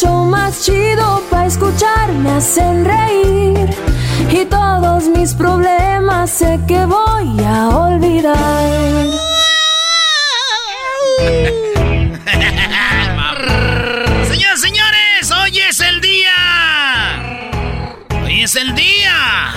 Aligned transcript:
Show 0.00 0.24
más 0.26 0.64
chido 0.64 1.22
para 1.30 1.46
escuchar, 1.46 2.12
me 2.12 2.32
hacen 2.32 2.84
reír. 2.84 3.70
Y 4.30 4.44
todos 4.44 5.08
mis 5.08 5.32
problemas 5.34 6.30
sé 6.30 6.60
que 6.68 6.84
voy 6.84 7.42
a 7.44 7.68
olvidar. 7.68 8.36
Señoras, 14.28 14.60
señores, 14.60 15.30
hoy 15.30 15.60
es 15.60 15.80
el 15.80 16.00
día. 16.00 16.32
Hoy 18.24 18.42
es 18.42 18.56
el 18.56 18.74
día. 18.74 19.54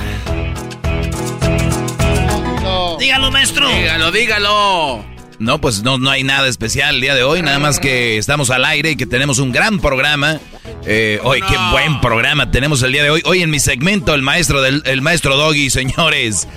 Dígalo, 3.00 3.32
maestro. 3.32 3.68
Dígalo, 3.68 4.12
dígalo. 4.12 5.19
No, 5.40 5.62
pues 5.62 5.84
no, 5.84 5.98
no 5.98 6.10
hay 6.10 6.24
nada 6.24 6.48
especial 6.50 6.96
el 6.96 7.02
día 7.02 7.16
de 7.16 7.24
hoy, 7.24 7.42
nada 7.42 7.60
más 7.60 7.80
que 7.80 8.18
estamos 8.18 8.50
al 8.50 8.66
aire 8.66 8.92
y 8.92 8.96
que 8.98 9.06
tenemos 9.06 9.40
un 9.40 9.54
gran 9.54 9.80
programa. 9.80 10.40
Eh, 10.86 11.20
hoy, 11.24 11.40
qué 11.42 11.56
buen 11.72 12.02
programa 12.02 12.52
tenemos 12.52 12.84
el 12.84 12.92
día 12.92 13.04
de 13.04 13.10
hoy. 13.10 13.22
Hoy 13.26 13.42
en 13.42 13.50
mi 13.50 13.60
segmento, 13.60 14.14
el 14.14 14.22
maestro 14.22 14.62
del 14.62 14.84
el 14.86 15.02
maestro 15.02 15.38
Doggy, 15.38 15.70
señores. 15.70 16.48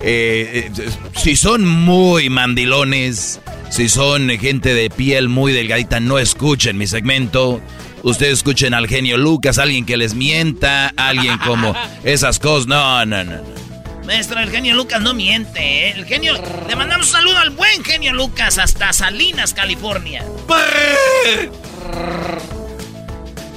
eh, 0.00 0.70
eh, 0.74 0.88
si 1.16 1.36
son 1.36 1.68
muy 1.68 2.30
mandilones, 2.30 3.40
si 3.68 3.90
son 3.90 4.30
gente 4.30 4.72
de 4.72 4.88
piel 4.88 5.28
muy 5.28 5.52
delgadita, 5.52 6.00
no 6.00 6.18
escuchen 6.18 6.78
mi 6.78 6.86
segmento. 6.86 7.60
Ustedes 8.02 8.38
escuchen 8.38 8.72
al 8.72 8.88
genio 8.88 9.18
Lucas, 9.18 9.58
alguien 9.58 9.84
que 9.84 9.98
les 9.98 10.14
mienta, 10.14 10.88
alguien 10.96 11.36
como 11.44 11.74
esas 12.04 12.38
cosas. 12.38 12.66
No, 12.66 13.04
no, 13.04 13.22
no. 13.22 13.32
no. 13.32 13.69
Maestro, 14.10 14.40
el 14.40 14.50
genio 14.50 14.74
Lucas 14.74 15.00
no 15.00 15.14
miente, 15.14 15.60
¿eh? 15.60 15.92
El 15.94 16.04
genio. 16.04 16.34
Le 16.66 16.74
mandamos 16.74 17.06
un 17.06 17.12
saludo 17.12 17.38
al 17.38 17.50
buen 17.50 17.84
genio 17.84 18.12
Lucas 18.12 18.58
hasta 18.58 18.92
Salinas, 18.92 19.54
California. 19.54 20.24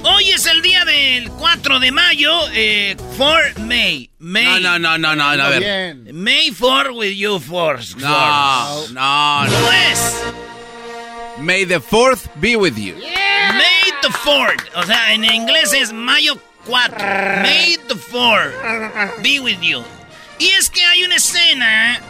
Hoy 0.04 0.30
es 0.30 0.46
el 0.46 0.62
día 0.62 0.84
del 0.84 1.28
4 1.30 1.80
de 1.80 1.90
mayo, 1.90 2.30
eh, 2.52 2.96
for 3.16 3.42
May. 3.62 4.10
May. 4.20 4.44
No, 4.44 4.78
no, 4.78 4.96
no, 4.96 4.96
no, 4.96 5.34
no, 5.34 5.42
a 5.42 5.48
ver. 5.48 5.96
May 6.12 6.52
for 6.52 6.92
with 6.92 7.16
you 7.16 7.40
force. 7.40 7.96
No, 7.96 8.86
no, 8.92 9.44
no. 9.44 9.50
¿Cómo 9.50 9.72
es? 9.90 10.22
May 11.40 11.66
the 11.66 11.80
fourth 11.80 12.28
be 12.40 12.54
with 12.54 12.76
you. 12.76 12.94
May 12.94 13.90
the 14.02 14.08
4th. 14.08 14.62
O 14.76 14.84
sea, 14.84 15.14
en 15.14 15.24
inglés 15.24 15.72
es 15.72 15.92
mayo 15.92 16.40
4. 16.64 17.42
May 17.42 17.76
the 17.88 17.96
4th 17.96 19.20
be 19.20 19.40
with 19.40 19.60
you. 19.60 19.82
Y 20.38 20.48
es 20.48 20.70
que 20.70 20.84
hay 20.84 21.04
una 21.04 21.16
escena 21.16 22.00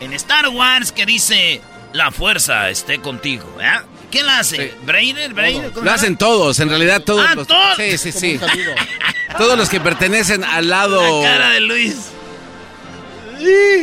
en 0.00 0.12
Star 0.12 0.48
Wars 0.48 0.92
que 0.92 1.06
dice: 1.06 1.60
La 1.92 2.10
fuerza 2.10 2.70
esté 2.70 3.00
contigo. 3.00 3.52
¿verdad? 3.56 3.84
¿Quién 4.10 4.26
la 4.26 4.38
hace? 4.38 4.68
Sí. 4.70 4.74
¿Brainer? 4.84 5.34
¿Brainer? 5.34 5.72
¿Cómo 5.72 5.84
Lo 5.84 5.92
hacen 5.92 6.16
todos, 6.16 6.60
en 6.60 6.68
realidad 6.68 7.02
todos 7.02 7.26
Ah, 7.28 7.34
los... 7.34 7.46
todos. 7.46 7.76
Sí, 7.76 7.98
sí, 7.98 8.12
sí. 8.12 8.40
Todos 9.36 9.58
los 9.58 9.68
que 9.68 9.80
pertenecen 9.80 10.42
al 10.44 10.70
lado... 10.70 11.22
La 11.22 11.28
cara 11.28 11.50
de 11.50 11.60
Luis. 11.60 11.96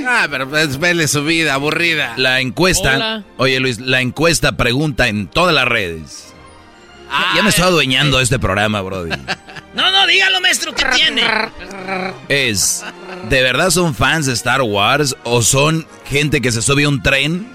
Ah, 0.08 0.28
pero 0.32 0.50
pues 0.50 0.80
vele 0.80 1.08
su 1.08 1.24
vida, 1.24 1.54
aburrida. 1.54 2.14
La 2.18 2.40
encuesta... 2.40 2.96
Hola. 2.96 3.24
Oye, 3.38 3.60
Luis, 3.60 3.80
la 3.80 4.02
encuesta 4.02 4.58
pregunta 4.58 5.08
en 5.10 5.28
todas 5.28 5.54
las 5.54 5.68
redes. 5.68 6.33
Ah, 7.16 7.34
ya 7.36 7.44
me 7.44 7.50
estoy 7.50 7.66
adueñando 7.66 8.20
este 8.20 8.40
programa, 8.40 8.82
Brody. 8.82 9.12
No, 9.74 9.90
no, 9.90 10.06
dígalo, 10.06 10.40
maestro, 10.40 10.72
¿qué 10.76 10.86
tiene? 10.94 11.24
Es, 12.30 12.86
¿de 13.28 13.42
verdad 13.42 13.72
son 13.72 13.96
fans 13.96 14.28
de 14.28 14.34
Star 14.34 14.62
Wars 14.62 15.16
o 15.24 15.42
son 15.42 15.88
gente 16.06 16.42
que 16.42 16.52
se 16.52 16.62
sube 16.62 16.84
a 16.84 16.90
un 16.90 17.02
tren, 17.02 17.48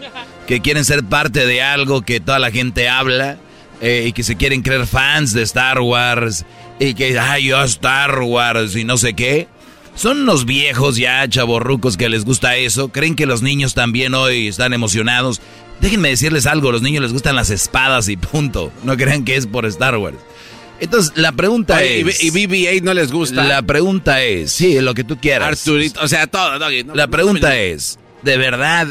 que 0.49 0.61
quieren 0.61 0.85
ser 0.85 1.05
parte 1.05 1.47
de 1.47 1.63
algo 1.63 2.03
que 2.03 2.19
toda 2.19 2.41
la 2.41 2.51
gente 2.51 2.89
habla 2.89 3.37
eh, 3.81 4.07
y 4.09 4.13
que 4.13 4.25
se 4.25 4.35
quieren 4.35 4.63
creer 4.63 4.89
fans 4.89 5.33
de 5.33 5.43
Star 5.43 5.79
Wars 5.79 6.45
y 6.81 6.95
que, 6.95 7.17
ay, 7.17 7.47
yo 7.47 7.63
Star 7.63 8.19
Wars 8.21 8.75
y 8.75 8.83
no 8.83 8.97
sé 8.97 9.15
qué? 9.15 9.47
Son 9.95 10.23
unos 10.23 10.45
viejos 10.45 10.97
ya, 10.97 11.29
chavorrucos, 11.29 11.97
que 11.97 12.09
les 12.09 12.25
gusta 12.25 12.57
eso. 12.57 12.91
¿Creen 12.91 13.17
que 13.17 13.27
los 13.27 13.43
niños 13.43 13.75
también 13.75 14.15
hoy 14.15 14.47
están 14.47 14.73
emocionados? 14.73 15.41
Déjenme 15.81 16.09
decirles 16.09 16.47
algo, 16.47 16.73
los 16.73 16.83
niños 16.83 17.03
les 17.03 17.13
gustan 17.13 17.37
las 17.37 17.51
espadas 17.51 18.09
y 18.09 18.17
punto. 18.17 18.73
No 18.83 18.97
crean 18.97 19.25
que 19.25 19.37
es 19.37 19.47
por 19.47 19.65
Star 19.67 19.97
Wars. 19.97 20.17
Entonces, 20.81 21.13
la 21.17 21.33
pregunta 21.33 21.77
Oye, 21.77 22.01
es... 22.03 22.23
y, 22.23 22.29
y 22.29 22.31
BB-8 22.31 22.83
no 22.83 22.95
les 22.95 23.11
gusta. 23.13 23.45
La 23.45 23.63
pregunta 23.63 24.23
es, 24.23 24.53
sí, 24.53 24.81
lo 24.81 24.95
que 24.95 25.05
tú 25.05 25.19
quieras. 25.19 25.49
Arturito, 25.49 26.01
o 26.03 26.09
sea, 26.09 26.27
todo. 26.27 26.59
No- 26.59 26.95
La 26.95 27.07
no 27.07 27.11
pregunta 27.11 27.57
es, 27.57 27.99
¿de 28.23 28.37
verdad 28.39 28.89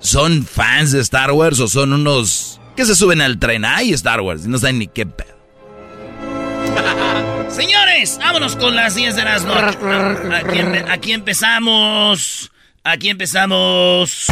son 0.00 0.44
fans 0.44 0.92
de 0.92 1.00
Star 1.00 1.32
Wars 1.32 1.60
o 1.60 1.68
son 1.68 1.92
unos 1.92 2.60
que 2.76 2.84
se 2.86 2.94
suben 2.94 3.20
al 3.20 3.38
tren? 3.38 3.64
Ay, 3.64 3.92
Star 3.92 4.20
Wars, 4.20 4.44
y 4.46 4.48
no 4.48 4.58
saben 4.58 4.78
ni 4.78 4.86
qué 4.86 5.04
pedo. 5.06 5.36
Señores, 7.50 8.18
vámonos 8.18 8.56
con 8.56 8.74
las 8.76 8.94
10 8.94 9.16
de 9.16 9.24
las 9.24 9.44
noches. 9.44 9.76
Aquí 10.90 11.12
empezamos. 11.12 12.50
Aquí 12.84 13.08
empezamos. 13.10 14.26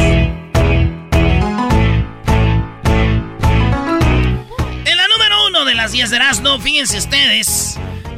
De 5.74 5.78
las 5.82 5.90
10 5.90 6.10
de 6.10 6.16
Erasmo, 6.16 6.60
fíjense 6.60 6.98
ustedes, 6.98 7.74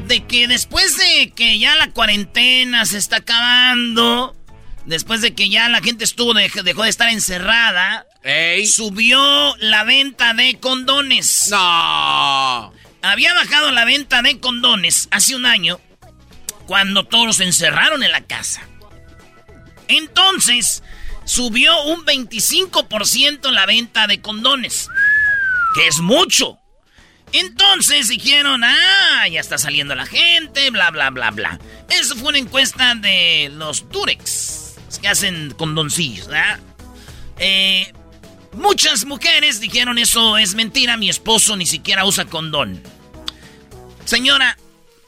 de 0.06 0.22
que 0.26 0.46
después 0.46 0.98
de 0.98 1.30
que 1.34 1.58
ya 1.58 1.74
la 1.76 1.90
cuarentena 1.90 2.84
se 2.84 2.98
está 2.98 3.16
acabando, 3.16 4.36
después 4.84 5.22
de 5.22 5.34
que 5.34 5.48
ya 5.48 5.70
la 5.70 5.80
gente 5.80 6.04
estuvo 6.04 6.34
de- 6.34 6.50
dejó 6.64 6.82
de 6.82 6.90
estar 6.90 7.08
encerrada, 7.08 8.04
¡Ey! 8.22 8.66
subió 8.66 9.56
la 9.56 9.84
venta 9.84 10.34
de 10.34 10.58
condones. 10.60 11.48
¡No! 11.50 12.74
Había 13.00 13.32
bajado 13.32 13.70
la 13.72 13.86
venta 13.86 14.20
de 14.20 14.38
condones 14.38 15.08
hace 15.10 15.34
un 15.34 15.46
año 15.46 15.80
cuando 16.66 17.04
todos 17.04 17.36
se 17.36 17.44
encerraron 17.44 18.02
en 18.02 18.12
la 18.12 18.20
casa. 18.20 18.60
Entonces, 19.88 20.82
subió 21.24 21.80
un 21.84 22.04
25% 22.04 23.50
la 23.50 23.64
venta 23.64 24.06
de 24.06 24.20
condones, 24.20 24.90
que 25.74 25.86
es 25.86 26.00
mucho. 26.00 26.58
Entonces 27.38 28.08
dijeron, 28.08 28.64
ah, 28.64 29.28
ya 29.30 29.40
está 29.40 29.58
saliendo 29.58 29.94
la 29.94 30.06
gente, 30.06 30.70
bla, 30.70 30.90
bla, 30.90 31.10
bla, 31.10 31.30
bla. 31.30 31.58
Eso 31.90 32.16
fue 32.16 32.30
una 32.30 32.38
encuesta 32.38 32.94
de 32.94 33.50
los 33.52 33.90
Durex, 33.90 34.76
que 35.02 35.08
hacen 35.08 35.52
condoncillos, 35.58 36.28
¿verdad? 36.28 36.58
Eh, 37.38 37.92
muchas 38.54 39.04
mujeres 39.04 39.60
dijeron, 39.60 39.98
eso 39.98 40.38
es 40.38 40.54
mentira, 40.54 40.96
mi 40.96 41.10
esposo 41.10 41.56
ni 41.56 41.66
siquiera 41.66 42.06
usa 42.06 42.24
condón. 42.24 42.82
Señora, 44.06 44.56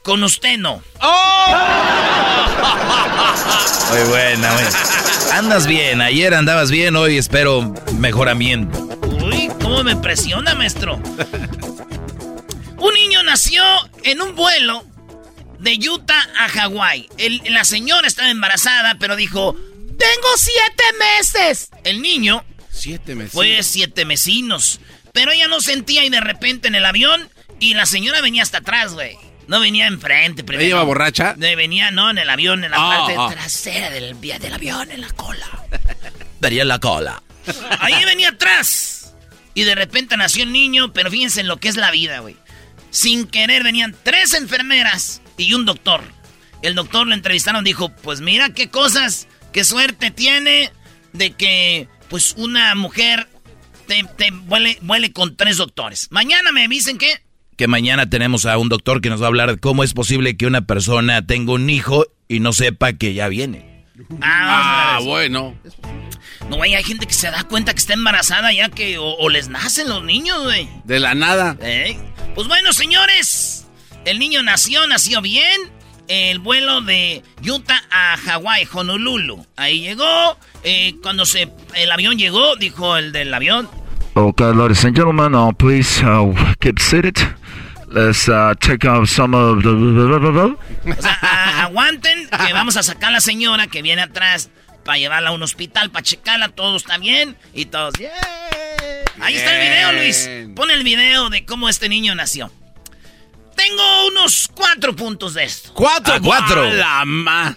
con 0.03 0.23
usted 0.23 0.59
no. 0.59 0.83
Muy 3.89 4.07
buena, 4.07 4.53
güey. 4.53 4.65
Andas 5.33 5.65
bien, 5.65 5.99
ayer 6.01 6.35
andabas 6.35 6.69
bien, 6.69 6.95
hoy 6.95 7.17
espero 7.17 7.73
mejoramiento. 7.97 8.77
Uy, 9.23 9.49
¿cómo 9.59 9.83
me 9.83 9.95
presiona, 9.95 10.53
maestro? 10.53 11.01
Niño 12.99 13.23
nació 13.23 13.63
en 14.03 14.21
un 14.21 14.35
vuelo 14.35 14.85
de 15.59 15.79
Utah 15.89 16.27
a 16.37 16.49
Hawái. 16.49 17.07
La 17.49 17.63
señora 17.63 18.07
estaba 18.07 18.29
embarazada, 18.29 18.95
pero 18.99 19.15
dijo, 19.15 19.53
tengo 19.53 20.27
siete 20.35 20.83
meses. 21.17 21.69
El 21.85 22.01
niño 22.01 22.43
Siete 22.71 23.15
meses. 23.15 23.31
fue 23.31 23.63
siete 23.63 24.03
mesinos. 24.03 24.81
Pero 25.13 25.31
ella 25.31 25.47
no 25.47 25.61
sentía 25.61 26.03
y 26.03 26.09
de 26.09 26.19
repente 26.19 26.67
en 26.67 26.75
el 26.75 26.83
avión 26.85 27.29
y 27.59 27.73
la 27.73 27.85
señora 27.85 28.19
venía 28.19 28.43
hasta 28.43 28.57
atrás, 28.59 28.93
güey. 28.93 29.15
No 29.47 29.61
venía 29.61 29.87
enfrente 29.87 30.43
primero. 30.43 30.65
¿Ella 30.65 30.75
iba 30.75 30.83
borracha? 30.83 31.33
Venía, 31.37 31.91
no, 31.91 32.09
en 32.09 32.17
el 32.17 32.29
avión, 32.29 32.63
en 32.65 32.71
la 32.71 32.77
Ah, 32.79 32.97
parte 32.97 33.15
ah. 33.17 33.29
trasera 33.31 33.89
del, 33.91 34.19
del 34.19 34.53
avión, 34.53 34.91
en 34.91 35.01
la 35.01 35.09
cola. 35.13 35.47
Daría 36.41 36.65
la 36.65 36.79
cola. 36.79 37.23
Ahí 37.79 38.03
venía 38.03 38.29
atrás. 38.29 39.13
Y 39.53 39.63
de 39.63 39.73
repente 39.75 40.17
nació 40.17 40.43
el 40.43 40.51
niño, 40.51 40.91
pero 40.93 41.09
fíjense 41.09 41.39
en 41.41 41.47
lo 41.47 41.57
que 41.57 41.69
es 41.69 41.77
la 41.77 41.91
vida, 41.91 42.19
güey. 42.19 42.35
Sin 42.89 43.27
querer 43.27 43.63
venían 43.63 43.95
tres 44.03 44.33
enfermeras 44.33 45.21
y 45.37 45.53
un 45.53 45.65
doctor. 45.65 46.01
El 46.61 46.75
doctor 46.75 47.07
lo 47.07 47.13
entrevistaron, 47.13 47.63
dijo, 47.63 47.89
pues 48.03 48.21
mira 48.21 48.53
qué 48.53 48.69
cosas, 48.69 49.27
qué 49.53 49.63
suerte 49.63 50.11
tiene 50.11 50.71
de 51.13 51.31
que 51.31 51.87
pues 52.09 52.33
una 52.37 52.75
mujer 52.75 53.29
te, 53.87 54.03
te 54.17 55.11
con 55.13 55.35
tres 55.35 55.57
doctores. 55.57 56.07
Mañana 56.11 56.51
me 56.51 56.67
dicen 56.67 56.97
que... 56.97 57.21
Que 57.55 57.67
mañana 57.67 58.09
tenemos 58.09 58.45
a 58.45 58.57
un 58.57 58.69
doctor 58.69 59.01
que 59.01 59.09
nos 59.09 59.21
va 59.21 59.25
a 59.25 59.27
hablar 59.27 59.51
de 59.51 59.57
cómo 59.57 59.83
es 59.83 59.93
posible 59.93 60.37
que 60.37 60.47
una 60.47 60.61
persona 60.61 61.25
tenga 61.25 61.53
un 61.53 61.69
hijo 61.69 62.05
y 62.27 62.39
no 62.39 62.53
sepa 62.53 62.93
que 62.93 63.13
ya 63.13 63.27
viene. 63.27 63.68
Ah, 64.21 64.97
Ah, 64.97 64.99
bueno. 65.03 65.55
No, 66.49 66.55
güey, 66.57 66.73
hay 66.75 66.83
gente 66.83 67.05
que 67.05 67.13
se 67.13 67.29
da 67.29 67.43
cuenta 67.43 67.73
que 67.73 67.79
está 67.79 67.93
embarazada 67.93 68.51
ya 68.53 68.69
que 68.69 68.97
o, 68.97 69.15
o 69.17 69.29
les 69.29 69.49
nacen 69.49 69.87
los 69.89 70.03
niños, 70.03 70.43
güey. 70.43 70.67
De 70.83 70.99
la 70.99 71.13
nada. 71.15 71.55
¿Eh? 71.61 71.97
Pues 72.35 72.47
bueno, 72.47 72.73
señores, 72.73 73.67
el 74.05 74.19
niño 74.19 74.41
nació, 74.43 74.87
nació 74.87 75.21
bien. 75.21 75.59
El 76.07 76.39
vuelo 76.39 76.81
de 76.81 77.21
Utah 77.47 77.83
a 77.91 78.17
Hawái, 78.17 78.67
Honolulu. 78.73 79.45
Ahí 79.55 79.81
llegó. 79.81 80.37
eh, 80.63 80.95
cuando 81.03 81.25
se 81.25 81.51
el 81.75 81.91
avión 81.91 82.17
llegó, 82.17 82.55
dijo 82.55 82.97
el 82.97 83.11
del 83.11 83.31
avión. 83.33 83.69
Okay, 84.15 84.53
ladies 84.55 84.83
and 84.85 84.95
gentlemen, 84.95 85.35
uh, 85.35 85.51
please 85.53 86.03
uh, 86.03 86.33
keep 86.59 86.79
seated. 86.79 87.15
Let's 87.91 88.27
uh, 88.29 88.53
take 88.59 88.87
out 88.87 89.07
some 89.07 89.35
of 89.35 89.63
the. 89.63 89.69
O 89.69 91.01
sea, 91.01 91.17
a- 91.21 91.63
aguanten 91.63 92.29
que 92.29 92.53
vamos 92.53 92.77
a 92.77 92.83
sacar 92.83 93.09
a 93.09 93.13
la 93.13 93.21
señora 93.21 93.67
que 93.67 93.81
viene 93.81 94.01
atrás 94.03 94.49
para 94.85 94.97
llevarla 94.99 95.29
a 95.29 95.31
un 95.33 95.41
hospital, 95.41 95.89
para 95.89 96.03
checarla, 96.03 96.49
todo 96.49 96.77
está 96.77 96.97
bien 96.99 97.35
y 97.53 97.65
todos. 97.65 97.95
"Yeah". 97.95 98.11
Ahí 99.21 99.35
está 99.35 99.55
el 99.59 99.69
video, 99.69 99.91
Luis. 99.93 100.29
Pon 100.55 100.69
el 100.71 100.83
video 100.83 101.29
de 101.29 101.45
cómo 101.45 101.67
este 101.67 101.89
niño 101.89 102.13
nació. 102.15 102.51
Tengo 103.55 104.07
unos 104.07 104.47
cuatro 104.53 104.95
puntos 104.95 105.33
de 105.33 105.43
esto. 105.43 105.71
¡Cuatro! 105.73 106.13
Ah, 106.13 106.19
cuatro. 106.23 106.63
¡A 106.63 106.69
la 106.73 107.03
ma! 107.05 107.55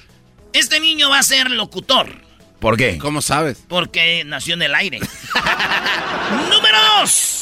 Este 0.53 0.81
niño 0.81 1.09
va 1.11 1.19
a 1.21 1.23
ser 1.23 1.51
locutor. 1.51 2.11
¿Por 2.59 2.77
qué? 2.77 2.99
¿Cómo 2.99 3.23
sabes? 3.23 3.63
Porque 3.69 4.25
nació 4.25 4.55
en 4.55 4.63
el 4.63 4.75
aire. 4.75 4.99
Número 6.51 6.79
dos. 6.99 7.42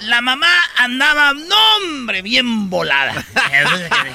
La 0.00 0.20
mamá 0.20 0.48
andaba, 0.76 1.32
no 1.34 1.76
hombre, 1.76 2.22
bien 2.22 2.70
volada. 2.70 3.24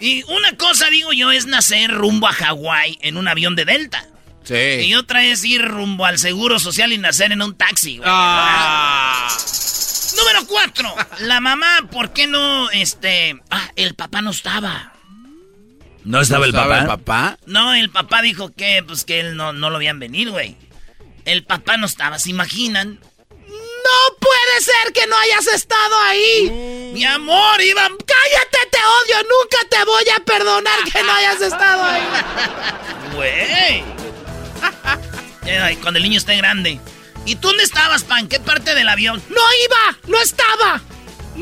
y 0.00 0.22
una 0.24 0.56
cosa, 0.56 0.88
digo 0.90 1.12
yo, 1.12 1.30
es 1.30 1.46
nacer 1.46 1.90
rumbo 1.90 2.28
a 2.28 2.32
Hawái 2.32 2.98
en 3.02 3.16
un 3.16 3.28
avión 3.28 3.56
de 3.56 3.64
Delta. 3.64 4.06
Sí. 4.44 4.54
Y 4.54 4.94
otra 4.94 5.24
es 5.24 5.44
ir 5.44 5.62
rumbo 5.62 6.06
al 6.06 6.18
Seguro 6.18 6.58
Social 6.58 6.92
y 6.92 6.98
nacer 6.98 7.32
en 7.32 7.42
un 7.42 7.56
taxi. 7.56 7.98
güey. 7.98 8.08
Ah. 8.10 9.28
Número 10.16 10.46
cuatro. 10.46 10.94
La 11.20 11.40
mamá, 11.40 11.88
¿por 11.90 12.12
qué 12.12 12.26
no, 12.26 12.70
este... 12.70 13.40
Ah, 13.50 13.70
el 13.76 13.94
papá 13.94 14.22
no 14.22 14.30
estaba. 14.30 14.92
¿No 16.04 16.20
estaba 16.20 16.46
el 16.46 16.52
¿Sabe 16.52 16.68
papá? 16.68 16.80
el 16.80 16.86
papá? 16.86 17.38
No, 17.46 17.74
el 17.74 17.90
papá 17.90 18.22
dijo 18.22 18.52
que, 18.54 18.82
pues, 18.86 19.04
que 19.04 19.20
él 19.20 19.36
no, 19.36 19.52
no 19.52 19.70
lo 19.70 19.78
veían 19.78 19.98
venir, 20.00 20.30
güey. 20.30 20.56
El 21.26 21.44
papá 21.44 21.76
no 21.76 21.86
estaba, 21.86 22.18
¿se 22.18 22.30
imaginan? 22.30 22.98
No 23.84 24.16
puede 24.18 24.60
ser 24.60 24.92
que 24.92 25.06
no 25.06 25.16
hayas 25.16 25.46
estado 25.48 25.96
ahí. 26.02 26.90
Mi 26.92 27.04
amor, 27.04 27.60
iba... 27.60 27.82
Cállate, 27.82 28.58
te 28.70 28.78
odio. 28.78 29.22
Nunca 29.22 29.68
te 29.68 29.84
voy 29.84 30.04
a 30.14 30.20
perdonar 30.24 30.84
que 30.92 31.02
no 31.02 31.12
hayas 31.12 31.40
estado 31.40 31.84
ahí. 31.84 32.02
Güey. 33.14 33.82
Ay, 35.62 35.76
Cuando 35.76 35.98
el 35.98 36.04
niño 36.04 36.18
esté 36.18 36.36
grande. 36.36 36.80
¿Y 37.26 37.36
tú 37.36 37.48
dónde 37.48 37.64
estabas, 37.64 38.04
pa? 38.04 38.18
¿En 38.18 38.28
qué 38.28 38.40
parte 38.40 38.74
del 38.74 38.88
avión? 38.88 39.22
No 39.28 39.42
iba, 39.64 39.98
no 40.06 40.20
estaba. 40.20 40.80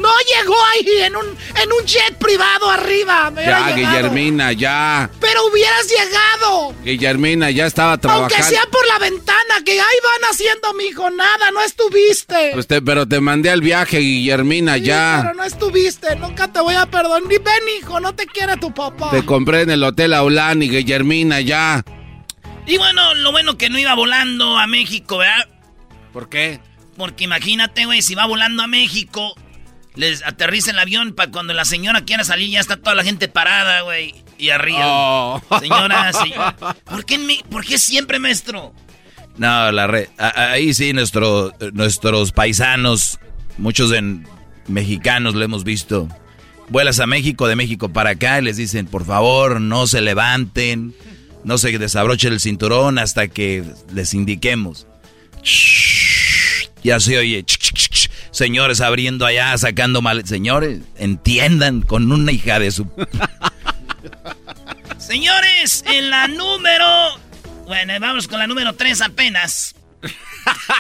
No 0.01 0.09
llegó 0.37 0.55
ahí 0.73 1.03
en 1.03 1.17
un, 1.17 1.27
en 1.27 1.73
un 1.73 1.85
jet 1.87 2.17
privado 2.19 2.71
arriba. 2.71 3.33
Ya. 3.37 3.73
Guillermina, 3.73 4.53
ya. 4.53 5.11
Pero 5.21 5.47
hubieras 5.47 5.89
llegado. 5.89 6.75
Guillermina, 6.85 7.51
ya 7.51 7.67
estaba 7.67 7.99
trabajando. 7.99 8.35
Aunque 8.35 8.49
sea 8.49 8.63
por 8.71 8.87
la 8.87 8.99
ventana, 8.99 9.55
que 9.65 9.73
ahí 9.73 9.79
van 9.81 10.31
haciendo, 10.31 10.73
mijo, 10.75 11.11
nada, 11.11 11.51
no 11.51 11.61
estuviste. 11.63 12.51
Pues 12.55 12.67
te- 12.67 12.81
pero 12.83 13.07
te 13.09 13.21
mandé 13.21 13.51
al 13.51 13.61
viaje, 13.61 13.99
Guillermina, 13.99 14.75
Sí, 14.77 14.83
ya. 14.83 15.21
Pero 15.23 15.35
no 15.35 15.45
estuviste, 15.45 16.15
nunca 16.17 16.49
te 16.53 16.61
voy 16.61 16.75
a 16.75 16.87
perdonar. 16.87 17.23
Ni 17.23 17.39
ven, 17.39 17.63
hijo, 17.81 17.99
no 18.01 18.15
te 18.15 18.27
quiere 18.27 18.57
tu 18.57 18.73
papá. 18.73 19.11
Te 19.11 19.25
compré 19.25 19.63
en 19.63 19.71
el 19.71 19.83
Hotel 19.83 20.15
Aulani, 20.15 20.69
Guillermina, 20.69 21.41
ya. 21.41 21.85
Y 22.67 22.77
bueno, 22.79 23.15
lo 23.15 23.33
bueno 23.33 23.57
que 23.59 23.69
no 23.71 23.79
iba 23.79 23.95
volando 23.95 24.59
a 24.59 24.67
México, 24.67 25.19
¿verdad? 25.19 25.49
¿Por 26.13 26.29
qué? 26.29 26.61
Porque 26.97 27.25
imagínate, 27.25 27.85
güey, 27.87 28.03
si 28.03 28.15
va 28.15 28.27
volando 28.27 28.63
a 28.63 28.67
México, 28.67 29.35
les 29.99 30.25
aterriza 30.25 30.71
el 30.71 30.79
avión 30.79 31.13
para 31.13 31.31
cuando 31.31 31.53
la 31.53 31.65
señora 31.67 32.05
quiera 32.05 32.25
salir, 32.25 32.49
ya 32.51 32.61
está 32.61 32.77
toda 32.77 32.95
la 32.95 33.05
gente 33.05 33.29
parada, 33.29 33.83
güey. 33.83 34.15
Y 34.39 34.51
arriba. 34.51 34.81
Oh. 34.85 35.43
Señora, 35.61 36.13
sí. 36.25 36.33
¿Por 36.85 37.05
qué, 37.05 37.17
en 37.17 37.27
mi- 37.27 37.43
¿Por 37.51 37.65
qué 37.67 37.77
siempre, 37.79 38.19
maestro? 38.21 38.73
No, 39.37 39.71
la 39.73 39.87
red. 39.89 40.09
Ahí 40.17 40.73
sí, 40.73 40.93
nuestro, 40.93 41.53
nuestros 41.73 42.31
paisanos, 42.33 43.19
muchos 43.59 43.91
de 43.91 44.21
mexicanos 44.69 45.35
lo 45.35 45.45
hemos 45.45 45.65
visto. 45.65 46.09
Vuelas 46.69 47.01
a 47.01 47.07
México, 47.07 47.49
de 47.49 47.57
México 47.57 47.89
para 47.89 48.11
acá, 48.11 48.39
y 48.39 48.43
les 48.43 48.57
dicen, 48.57 48.87
por 48.87 49.05
favor, 49.05 49.61
no 49.61 49.87
se 49.89 50.01
levanten, 50.01 50.95
no 51.43 51.59
se 51.59 51.77
desabrochen 51.77 52.33
el 52.33 52.41
cinturón 52.41 52.99
hasta 52.99 53.27
que 53.29 53.65
les 53.93 54.15
indiquemos. 54.15 54.87
Ya 56.85 57.01
se 57.01 57.19
oye, 57.19 57.45
señores 58.39 58.81
abriendo 58.81 59.27
allá, 59.27 59.57
sacando 59.59 60.01
mal. 60.01 60.27
Señores, 60.27 60.81
entiendan 60.97 61.83
con 61.83 62.11
una 62.11 62.33
hija 62.33 62.59
de 62.59 62.71
su. 62.71 62.87
Señores, 64.99 65.85
en 65.87 66.11
la 66.11 66.29
número. 66.29 67.19
Bueno, 67.67 67.95
vamos 68.01 68.29
con 68.29 68.39
la 68.39 68.47
número 68.47 68.75
3 68.75 69.03
apenas. 69.03 69.75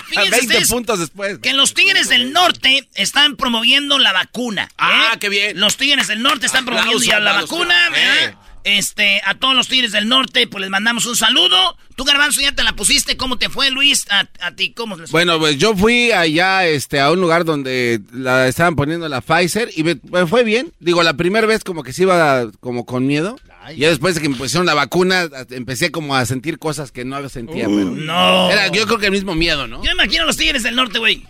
Fíjense 0.06 0.30
20 0.30 0.46
ustedes 0.46 0.68
puntos 0.68 0.98
después. 1.00 1.38
que 1.40 1.52
los 1.52 1.74
Tigres 1.74 2.08
del 2.08 2.32
Norte 2.32 2.88
están 2.94 3.36
promoviendo 3.36 3.98
la 3.98 4.12
vacuna. 4.12 4.64
¿eh? 4.64 4.74
Ah, 4.78 5.16
qué 5.18 5.28
bien. 5.28 5.58
Los 5.58 5.76
Tigres 5.76 6.06
del 6.06 6.22
Norte 6.22 6.46
están 6.46 6.64
promoviendo 6.64 7.02
ya 7.02 7.18
la 7.18 7.32
vacuna. 7.32 7.74
Eh. 7.94 8.34
Este, 8.64 9.20
a 9.24 9.34
todos 9.34 9.54
los 9.54 9.68
Tigres 9.68 9.92
del 9.92 10.08
Norte, 10.08 10.46
pues 10.46 10.60
les 10.62 10.70
mandamos 10.70 11.06
un 11.06 11.16
saludo. 11.16 11.76
Tú, 11.96 12.04
Garbanzo, 12.04 12.40
ya 12.40 12.52
te 12.52 12.62
la 12.62 12.74
pusiste. 12.74 13.16
¿Cómo 13.16 13.38
te 13.38 13.48
fue, 13.48 13.70
Luis? 13.70 14.06
A, 14.10 14.28
a 14.40 14.52
ti, 14.52 14.72
¿cómo 14.72 14.96
les 14.96 15.10
fue? 15.10 15.20
Bueno, 15.24 15.38
pues 15.38 15.58
yo 15.58 15.74
fui 15.74 16.12
allá 16.12 16.66
este, 16.66 17.00
a 17.00 17.10
un 17.10 17.20
lugar 17.20 17.44
donde 17.44 18.00
la 18.12 18.46
estaban 18.46 18.76
poniendo 18.76 19.08
la 19.08 19.20
Pfizer 19.20 19.70
y 19.74 19.82
me, 19.82 19.98
me 20.10 20.26
fue 20.26 20.44
bien. 20.44 20.72
Digo, 20.80 21.02
la 21.02 21.14
primera 21.14 21.46
vez 21.46 21.64
como 21.64 21.82
que 21.82 21.92
se 21.92 22.02
iba 22.02 22.50
como 22.60 22.84
con 22.84 23.06
miedo. 23.06 23.38
Y 23.74 23.80
ya 23.80 23.88
después 23.88 24.14
de 24.14 24.22
que 24.22 24.28
me 24.28 24.36
pusieron 24.36 24.66
la 24.66 24.74
vacuna, 24.74 25.28
empecé 25.50 25.90
como 25.90 26.16
a 26.16 26.24
sentir 26.24 26.58
cosas 26.58 26.90
que 26.90 27.04
no 27.04 27.28
sentía, 27.28 27.66
pero... 27.66 27.90
no. 27.90 28.50
Era, 28.50 28.68
yo 28.68 28.86
creo 28.86 28.98
que 28.98 29.06
el 29.06 29.12
mismo 29.12 29.34
miedo, 29.34 29.66
¿no? 29.66 29.78
Yo 29.78 29.94
me 29.94 30.04
imagino 30.04 30.22
a 30.22 30.26
los 30.26 30.36
Tigres 30.36 30.62
del 30.62 30.74
Norte, 30.76 30.98
güey. 30.98 31.26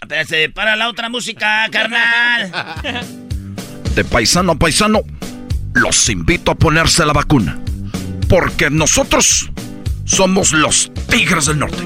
Espérate, 0.00 0.50
para 0.50 0.76
la 0.76 0.88
otra 0.88 1.08
música, 1.08 1.68
carnal. 1.70 2.50
De 3.94 4.04
paisano 4.04 4.52
a 4.52 4.54
paisano, 4.54 5.02
los 5.74 6.08
invito 6.08 6.50
a 6.50 6.54
ponerse 6.54 7.04
la 7.04 7.12
vacuna. 7.12 7.58
Porque 8.28 8.70
nosotros 8.70 9.50
somos 10.04 10.52
los 10.52 10.90
Tigres 11.08 11.46
del 11.46 11.58
Norte. 11.58 11.82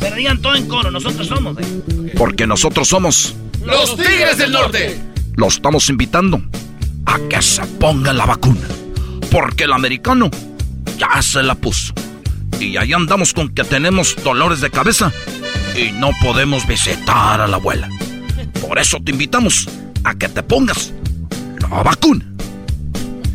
Pero 0.00 0.16
digan 0.16 0.40
todo 0.40 0.54
en 0.54 0.66
coro, 0.66 0.90
nosotros 0.90 1.26
somos, 1.26 1.54
güey. 1.54 2.12
Porque 2.16 2.46
nosotros 2.46 2.88
somos 2.88 3.34
Los 3.64 3.96
Tigres 3.96 4.38
del 4.38 4.52
Norte. 4.52 5.00
Lo 5.36 5.48
estamos 5.48 5.88
invitando 5.88 6.42
a 7.06 7.18
que 7.28 7.40
se 7.42 7.62
ponga 7.78 8.12
la 8.12 8.26
vacuna. 8.26 8.66
Porque 9.30 9.64
el 9.64 9.72
americano 9.72 10.30
ya 10.98 11.20
se 11.22 11.42
la 11.42 11.54
puso. 11.54 11.92
Y 12.58 12.76
ahí 12.76 12.92
andamos 12.92 13.32
con 13.32 13.48
que 13.48 13.64
tenemos 13.64 14.16
dolores 14.22 14.60
de 14.60 14.70
cabeza 14.70 15.12
y 15.76 15.92
no 15.92 16.10
podemos 16.22 16.66
visitar 16.66 17.40
a 17.40 17.46
la 17.46 17.56
abuela. 17.56 17.88
Por 18.60 18.78
eso 18.78 18.98
te 19.02 19.12
invitamos 19.12 19.68
a 20.04 20.14
que 20.14 20.28
te 20.28 20.42
pongas 20.42 20.92
la 21.60 21.82
vacuna. 21.82 22.24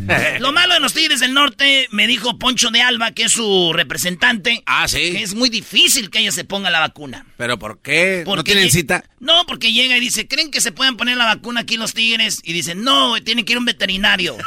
Lo 0.40 0.52
malo 0.52 0.74
de 0.74 0.80
los 0.80 0.92
Tigres 0.92 1.20
del 1.20 1.34
Norte, 1.34 1.88
me 1.90 2.06
dijo 2.06 2.38
Poncho 2.38 2.70
de 2.70 2.82
Alba, 2.82 3.10
que 3.12 3.24
es 3.24 3.32
su 3.32 3.72
representante. 3.74 4.62
Ah, 4.66 4.86
sí. 4.88 5.12
Que 5.12 5.22
es 5.22 5.34
muy 5.34 5.48
difícil 5.50 6.10
que 6.10 6.18
ella 6.20 6.32
se 6.32 6.44
ponga 6.44 6.70
la 6.70 6.80
vacuna. 6.80 7.26
¿Pero 7.36 7.58
por 7.58 7.80
qué? 7.80 8.22
¿No 8.24 8.30
Porque 8.32 8.52
tienen 8.52 8.68
lle- 8.68 8.72
cita? 8.72 9.04
No, 9.20 9.44
porque 9.46 9.72
llega 9.72 9.96
y 9.96 10.00
dice, 10.00 10.26
¿creen 10.28 10.50
que 10.50 10.60
se 10.60 10.72
pueden 10.72 10.96
poner 10.96 11.16
la 11.16 11.24
vacuna 11.26 11.60
aquí 11.60 11.76
los 11.76 11.94
Tigres? 11.94 12.40
Y 12.44 12.52
dicen, 12.52 12.82
no, 12.82 13.20
tiene 13.22 13.44
que 13.44 13.52
ir 13.52 13.58
un 13.58 13.64
veterinario. 13.64 14.36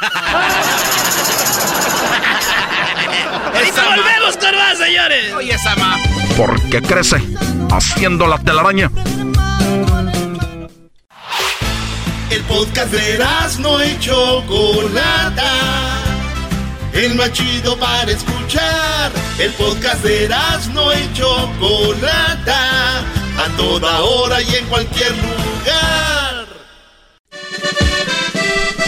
Ahorita 3.54 3.84
volvemos 3.84 4.36
con 4.36 4.54
más, 4.56 4.78
señores. 4.78 5.32
Oye, 5.34 5.58
Sama. 5.58 5.98
Porque 6.36 6.80
crece 6.82 7.16
haciendo 7.70 8.26
la 8.26 8.38
telaraña. 8.38 8.90
El 12.30 12.42
podcast 12.44 12.92
de 12.92 13.18
no 13.58 13.84
y 13.84 13.98
Chocolata. 13.98 15.52
El 16.92 17.16
más 17.16 17.32
chido 17.32 17.76
para 17.76 18.08
escuchar. 18.08 19.10
El 19.36 19.52
podcast 19.54 20.04
de 20.04 20.28
no 20.72 20.92
y 20.92 21.12
Chocolata. 21.12 23.00
A 23.00 23.56
toda 23.56 24.00
hora 24.00 24.40
y 24.42 24.54
en 24.54 24.64
cualquier 24.66 25.10
lugar. 25.10 26.46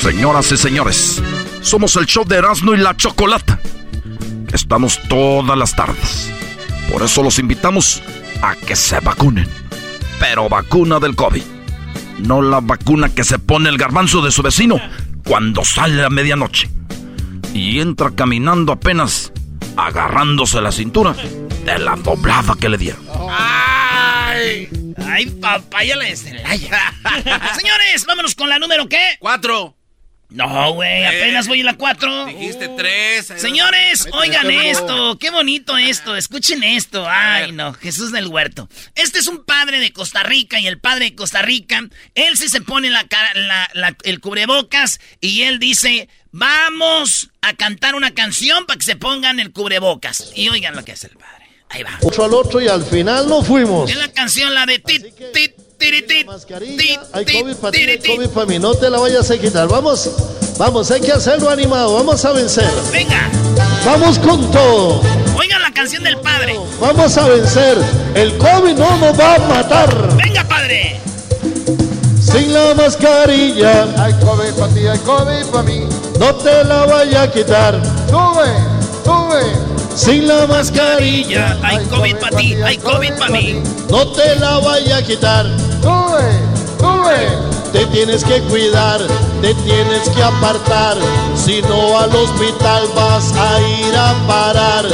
Señoras 0.00 0.52
y 0.52 0.56
señores, 0.56 1.20
somos 1.62 1.96
el 1.96 2.06
show 2.06 2.24
de 2.24 2.36
Erasmo 2.36 2.74
y 2.74 2.78
la 2.78 2.96
Chocolata. 2.96 3.58
Estamos 4.52 5.00
todas 5.08 5.58
las 5.58 5.74
tardes. 5.74 6.30
Por 6.92 7.02
eso 7.02 7.24
los 7.24 7.40
invitamos 7.40 8.02
a 8.40 8.54
que 8.54 8.76
se 8.76 9.00
vacunen. 9.00 9.48
Pero 10.20 10.48
vacuna 10.48 11.00
del 11.00 11.16
COVID. 11.16 11.61
No 12.22 12.40
la 12.42 12.60
vacuna 12.60 13.08
que 13.08 13.24
se 13.24 13.38
pone 13.38 13.68
el 13.68 13.78
garbanzo 13.78 14.22
de 14.22 14.30
su 14.30 14.42
vecino 14.42 14.80
cuando 15.24 15.64
sale 15.64 16.04
a 16.04 16.10
medianoche. 16.10 16.70
Y 17.54 17.80
entra 17.80 18.10
caminando 18.10 18.72
apenas 18.72 19.32
agarrándose 19.76 20.60
la 20.60 20.72
cintura 20.72 21.14
de 21.64 21.78
la 21.78 21.96
doblada 21.96 22.54
que 22.58 22.68
le 22.68 22.78
dieron. 22.78 23.02
Ay, 23.30 24.68
ay, 25.06 25.26
papaya 25.26 25.96
la 25.96 26.04
de 26.04 26.16
Celaya. 26.16 26.94
Señores, 27.56 28.06
vámonos 28.06 28.34
con 28.34 28.48
la 28.48 28.58
número 28.58 28.88
qué? 28.88 29.16
Cuatro. 29.18 29.76
No, 30.34 30.72
güey, 30.74 31.04
apenas 31.04 31.46
voy 31.48 31.60
a 31.60 31.64
la 31.64 31.74
cuatro. 31.76 32.26
Dijiste 32.26 32.68
tres. 32.76 33.32
Señores, 33.36 34.08
oigan 34.12 34.50
esto, 34.50 35.18
qué 35.18 35.30
bonito 35.30 35.76
esto, 35.76 36.16
escuchen 36.16 36.62
esto. 36.62 37.06
Ay, 37.08 37.52
no, 37.52 37.72
Jesús 37.74 38.12
del 38.12 38.26
Huerto. 38.28 38.68
Este 38.94 39.18
es 39.18 39.26
un 39.26 39.44
padre 39.44 39.78
de 39.80 39.92
Costa 39.92 40.22
Rica 40.22 40.58
y 40.60 40.66
el 40.66 40.78
padre 40.78 41.06
de 41.06 41.14
Costa 41.14 41.42
Rica, 41.42 41.80
él 42.14 42.36
sí 42.36 42.48
se 42.48 42.60
pone 42.60 42.90
la 42.90 43.06
cara, 43.08 43.30
la- 43.34 43.70
la- 43.74 43.96
el 44.04 44.20
cubrebocas 44.20 45.00
y 45.20 45.42
él 45.42 45.58
dice, 45.58 46.08
vamos 46.30 47.30
a 47.40 47.54
cantar 47.54 47.94
una 47.94 48.12
canción 48.12 48.66
para 48.66 48.78
que 48.78 48.84
se 48.84 48.96
pongan 48.96 49.40
el 49.40 49.52
cubrebocas. 49.52 50.32
Y 50.34 50.48
oigan 50.48 50.74
lo 50.74 50.84
que 50.84 50.92
hace 50.92 51.08
el 51.08 51.16
padre. 51.16 51.46
Ahí 51.68 51.82
va. 51.82 51.98
Otro 52.02 52.24
al 52.24 52.34
otro 52.34 52.60
y 52.60 52.68
al 52.68 52.84
final 52.84 53.28
nos 53.28 53.46
fuimos. 53.46 53.90
Es 53.90 53.96
la 53.96 54.12
canción, 54.12 54.52
la 54.52 54.66
de 54.66 54.78
tit, 54.78 55.06
tit, 55.32 55.52
tiritit, 55.82 56.26
Hay 57.12 57.24
COVID 57.24 57.56
para 57.56 57.72
ti, 57.72 57.78
hay. 57.80 57.98
COVID 57.98 58.28
para 58.28 58.46
mí. 58.46 58.58
No 58.58 58.74
te 58.74 58.88
la 58.88 58.98
vayas 58.98 59.30
a 59.30 59.38
quitar. 59.38 59.68
Vamos, 59.68 60.10
vamos, 60.58 60.90
hay 60.90 61.00
que 61.00 61.12
hacerlo 61.12 61.50
animado. 61.50 61.94
Vamos 61.94 62.24
a 62.24 62.32
vencer. 62.32 62.68
Venga, 62.92 63.30
Vamos 63.84 64.18
con 64.20 64.48
todo. 64.52 65.00
oigan 65.36 65.60
la 65.60 65.72
canción 65.72 66.04
del 66.04 66.18
padre. 66.18 66.58
Vamos 66.80 67.16
a 67.18 67.28
vencer. 67.28 67.76
El 68.14 68.36
COVID 68.38 68.74
no 68.74 68.96
nos 68.98 69.18
va 69.18 69.34
a 69.34 69.38
matar. 69.40 70.16
Venga, 70.16 70.44
padre. 70.44 71.00
Sin 72.20 72.52
la 72.54 72.74
mascarilla. 72.74 73.88
Hay 73.98 74.12
COVID 74.14 74.52
para 74.58 74.72
ti, 74.74 74.86
hay 74.86 74.98
COVID 75.00 75.46
para 75.50 75.62
mí. 75.64 75.88
No 76.20 76.34
te 76.36 76.64
la 76.64 76.86
vaya 76.86 77.22
a 77.22 77.30
quitar. 77.30 77.82
Sube, 78.08 78.46
sube. 79.04 79.71
Sin 79.94 80.26
la 80.26 80.46
mascarilla. 80.46 81.58
Hay 81.62 81.84
COVID 81.86 82.16
para 82.16 82.36
ti, 82.36 82.54
hay 82.54 82.78
COVID 82.78 83.12
para 83.18 83.30
mí. 83.30 83.62
No 83.90 84.06
te 84.08 84.36
la 84.36 84.58
vaya 84.58 84.96
a 84.98 85.02
quitar. 85.02 85.46
Sube, 85.82 86.32
sube. 86.78 87.52
Te 87.72 87.86
tienes 87.86 88.24
que 88.24 88.40
cuidar, 88.42 89.00
te 89.40 89.54
tienes 89.54 90.08
que 90.10 90.22
apartar, 90.22 90.96
si 91.34 91.62
no 91.62 91.98
al 91.98 92.14
hospital 92.14 92.86
vas 92.94 93.32
a 93.34 93.60
ir 93.60 93.96
a 93.96 94.14
parar. 94.26 94.84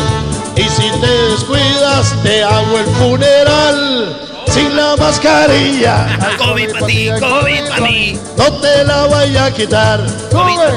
Y 0.55 0.63
si 0.63 0.89
te 1.01 1.11
descuidas, 1.31 2.15
te 2.23 2.45
hago 2.45 2.79
el 2.79 2.87
funeral 2.97 4.17
sin 4.47 4.77
la 4.77 4.97
mascarilla. 4.97 6.19
COVID 6.39 6.73
para 6.73 6.87
ti, 6.87 7.09
COVID 7.21 7.69
para 7.69 7.83
mí. 7.83 8.21
No 8.37 8.53
te 8.61 8.85
la 8.85 9.07
vaya 9.07 9.45
a 9.47 9.51
quitar 9.53 10.07
Sube, 10.31 10.71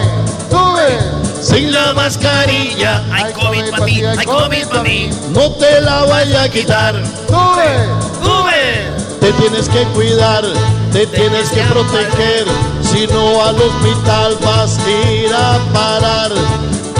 sube. 0.49 1.20
Sin 1.41 1.71
la 1.71 1.93
mascarilla. 1.93 3.03
Hay 3.11 3.33
COVID 3.33 3.69
para 3.71 3.85
ti, 3.85 4.03
hay 4.03 4.25
COVID 4.25 4.67
para 4.67 4.83
mí. 4.83 5.09
No 5.33 5.51
te 5.51 5.81
la 5.81 6.03
vaya 6.05 6.43
a 6.43 6.49
quitar. 6.49 6.95
Sube. 7.27 7.87
¡Sube! 8.23 8.91
Te 9.19 9.31
tienes 9.33 9.69
que 9.69 9.83
cuidar, 9.93 10.43
te 10.91 11.05
tienes 11.07 11.49
que 11.51 11.61
proteger, 11.61 12.45
si 12.81 13.05
no 13.07 13.43
al 13.43 13.55
hospital 13.55 14.37
vas 14.41 14.79
a 14.79 14.89
ir 15.11 15.33
a 15.33 15.59
parar. 15.73 16.31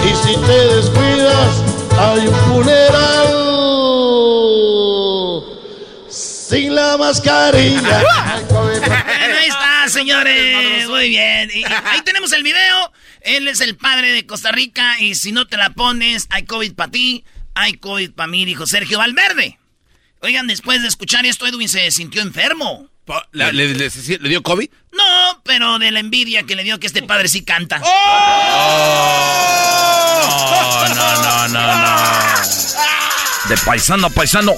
Y 0.04 0.14
si 0.26 0.36
te 0.36 0.76
descuidas, 0.76 1.62
hay 1.98 2.28
un 2.28 2.34
funeral 2.34 3.42
sin 6.08 6.74
la 6.74 6.96
mascarilla. 6.96 8.02
Señores. 9.88 10.88
Muy 10.88 11.08
bien. 11.08 11.50
Y 11.54 11.64
ahí 11.64 12.00
tenemos 12.04 12.32
el 12.32 12.42
video. 12.42 12.92
Él 13.22 13.48
es 13.48 13.60
el 13.60 13.76
padre 13.76 14.12
de 14.12 14.26
Costa 14.26 14.52
Rica. 14.52 14.98
Y 15.00 15.14
si 15.14 15.32
no 15.32 15.46
te 15.46 15.56
la 15.56 15.70
pones, 15.70 16.26
hay 16.30 16.44
COVID 16.44 16.74
para 16.74 16.90
ti, 16.90 17.24
hay 17.54 17.74
COVID 17.74 18.12
para 18.12 18.26
mí, 18.28 18.44
dijo 18.44 18.66
Sergio 18.66 18.98
Valverde. 18.98 19.58
Oigan, 20.20 20.46
después 20.46 20.82
de 20.82 20.88
escuchar 20.88 21.26
esto, 21.26 21.46
Edwin 21.46 21.68
se 21.68 21.90
sintió 21.90 22.22
enfermo. 22.22 22.88
¿Le, 23.32 23.52
le- 23.52 23.74
le- 23.74 23.90
le 24.20 24.28
dio 24.28 24.42
COVID? 24.44 24.68
No, 24.92 25.42
pero 25.44 25.78
de 25.80 25.90
la 25.90 25.98
envidia 26.00 26.44
que 26.44 26.54
le 26.54 26.62
dio 26.62 26.78
que 26.78 26.86
este 26.86 27.02
padre 27.02 27.26
sí 27.28 27.44
canta. 27.44 27.80
Oh, 29.44 30.86
no, 30.88 31.22
no, 31.22 31.48
no, 31.48 31.76
no. 31.76 31.96
De 33.48 33.56
paisano 33.64 34.06
a 34.06 34.10
paisano, 34.10 34.52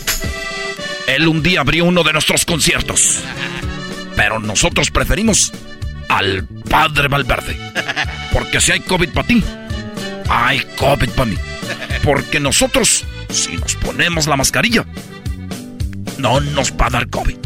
él 1.06 1.26
un 1.26 1.42
día 1.42 1.60
abrió 1.60 1.84
uno 1.86 2.02
de 2.04 2.12
nuestros 2.12 2.44
conciertos. 2.44 3.20
Pero 4.16 4.38
nosotros 4.38 4.90
preferimos 4.90 5.52
al 6.08 6.46
padre 6.68 7.08
Valverde. 7.08 7.58
Porque 8.32 8.60
si 8.60 8.72
hay 8.72 8.80
COVID 8.80 9.10
para 9.10 9.26
ti, 9.26 9.42
hay 10.28 10.60
COVID 10.76 11.10
para 11.10 11.30
mí. 11.30 11.36
Porque 12.02 12.40
nosotros, 12.40 13.04
si 13.30 13.56
nos 13.56 13.74
ponemos 13.76 14.26
la 14.26 14.36
mascarilla, 14.36 14.84
no 16.18 16.40
nos 16.40 16.72
va 16.72 16.86
a 16.86 16.90
dar 16.90 17.08
COVID. 17.08 17.36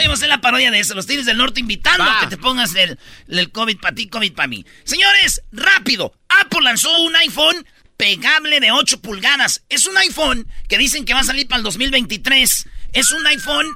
Oye, 0.00 0.06
vamos 0.06 0.10
a 0.10 0.12
hacer 0.12 0.28
la 0.28 0.40
parodia 0.40 0.70
de 0.70 0.80
eso. 0.80 0.94
Los 0.94 1.06
Tigres 1.06 1.26
del 1.26 1.36
Norte 1.36 1.60
invitando 1.60 2.04
Va. 2.04 2.18
a 2.18 2.20
que 2.20 2.26
te 2.28 2.36
pongas 2.36 2.74
el, 2.74 2.98
el 3.28 3.50
COVID 3.50 3.78
para 3.78 3.94
ti, 3.94 4.08
COVID 4.08 4.32
para 4.32 4.48
mí. 4.48 4.64
Señores, 4.84 5.42
rápido. 5.52 6.14
Apple 6.28 6.60
lanzó 6.62 7.02
un 7.02 7.14
iPhone 7.16 7.66
pegable 7.96 8.60
de 8.60 8.72
8 8.72 9.00
pulgadas. 9.02 9.62
Es 9.68 9.86
un 9.86 9.96
iPhone 9.98 10.46
que 10.68 10.78
dicen 10.78 11.04
que 11.04 11.12
va 11.12 11.20
a 11.20 11.24
salir 11.24 11.46
para 11.48 11.58
el 11.58 11.64
2023. 11.64 12.68
Es 12.92 13.12
un 13.12 13.26
iPhone 13.26 13.66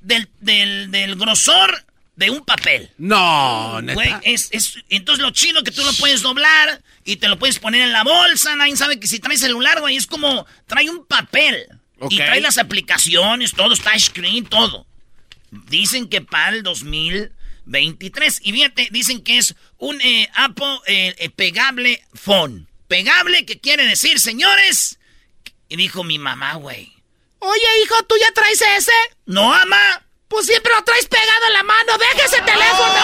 del, 0.00 0.28
del, 0.40 0.90
del 0.90 1.16
grosor 1.16 1.84
de 2.20 2.28
un 2.30 2.44
papel. 2.44 2.90
No, 2.98 3.80
neta. 3.80 3.94
Güey, 3.94 4.12
es, 4.24 4.48
es, 4.52 4.76
entonces 4.90 5.22
lo 5.22 5.30
chido 5.30 5.64
que 5.64 5.70
tú 5.70 5.82
lo 5.82 5.92
puedes 5.94 6.20
doblar 6.20 6.82
y 7.04 7.16
te 7.16 7.28
lo 7.28 7.38
puedes 7.38 7.58
poner 7.58 7.80
en 7.80 7.92
la 7.92 8.04
bolsa. 8.04 8.54
Nadie 8.56 8.76
sabe 8.76 9.00
que 9.00 9.06
si 9.06 9.20
traes 9.20 9.40
celular, 9.40 9.80
güey, 9.80 9.96
es 9.96 10.06
como 10.06 10.46
trae 10.66 10.90
un 10.90 11.06
papel. 11.06 11.66
Y 12.08 12.16
trae 12.16 12.40
las 12.40 12.56
aplicaciones, 12.56 13.52
todo, 13.52 13.76
touchscreen, 13.76 14.46
todo. 14.46 14.86
Dicen 15.50 16.08
que 16.08 16.20
para 16.22 16.56
el 16.56 16.62
2023. 16.62 18.40
Y 18.42 18.52
fíjate, 18.52 18.88
dicen 18.90 19.22
que 19.22 19.38
es 19.38 19.54
un 19.78 20.00
eh, 20.00 20.30
Apple 20.34 20.78
eh, 20.86 21.14
eh, 21.18 21.30
pegable 21.30 22.02
phone. 22.14 22.68
Pegable, 22.88 23.44
que 23.44 23.60
quiere 23.60 23.84
decir, 23.84 24.18
señores. 24.18 24.98
Y 25.68 25.76
dijo 25.76 26.02
mi 26.04 26.18
mamá, 26.18 26.54
güey. 26.54 26.92
Oye, 27.40 27.82
hijo, 27.84 27.94
¿tú 28.04 28.14
ya 28.20 28.30
traes 28.32 28.60
ese? 28.78 28.92
No, 29.26 29.52
ama. 29.52 30.02
Pues 30.28 30.46
siempre 30.46 30.72
lo 30.76 30.82
traes 30.84 31.06
pegado 31.06 31.46
en 31.48 31.52
la 31.54 31.62
mano. 31.64 31.92
Deja 31.98 32.24
ese 32.26 32.40
teléfono. 32.42 33.00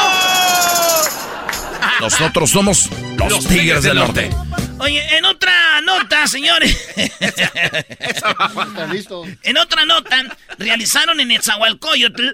Nosotros 2.01 2.51
somos 2.51 2.89
los, 3.29 3.47
Tigres 3.47 3.83
del 3.83 3.97
Norte. 3.97 4.31
Oye, 4.79 5.17
en 5.17 5.25
otra 5.25 5.81
nota, 5.81 6.27
señores. 6.27 6.79
Está 6.97 8.87
listo. 8.93 9.25
en 9.43 9.57
otra 9.59 9.85
nota, 9.87 10.23
realizaron 10.59 11.19
en 11.21 11.31
Etzahualcoyotl 11.31 12.29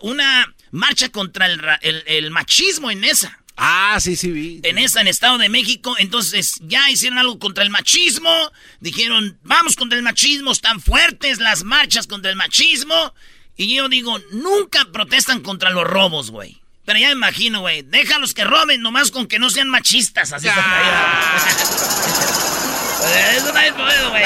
una 0.00 0.52
marcha 0.70 1.10
contra 1.10 1.46
el, 1.46 1.58
ra- 1.58 1.78
el- 1.82 2.02
el 2.06 2.30
machismo 2.30 2.90
en 2.90 3.04
esa. 3.04 3.38
Ah, 3.56 3.98
sí, 4.00 4.16
sí, 4.16 4.30
vi. 4.30 4.60
En 4.64 4.78
esa, 4.78 5.00
en 5.00 5.06
Estado 5.06 5.38
de 5.38 5.48
México. 5.48 5.94
Entonces, 5.98 6.54
ya 6.60 6.90
hicieron 6.90 7.18
algo 7.18 7.38
contra 7.38 7.62
el 7.62 7.70
machismo. 7.70 8.50
Dijeron, 8.80 9.38
vamos 9.42 9.76
contra 9.76 9.96
el 9.96 10.02
machismo. 10.02 10.50
Están 10.50 10.80
fuertes 10.80 11.38
las 11.38 11.62
marchas 11.62 12.06
contra 12.06 12.30
el 12.30 12.36
machismo. 12.36 13.14
Y 13.56 13.74
yo 13.74 13.88
digo, 13.88 14.18
nunca 14.32 14.86
protestan 14.92 15.40
contra 15.40 15.70
los 15.70 15.84
robos, 15.84 16.30
güey. 16.30 16.60
Pero 16.84 16.98
ya 16.98 17.06
me 17.08 17.12
imagino, 17.12 17.60
güey. 17.60 17.82
Déjalos 17.82 18.34
que 18.34 18.44
roben, 18.44 18.82
nomás 18.82 19.10
con 19.10 19.26
que 19.26 19.38
no 19.38 19.48
sean 19.50 19.70
machistas. 19.70 20.32
Así 20.32 20.48
caída. 20.48 21.46
Eso 23.36 23.52
no 23.52 23.58
hay 23.58 23.72
pedo, 23.72 24.10
güey. 24.10 24.24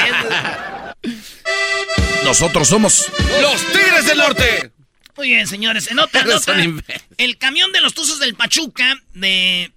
Nosotros 2.23 2.67
somos 2.67 3.05
¡Los 3.41 3.61
Tigres 3.71 4.05
del 4.05 4.17
Norte! 4.17 4.78
Muy 5.19 5.27
bien, 5.27 5.47
señores. 5.47 5.91
En 5.91 5.99
otra 5.99 6.23
nota, 6.25 6.55
el 7.17 7.37
camión 7.37 7.73
de 7.73 7.81
los 7.81 7.93
Tuzos 7.93 8.19
del 8.19 8.35
Pachuca 8.35 8.95
de... 9.13 9.69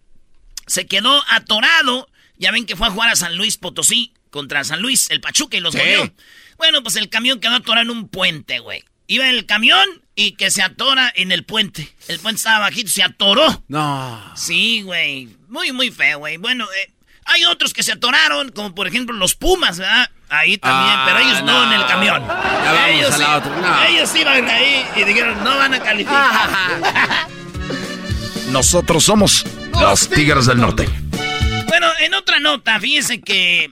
se 0.69 0.87
quedó 0.87 1.21
atorado. 1.29 2.09
Ya 2.39 2.53
ven 2.53 2.65
que 2.65 2.77
fue 2.77 2.87
a 2.87 2.91
jugar 2.91 3.11
a 3.11 3.17
San 3.17 3.37
Luis 3.37 3.57
Potosí 3.57 4.15
contra 4.31 4.63
San 4.63 4.81
Luis, 4.81 5.11
el 5.11 5.21
Pachuca, 5.21 5.57
y 5.57 5.61
los 5.61 5.75
Sí. 5.75 5.81
goleó. 5.81 6.15
Bueno, 6.59 6.81
pues 6.85 6.95
el 6.95 7.09
camión 7.09 7.41
quedó 7.41 7.57
atorado 7.57 7.91
en 7.91 7.97
un 7.97 8.09
puente, 8.09 8.61
güey. 8.61 8.85
Iba 9.09 9.29
el 9.29 9.45
camión 9.47 9.89
y 10.15 10.37
que 10.37 10.53
se 10.53 10.63
atora 10.63 11.13
en 11.17 11.33
el 11.33 11.45
puente. 11.45 11.93
El 12.07 12.21
puente 12.21 12.37
estaba 12.39 12.61
bajito, 12.61 12.89
se 12.89 13.03
atoró. 13.03 13.65
No. 13.67 14.33
Sí, 14.37 14.83
güey. 14.83 15.29
Muy, 15.49 15.73
muy 15.73 15.91
feo, 15.91 16.21
güey. 16.21 16.37
Bueno, 16.37 16.69
eh, 16.73 16.93
hay 17.25 17.45
otros 17.47 17.73
que 17.75 17.83
se 17.83 17.91
atoraron, 17.91 18.51
como 18.53 18.77
por 18.77 18.87
ejemplo 18.87 19.13
los 19.17 19.35
Pumas, 19.35 19.79
¿verdad? 19.79 20.09
Ahí 20.35 20.57
también, 20.57 20.95
Ah, 20.97 21.05
pero 21.07 21.19
ellos 21.19 21.43
no, 21.45 21.67
no. 21.67 21.73
en 21.75 21.81
el 21.81 21.87
camión. 21.87 22.23
Ya 22.27 22.73
vamos 22.73 22.89
ellos 22.91 23.12
a 23.15 23.19
la 23.19 23.27
sí- 23.27 23.33
otra, 23.37 23.57
no. 23.61 23.85
Ellos 23.85 24.15
iban 24.17 24.49
ahí 24.49 24.87
y 24.97 25.05
dijeron, 25.05 25.45
no 25.45 25.57
van 25.59 25.75
a 25.75 25.81
calificar. 25.81 26.49
Nosotros 28.51 29.05
somos 29.05 29.45
los 29.81 30.09
Tigres 30.09 30.47
del 30.47 30.59
Norte. 30.59 30.89
bueno, 31.69 31.87
en 32.01 32.15
otra 32.15 32.39
nota, 32.41 32.79
fíjense 32.81 33.21
que 33.21 33.71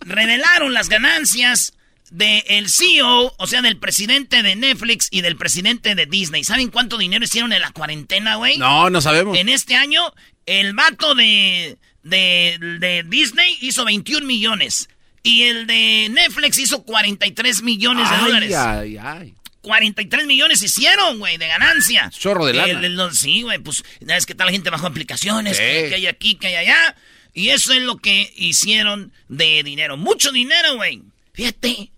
revelaron 0.00 0.74
las 0.74 0.88
ganancias 0.88 1.72
del 2.10 2.68
CEO, 2.68 3.34
o 3.36 3.46
sea, 3.46 3.62
del 3.62 3.78
presidente 3.78 4.42
de 4.42 4.54
Netflix 4.56 5.08
y 5.10 5.20
del 5.22 5.36
presidente 5.36 5.94
de 5.94 6.06
Disney. 6.06 6.44
¿Saben 6.44 6.70
cuánto 6.70 6.98
dinero 6.98 7.24
hicieron 7.24 7.52
en 7.52 7.60
la 7.60 7.70
cuarentena, 7.72 8.36
güey? 8.36 8.58
No, 8.58 8.90
no 8.90 9.00
sabemos. 9.00 9.36
En 9.38 9.48
este 9.48 9.74
año, 9.76 10.02
el 10.46 10.72
vato 10.74 11.14
de, 11.14 11.78
de, 12.02 12.58
de 12.80 13.02
Disney 13.06 13.58
hizo 13.60 13.84
21 13.84 14.24
millones. 14.26 14.88
Y 15.26 15.42
el 15.42 15.66
de 15.66 16.08
Netflix 16.10 16.58
hizo 16.58 16.84
43 16.84 17.62
millones 17.62 18.08
de 18.08 18.14
Ay, 18.16 18.24
dólares. 18.24 18.54
ay, 18.54 18.96
ay. 18.96 19.34
43 19.62 20.26
millones 20.26 20.62
hicieron, 20.62 21.18
güey, 21.18 21.36
de 21.36 21.48
ganancia. 21.48 22.08
Chorro 22.16 22.46
de 22.46 22.54
lana. 22.54 22.70
El- 22.70 22.84
el- 23.00 23.12
sí, 23.12 23.42
güey, 23.42 23.58
pues, 23.58 23.82
es 24.06 24.24
que 24.26 24.36
tal 24.36 24.46
la 24.46 24.52
gente 24.52 24.70
bajó 24.70 24.86
aplicaciones, 24.86 25.56
Sí. 25.56 25.62
que, 25.64 25.86
que 25.88 25.94
hay 25.96 26.06
aquí, 26.06 26.36
que 26.36 26.46
hay 26.46 26.54
allá. 26.54 26.94
Y 27.34 27.48
eso 27.48 27.72
es 27.72 27.82
lo 27.82 27.96
que 27.96 28.32
hicieron 28.36 29.12
de 29.28 29.62
dinero. 29.64 29.96
Mucho 29.96 30.30
dinero, 30.30 30.76
güey. 30.76 31.02
Fíjate. 31.34 31.90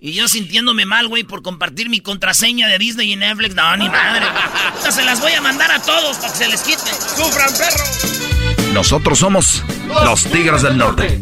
Y 0.00 0.12
yo 0.12 0.28
sintiéndome 0.28 0.86
mal, 0.86 1.08
güey, 1.08 1.24
por 1.24 1.42
compartir 1.42 1.88
mi 1.90 1.98
contraseña 2.00 2.68
de 2.68 2.78
Disney 2.78 3.10
y 3.12 3.16
Netflix. 3.16 3.56
No, 3.56 3.76
ni 3.76 3.88
madre. 3.88 4.24
güey. 4.30 4.78
O 4.78 4.82
sea, 4.82 4.92
se 4.92 5.04
las 5.04 5.20
voy 5.20 5.32
a 5.32 5.40
mandar 5.40 5.72
a 5.72 5.82
todos 5.82 6.16
para 6.18 6.32
que 6.32 6.38
se 6.38 6.48
les 6.48 6.62
quite. 6.62 6.78
¡Sufran, 7.16 7.50
perro! 7.58 8.72
Nosotros 8.72 9.18
somos 9.18 9.64
los 10.04 10.24
Tigres 10.30 10.62
del 10.62 10.76
Norte. 10.78 11.18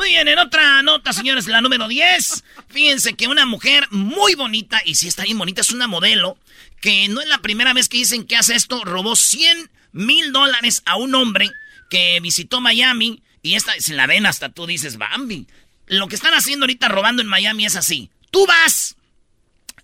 Muy 0.00 0.08
bien, 0.08 0.28
en 0.28 0.38
otra 0.38 0.82
nota, 0.82 1.12
señores, 1.12 1.46
la 1.46 1.60
número 1.60 1.86
10. 1.86 2.42
Fíjense 2.70 3.12
que 3.16 3.28
una 3.28 3.44
mujer 3.44 3.86
muy 3.90 4.34
bonita, 4.34 4.80
y 4.82 4.94
si 4.94 5.08
está 5.08 5.24
bien 5.24 5.36
bonita, 5.36 5.60
es 5.60 5.72
una 5.72 5.88
modelo, 5.88 6.38
que 6.80 7.06
no 7.08 7.20
es 7.20 7.28
la 7.28 7.42
primera 7.42 7.74
vez 7.74 7.90
que 7.90 7.98
dicen 7.98 8.24
que 8.24 8.34
hace 8.34 8.54
esto, 8.54 8.82
robó 8.82 9.14
100 9.14 9.70
mil 9.92 10.32
dólares 10.32 10.80
a 10.86 10.96
un 10.96 11.14
hombre 11.14 11.50
que 11.90 12.18
visitó 12.22 12.62
Miami, 12.62 13.22
y 13.42 13.56
esta, 13.56 13.78
se 13.78 13.92
la 13.92 14.06
ven 14.06 14.24
hasta 14.24 14.48
tú 14.48 14.66
dices, 14.66 14.96
Bambi. 14.96 15.46
Lo 15.86 16.08
que 16.08 16.14
están 16.14 16.32
haciendo 16.32 16.64
ahorita 16.64 16.88
robando 16.88 17.20
en 17.20 17.28
Miami 17.28 17.66
es 17.66 17.76
así. 17.76 18.08
Tú 18.30 18.46
vas 18.46 18.96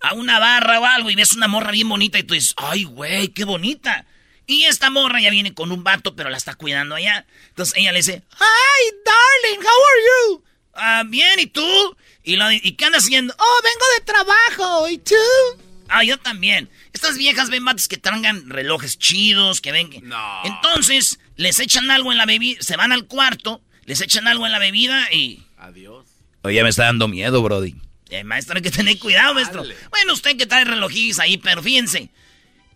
a 0.01 0.15
una 0.15 0.39
barra 0.39 0.79
o 0.79 0.85
algo 0.85 1.11
y 1.11 1.15
ves 1.15 1.33
una 1.33 1.47
morra 1.47 1.69
bien 1.69 1.89
bonita 1.89 2.17
y 2.17 2.23
tú 2.23 2.33
dices, 2.33 2.55
ay, 2.57 2.85
güey, 2.85 3.27
qué 3.27 3.43
bonita. 3.45 4.07
Y 4.47 4.63
esta 4.63 4.89
morra 4.89 5.19
ya 5.21 5.29
viene 5.29 5.53
con 5.53 5.71
un 5.71 5.83
vato, 5.83 6.15
pero 6.15 6.29
la 6.29 6.37
está 6.37 6.55
cuidando 6.55 6.95
allá. 6.95 7.25
Entonces 7.49 7.75
ella 7.77 7.91
le 7.91 7.99
dice, 7.99 8.23
hi, 8.31 8.95
darling, 9.05 9.59
how 9.59 9.67
are 9.67 10.01
you? 10.07 10.43
"Ah, 10.73 11.03
bien, 11.05 11.39
¿y 11.39 11.47
tú? 11.47 11.97
¿Y, 12.23 12.37
lo- 12.37 12.51
¿Y 12.51 12.71
qué 12.73 12.85
andas 12.85 13.03
haciendo? 13.03 13.35
Oh, 13.37 13.61
vengo 13.63 13.85
de 13.97 14.05
trabajo, 14.05 14.89
¿y 14.89 14.97
tú? 14.99 15.15
Ah, 15.89 16.03
yo 16.03 16.17
también. 16.17 16.69
Estas 16.93 17.17
viejas 17.17 17.49
ven 17.49 17.63
vatos 17.65 17.87
que 17.87 17.97
traigan 17.97 18.49
relojes 18.49 18.97
chidos, 18.97 19.59
que 19.61 19.71
ven... 19.71 19.89
que- 19.89 20.01
No. 20.01 20.41
Entonces, 20.45 21.19
les 21.35 21.59
echan 21.59 21.91
algo 21.91 22.11
en 22.11 22.17
la 22.17 22.25
bebida, 22.25 22.61
se 22.61 22.75
van 22.77 22.91
al 22.91 23.05
cuarto, 23.05 23.61
les 23.85 24.01
echan 24.01 24.27
algo 24.27 24.45
en 24.45 24.51
la 24.53 24.59
bebida 24.59 25.11
y... 25.11 25.43
Adiós. 25.57 26.05
Oye, 26.43 26.63
me 26.63 26.69
está 26.69 26.83
dando 26.85 27.07
miedo, 27.07 27.41
Brody. 27.41 27.75
Eh, 28.09 28.23
maestro, 28.23 28.55
hay 28.55 28.61
que 28.61 28.71
tener 28.71 28.97
cuidado, 28.99 29.33
maestro. 29.33 29.63
Bueno, 29.89 30.13
usted 30.13 30.37
que 30.37 30.45
trae 30.45 30.63
relojillos 30.63 31.19
ahí, 31.19 31.37
pero 31.37 31.61
fíjense. 31.61 32.09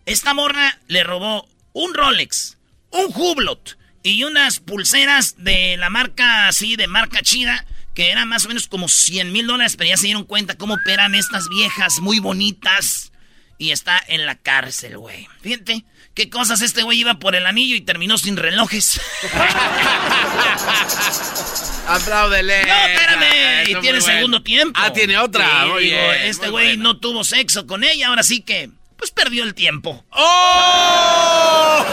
Esta 0.04 0.34
morra 0.34 0.78
le 0.88 1.04
robó 1.04 1.48
un 1.72 1.94
Rolex, 1.94 2.58
un 2.90 3.06
Hublot 3.14 3.78
y 4.02 4.24
unas 4.24 4.60
pulseras 4.60 5.36
de 5.38 5.76
la 5.76 5.90
marca 5.90 6.48
así, 6.48 6.76
de 6.76 6.88
marca 6.88 7.22
chida, 7.22 7.66
que 7.94 8.10
eran 8.10 8.28
más 8.28 8.44
o 8.44 8.48
menos 8.48 8.66
como 8.66 8.88
100 8.88 9.32
mil 9.32 9.46
dólares, 9.46 9.76
pero 9.76 9.90
ya 9.90 9.96
se 9.96 10.06
dieron 10.06 10.24
cuenta 10.24 10.56
cómo 10.56 10.74
operan 10.74 11.14
estas 11.14 11.48
viejas 11.48 12.00
muy 12.00 12.18
bonitas. 12.18 13.10
Y 13.58 13.70
está 13.70 14.02
en 14.08 14.26
la 14.26 14.34
cárcel, 14.34 14.98
güey. 14.98 15.28
Fíjate, 15.40 15.84
qué 16.14 16.28
cosas 16.28 16.62
este 16.62 16.82
güey 16.82 16.98
iba 16.98 17.20
por 17.20 17.36
el 17.36 17.46
anillo 17.46 17.76
y 17.76 17.80
terminó 17.80 18.18
sin 18.18 18.36
relojes. 18.36 19.00
Apláudele. 21.86 22.66
No, 22.66 22.74
espérame. 22.74 23.62
Eso 23.62 23.78
Y 23.78 23.80
tiene 23.80 24.00
segundo 24.00 24.42
tiempo. 24.42 24.80
Ah, 24.82 24.92
tiene 24.92 25.16
otra. 25.18 25.66
Sí, 25.78 25.84
digo, 25.84 26.12
este 26.24 26.48
güey 26.48 26.76
no 26.76 26.98
tuvo 26.98 27.22
sexo 27.22 27.68
con 27.68 27.84
ella, 27.84 28.08
ahora 28.08 28.24
sí 28.24 28.40
que, 28.40 28.70
pues 29.02 29.10
perdió 29.10 29.42
el 29.42 29.52
tiempo. 29.52 30.04
¡Oh! 30.10 31.84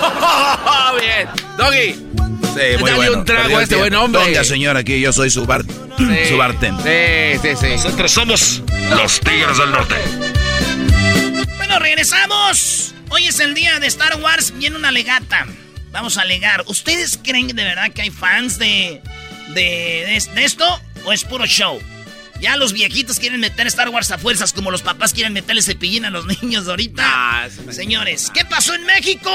Bien. 1.01 1.27
Doggy. 1.57 1.93
Sí, 1.93 2.77
muy 2.79 2.91
Dale 2.91 2.95
bueno. 2.97 3.13
un 3.19 3.25
trago 3.25 3.41
Perdió 3.41 3.57
a 3.57 3.63
este 3.63 3.75
buen 3.77 3.95
hombre. 3.95 4.21
Ponga, 4.21 4.43
señor, 4.43 4.77
aquí 4.77 4.99
yo 5.01 5.11
soy 5.11 5.31
su, 5.31 5.43
bar... 5.47 5.63
su 6.27 6.37
bartend. 6.37 6.79
Sí, 6.83 7.39
sí, 7.41 7.55
sí. 7.59 7.67
Nosotros 7.77 8.11
somos 8.11 8.61
los 8.91 9.19
Tigres 9.21 9.57
del 9.57 9.71
Norte. 9.71 9.95
Bueno, 11.57 11.79
regresamos. 11.79 12.93
Hoy 13.09 13.25
es 13.25 13.39
el 13.39 13.55
día 13.55 13.79
de 13.79 13.87
Star 13.87 14.17
Wars. 14.21 14.53
Viene 14.55 14.75
una 14.75 14.91
legata. 14.91 15.47
Vamos 15.91 16.19
a 16.19 16.21
alegar. 16.21 16.63
¿Ustedes 16.67 17.19
creen 17.23 17.47
de 17.47 17.63
verdad 17.63 17.91
que 17.91 18.03
hay 18.03 18.11
fans 18.11 18.59
de, 18.59 19.01
de, 19.55 19.63
de- 20.05 20.29
de 20.35 20.45
esto? 20.45 20.79
¿O 21.05 21.11
es 21.11 21.23
puro 21.23 21.47
show? 21.47 21.79
Ya 22.41 22.55
los 22.55 22.71
viejitos 22.73 23.19
quieren 23.19 23.39
meter 23.41 23.67
Star 23.67 23.89
Wars 23.89 24.11
a 24.11 24.17
fuerzas 24.17 24.53
como 24.53 24.71
los 24.71 24.81
papás 24.81 25.13
quieren 25.13 25.33
meterle 25.33 25.61
cepillín 25.61 26.05
a 26.05 26.09
los 26.09 26.25
niños 26.41 26.67
ahorita. 26.67 27.03
Ah, 27.05 27.47
Señores, 27.71 28.31
¿qué 28.33 28.45
pasó 28.45 28.73
en 28.73 28.85
México? 28.85 29.29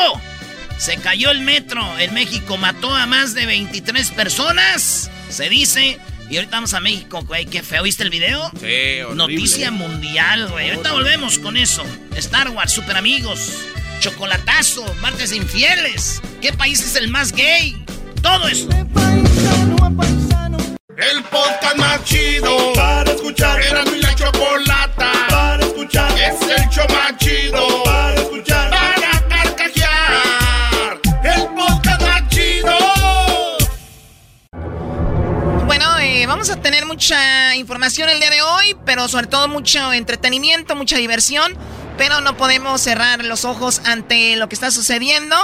Se 0.78 0.96
cayó 0.96 1.30
el 1.30 1.40
metro 1.40 1.98
en 1.98 2.12
México, 2.14 2.56
mató 2.56 2.94
a 2.94 3.06
más 3.06 3.34
de 3.34 3.46
23 3.46 4.10
personas, 4.10 5.10
se 5.28 5.48
dice. 5.48 5.98
Y 6.30 6.36
ahorita 6.36 6.56
vamos 6.56 6.72
a 6.74 6.80
México, 6.80 7.22
güey, 7.24 7.44
qué 7.46 7.62
feo. 7.62 7.82
¿Viste 7.82 8.02
el 8.02 8.10
video? 8.10 8.50
Sí, 8.58 9.02
horrible. 9.02 9.14
Noticia 9.14 9.70
mundial, 9.70 10.48
güey. 10.48 10.70
Ahorita 10.70 10.92
volvemos 10.92 11.38
con 11.38 11.56
eso. 11.58 11.84
Star 12.16 12.48
Wars, 12.48 12.72
super 12.72 12.96
amigos, 12.96 13.52
chocolatazo, 14.00 14.84
martes 15.02 15.30
de 15.30 15.36
infieles. 15.36 16.22
¿Qué 16.40 16.52
país 16.54 16.80
es 16.80 16.96
el 16.96 17.08
más 17.08 17.32
gay? 17.32 17.76
Todo 18.22 18.48
eso. 18.48 18.68
El 20.96 21.24
podcast 21.24 21.76
más 21.76 22.04
chido 22.04 22.72
para 22.72 23.10
escuchar. 23.10 23.60
Era 23.60 23.84
mi 23.84 23.98
la 23.98 24.14
chocolata 24.14 25.10
para 25.28 25.66
escuchar. 25.66 26.12
Es 26.12 26.40
el 26.42 26.68
show 26.68 26.86
más 26.88 27.16
chido 27.18 27.82
para 27.82 28.14
escuchar. 28.14 28.70
Para 28.70 29.28
carcajear. 29.28 31.00
El 31.24 31.48
podcast 31.48 32.00
más 32.00 32.28
chido. 32.28 32.76
Bueno, 35.66 35.98
eh, 35.98 36.26
vamos 36.26 36.48
a 36.50 36.60
tener 36.60 36.86
mucha 36.86 37.56
información 37.56 38.08
el 38.08 38.20
día 38.20 38.30
de 38.30 38.42
hoy, 38.42 38.76
pero 38.86 39.08
sobre 39.08 39.26
todo 39.26 39.48
mucho 39.48 39.92
entretenimiento, 39.92 40.76
mucha 40.76 40.96
diversión, 40.96 41.58
pero 41.98 42.20
no 42.20 42.36
podemos 42.36 42.80
cerrar 42.80 43.24
los 43.24 43.44
ojos 43.44 43.82
ante 43.84 44.36
lo 44.36 44.48
que 44.48 44.54
está 44.54 44.70
sucediendo. 44.70 45.34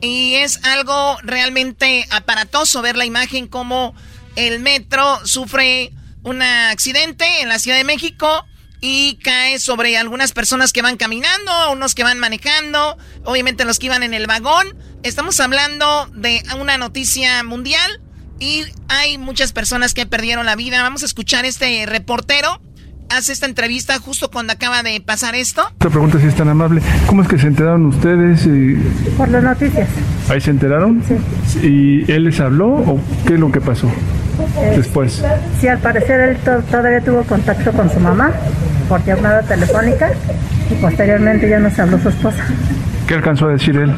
Y 0.00 0.34
es 0.34 0.64
algo 0.64 1.18
realmente 1.22 2.04
aparatoso 2.10 2.82
ver 2.82 2.96
la 2.96 3.04
imagen 3.04 3.46
como 3.46 3.94
el 4.36 4.60
metro 4.60 5.24
sufre 5.26 5.92
un 6.22 6.42
accidente 6.42 7.40
en 7.40 7.48
la 7.48 7.58
Ciudad 7.58 7.76
de 7.76 7.84
México 7.84 8.44
y 8.80 9.16
cae 9.22 9.58
sobre 9.58 9.96
algunas 9.96 10.32
personas 10.32 10.72
que 10.72 10.82
van 10.82 10.96
caminando, 10.96 11.72
unos 11.72 11.94
que 11.94 12.02
van 12.02 12.18
manejando, 12.18 12.98
obviamente 13.24 13.64
los 13.64 13.78
que 13.78 13.86
iban 13.86 14.02
en 14.02 14.14
el 14.14 14.26
vagón. 14.26 14.76
Estamos 15.02 15.38
hablando 15.40 16.06
de 16.14 16.42
una 16.58 16.78
noticia 16.78 17.42
mundial 17.44 18.00
y 18.40 18.64
hay 18.88 19.18
muchas 19.18 19.52
personas 19.52 19.94
que 19.94 20.06
perdieron 20.06 20.46
la 20.46 20.56
vida. 20.56 20.82
Vamos 20.82 21.02
a 21.02 21.06
escuchar 21.06 21.44
este 21.44 21.86
reportero 21.86 22.60
hace 23.16 23.32
esta 23.32 23.46
entrevista 23.46 23.98
justo 23.98 24.30
cuando 24.30 24.52
acaba 24.52 24.82
de 24.82 25.00
pasar 25.00 25.34
esto. 25.34 25.62
Esta 25.72 25.90
pregunta 25.90 26.18
si 26.20 26.26
es 26.26 26.34
tan 26.34 26.48
amable. 26.48 26.80
¿Cómo 27.06 27.22
es 27.22 27.28
que 27.28 27.38
se 27.38 27.46
enteraron 27.46 27.86
ustedes? 27.86 28.48
Por 29.16 29.28
las 29.28 29.42
noticias. 29.42 29.88
¿Ahí 30.28 30.40
se 30.40 30.50
enteraron? 30.50 31.02
Sí. 31.06 31.58
¿Y 32.06 32.10
él 32.12 32.24
les 32.24 32.40
habló 32.40 32.68
o 32.68 33.00
qué 33.26 33.34
es 33.34 33.40
lo 33.40 33.50
que 33.52 33.60
pasó 33.60 33.88
Eh, 34.58 34.74
después? 34.76 35.22
Sí, 35.60 35.68
al 35.68 35.78
parecer 35.78 36.20
él 36.20 36.36
to- 36.38 36.62
todavía 36.70 37.00
tuvo 37.00 37.22
contacto 37.24 37.72
con 37.72 37.90
su 37.90 38.00
mamá 38.00 38.30
por 38.88 39.04
llamada 39.04 39.42
telefónica 39.42 40.10
y 40.70 40.74
posteriormente 40.80 41.48
ya 41.48 41.58
nos 41.58 41.78
habló 41.78 41.98
su 42.00 42.08
esposa, 42.08 42.42
¿Qué 43.06 43.14
alcanzó 43.14 43.48
a 43.48 43.52
decir 43.52 43.76
él? 43.76 43.92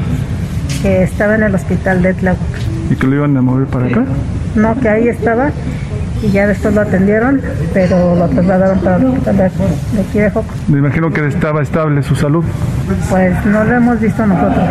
que 0.83 1.03
estaba 1.05 1.35
en 1.37 1.45
el 1.45 1.55
hospital 1.55 2.03
de 2.03 2.13
Tláhuac. 2.15 2.41
¿Y 2.91 2.97
que 2.97 3.07
lo 3.07 3.17
iban 3.17 3.37
a 3.37 3.41
mover 3.43 3.67
para 3.69 3.87
acá? 3.87 4.05
No, 4.55 4.79
que 4.81 4.89
ahí 4.89 5.09
estaba 5.09 5.51
y 6.25 6.31
ya 6.31 6.47
después 6.47 6.75
lo 6.75 6.81
atendieron, 6.81 7.43
pero 7.73 8.15
lo 8.15 8.29
trasladaron 8.29 8.81
para 8.81 8.97
el 8.97 9.07
hospital 9.07 9.37
de, 9.37 9.45
aquí 9.45 10.19
de 10.19 10.31
Joco. 10.31 10.55
Me 10.69 10.79
imagino 10.79 11.11
que 11.13 11.27
estaba 11.27 11.63
estable 11.63 12.03
su 12.03 12.17
salud. 12.17 12.45
Pues 13.11 13.45
no 13.45 13.65
lo 13.65 13.75
hemos 13.75 14.01
visto 14.01 14.27
nosotros. 14.27 14.67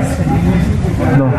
No. 1.18 1.32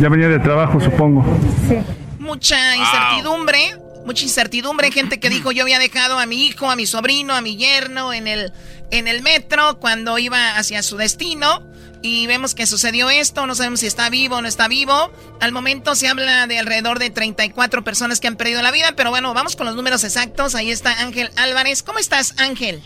Ya 0.00 0.08
venía 0.08 0.28
de 0.28 0.38
trabajo, 0.38 0.80
supongo. 0.80 1.24
Sí. 1.68 1.78
Mucha 2.18 2.76
incertidumbre, 2.76 3.58
mucha 4.04 4.24
incertidumbre, 4.24 4.90
gente 4.90 5.18
que 5.18 5.30
dijo 5.30 5.50
yo 5.50 5.62
había 5.62 5.78
dejado 5.78 6.18
a 6.18 6.26
mi 6.26 6.46
hijo, 6.46 6.70
a 6.70 6.76
mi 6.76 6.86
sobrino, 6.86 7.34
a 7.34 7.40
mi 7.40 7.56
yerno 7.56 8.12
en 8.12 8.28
el, 8.28 8.52
en 8.90 9.08
el 9.08 9.22
metro 9.22 9.78
cuando 9.80 10.18
iba 10.18 10.56
hacia 10.56 10.82
su 10.82 10.96
destino. 10.96 11.62
Y 12.02 12.26
vemos 12.26 12.54
que 12.54 12.64
sucedió 12.64 13.10
esto, 13.10 13.46
no 13.46 13.54
sabemos 13.54 13.80
si 13.80 13.86
está 13.86 14.08
vivo 14.08 14.36
o 14.36 14.42
no 14.42 14.48
está 14.48 14.68
vivo. 14.68 15.10
Al 15.40 15.52
momento 15.52 15.94
se 15.94 16.08
habla 16.08 16.46
de 16.46 16.58
alrededor 16.58 16.98
de 16.98 17.10
34 17.10 17.84
personas 17.84 18.20
que 18.20 18.28
han 18.28 18.36
perdido 18.36 18.62
la 18.62 18.70
vida, 18.70 18.94
pero 18.96 19.10
bueno, 19.10 19.34
vamos 19.34 19.54
con 19.54 19.66
los 19.66 19.76
números 19.76 20.02
exactos. 20.04 20.54
Ahí 20.54 20.70
está 20.70 21.02
Ángel 21.02 21.28
Álvarez. 21.36 21.82
¿Cómo 21.82 21.98
estás, 21.98 22.40
Ángel? 22.40 22.80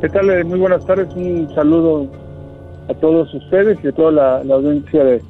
¿Qué 0.00 0.08
tal? 0.10 0.30
Eh, 0.30 0.44
Muy 0.44 0.60
buenas 0.60 0.86
tardes. 0.86 1.08
Un 1.16 1.52
saludo 1.56 2.08
a 2.88 2.94
todos 2.94 3.34
ustedes 3.34 3.78
y 3.82 3.88
a 3.88 3.92
toda 3.92 4.12
la, 4.44 4.54
audiencia 4.54 5.02
de, 5.02 5.20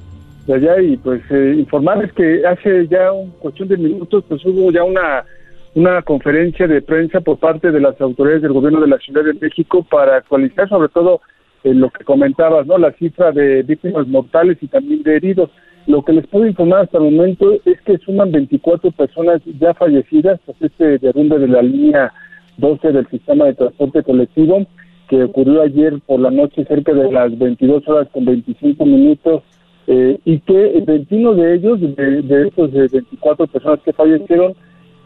de 0.47 0.55
allá. 0.55 0.83
Y 0.83 0.99
pues 0.99 1.23
eh, 1.31 1.55
informarles 1.59 2.13
que 2.13 2.43
hace 2.47 2.87
ya 2.89 3.13
un 3.13 3.31
cuestión 3.31 3.69
de 3.69 3.79
minutos, 3.79 4.25
pues 4.29 4.45
hubo 4.45 4.71
ya 4.71 4.85
una, 4.85 5.25
una 5.75 6.03
conferencia 6.03 6.67
de 6.67 6.83
prensa 6.83 7.21
por 7.21 7.39
parte 7.39 7.71
de 7.71 7.81
las 7.81 8.01
autoridades 8.01 8.43
del 8.43 8.53
gobierno 8.53 8.81
de 8.81 8.89
la 8.89 8.99
Ciudad 8.99 9.25
de 9.25 9.35
México 9.35 9.87
para 9.89 10.17
actualizar 10.17 10.69
sobre 10.69 10.89
todo 10.89 11.21
eh, 11.65 11.75
lo 11.75 11.91
que 11.91 12.05
comentabas, 12.05 12.67
¿no? 12.67 12.79
La 12.79 12.93
cifra 12.93 13.33
de 13.33 13.63
víctimas 13.63 14.07
mortales 14.07 14.59
y 14.61 14.69
también 14.69 15.03
de 15.03 15.17
heridos. 15.17 15.51
Lo 15.87 16.03
que 16.05 16.13
les 16.13 16.27
puedo 16.27 16.47
informar 16.47 16.83
hasta 16.83 16.99
el 16.99 17.05
momento 17.05 17.53
es 17.65 17.81
que 17.83 17.99
suman 17.99 18.31
24 18.31 18.91
personas 18.93 19.41
ya 19.59 19.75
fallecidas 19.75 20.41
tras 20.45 20.61
este 20.61 20.99
derrumbe 20.99 21.39
de 21.39 21.49
la 21.49 21.63
línea 21.63 22.13
12 22.59 22.93
del 22.93 23.07
sistema 23.09 23.47
de 23.47 23.55
transporte 23.55 24.03
colectivo 24.03 24.67
que 25.09 25.23
ocurrió 25.25 25.63
ayer 25.63 25.99
por 26.07 26.21
la 26.21 26.31
noche 26.31 26.65
cerca 26.67 26.93
de 26.93 27.11
las 27.11 27.37
22 27.39 27.89
horas 27.89 28.09
con 28.13 28.27
25 28.27 28.85
minutos 28.85 29.43
eh, 29.87 30.19
y 30.25 30.39
que 30.41 30.83
21 30.87 31.35
de 31.35 31.55
ellos, 31.55 31.81
de, 31.81 32.23
de 32.23 32.49
estos 32.49 32.71
eh, 32.75 32.89
24 32.93 33.47
personas 33.47 33.81
que 33.81 33.95
fallecieron, 33.95 34.55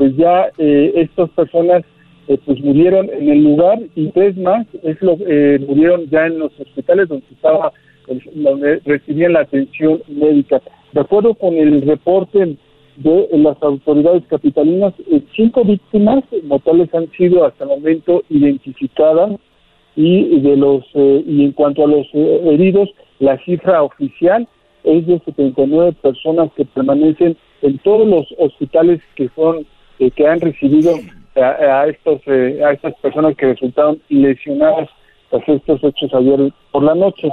pues 0.03 0.17
ya 0.17 0.51
eh, 0.59 0.93
estas 0.97 1.31
personas 1.31 1.85
eh, 2.27 2.37
pues 2.45 2.61
murieron 2.61 3.09
en 3.09 3.29
el 3.31 3.45
lugar 3.45 3.79
y 3.95 4.09
tres 4.09 4.37
más 4.37 4.67
es 4.83 5.01
lo, 5.01 5.17
eh, 5.29 5.61
murieron 5.69 6.11
ya 6.11 6.27
en 6.27 6.41
los 6.41 6.51
hospitales 6.59 7.09
donde 7.09 7.25
estaba 7.31 7.73
el- 8.09 8.21
donde 8.35 8.81
recibían 8.85 9.35
la 9.35 9.43
atención 9.43 10.03
médica. 10.09 10.61
De 10.93 11.01
acuerdo 11.01 11.35
con 11.37 11.55
el 11.55 11.83
reporte 11.83 12.57
de 12.97 13.29
las 13.35 13.63
autoridades 13.63 14.25
capitalinas, 14.29 14.93
eh, 15.09 15.23
cinco 15.37 15.63
víctimas 15.65 16.25
mortales 16.43 16.93
han 16.97 17.09
sido 17.13 17.45
hasta 17.45 17.63
el 17.63 17.71
momento 17.71 18.25
identificadas 18.29 19.39
y 19.95 20.41
de 20.41 20.57
los 20.57 20.83
eh, 20.95 21.23
y 21.29 21.45
en 21.45 21.53
cuanto 21.53 21.85
a 21.85 21.87
los 21.87 22.09
eh, 22.13 22.41
heridos, 22.47 22.89
la 23.21 23.39
cifra 23.45 23.85
oficial 23.85 24.49
es 24.83 25.07
de 25.07 25.21
79 25.21 25.93
personas 26.03 26.51
que 26.57 26.65
permanecen 26.65 27.37
en 27.63 27.79
todos 27.79 28.05
los 28.05 28.27
hospitales 28.39 29.01
que 29.15 29.29
son 29.37 29.65
eh, 30.03 30.11
que 30.11 30.27
han 30.27 30.41
recibido 30.41 30.99
a, 31.37 31.83
a 31.83 31.87
estos 31.87 32.21
eh, 32.27 32.61
a 32.65 32.73
estas 32.73 32.95
personas 32.97 33.37
que 33.37 33.47
resultaron 33.47 34.01
lesionadas 34.09 34.89
tras 35.31 35.49
estos 35.49 35.83
hechos 35.85 36.13
ayer 36.15 36.53
por 36.71 36.83
la 36.83 36.95
noche. 36.95 37.29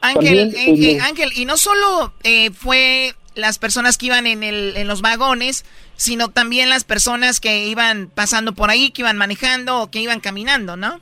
Ángel, 0.00 0.52
También, 0.52 0.98
eh, 0.98 1.00
Ángel, 1.00 1.30
y 1.36 1.44
no 1.44 1.56
solo 1.56 2.12
eh, 2.24 2.50
fue 2.50 3.12
las 3.34 3.58
personas 3.58 3.98
que 3.98 4.06
iban 4.06 4.26
en, 4.26 4.42
el, 4.42 4.76
en 4.76 4.86
los 4.88 5.00
vagones, 5.02 5.64
sino 5.94 6.28
también 6.28 6.68
las 6.68 6.84
personas 6.84 7.40
que 7.40 7.66
iban 7.66 8.08
pasando 8.14 8.52
por 8.52 8.70
ahí, 8.70 8.90
que 8.90 9.02
iban 9.02 9.16
manejando 9.16 9.82
o 9.82 9.90
que 9.90 10.00
iban 10.00 10.20
caminando, 10.20 10.76
¿no? 10.76 11.00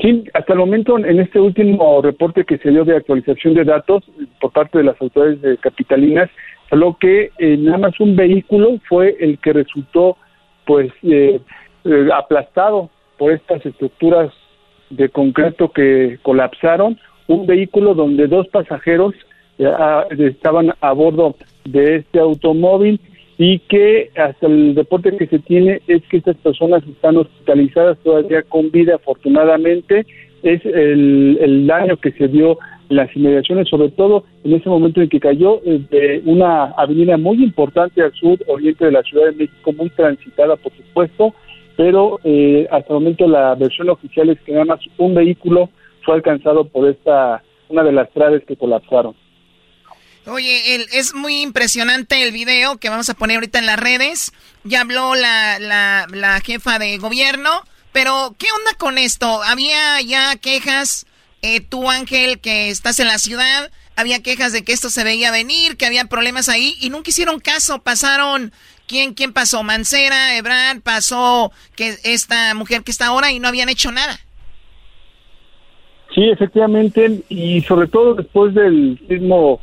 Sí, 0.00 0.24
hasta 0.34 0.52
el 0.52 0.60
momento, 0.60 0.96
en 0.96 1.18
este 1.18 1.40
último 1.40 2.00
reporte 2.02 2.44
que 2.44 2.58
se 2.58 2.70
dio 2.70 2.84
de 2.84 2.96
actualización 2.96 3.54
de 3.54 3.64
datos 3.64 4.04
por 4.40 4.52
parte 4.52 4.78
de 4.78 4.84
las 4.84 5.00
autoridades 5.00 5.42
de 5.42 5.56
capitalinas, 5.58 6.30
solo 6.70 6.96
que 7.00 7.30
eh, 7.38 7.56
nada 7.56 7.78
más 7.78 8.00
un 8.00 8.16
vehículo 8.16 8.78
fue 8.88 9.16
el 9.20 9.38
que 9.38 9.52
resultó 9.52 10.16
pues 10.66 10.92
eh, 11.02 11.40
eh, 11.84 12.08
aplastado 12.14 12.90
por 13.16 13.32
estas 13.32 13.64
estructuras 13.64 14.30
de 14.90 15.08
concreto 15.08 15.70
que 15.70 16.18
colapsaron, 16.22 16.98
un 17.26 17.46
vehículo 17.46 17.94
donde 17.94 18.26
dos 18.26 18.48
pasajeros 18.48 19.14
eh, 19.58 19.66
ah, 19.66 20.06
estaban 20.10 20.72
a 20.80 20.92
bordo 20.92 21.36
de 21.64 21.96
este 21.96 22.18
automóvil 22.18 23.00
y 23.38 23.60
que 23.60 24.10
hasta 24.16 24.46
el 24.46 24.74
reporte 24.74 25.16
que 25.16 25.26
se 25.26 25.38
tiene 25.38 25.80
es 25.86 26.02
que 26.08 26.18
estas 26.18 26.36
personas 26.36 26.82
están 26.86 27.16
hospitalizadas 27.16 27.98
todavía 27.98 28.42
con 28.42 28.70
vida 28.70 28.96
afortunadamente. 28.96 30.06
Es 30.42 30.64
el, 30.64 31.38
el 31.40 31.66
daño 31.66 31.96
que 31.96 32.12
se 32.12 32.28
dio 32.28 32.58
las 32.88 33.14
inmediaciones 33.14 33.68
sobre 33.68 33.90
todo 33.90 34.24
en 34.44 34.54
ese 34.54 34.68
momento 34.68 35.00
en 35.00 35.08
que 35.08 35.20
cayó 35.20 35.60
eh, 35.64 36.22
una 36.24 36.64
avenida 36.76 37.16
muy 37.16 37.42
importante 37.42 38.02
al 38.02 38.12
sur 38.14 38.38
oriente 38.46 38.86
de 38.86 38.92
la 38.92 39.02
Ciudad 39.02 39.26
de 39.26 39.32
México 39.32 39.72
muy 39.72 39.90
transitada 39.90 40.56
por 40.56 40.72
supuesto 40.76 41.34
pero 41.76 42.18
eh, 42.24 42.66
hasta 42.70 42.88
el 42.88 43.00
momento 43.00 43.28
la 43.28 43.54
versión 43.54 43.88
oficial 43.90 44.30
es 44.30 44.40
que 44.40 44.52
nada 44.52 44.64
más 44.64 44.80
un 44.96 45.14
vehículo 45.14 45.70
fue 46.04 46.14
alcanzado 46.14 46.64
por 46.66 46.88
esta 46.88 47.42
una 47.68 47.82
de 47.84 47.92
las 47.92 48.10
traves 48.12 48.42
que 48.46 48.56
colapsaron 48.56 49.14
Oye, 50.26 50.74
el- 50.74 50.86
es 50.92 51.14
muy 51.14 51.40
impresionante 51.40 52.22
el 52.22 52.32
video 52.32 52.76
que 52.76 52.90
vamos 52.90 53.08
a 53.08 53.14
poner 53.14 53.36
ahorita 53.36 53.58
en 53.60 53.66
las 53.66 53.80
redes. 53.80 54.32
Ya 54.62 54.82
habló 54.82 55.14
la, 55.14 55.58
la, 55.58 56.06
la 56.12 56.40
jefa 56.40 56.78
de 56.78 56.98
gobierno, 56.98 57.48
pero 57.92 58.34
¿qué 58.38 58.46
onda 58.54 58.72
con 58.78 58.98
esto? 58.98 59.42
Había 59.42 60.02
ya 60.02 60.36
quejas, 60.36 61.06
eh, 61.42 61.60
tú 61.60 61.90
Ángel, 61.90 62.40
que 62.40 62.70
estás 62.70 62.98
en 63.00 63.06
la 63.06 63.18
ciudad, 63.18 63.70
había 63.96 64.22
quejas 64.22 64.52
de 64.52 64.62
que 64.62 64.72
esto 64.72 64.90
se 64.90 65.04
veía 65.04 65.30
venir, 65.30 65.76
que 65.76 65.86
había 65.86 66.04
problemas 66.04 66.48
ahí 66.48 66.74
y 66.80 66.90
nunca 66.90 67.10
hicieron 67.10 67.40
caso. 67.40 67.82
Pasaron, 67.82 68.52
¿quién, 68.86 69.14
quién 69.14 69.32
pasó? 69.32 69.62
Mancera, 69.62 70.36
Ebrard, 70.36 70.80
pasó 70.82 71.52
que 71.76 71.94
esta 72.04 72.54
mujer 72.54 72.82
que 72.82 72.90
está 72.90 73.06
ahora 73.06 73.32
y 73.32 73.40
no 73.40 73.48
habían 73.48 73.68
hecho 73.68 73.92
nada. 73.92 74.18
Sí, 76.14 76.28
efectivamente, 76.30 77.22
y 77.28 77.60
sobre 77.62 77.86
todo 77.88 78.14
después 78.14 78.54
del 78.54 78.98
sismo 79.08 79.60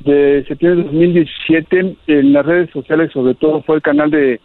de 0.00 0.44
septiembre 0.48 0.82
de 0.82 0.88
2017, 0.88 1.96
en 2.08 2.32
las 2.32 2.44
redes 2.44 2.70
sociales, 2.70 3.12
sobre 3.12 3.34
todo 3.34 3.62
fue 3.62 3.76
el 3.76 3.82
canal 3.82 4.10
de, 4.10 4.40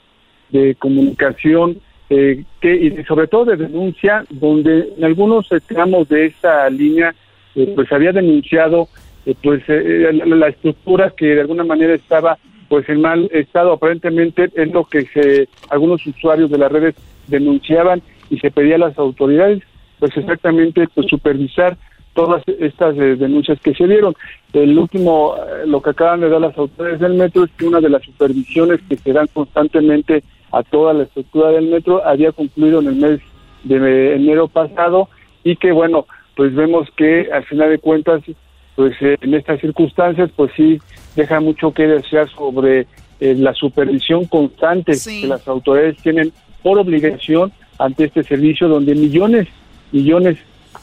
de 0.50 0.76
comunicación 0.76 1.80
eh, 2.10 2.44
que 2.62 2.76
y 2.76 3.04
sobre 3.04 3.28
todo 3.28 3.46
de 3.46 3.58
denuncia, 3.58 4.24
donde 4.30 4.94
en 4.98 5.04
algunos 5.04 5.52
eh, 5.52 5.60
tramos 5.66 6.08
de 6.10 6.28
esta 6.28 6.70
línea, 6.70 7.14
eh, 7.56 7.72
pues 7.76 7.92
había 7.92 8.12
denunciado 8.12 8.88
eh, 9.26 9.36
pues 9.42 9.62
eh, 9.68 10.12
la, 10.14 10.26
la 10.26 10.48
estructura 10.48 11.14
que 11.16 11.28
de 11.28 11.42
alguna 11.42 11.64
manera 11.64 11.94
estaba 11.94 12.38
pues 12.70 12.88
en 12.90 13.02
mal 13.02 13.30
estado 13.34 13.72
aparentemente 13.72 14.50
es 14.56 14.72
lo 14.72 14.86
que 14.86 15.06
se 15.06 15.48
algunos 15.70 16.06
usuarios 16.06 16.50
de 16.52 16.58
las 16.58 16.72
redes 16.72 16.96
denunciaban 17.28 18.02
y 18.30 18.38
se 18.40 18.52
pedía 18.52 18.76
a 18.76 18.80
las 18.80 18.98
autoridades 18.98 19.64
pues 20.00 20.16
exactamente 20.16 20.88
pues 20.94 21.08
supervisar 21.08 21.78
todas 22.18 22.42
estas 22.60 22.98
eh, 22.98 23.16
denuncias 23.16 23.60
que 23.62 23.76
se 23.76 23.86
dieron. 23.86 24.16
El 24.52 24.78
último, 24.78 25.36
eh, 25.36 25.68
lo 25.68 25.82
que 25.84 25.92
acaban 25.92 26.22
de 26.22 26.30
dar 26.30 26.42
las 26.42 26.58
autoridades 26.58 27.00
del 27.00 27.14
metro 27.14 27.44
es 27.44 27.52
que 27.52 27.68
una 27.68 27.80
de 27.80 27.90
las 27.90 28.02
supervisiones 28.02 28.80
que 28.90 28.98
se 28.98 29.14
dan 29.14 29.28
constantemente 29.32 30.24
a 30.52 30.64
toda 30.64 30.94
la 30.94 31.04
estructura 31.04 31.50
del 31.50 31.68
metro 31.68 32.06
había 32.06 32.32
concluido 32.32 32.80
en 32.80 32.88
el 32.88 32.96
mes 32.96 33.20
de 33.64 34.16
enero 34.16 34.48
pasado 34.48 35.10
y 35.44 35.56
que 35.56 35.72
bueno, 35.72 36.06
pues 36.36 36.54
vemos 36.54 36.88
que 36.96 37.30
al 37.32 37.44
final 37.46 37.70
de 37.70 37.80
cuentas, 37.80 38.22
pues 38.76 38.94
eh, 39.02 39.18
en 39.22 39.34
estas 39.34 39.60
circunstancias, 39.60 40.30
pues 40.36 40.52
sí 40.56 40.80
deja 41.16 41.40
mucho 41.40 41.74
que 41.74 41.88
desear 41.88 42.30
sobre 42.30 42.88
eh, 43.20 43.36
la 43.36 43.54
supervisión 43.54 44.26
constante 44.26 44.94
que 45.04 45.28
las 45.28 45.48
autoridades 45.48 45.98
tienen 45.98 46.32
por 46.62 46.78
obligación 46.78 47.52
ante 47.80 48.06
este 48.06 48.24
servicio 48.24 48.68
donde 48.68 48.96
millones 48.96 49.48
millones 49.92 50.38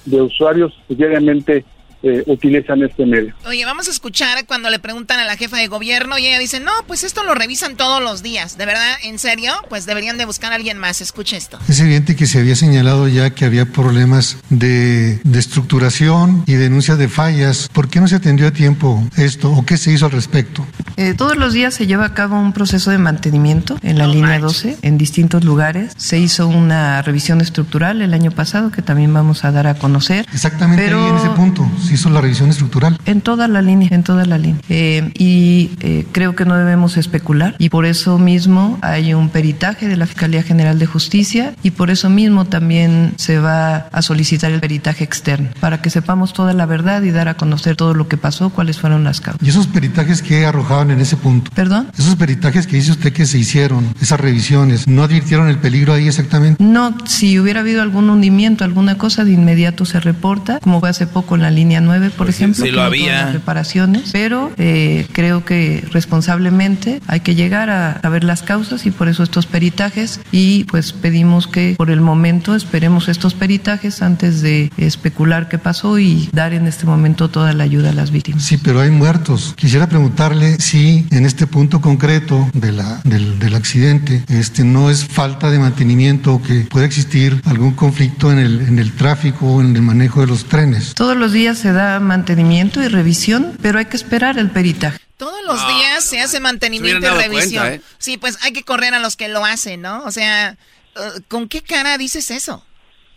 de 0.05 0.23
usuarios 0.23 0.73
diariamente 0.89 1.65
eh, 2.05 2.23
utilizan 2.27 2.83
este 2.83 3.07
medio. 3.07 3.35
Oye, 3.47 3.65
vamos 3.65 3.89
a 3.89 3.91
escuchar 3.91 4.47
cuando 4.47 4.71
le 4.71 4.79
preguntan 4.79 5.19
a 5.21 5.25
la 5.25 5.37
jefa 5.37 5.57
de 5.57 5.67
gobierno 5.69 6.19
y 6.19 6.27
ella 6.27 6.39
dice, 6.39 6.61
no, 6.61 6.71
pues 6.87 7.03
esto 7.05 7.25
lo 7.25 7.35
revisan 7.35 7.77
todos 7.77 8.03
los 8.03 8.23
días. 8.23 8.57
¿De 8.59 8.67
verdad? 8.67 8.97
¿En 9.03 9.19
serio? 9.19 9.53
Pues 9.69 9.87
deberían 9.87 10.19
de 10.19 10.25
buscar 10.25 10.53
a 10.53 10.57
alguien 10.57 10.79
más. 10.79 11.01
Escuche 11.01 11.37
esto. 11.37 11.59
Es 11.69 11.81
evidente 11.81 12.17
que 12.17 12.27
se 12.27 12.39
había 12.39 12.57
señalado 12.57 13.09
ya 13.09 13.31
que 13.31 13.45
había 13.45 13.67
problemas 13.67 14.37
de, 14.51 15.19
de 15.25 15.39
estructuración 15.39 16.45
y 16.47 16.55
denuncias 16.55 16.99
de 16.99 17.09
fallas. 17.09 17.69
¿Por 17.73 17.89
qué 17.89 18.01
no 18.01 18.09
se 18.09 18.17
atendió 18.17 18.47
a 18.47 18.51
tiempo 18.53 19.03
esto 19.17 19.51
o 19.51 19.65
qué 19.65 19.77
se 19.77 19.93
hizo 19.93 20.07
al 20.07 20.13
respecto? 20.13 20.67
Eh, 20.97 21.15
todos 21.15 21.37
los 21.37 21.53
días 21.53 21.75
se 21.75 21.87
lleva 21.87 22.05
a 22.05 22.15
cabo 22.15 22.39
un 22.39 22.53
proceso 22.53 22.91
de 22.91 22.99
mantenimiento 22.99 23.79
en 23.83 23.99
la 23.99 24.07
línea 24.07 24.39
12 24.39 24.79
en 24.83 24.99
distintos 24.99 25.43
lugares. 25.45 25.93
Se 25.97 26.19
hizo 26.19 26.47
una 26.47 27.03
revisión 27.03 27.41
estructural 27.41 28.03
el 28.03 28.15
año 28.15 28.31
pasado 28.31 28.71
que 28.71 28.83
también 28.83 29.13
vamos 29.13 29.45
a 29.45 29.51
dar 29.53 29.67
a 29.67 29.75
conocer. 29.75 30.27
Exactamente 30.33 30.85
Pero- 30.85 31.03
ahí 31.05 31.11
en 31.11 31.17
ese 31.17 31.31
punto 31.31 31.69
se 31.95 32.01
hizo 32.01 32.11
la 32.11 32.21
revisión 32.21 32.51
estructural. 32.51 32.99
En 33.05 33.21
toda 33.21 33.47
la 33.47 33.63
línea, 33.63 33.89
en 33.93 34.03
toda 34.03 34.25
la 34.25 34.39
línea. 34.39 34.61
Eh, 34.69 35.13
y 35.15 35.71
eh, 35.81 36.07
creo 36.13 36.35
que 36.35 36.45
no 36.45 36.57
debemos 36.57 36.97
especular 36.97 37.55
y 37.59 37.69
por 37.69 37.87
eso 37.87 38.19
mismo 38.19 38.79
hay 38.83 39.15
un 39.15 39.29
peritaje 39.29 39.89
de 39.89 39.97
la 39.97 40.07
Fiscalía 40.07 40.43
General 40.43 40.79
de 40.79 40.87
Justicia 40.87 41.55
y 41.63 41.71
por 41.71 41.91
eso 41.91 42.11
mismo 42.11 42.47
también 42.47 43.15
se 43.17 43.39
va 43.39 43.89
a 43.93 44.03
solicitar 44.03 44.51
el 44.51 44.61
peritaje 44.61 45.05
externo 45.05 45.51
para 45.61 45.81
que 45.83 45.91
sepamos 45.91 46.33
toda 46.33 46.53
la 46.53 46.67
verdad 46.67 47.03
y 47.03 47.11
dar 47.11 47.29
a 47.29 47.35
conocer 47.35 47.77
todo 47.77 47.95
lo 47.95 48.09
que 48.09 48.17
pasó, 48.17 48.51
cuáles 48.51 48.79
fueron 48.79 49.05
las 49.05 49.21
causas. 49.21 49.41
¿Y 49.43 49.51
esos 49.51 49.67
peritajes 49.67 50.23
que 50.23 50.47
arrojaban 50.47 50.91
en 50.91 51.01
ese 51.01 51.17
punto? 51.17 51.51
¿Perdón? 51.55 51.89
Esos 51.97 52.17
peritajes 52.17 52.67
que 52.67 52.77
dice 52.77 52.93
usted 52.93 53.13
que 53.13 53.27
se 53.27 53.39
hicieron, 53.39 53.95
esas 54.01 54.19
revisiones, 54.19 54.89
¿no 54.89 55.05
advirtieron 55.05 55.49
el 55.49 55.59
peligro 55.59 55.93
ahí 55.93 56.09
exactamente? 56.09 56.63
No, 56.63 56.97
si 57.07 57.39
hubiera 57.39 57.61
habido 57.61 57.83
algún 57.83 58.11
hundimiento, 58.11 58.65
alguna 58.65 58.99
cosa, 58.99 59.25
de 59.25 59.33
inmediato 59.33 59.85
se 59.85 60.01
reporta, 60.01 60.59
como 60.61 60.81
fue 60.81 60.89
hace 60.89 61.07
poco 61.07 61.35
en 61.35 61.43
la 61.43 61.51
línea 61.51 61.81
9, 61.85 62.11
por 62.11 62.29
ejemplo, 62.29 62.65
sí 62.65 62.71
que 62.71 62.77
lo 62.77 62.83
había. 62.83 63.25
las 63.25 63.33
reparaciones, 63.35 64.11
pero 64.13 64.53
eh, 64.59 65.07
creo 65.13 65.45
que 65.45 65.85
responsablemente 65.93 67.01
hay 67.07 67.21
que 67.21 67.35
llegar 67.35 67.71
a 67.71 68.01
saber 68.03 68.25
las 68.25 68.43
causas 68.43 68.87
y 68.87 68.91
por 68.91 69.09
eso 69.09 69.23
estos 69.23 69.47
peritajes 69.47 70.21
y 70.33 70.65
pues 70.65 70.93
pedimos 70.93 71.47
que 71.47 71.75
por 71.77 71.91
el 71.91 72.01
momento 72.01 72.55
esperemos 72.55 73.09
estos 73.09 73.35
peritajes 73.35 74.03
antes 74.03 74.43
de 74.43 74.71
especular 74.77 75.49
qué 75.49 75.59
pasó 75.59 75.99
y 75.99 76.29
dar 76.33 76.53
en 76.55 76.67
este 76.67 76.87
momento 76.87 77.29
toda 77.29 77.53
la 77.53 77.65
ayuda 77.65 77.91
a 77.91 77.93
las 77.93 78.11
víctimas. 78.11 78.45
Sí, 78.45 78.57
pero 78.57 78.81
hay 78.81 78.91
muertos. 78.91 79.55
Quisiera 79.57 79.89
preguntarle 79.89 80.59
si 80.59 81.07
en 81.11 81.27
este 81.27 81.47
punto 81.47 81.81
concreto 81.81 82.49
de 82.53 82.73
la, 82.73 83.01
del, 83.05 83.39
del 83.39 83.55
accidente 83.55 84.25
este, 84.29 84.65
no 84.65 84.91
es 84.91 85.05
falta 85.05 85.51
de 85.51 85.59
mantenimiento 85.59 86.35
o 86.35 86.43
que 86.43 86.61
puede 86.71 86.87
existir 86.87 87.41
algún 87.45 87.73
conflicto 87.73 88.33
en 88.33 88.39
el, 88.39 88.61
en 88.63 88.79
el 88.79 88.93
tráfico 88.93 89.47
o 89.47 89.61
en 89.61 89.75
el 89.75 89.83
manejo 89.83 90.21
de 90.21 90.27
los 90.27 90.45
trenes. 90.45 90.95
Todos 90.95 91.17
los 91.17 91.33
días 91.33 91.64
se 91.65 91.73
da 91.73 91.99
mantenimiento 91.99 92.83
y 92.83 92.89
revisión, 92.89 93.57
pero 93.63 93.79
hay 93.79 93.87
que 93.87 93.97
esperar 93.97 94.39
el 94.39 94.51
peritaje. 94.51 94.99
Todos 95.17 95.43
los 95.47 95.67
días 95.67 96.05
se 96.05 96.21
hace 96.21 96.39
mantenimiento 96.39 97.07
y 97.07 97.23
revisión. 97.23 97.63
cuenta, 97.65 97.75
¿eh? 97.77 97.81
Sí, 97.97 98.19
pues 98.19 98.39
hay 98.45 98.53
que 98.53 98.65
correr 98.65 98.93
a 98.93 98.99
los 98.99 99.17
que 99.17 99.29
lo 99.29 99.43
hacen, 99.47 99.81
¿no? 99.81 100.03
O 100.05 100.11
sea, 100.11 100.59
uh, 100.97 101.21
¿con 101.27 101.49
qué 101.49 101.63
cara 101.63 101.97
dices 101.97 102.31
eso? 102.31 102.63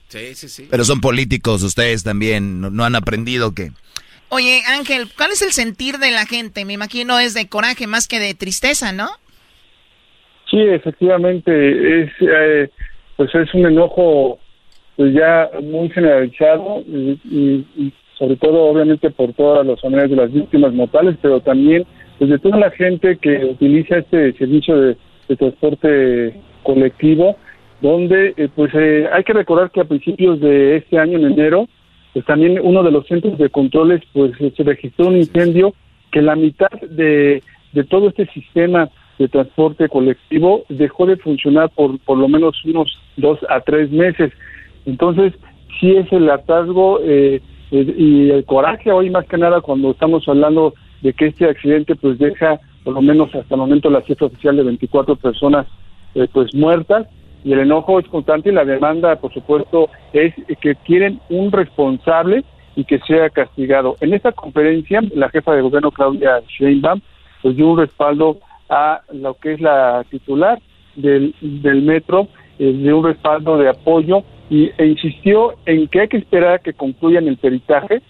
Sí, 0.08 0.34
sí, 0.36 0.48
sí. 0.48 0.66
Pero 0.72 0.86
son 0.86 1.02
políticos 1.02 1.62
ustedes 1.62 2.04
también, 2.06 2.62
no, 2.62 2.70
no 2.70 2.86
han 2.86 2.96
aprendido 2.96 3.54
que... 3.54 3.74
Oye, 4.30 4.64
Ángel, 4.68 5.12
¿cuál 5.18 5.32
es 5.34 5.42
el 5.42 5.52
sentir 5.52 5.98
de 5.98 6.12
la 6.12 6.26
gente? 6.26 6.64
Me 6.64 6.72
imagino 6.72 7.20
es 7.20 7.34
de 7.34 7.50
coraje 7.50 7.86
más 7.86 8.08
que 8.08 8.22
de 8.22 8.34
tristeza, 8.34 8.94
¿no? 8.94 9.10
Sí, 10.50 10.58
efectivamente, 10.62 11.52
es 12.04 12.12
eh, 12.22 12.70
pues 13.18 13.30
es 13.36 13.54
un 13.54 13.66
enojo 13.66 14.40
pues 14.96 15.14
ya 15.14 15.50
muy 15.62 15.90
generalizado 15.90 16.80
y, 16.88 17.20
y- 17.30 17.68
y 17.76 17.94
sobre 18.18 18.36
todo 18.36 18.66
obviamente 18.66 19.10
por 19.12 19.34
todas 19.34 19.66
las 19.66 19.80
familias 19.80 20.10
de 20.10 20.16
las 20.16 20.32
víctimas 20.32 20.74
mortales, 20.74 21.16
pero 21.22 21.40
también 21.40 21.86
pues 22.18 22.30
de 22.30 22.40
toda 22.40 22.58
la 22.58 22.72
gente 22.72 23.18
que 23.18 23.46
utiliza 23.46 23.98
este 23.98 24.34
servicio 24.34 24.80
de, 24.80 24.98
transporte 25.38 26.34
colectivo, 26.64 27.36
donde 27.82 28.34
eh, 28.38 28.48
pues 28.56 28.72
eh, 28.74 29.08
hay 29.12 29.26
que 29.26 29.34
recordar 29.34 29.72
que 29.72 29.82
a 29.82 29.86
principios 29.86 30.40
de 30.40 30.78
este 30.78 30.98
año, 30.98 31.18
en 31.18 31.26
enero, 31.26 31.68
pues 32.14 32.26
también 32.26 32.60
uno 32.64 32.82
de 32.82 32.92
los 32.92 33.06
centros 33.08 33.38
de 33.38 33.50
controles 33.50 34.02
pues 34.14 34.32
se 34.56 34.64
registró 34.64 35.08
un 35.08 35.18
incendio 35.18 35.74
que 36.14 36.22
la 36.22 36.38
mitad 36.38 36.72
de, 36.90 37.44
de 37.74 37.84
todo 37.84 38.08
este 38.08 38.26
sistema 38.28 38.90
de 39.20 39.28
transporte 39.28 39.90
colectivo 39.90 40.64
dejó 40.70 41.06
de 41.08 41.18
funcionar 41.18 41.70
por 41.72 42.00
por 42.00 42.18
lo 42.18 42.30
menos 42.30 42.56
unos 42.64 42.98
dos 43.18 43.40
a 43.50 43.60
tres 43.60 43.92
meses. 43.92 44.32
Entonces, 44.86 45.34
sí 45.80 45.96
es 45.96 46.12
el 46.14 46.30
hartazgo 46.30 47.00
eh, 47.04 47.42
y 47.72 48.30
el 48.30 48.46
coraje 48.46 48.92
hoy 48.92 49.10
más 49.10 49.26
que 49.26 49.38
nada 49.38 49.62
cuando 49.62 49.92
estamos 49.92 50.28
hablando 50.28 50.74
de 51.02 51.14
que 51.14 51.28
este 51.28 51.50
accidente 51.50 51.96
pues 51.96 52.18
deja 52.18 52.60
por 52.84 52.94
lo 52.94 53.02
menos 53.02 53.34
hasta 53.36 53.56
el 53.56 53.60
momento 53.60 53.90
la 53.90 54.02
cifra 54.02 54.28
oficial 54.28 54.56
de 54.56 54.64
24 54.64 55.16
personas 55.18 55.68
eh, 56.16 56.28
pues 56.32 56.54
muertas 56.56 57.08
y 57.44 57.54
el 57.54 57.60
enojo 57.60 58.00
es 58.00 58.08
constante 58.08 58.50
y 58.50 58.54
la 58.54 58.66
demanda 58.66 59.18
por 59.18 59.34
supuesto 59.34 59.90
es 60.14 60.34
que 60.62 60.76
quieren 60.76 61.20
un 61.30 61.52
responsable 61.52 62.44
y 62.76 62.86
que 62.86 63.00
sea 63.00 63.30
castigado. 63.30 63.96
En 64.02 64.14
esta 64.14 64.32
conferencia 64.32 65.02
la 65.14 65.30
jefa 65.30 65.54
de 65.54 65.62
gobierno 65.62 65.92
Claudia 65.92 66.42
Sheinbaum 66.48 67.02
pues 67.42 67.56
dio 67.56 67.68
un 67.68 67.80
respaldo 67.80 68.40
a 68.70 69.02
lo 69.12 69.34
que 69.36 69.54
es 69.54 69.62
la 69.62 70.06
titular 70.10 70.60
del, 70.96 71.36
del 71.42 71.82
metro, 71.82 72.28
eh, 72.60 72.72
de 72.72 72.94
un 72.94 73.06
respaldo 73.06 73.58
de 73.58 73.70
apoyo 73.70 74.24
y, 74.50 74.70
e 74.78 74.86
insistió 74.86 75.56
en 75.66 75.88
que 75.88 76.02
hay 76.02 76.08
que 76.08 76.18
esperar 76.18 76.54
a 76.56 76.60
que 76.60 76.74
concluyan 76.74 77.28
el 77.28 77.38
peritaje 77.38 78.02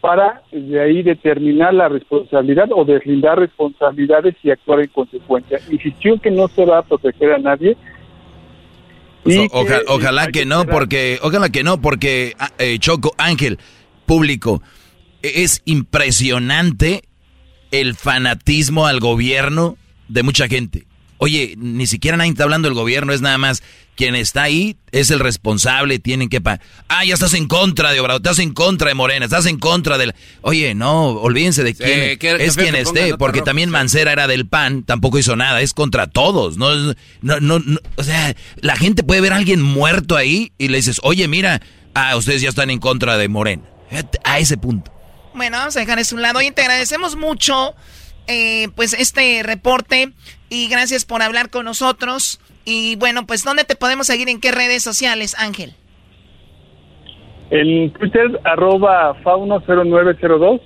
para 0.00 0.42
de 0.52 0.80
ahí 0.80 1.02
determinar 1.02 1.72
la 1.74 1.88
responsabilidad 1.88 2.68
o 2.70 2.84
deslindar 2.84 3.38
responsabilidades 3.38 4.34
y 4.42 4.50
actuar 4.50 4.80
en 4.80 4.88
consecuencia. 4.88 5.58
Insistió 5.70 6.18
que 6.20 6.30
no 6.30 6.48
se 6.48 6.64
va 6.64 6.78
a 6.78 6.82
proteger 6.82 7.32
a 7.32 7.38
nadie. 7.38 7.76
Pues, 9.22 9.36
y 9.36 9.38
o- 9.38 9.48
oja- 9.52 9.80
que, 9.80 9.84
ojalá 9.88 10.22
hay 10.22 10.32
que 10.32 10.44
no, 10.46 10.64
porque, 10.66 11.18
ojalá 11.22 11.48
que 11.48 11.64
no, 11.64 11.80
porque 11.80 12.34
ah, 12.38 12.50
eh, 12.58 12.78
Choco, 12.78 13.12
Ángel, 13.18 13.58
público, 14.04 14.62
e- 15.22 15.42
es 15.42 15.62
impresionante 15.64 17.02
el 17.72 17.94
fanatismo 17.94 18.86
al 18.86 19.00
gobierno 19.00 19.76
de 20.08 20.22
mucha 20.22 20.46
gente. 20.46 20.84
Oye, 21.18 21.54
ni 21.56 21.86
siquiera 21.86 22.16
nadie 22.16 22.30
está 22.30 22.44
hablando 22.44 22.68
del 22.68 22.74
gobierno, 22.74 23.12
es 23.12 23.20
nada 23.20 23.38
más 23.38 23.62
quien 23.96 24.14
está 24.14 24.42
ahí 24.42 24.76
es 24.92 25.10
el 25.10 25.18
responsable, 25.18 25.98
tienen 25.98 26.28
que 26.28 26.40
pa 26.40 26.60
ah, 26.88 27.04
ya 27.04 27.14
estás 27.14 27.32
en 27.34 27.48
contra 27.48 27.92
de 27.92 28.00
Obrador, 28.00 28.20
estás 28.20 28.38
en 28.38 28.52
contra 28.52 28.88
de 28.88 28.94
Morena, 28.94 29.24
estás 29.24 29.46
en 29.46 29.58
contra 29.58 29.96
del 29.98 30.14
Oye, 30.42 30.74
no, 30.74 31.08
olvídense 31.08 31.64
de 31.64 31.70
Sí, 31.70 31.82
quién 31.82 32.18
que 32.18 32.44
es 32.44 32.56
quien 32.56 32.74
esté, 32.74 33.16
porque 33.16 33.40
también 33.42 33.70
sí. 33.70 33.72
Mancera 33.72 34.12
era 34.12 34.26
del 34.28 34.46
PAN, 34.46 34.82
tampoco 34.84 35.18
hizo 35.18 35.34
nada, 35.34 35.62
es 35.62 35.72
contra 35.72 36.06
todos, 36.06 36.58
no, 36.58 36.74
no, 37.22 37.40
no, 37.40 37.58
no, 37.58 37.80
o 37.96 38.02
sea, 38.02 38.36
la 38.56 38.76
gente 38.76 39.02
puede 39.02 39.22
ver 39.22 39.32
a 39.32 39.36
alguien 39.36 39.62
muerto 39.62 40.16
ahí 40.16 40.52
y 40.58 40.68
le 40.68 40.76
dices, 40.76 41.00
oye, 41.02 41.26
mira, 41.26 41.62
ah, 41.94 42.16
ustedes 42.16 42.42
ya 42.42 42.50
están 42.50 42.70
en 42.70 42.78
contra 42.78 43.16
de 43.16 43.28
Morena, 43.28 43.62
a 44.24 44.38
ese 44.38 44.58
punto. 44.58 44.92
Bueno, 45.32 45.58
vamos 45.58 45.76
a 45.76 45.80
dejar 45.80 45.98
eso 45.98 46.14
a 46.14 46.16
un 46.16 46.22
lado. 46.22 46.38
Oye, 46.38 46.50
te 46.50 46.62
agradecemos 46.62 47.14
mucho 47.14 47.74
eh, 48.26 48.68
pues 48.74 48.92
este 48.94 49.42
reporte 49.42 50.12
y 50.48 50.68
gracias 50.68 51.04
por 51.04 51.22
hablar 51.22 51.50
con 51.50 51.64
nosotros. 51.64 52.40
Y 52.64 52.96
bueno, 52.96 53.26
pues 53.26 53.44
¿dónde 53.44 53.64
te 53.64 53.76
podemos 53.76 54.06
seguir? 54.06 54.28
¿En 54.28 54.40
qué 54.40 54.52
redes 54.52 54.82
sociales, 54.82 55.36
Ángel? 55.38 55.74
En 57.50 57.92
Twitter, 57.92 58.40
arroba 58.44 59.14
fauno0902. 59.22 60.60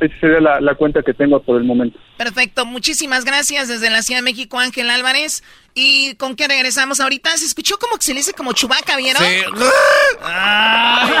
Esa 0.00 0.14
sería 0.18 0.40
la, 0.40 0.60
la 0.60 0.74
cuenta 0.74 1.02
que 1.02 1.12
tengo 1.12 1.42
por 1.42 1.60
el 1.60 1.64
momento. 1.64 1.98
Perfecto, 2.16 2.64
muchísimas 2.64 3.26
gracias 3.26 3.68
desde 3.68 3.90
la 3.90 4.00
Ciudad 4.02 4.20
de 4.20 4.24
México, 4.24 4.58
Ángel 4.58 4.88
Álvarez. 4.88 5.42
¿Y 5.74 6.14
con 6.14 6.36
qué 6.36 6.48
regresamos 6.48 7.00
ahorita? 7.00 7.36
Se 7.36 7.44
escuchó 7.44 7.78
como 7.78 7.96
que 7.96 8.02
se 8.02 8.12
le 8.12 8.20
dice 8.20 8.32
como 8.32 8.52
chubaca, 8.54 8.96
¿vieron? 8.96 9.22
Ay. 10.22 11.12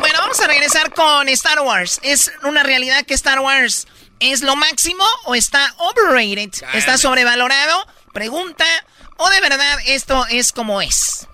Bueno, 0.00 0.18
vamos 0.18 0.40
a 0.40 0.46
regresar 0.46 0.92
con 0.94 1.28
Star 1.28 1.60
Wars. 1.60 2.00
¿Es 2.02 2.32
una 2.44 2.62
realidad 2.62 3.04
que 3.06 3.14
Star 3.14 3.40
Wars 3.40 3.86
es 4.22 4.42
lo 4.42 4.56
máximo 4.56 5.04
o 5.24 5.34
está 5.34 5.74
overrated? 5.78 6.50
¿Está 6.74 6.98
sobrevalorado? 6.98 7.86
Pregunta. 8.12 8.64
¿O 9.16 9.28
de 9.30 9.40
verdad 9.40 9.78
esto 9.86 10.24
es 10.30 10.52
como 10.52 10.80
es? 10.82 11.26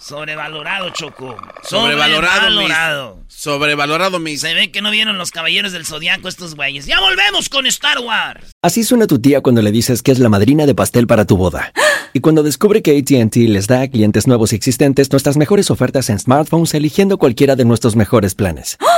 Sobrevalorado, 0.00 0.90
Choco. 0.90 1.36
Sobrevalorado, 1.62 2.50
Sobrevalorado. 2.50 3.16
mis. 3.16 3.34
Sobrevalorado, 3.34 4.18
mis. 4.20 4.40
Se 4.40 4.54
ve 4.54 4.70
que 4.70 4.80
no 4.80 4.90
vieron 4.92 5.18
los 5.18 5.32
caballeros 5.32 5.72
del 5.72 5.84
zodiaco 5.86 6.28
estos 6.28 6.54
güeyes. 6.54 6.86
¡Ya 6.86 7.00
volvemos 7.00 7.48
con 7.48 7.66
Star 7.66 7.98
Wars! 7.98 8.52
Así 8.62 8.84
suena 8.84 9.06
tu 9.08 9.18
tía 9.20 9.40
cuando 9.40 9.60
le 9.60 9.72
dices 9.72 10.02
que 10.02 10.12
es 10.12 10.20
la 10.20 10.28
madrina 10.28 10.66
de 10.66 10.74
pastel 10.74 11.06
para 11.06 11.24
tu 11.24 11.36
boda. 11.36 11.72
Y 12.14 12.20
cuando 12.20 12.42
descubre 12.42 12.80
que 12.80 12.96
ATT 12.96 13.36
les 13.36 13.66
da 13.66 13.82
a 13.82 13.88
clientes 13.88 14.26
nuevos 14.26 14.54
y 14.54 14.56
existentes 14.56 15.12
nuestras 15.12 15.36
mejores 15.36 15.70
ofertas 15.70 16.08
en 16.08 16.18
smartphones 16.18 16.72
eligiendo 16.72 17.18
cualquiera 17.18 17.54
de 17.54 17.66
nuestros 17.66 17.96
mejores 17.96 18.34
planes. 18.34 18.78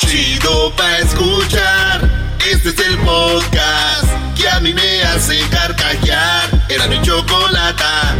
Chido 0.00 0.74
pa' 0.76 0.98
escuchar. 0.98 2.00
Este 2.50 2.70
es 2.70 2.78
el 2.80 2.98
podcast 2.98 4.08
que 4.36 4.48
a 4.48 4.60
mí 4.60 4.74
me 4.74 5.02
hace 5.02 5.38
carcajear. 5.50 6.48
Era 6.68 6.86
mi 6.88 7.00
chocolata. 7.02 8.16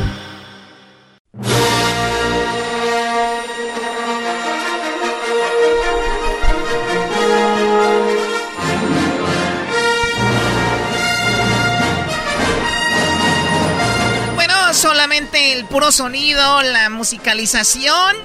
Bueno, 14.34 14.74
solamente 14.74 15.52
el 15.54 15.64
puro 15.64 15.90
sonido, 15.92 16.62
la 16.62 16.88
musicalización 16.90 18.16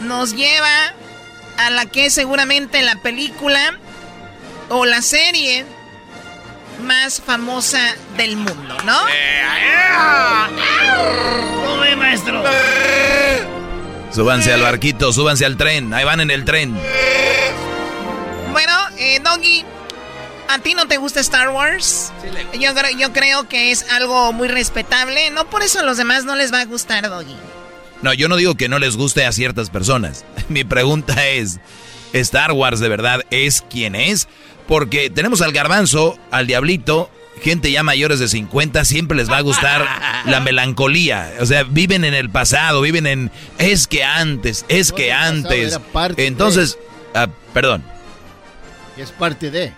nos 0.00 0.34
lleva 0.34 0.94
a 1.66 1.70
la 1.70 1.86
que 1.86 2.06
es 2.06 2.14
seguramente 2.14 2.82
la 2.82 2.96
película 2.96 3.74
o 4.68 4.84
la 4.84 5.02
serie 5.02 5.64
más 6.84 7.20
famosa 7.20 7.80
del 8.16 8.36
mundo, 8.36 8.76
¿no? 8.84 8.98
¿Cómo 11.64 11.78
ve, 11.80 11.96
maestro? 11.96 12.42
Súbanse 14.12 14.52
al 14.52 14.60
barquito, 14.62 15.12
súbanse 15.12 15.46
al 15.46 15.56
tren. 15.56 15.92
Ahí 15.94 16.04
van 16.04 16.20
en 16.20 16.30
el 16.30 16.44
tren. 16.44 16.78
Bueno, 18.50 18.72
eh, 18.98 19.20
Doggy, 19.22 19.64
¿a 20.48 20.58
ti 20.58 20.74
no 20.74 20.86
te 20.86 20.98
gusta 20.98 21.20
Star 21.20 21.48
Wars? 21.50 22.12
Yo, 22.58 22.74
creo- 22.74 22.90
yo 22.98 23.12
creo 23.12 23.48
que 23.48 23.70
es 23.70 23.90
algo 23.90 24.32
muy 24.32 24.48
respetable. 24.48 25.30
No 25.30 25.46
por 25.46 25.62
eso 25.62 25.80
a 25.80 25.82
los 25.82 25.96
demás 25.96 26.24
no 26.24 26.34
les 26.36 26.52
va 26.52 26.60
a 26.60 26.64
gustar, 26.66 27.08
Doggy. 27.08 27.36
No, 28.02 28.12
yo 28.12 28.28
no 28.28 28.36
digo 28.36 28.56
que 28.56 28.68
no 28.68 28.78
les 28.78 28.96
guste 28.96 29.24
a 29.24 29.32
ciertas 29.32 29.70
personas. 29.70 30.24
Mi 30.48 30.64
pregunta 30.64 31.26
es, 31.28 31.60
¿Star 32.12 32.52
Wars 32.52 32.80
de 32.80 32.88
verdad 32.88 33.22
es 33.30 33.62
quien 33.62 33.94
es? 33.94 34.28
Porque 34.66 35.10
tenemos 35.10 35.40
al 35.42 35.52
garbanzo, 35.52 36.18
al 36.30 36.46
diablito, 36.46 37.10
gente 37.42 37.70
ya 37.70 37.82
mayores 37.82 38.20
de 38.20 38.28
50, 38.28 38.84
siempre 38.84 39.16
les 39.16 39.30
va 39.30 39.38
a 39.38 39.42
gustar 39.42 39.86
la 40.26 40.40
melancolía. 40.40 41.32
O 41.40 41.46
sea, 41.46 41.64
viven 41.64 42.04
en 42.04 42.14
el 42.14 42.30
pasado, 42.30 42.80
viven 42.80 43.06
en... 43.06 43.30
Es 43.58 43.86
que 43.86 44.04
antes, 44.04 44.64
es 44.68 44.92
que 44.92 45.12
antes. 45.12 45.78
Entonces, 46.16 46.78
ah, 47.14 47.28
perdón, 47.52 47.84
es 48.96 49.10
parte 49.10 49.50
de. 49.50 49.72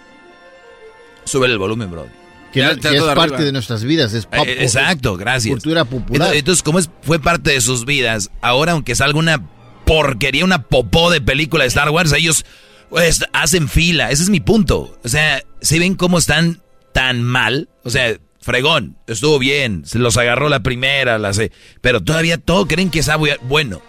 sube 1.25 1.47
el 1.47 1.59
volumen, 1.59 1.91
bro. 1.91 2.09
Que, 2.55 2.61
Ya 2.61 2.67
no- 2.69 2.73
está 2.75 2.91
que 2.91 2.97
es 2.97 3.03
parte 3.03 3.21
arriba. 3.23 3.39
de 3.41 3.53
nuestras 3.53 3.83
vidas. 3.85 4.15
Es 4.15 4.27
pop- 4.27 4.47
Eh, 4.47 4.63
exacto, 4.63 5.17
gracias. 5.17 5.53
Cultura 5.53 5.85
popular. 5.85 6.35
Entonces, 6.35 6.63
como 6.63 6.79
es, 6.79 6.89
fue 7.03 7.19
parte 7.19 7.51
de 7.51 7.61
sus 7.61 7.85
vidas, 7.85 8.31
ahora 8.41 8.73
aunque 8.73 8.95
salga 8.95 9.19
una 9.19 9.45
porquería, 9.85 10.45
una 10.45 10.63
popó 10.63 11.11
de 11.11 11.21
película 11.21 11.65
de 11.65 11.69
Star 11.69 11.91
Wars, 11.91 12.13
ellos 12.13 12.47
pues, 12.91 13.25
hacen 13.33 13.69
fila. 13.69 14.11
Ese 14.13 14.23
es 14.23 14.31
mi 14.31 14.39
punto. 14.41 14.97
O 15.05 15.09
sea, 15.09 15.43
¿se 15.61 15.79
ven 15.81 15.97
cómo 15.97 16.17
están 16.17 16.63
tan 16.93 17.23
mal? 17.25 17.69
O 17.83 17.91
sea, 17.91 18.17
fregón, 18.41 18.97
estuvo 19.09 19.39
bien, 19.41 19.85
se 19.85 19.99
los 19.99 20.17
agarró 20.17 20.49
la 20.49 20.61
primera, 20.63 21.19
la 21.19 21.33
sé, 21.33 21.51
pero 21.81 22.03
todavía 22.03 22.39
todo 22.39 22.69
creen 22.69 22.91
que 22.91 23.01
es 23.01 23.11
bueno. 23.43 23.83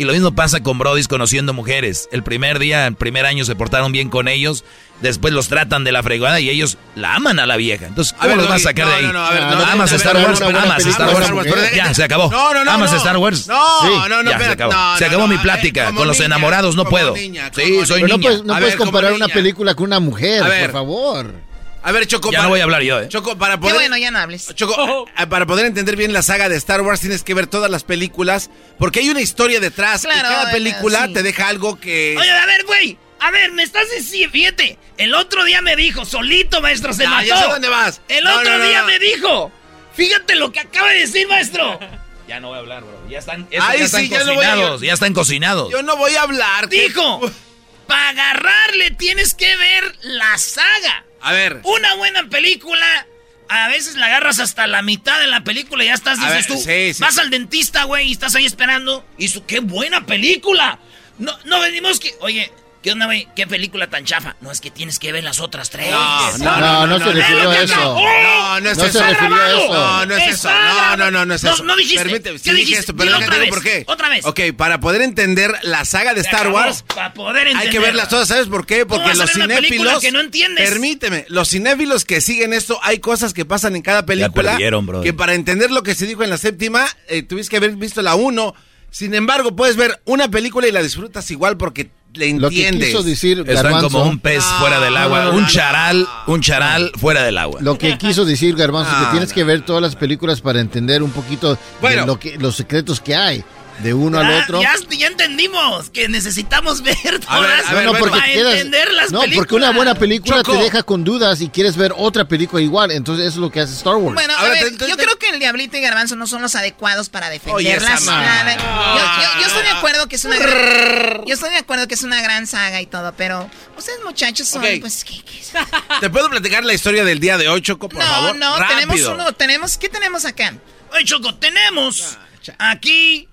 Y 0.00 0.04
lo 0.04 0.14
mismo 0.14 0.32
pasa 0.34 0.62
con 0.62 0.78
Brodis 0.78 1.08
conociendo 1.08 1.52
mujeres. 1.52 2.08
El 2.10 2.22
primer 2.22 2.58
día, 2.58 2.86
el 2.86 2.94
primer 2.94 3.26
año 3.26 3.44
se 3.44 3.54
portaron 3.54 3.92
bien 3.92 4.08
con 4.08 4.28
ellos, 4.28 4.64
después 5.02 5.34
los 5.34 5.48
tratan 5.48 5.84
de 5.84 5.92
la 5.92 6.02
fregada 6.02 6.40
y 6.40 6.48
ellos 6.48 6.78
la 6.94 7.16
aman 7.16 7.38
a 7.38 7.44
la 7.44 7.58
vieja. 7.58 7.84
Entonces, 7.84 8.14
¿cómo 8.14 8.24
A 8.24 8.26
ver, 8.28 8.36
los 8.38 8.48
vas 8.48 8.62
a 8.62 8.64
sacar 8.70 8.86
de 8.86 8.92
no, 8.92 8.96
ahí? 8.96 9.04
no, 9.04 9.12
no, 9.12 9.26
a 9.26 9.30
ver, 9.30 9.42
no, 9.42 9.62
¿Amas 9.66 9.90
no, 9.90 9.96
Star 9.98 10.14
no, 10.14 10.22
Wars? 10.22 10.40
no, 10.40 10.46
no, 10.46 10.52
no, 10.52 10.58
¿Amas 10.64 10.84
no, 10.86 10.90
Star 10.90 11.06
no, 11.06 11.12
Wars? 11.12 11.28
no, 11.28 11.34
no, 11.34 11.44
no, 11.44 11.76
Ya, 11.76 11.92
se 11.92 12.02
acabó. 12.02 12.30
No, 12.30 12.54
no, 12.54 12.64
no, 12.64 12.70
¿Amas 12.70 12.92
no. 12.92 12.96
Star 12.96 13.16
Wars? 13.18 13.46
No, 13.46 13.80
Sí, 13.82 13.88
no, 14.08 14.08
no, 14.08 14.22
ya, 14.22 14.22
se 14.22 14.30
espérate, 14.30 14.52
acabó. 14.52 14.72
no, 14.72 14.96
se 14.96 15.00
no, 15.04 15.06
acabó 15.08 15.22
no, 15.24 15.28
mi 15.34 15.36
plática. 15.36 15.92
Con 15.92 16.08
los 16.08 16.16
niña, 16.16 16.26
enamorados 16.28 16.76
no 16.76 16.86
puedo. 16.86 17.14
niña, 17.14 17.50
sí, 17.54 17.80
soy 17.84 18.02
niña. 18.04 18.16
puedes, 18.22 18.42
no 18.42 18.56
puedes 18.56 18.76
comparar 18.76 19.12
una 19.12 19.28
película 19.28 19.74
con 19.74 19.84
una 19.84 20.00
mujer, 20.00 20.42
por 20.62 20.72
favor. 20.72 21.34
A 21.82 21.92
ver, 21.92 22.06
Choco. 22.06 22.30
Ya 22.30 22.38
para- 22.38 22.42
no 22.44 22.48
voy 22.50 22.60
a 22.60 22.64
hablar 22.64 22.82
yo, 22.82 23.00
¿eh? 23.00 23.08
Choco, 23.08 23.36
para 23.38 23.54
Qué 23.54 23.60
poder... 23.60 23.74
bueno, 23.76 23.96
ya 23.96 24.10
no 24.10 24.18
hables. 24.18 24.54
Choco, 24.54 25.06
eh, 25.16 25.26
para 25.26 25.46
poder 25.46 25.66
entender 25.66 25.96
bien 25.96 26.12
la 26.12 26.22
saga 26.22 26.48
de 26.48 26.56
Star 26.56 26.82
Wars 26.82 27.00
tienes 27.00 27.22
que 27.22 27.32
ver 27.34 27.46
todas 27.46 27.70
las 27.70 27.84
películas 27.84 28.50
porque 28.78 29.00
hay 29.00 29.08
una 29.08 29.20
historia 29.22 29.60
detrás 29.60 30.02
Claro, 30.02 30.18
y 30.18 30.22
cada 30.22 30.50
película 30.52 31.06
sí. 31.06 31.14
te 31.14 31.22
deja 31.22 31.48
algo 31.48 31.80
que... 31.80 32.16
Oye, 32.18 32.30
a 32.30 32.46
ver, 32.46 32.64
güey. 32.66 32.98
A 33.22 33.30
ver, 33.30 33.52
me 33.52 33.62
estás 33.62 33.84
diciendo, 33.94 34.32
fíjate, 34.32 34.78
el 34.96 35.14
otro 35.14 35.44
día 35.44 35.60
me 35.62 35.76
dijo, 35.76 36.04
solito, 36.06 36.60
maestro, 36.62 36.92
se 36.94 37.04
No, 37.04 37.10
mató. 37.10 37.26
ya 37.26 37.36
sé 37.42 37.48
dónde 37.48 37.68
vas. 37.68 38.00
El 38.08 38.24
No, 38.24 38.34
otro 38.38 38.52
no, 38.52 38.58
no, 38.58 38.64
día 38.64 38.80
no. 38.80 38.86
me 38.86 38.98
dijo, 38.98 39.52
fíjate 39.94 40.34
lo 40.36 40.52
que 40.52 40.60
acaba 40.60 40.88
de 40.90 41.00
decir, 41.00 41.26
maestro. 41.28 41.78
Ya 42.28 42.38
no 42.38 42.46
voy 42.48 42.58
a 42.58 42.60
hablar, 42.60 42.84
bro. 42.84 43.08
Ya 43.10 43.18
están, 43.18 43.48
Ay, 43.60 43.80
ya 43.80 43.84
están 43.86 44.02
sí, 44.02 44.08
ya 44.08 44.22
no 44.22 44.34
voy 44.34 44.44
a- 44.44 44.50
cocinados. 44.50 44.80
Ya 44.82 44.92
están 44.92 45.14
cocinados. 45.14 45.72
Yo 45.72 45.82
no 45.82 45.96
voy 45.96 46.14
a 46.14 46.22
hablar. 46.22 46.68
Dijo, 46.68 47.20
para 47.88 48.10
agarrarle 48.10 48.92
tienes 48.92 49.34
que 49.34 49.56
ver 49.56 49.96
la 50.02 50.38
saga. 50.38 51.04
A 51.20 51.32
ver. 51.32 51.60
Una 51.64 51.94
buena 51.94 52.28
película, 52.28 53.06
a 53.48 53.68
veces 53.68 53.96
la 53.96 54.06
agarras 54.06 54.38
hasta 54.38 54.66
la 54.66 54.82
mitad 54.82 55.20
de 55.20 55.26
la 55.26 55.44
película 55.44 55.82
y 55.84 55.88
ya 55.88 55.94
estás, 55.94 56.18
dices 56.18 56.32
ver, 56.32 56.46
tú, 56.46 56.56
sí, 56.56 56.94
sí, 56.94 57.02
vas 57.02 57.14
sí. 57.14 57.20
al 57.20 57.30
dentista, 57.30 57.84
güey, 57.84 58.08
y 58.08 58.12
estás 58.12 58.34
ahí 58.34 58.46
esperando. 58.46 59.04
Y 59.18 59.28
su, 59.28 59.44
qué 59.44 59.60
buena 59.60 60.06
película. 60.06 60.78
No, 61.18 61.36
no 61.44 61.60
venimos 61.60 62.00
que, 62.00 62.14
oye, 62.20 62.50
¿qué 62.82 62.92
onda, 62.92 63.06
güey? 63.06 63.28
¿Qué 63.36 63.46
película 63.46 63.88
tan 63.88 64.04
chafa? 64.04 64.36
No, 64.40 64.50
es 64.50 64.60
que 64.60 64.70
tienes 64.70 64.98
que 64.98 65.12
ver 65.12 65.22
las 65.24 65.40
otras 65.40 65.70
tres. 65.70 65.90
No, 65.90 66.38
No, 66.38 66.86
no, 66.86 66.98
se 66.98 67.12
refirió 67.12 67.50
a 67.50 67.58
eso. 67.60 67.76
No, 67.76 68.60
no 68.60 68.70
es 68.70 68.78
No 68.78 68.84
eso. 68.84 68.98
se 68.98 69.06
refirió 69.06 69.36
a 69.36 69.48
eso. 69.50 69.68
No, 69.74 70.06
no 70.06 70.16
es 70.16 70.28
eso. 70.34 70.50
No, 70.50 70.96
no, 70.96 71.10
no, 71.10 71.26
no 71.26 71.34
es 71.34 71.42
No, 71.44 71.54
eso. 71.54 71.64
no 71.64 71.76
dijiste. 71.76 72.04
Permíteme, 72.04 72.38
¿Qué 72.38 72.42
sí 72.42 72.50
dije 72.50 72.56
dijiste? 72.60 72.80
esto, 72.80 72.96
pero 72.96 73.18
digo 73.18 73.30
por 73.50 73.62
vez, 73.62 73.62
qué. 73.62 73.84
otra 73.86 74.08
vez. 74.08 74.24
Ok, 74.24 74.40
para 74.56 74.80
poder 74.80 75.02
entender 75.02 75.52
la 75.62 75.84
saga 75.84 76.14
de 76.14 76.20
Star 76.22 76.48
Wars, 76.48 76.84
Para 76.94 77.12
poder 77.14 77.48
hay 77.56 77.68
que 77.70 77.78
verlas 77.78 78.08
todas. 78.08 78.28
¿Sabes 78.28 78.46
por 78.48 78.66
qué? 78.66 78.86
Porque 78.86 79.14
los 79.14 79.30
cinéfilos... 79.30 80.00
que 80.00 80.12
no 80.12 80.20
entiendes? 80.20 80.68
Permíteme, 80.68 81.26
los 81.28 81.48
cinéfilos 81.50 82.04
que 82.04 82.20
siguen 82.20 82.52
esto, 82.52 82.78
hay 82.82 82.98
cosas 82.98 83.32
que 83.32 83.44
pasan 83.44 83.76
en 83.76 83.82
cada 83.82 84.06
película 84.06 84.56
que 85.02 85.12
para 85.12 85.34
entender 85.34 85.70
lo 85.70 85.82
que 85.82 85.94
se 85.94 86.06
dijo 86.06 86.22
en 86.24 86.30
la 86.30 86.38
séptima, 86.38 86.86
eh, 87.08 87.22
tuviste 87.22 87.50
que 87.50 87.56
haber 87.56 87.72
visto 87.76 88.02
la 88.02 88.14
1. 88.14 88.54
Sin 88.90 89.14
embargo, 89.14 89.54
puedes 89.54 89.76
ver 89.76 90.00
una 90.04 90.28
película 90.30 90.66
y 90.68 90.72
la 90.72 90.82
disfrutas 90.82 91.30
igual 91.30 91.56
porque 91.56 91.90
le 92.14 92.32
Lo 92.34 92.50
que 92.50 92.56
entiendes. 92.66 92.88
quiso 92.88 93.02
decir 93.04 93.38
Están 93.46 93.54
Garbanzo, 93.54 93.90
como 93.90 94.04
un 94.10 94.18
pez 94.18 94.42
fuera 94.58 94.80
del 94.80 94.96
agua. 94.96 95.24
no, 95.26 95.30
no, 95.30 95.36
un 95.38 95.42
no, 95.44 95.48
charal, 95.48 96.08
un 96.26 96.40
charal 96.40 96.90
fuera 97.00 97.22
del 97.22 97.38
agua. 97.38 97.60
lo 97.62 97.78
que 97.78 97.96
quiso 97.98 98.24
decir 98.24 98.56
Garbanzo, 98.56 98.90
Ah, 98.92 99.04
que 99.04 99.10
tienes 99.12 99.28
no. 99.28 99.34
que 99.36 99.44
ver 99.44 99.64
todas 99.64 99.80
las 99.80 99.94
películas 99.94 100.40
para 100.40 100.60
entender 100.60 101.02
un 101.04 101.12
poquito 101.12 101.56
Bueno. 101.80 102.00
de 102.02 102.06
lo 102.08 102.18
que, 102.18 102.36
los 102.38 102.56
secretos 102.56 103.00
que 103.00 103.14
hay 103.14 103.44
de 103.84 103.94
uno 103.94 104.18
al 104.18 104.28
Ya- 104.28 104.42
otro. 104.42 104.60
Ya, 104.60 104.72
ya 104.98 105.06
entendimos 105.06 105.88
que 105.88 106.06
necesitamos 106.08 106.82
ver 106.82 106.96
todas 107.20 107.28
A 107.28 107.40
ver, 107.40 107.50
a 107.66 107.72
ver, 107.74 107.84
no, 107.86 107.92
porque 107.94 108.10
para 108.10 108.24
quedas- 108.24 108.54
entender 108.56 108.92
las 108.92 109.10
no, 109.12 109.20
películas. 109.20 109.38
porque 109.46 109.54
una 109.54 109.70
buena 109.72 109.94
película 109.94 110.42
Choco. 110.42 110.52
te 110.58 110.64
deja 110.64 110.82
con 110.82 111.02
dudas 111.04 111.40
y 111.40 111.48
quieres 111.48 111.76
ver 111.78 111.94
otra 111.96 112.26
película 112.28 112.60
igual. 112.60 112.90
Entonces 112.90 113.24
eso 113.26 113.34
es 113.36 113.40
lo 113.40 113.50
que 113.50 113.60
hace 113.60 113.72
Star 113.74 113.94
Wars. 113.96 114.14
Bueno, 114.14 114.34
a 114.34 114.40
Ahora, 114.40 114.52
ver, 114.52 114.64
te- 114.64 114.70
te- 114.84 114.88
yo 114.90 114.96
te- 114.96 115.04
creo 115.04 115.09
Diablito 115.40 115.76
y 115.76 115.80
Garbanzo 115.80 116.14
no 116.14 116.26
son 116.28 116.40
los 116.42 116.54
adecuados 116.54 117.08
para 117.08 117.26
Oye, 117.28 117.34
defender 117.70 117.76
esa 117.82 117.90
la 117.90 117.98
saga. 117.98 118.20
madre. 118.44 118.56
Yo, 118.56 118.62
yo- 118.62 119.40
yo 119.40 119.46
estoy 119.48 119.62
de 119.64 119.68
acuerdo 119.70 120.08
que 120.08 120.14
es 120.16 120.24
una 120.24 120.36
gran, 120.38 121.24
yo 121.26 121.34
estoy 121.34 121.50
de 121.50 121.56
acuerdo 121.56 121.88
que 121.88 121.94
es 121.94 122.02
una 122.04 122.22
gran 122.22 122.46
saga 122.46 122.80
y 122.80 122.86
todo, 122.86 123.12
pero 123.16 123.50
ustedes 123.76 123.98
muchachos 124.04 124.46
son, 124.46 124.62
pues, 124.80 125.04
¿qué- 125.04 125.22
qué 125.24 125.40
es? 125.40 125.52
¿Te 126.00 126.08
puedo 126.10 126.30
platicar 126.30 126.64
la 126.64 126.72
historia 126.74 127.04
del 127.04 127.18
día 127.18 127.36
de 127.38 127.48
hoy, 127.48 127.60
Choco, 127.62 127.88
por 127.88 127.98
no, 127.98 128.06
favor? 128.08 128.36
no, 128.36 128.54
tenemos 128.68 129.00
uno, 129.02 129.32
tenemos, 129.32 129.76
¿qué 129.78 129.88
tenemos 129.88 130.24
acá? 130.24 130.54
Oye, 130.92 131.04
Choco, 131.04 131.34
tenemos 131.34 132.16
aquí 132.58 133.28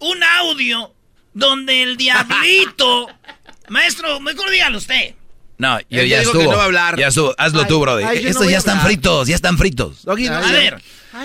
un 0.00 0.22
audio 0.24 0.92
donde 1.34 1.82
el 1.84 1.96
diablito 1.96 3.08
Maestro, 3.68 4.18
mejor 4.20 4.50
dígalo 4.50 4.78
usted. 4.78 5.14
No, 5.58 5.78
yo 5.90 6.02
ya 6.04 6.22
estuvo. 6.22 6.42
no 6.42 6.56
va 6.56 6.62
a 6.62 6.64
hablar. 6.64 6.98
Ya 6.98 7.08
estuvo. 7.08 7.34
Hazlo 7.36 7.60
Ay, 7.60 7.68
tú, 7.68 7.80
brother. 7.80 8.06
ay, 8.06 8.16
yo 8.18 8.24
no 8.24 8.30
Estos 8.30 8.48
ya 8.50 8.56
están 8.58 8.80
fritos, 8.80 9.28
ya 9.28 9.34
están 9.36 9.58
fritos. 9.58 10.04
Doggy, 10.06 10.28
no, 10.30 10.38
A 10.38 10.40
yo- 10.42 10.76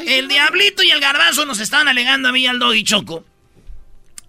el 0.07 0.27
Diablito 0.27 0.83
y 0.83 0.89
el 0.91 0.99
Garbanzo 0.99 1.45
nos 1.45 1.59
estaban 1.59 1.87
alegando 1.87 2.29
a 2.29 2.31
mí 2.31 2.41
y 2.41 2.47
al 2.47 2.59
Doggy 2.59 2.83
Choco 2.83 3.23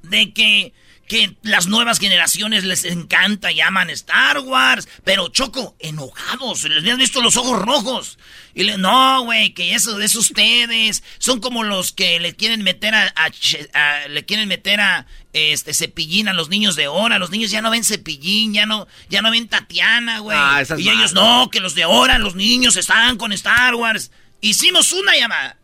de 0.03 0.33
que, 0.33 0.73
que 1.09 1.37
las 1.43 1.67
nuevas 1.67 1.99
generaciones 1.99 2.65
les 2.65 2.85
encanta 2.85 3.51
y 3.51 3.61
aman 3.61 3.91
Star 3.91 4.39
Wars, 4.41 4.89
pero 5.05 5.29
Choco, 5.29 5.75
enojados, 5.81 6.63
les 6.65 6.79
habían 6.79 6.99
visto 6.99 7.21
los 7.23 7.37
ojos 7.37 7.61
rojos. 7.61 8.19
Y 8.55 8.63
le, 8.65 8.79
no, 8.79 9.23
güey, 9.25 9.53
que 9.53 9.75
eso 9.75 10.01
es 10.01 10.15
ustedes, 10.15 11.03
son 11.19 11.41
como 11.41 11.63
los 11.65 11.93
que 11.93 12.21
le 12.21 12.35
quieren 12.35 12.63
meter 12.63 12.95
a, 12.95 13.13
a 13.17 13.31
Che- 13.31 13.69
a- 13.75 14.09
le 14.09 14.25
quieren 14.25 14.49
meter 14.49 14.81
a 14.81 15.07
este 15.33 15.75
cepillín 15.75 16.29
a 16.29 16.33
los 16.33 16.49
niños 16.49 16.77
de 16.77 16.85
ahora, 16.87 17.19
los 17.19 17.31
niños 17.31 17.51
ya 17.51 17.61
no 17.61 17.71
ven 17.71 17.85
cepillín, 17.85 18.55
ya 18.55 18.65
no, 18.65 18.87
ya 19.11 19.21
no 19.23 19.31
ven 19.31 19.49
Tatiana, 19.49 20.21
güey. 20.21 20.39
Ah, 20.41 20.63
y 20.79 20.89
ellos 20.89 21.13
no, 21.13 21.51
que 21.51 21.61
los 21.61 21.75
de 21.75 21.83
ahora, 21.83 22.19
los 22.19 22.35
niños 22.37 22.77
están 22.77 23.17
con 23.19 23.33
Star 23.33 23.75
Wars. 23.75 24.11
Hicimos 24.41 24.93
una 24.93 25.16
llamada. 25.16 25.59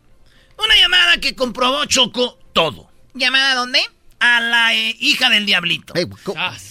Una 0.63 0.75
llamada 0.75 1.17
que 1.19 1.35
comprobó 1.35 1.85
Choco 1.85 2.37
todo. 2.53 2.89
¿Llamada 3.13 3.55
dónde? 3.55 3.79
A 4.19 4.39
la 4.39 4.73
eh, 4.75 4.95
hija 4.99 5.29
del 5.29 5.45
diablito. 5.45 5.93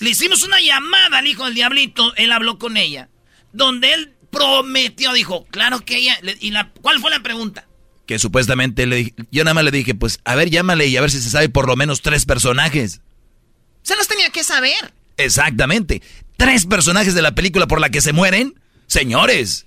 Le 0.01 0.11
hicimos 0.11 0.43
una 0.43 0.61
llamada 0.61 1.19
al 1.19 1.27
hijo 1.27 1.45
del 1.45 1.55
diablito, 1.55 2.15
él 2.17 2.33
habló 2.33 2.59
con 2.59 2.77
ella, 2.77 3.09
donde 3.53 3.93
él 3.93 4.15
prometió, 4.31 5.13
dijo, 5.13 5.45
claro 5.51 5.81
que 5.81 5.97
ella, 5.99 6.19
y 6.41 6.51
la, 6.53 6.71
¿cuál 6.81 7.01
fue 7.01 7.11
la 7.11 7.21
pregunta? 7.21 7.67
Que 8.07 8.19
supuestamente 8.19 8.87
le 8.87 8.97
dije- 8.97 9.15
yo 9.31 9.45
nada 9.45 9.55
más 9.55 9.65
le 9.65 9.71
dije, 9.71 9.95
pues, 9.95 10.21
a 10.25 10.35
ver, 10.35 10.49
llámale 10.51 10.87
y 10.87 10.97
a 10.97 11.03
ver 11.03 11.11
si 11.11 11.21
se 11.21 11.29
sabe 11.31 11.49
por 11.51 11.67
lo 11.67 11.77
menos 11.77 12.01
tres 12.01 12.25
personajes. 12.25 13.03
Se 13.83 13.95
los 13.97 14.09
tenía 14.09 14.31
que 14.31 14.43
saber. 14.45 14.95
Exactamente. 15.19 16.03
Tres 16.39 16.65
personajes 16.67 17.15
de 17.15 17.23
la 17.23 17.35
película 17.35 17.67
por 17.67 17.81
la 17.81 17.91
que 17.91 18.01
se 18.01 18.13
mueren. 18.13 18.59
Señores, 18.87 19.67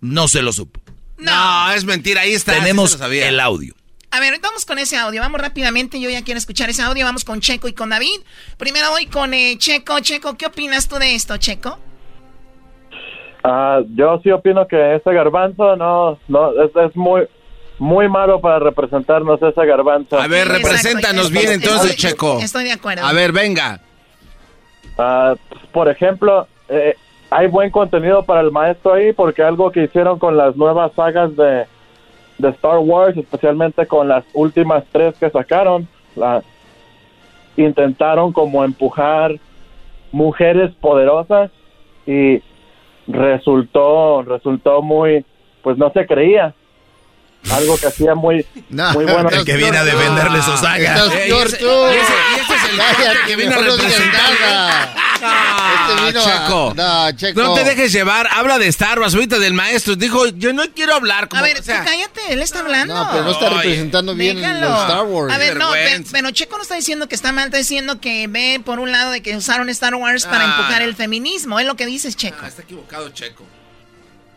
no 0.00 0.28
se 0.28 0.40
lo 0.42 0.52
supo. 0.52 0.80
No, 1.20 1.72
es 1.72 1.84
mentira, 1.84 2.22
ahí 2.22 2.32
está. 2.32 2.54
Tenemos 2.54 2.92
sí 2.92 3.18
el 3.18 3.40
audio. 3.40 3.74
A 4.12 4.18
ver, 4.18 4.30
ahorita 4.30 4.48
vamos 4.48 4.66
con 4.66 4.78
ese 4.78 4.96
audio. 4.96 5.20
Vamos 5.20 5.40
rápidamente. 5.40 6.00
Yo 6.00 6.10
ya 6.10 6.24
quiero 6.24 6.38
escuchar 6.38 6.68
ese 6.68 6.82
audio. 6.82 7.04
Vamos 7.04 7.24
con 7.24 7.40
Checo 7.40 7.68
y 7.68 7.72
con 7.72 7.90
David. 7.90 8.20
Primero 8.56 8.90
voy 8.90 9.06
con 9.06 9.32
eh, 9.34 9.56
Checo. 9.58 10.00
Checo, 10.00 10.36
¿qué 10.36 10.46
opinas 10.46 10.88
tú 10.88 10.96
de 10.96 11.14
esto, 11.14 11.36
Checo? 11.36 11.78
Ah, 13.44 13.80
yo 13.94 14.20
sí 14.22 14.30
opino 14.30 14.66
que 14.66 14.96
ese 14.96 15.12
garbanzo 15.12 15.76
no, 15.76 16.18
no 16.28 16.62
es, 16.62 16.70
es 16.74 16.96
muy 16.96 17.22
muy 17.78 18.08
malo 18.10 18.40
para 18.42 18.58
representarnos 18.58 19.40
ese 19.40 19.64
garbanzo. 19.64 20.20
A 20.20 20.26
ver, 20.26 20.46
represéntanos 20.48 21.30
bien 21.30 21.50
entonces, 21.52 21.92
estoy- 21.92 22.10
Checo. 22.10 22.38
estoy 22.40 22.64
de 22.64 22.72
acuerdo. 22.72 23.06
A 23.06 23.12
ver, 23.14 23.32
venga. 23.32 23.80
Ah, 24.98 25.34
por 25.72 25.88
ejemplo, 25.88 26.46
eh, 26.68 26.94
hay 27.30 27.46
buen 27.46 27.70
contenido 27.70 28.24
para 28.24 28.40
el 28.40 28.50
maestro 28.50 28.94
ahí 28.94 29.12
porque 29.12 29.42
algo 29.42 29.70
que 29.70 29.84
hicieron 29.84 30.18
con 30.18 30.36
las 30.36 30.56
nuevas 30.56 30.92
sagas 30.94 31.34
de, 31.36 31.64
de 32.38 32.48
Star 32.50 32.78
Wars, 32.78 33.16
especialmente 33.16 33.86
con 33.86 34.08
las 34.08 34.24
últimas 34.34 34.84
tres 34.92 35.14
que 35.18 35.30
sacaron, 35.30 35.86
la- 36.16 36.42
intentaron 37.56 38.32
como 38.32 38.64
empujar 38.64 39.32
mujeres 40.12 40.72
poderosas 40.80 41.50
y 42.06 42.42
resultó 43.06 44.22
resultó 44.22 44.82
muy 44.82 45.24
pues 45.62 45.76
no 45.76 45.90
se 45.92 46.06
creía. 46.06 46.54
Algo 47.52 47.76
que 47.78 47.86
hacía 47.86 48.14
muy 48.14 48.44
muy 48.70 49.04
bueno. 49.04 49.28
El 49.30 49.44
que 49.44 49.56
viene 49.56 49.76
a 49.78 49.84
defenderle 49.84 50.42
su 50.42 50.56
saga. 50.56 50.94
Estás 50.94 51.14
Eh, 51.14 51.28
y 51.28 51.32
ese- 51.32 51.56
tú. 51.58 51.64
y 51.66 51.96
ese- 51.96 52.12
y 52.36 52.40
ese 52.40 52.54
es 52.54 52.64
el 53.08 53.26
que 53.26 53.36
viene 53.36 53.54
a 53.54 53.58
mejor 53.60 53.78
no. 55.26 55.92
Este 55.92 56.06
vino 56.06 56.20
a- 56.20 56.24
Checo. 56.24 56.74
No, 56.76 57.12
Checo. 57.12 57.42
No 57.42 57.54
te 57.54 57.64
dejes 57.64 57.92
llevar. 57.92 58.28
Habla 58.32 58.58
de 58.58 58.66
Star 58.68 58.98
Wars 58.98 59.14
ahorita 59.14 59.38
del 59.38 59.54
maestro. 59.54 59.96
Dijo, 59.96 60.26
yo 60.28 60.52
no 60.52 60.62
quiero 60.74 60.94
hablar. 60.94 61.28
Como, 61.28 61.40
A 61.40 61.44
ver, 61.44 61.58
o 61.58 61.62
sea, 61.62 61.80
tú 61.82 61.88
cállate, 61.90 62.20
él 62.32 62.40
está 62.42 62.60
hablando. 62.60 62.94
No, 62.94 63.08
pero 63.10 63.24
no 63.24 63.30
está 63.30 63.48
representando 63.50 64.14
bien 64.14 64.40
los 64.60 64.80
Star 64.82 65.04
Wars. 65.06 65.32
A 65.34 65.38
ver, 65.38 65.56
no, 65.56 65.70
pero, 66.12 66.30
Checo 66.30 66.56
no 66.56 66.62
está 66.62 66.76
diciendo 66.76 67.08
que 67.08 67.14
está 67.14 67.32
mal, 67.32 67.46
está 67.46 67.58
diciendo 67.58 68.00
que 68.00 68.26
ve 68.28 68.60
por 68.64 68.78
un 68.80 68.92
lado 68.92 69.10
de 69.10 69.22
que 69.22 69.36
usaron 69.36 69.68
Star 69.70 69.94
Wars 69.94 70.26
para 70.26 70.44
Ah, 70.44 70.46
empujar 70.56 70.82
no. 70.82 70.88
el 70.88 70.94
feminismo. 70.94 71.58
Es 71.58 71.66
lo 71.66 71.74
que 71.76 71.86
dices, 71.86 72.16
Checo. 72.16 72.38
Ah, 72.42 72.48
está 72.48 72.62
equivocado, 72.62 73.08
Checo. 73.10 73.44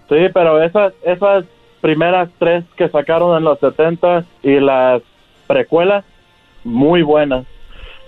Sí, 0.09 0.15
pero 0.33 0.61
esas, 0.63 0.93
esas 1.05 1.45
primeras 1.81 2.29
tres 2.39 2.63
que 2.77 2.87
sacaron 2.89 3.37
en 3.37 3.43
los 3.43 3.59
70 3.59 4.25
y 4.43 4.59
las 4.59 5.01
precuelas, 5.47 6.03
muy 6.63 7.01
buenas. 7.01 7.45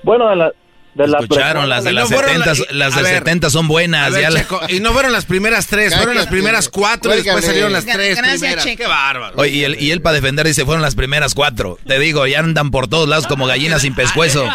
Bueno, 0.03 0.29
de 0.29 0.35
la, 0.35 0.51
de 0.95 1.07
las 1.07 1.21
Escucharon, 1.23 1.67
las 1.69 1.83
de 1.83 1.91
No 1.91 1.99
las 1.99 2.09
fueron 2.09 2.31
70, 2.43 2.73
la- 2.73 2.85
las 2.85 2.95
de 2.95 3.01
ver, 3.03 3.13
70 3.17 3.49
son 3.49 3.67
buenas. 3.67 4.11
ver, 4.13 4.21
ya 4.21 4.29
la- 4.31 4.39
Checo, 4.39 4.61
y 4.69 4.79
no 4.79 4.93
fueron 4.93 5.11
las 5.11 5.25
primeras 5.25 5.67
tres, 5.67 5.93
fueron 5.95 6.15
las 6.15 6.27
primeras 6.27 6.69
cuatro 6.69 7.13
y 7.13 7.17
después 7.21 7.43
salieron 7.45 7.73
las 7.73 7.85
tres 7.85 8.17
gracias, 8.17 8.39
primeras. 8.39 8.63
Checo. 8.63 8.77
Qué 8.83 8.87
bárbaro. 8.87 9.33
Oye, 9.37 9.51
y, 9.51 9.63
él, 9.65 9.75
y 9.79 9.91
él 9.91 10.01
para 10.01 10.13
defender 10.15 10.47
dice, 10.47 10.63
fueron 10.65 10.81
las 10.81 10.95
primeras 10.95 11.35
cuatro. 11.35 11.77
Te 11.85 11.99
digo, 11.99 12.25
ya 12.27 12.39
andan 12.39 12.71
por 12.71 12.87
todos 12.87 13.07
lados 13.09 13.27
como 13.27 13.45
gallinas 13.45 13.81
sin 13.81 13.93
pescuezo. 13.93 14.49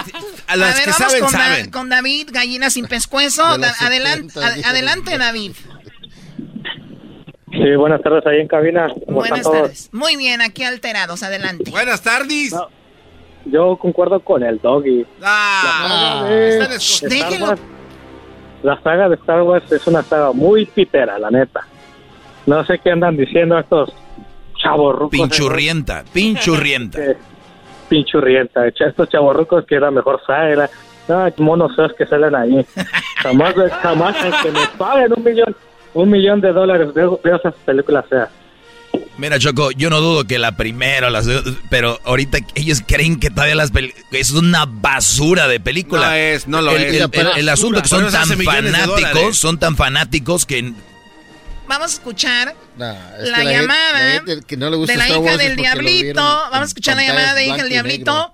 A 0.47 0.57
las 0.57 0.74
a 0.74 0.78
ver, 0.78 0.84
que 0.86 0.91
vamos 0.91 0.97
saben, 1.12 1.20
con, 1.24 1.32
Da- 1.32 1.38
saben. 1.38 1.70
con 1.70 1.88
David, 1.91 2.28
gallina 2.32 2.70
sin 2.70 2.86
pescuezo. 2.86 3.59
Da- 3.59 3.74
adelante, 3.78 4.32
70, 4.32 4.53
dijo. 4.55 4.68
adelante, 4.68 5.18
David. 5.18 5.53
Sí, 7.53 7.76
buenas 7.76 8.01
tardes 8.03 8.24
ahí 8.26 8.41
en 8.41 8.49
cabina. 8.49 8.86
¿Cómo 9.07 9.18
Buenas 9.18 9.41
están 9.41 9.53
todos? 9.53 9.62
tardes. 9.68 9.88
Muy 9.93 10.16
bien, 10.16 10.41
aquí 10.41 10.62
alterados, 10.64 11.22
adelante. 11.22 11.70
Buenas 11.70 12.01
tardes. 12.03 12.53
Yo 13.51 13.76
concuerdo 13.76 14.20
con 14.20 14.42
el 14.42 14.59
doggy. 14.61 15.05
Ah, 15.22 16.24
Eh, 16.28 16.59
están 16.61 16.78
Shh, 16.78 17.03
esco- 17.05 17.12
Star. 17.12 17.42
Wars- 17.42 17.61
la 18.62 18.80
saga 18.82 19.09
de 19.09 19.14
Star 19.16 19.42
Wars 19.42 19.70
es 19.72 19.86
una 19.86 20.03
saga 20.03 20.32
muy 20.32 20.66
pitera, 20.66 21.18
la 21.18 21.30
neta. 21.30 21.61
No 22.46 22.64
sé 22.64 22.78
qué 22.78 22.90
andan 22.90 23.16
diciendo 23.16 23.59
estos 23.59 23.90
chavos 24.62 25.09
Pinchurrienta, 25.11 26.05
pinchurrienta. 26.12 26.98
pinchurrienta. 27.88 28.66
Estos 28.68 29.09
chavorrucos 29.09 29.64
que 29.66 29.74
era 29.76 29.90
mejor 29.90 30.20
saga. 30.26 30.48
Era, 30.51 30.70
ah, 31.09 31.30
monos 31.38 31.74
feos 31.74 31.92
que 31.94 32.07
salen 32.07 32.34
ahí. 32.34 32.64
jamás, 33.22 33.55
jamás 33.82 34.16
que 34.42 34.51
me 34.53 34.61
paguen 34.78 35.12
un 35.16 35.24
millón, 35.24 35.57
un 35.94 36.11
millón 36.11 36.40
de 36.40 36.53
dólares 36.53 36.92
veo, 36.94 37.18
veo 37.22 37.36
esas 37.36 37.55
películas 37.64 38.05
feas. 38.09 38.28
Mira, 39.18 39.38
Choco, 39.38 39.70
yo 39.72 39.91
no 39.91 40.01
dudo 40.01 40.26
que 40.26 40.38
la 40.38 40.57
primera, 40.57 41.11
las, 41.11 41.26
pero 41.68 42.01
ahorita 42.05 42.38
ellos 42.55 42.82
creen 42.86 43.20
que 43.20 43.28
todavía 43.28 43.55
las 43.55 43.70
películas... 43.70 44.05
Es 44.12 44.30
una 44.30 44.64
basura 44.66 45.47
de 45.47 45.61
película. 45.61 46.07
No 46.09 46.14
es, 46.14 46.49
no 46.49 46.62
lo 46.62 46.74
el, 46.74 46.82
es. 46.84 46.95
el- 47.03 47.11
el- 47.12 47.28
el 47.36 47.49
asunto 47.51 47.82
que 47.82 47.88
son 47.88 48.11
tan 48.11 48.28
fanáticos, 48.43 49.36
son 49.36 49.59
tan 49.59 49.76
fanáticos 49.76 50.47
que... 50.47 50.72
Vamos 51.68 51.91
a 51.93 51.95
escuchar 51.95 52.57
Nah, 52.78 52.95
es 53.22 53.28
la 53.28 53.45
llamada 53.45 53.93
la 53.93 54.11
gente 54.24 54.41
que 54.47 54.57
no 54.57 54.70
le 54.70 54.76
gusta 54.76 54.93
de 54.95 54.99
la 54.99 55.09
hija 55.09 55.36
del 55.36 55.55
diablito. 55.57 56.20
Vamos 56.22 56.61
a 56.61 56.64
escuchar 56.64 56.97
la 56.97 57.07
llamada 57.07 57.34
de 57.34 57.45
hija 57.47 57.57
del 57.59 57.68
diablito 57.68 58.32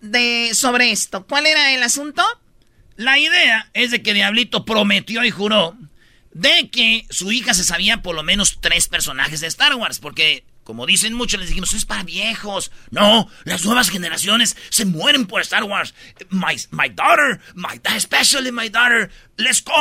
de 0.00 0.50
sobre 0.54 0.90
esto. 0.90 1.24
¿Cuál 1.28 1.46
era 1.46 1.72
el 1.74 1.82
asunto? 1.82 2.24
La 2.96 3.18
idea 3.18 3.68
es 3.74 3.90
de 3.92 4.02
que 4.02 4.14
Diablito 4.14 4.64
prometió 4.64 5.22
y 5.24 5.30
juró 5.30 5.76
de 6.32 6.70
que 6.70 7.06
su 7.10 7.32
hija 7.32 7.54
se 7.54 7.64
sabía 7.64 8.02
por 8.02 8.14
lo 8.14 8.22
menos 8.22 8.58
tres 8.60 8.88
personajes 8.88 9.40
de 9.40 9.46
Star 9.46 9.74
Wars, 9.74 9.98
porque 9.98 10.44
como 10.64 10.86
dicen 10.86 11.12
muchos, 11.14 11.40
les 11.40 11.48
dijimos, 11.48 11.74
es 11.74 11.84
para 11.84 12.04
viejos. 12.04 12.70
No, 12.90 13.28
las 13.44 13.64
nuevas 13.64 13.90
generaciones 13.90 14.56
se 14.70 14.84
mueren 14.84 15.26
por 15.26 15.40
Star 15.40 15.64
Wars. 15.64 15.92
My, 16.30 16.56
my 16.70 16.88
daughter, 16.88 17.40
my, 17.54 17.80
especially 17.96 18.52
my 18.52 18.68
daughter, 18.68 19.10
let's 19.36 19.62
go. 19.62 19.72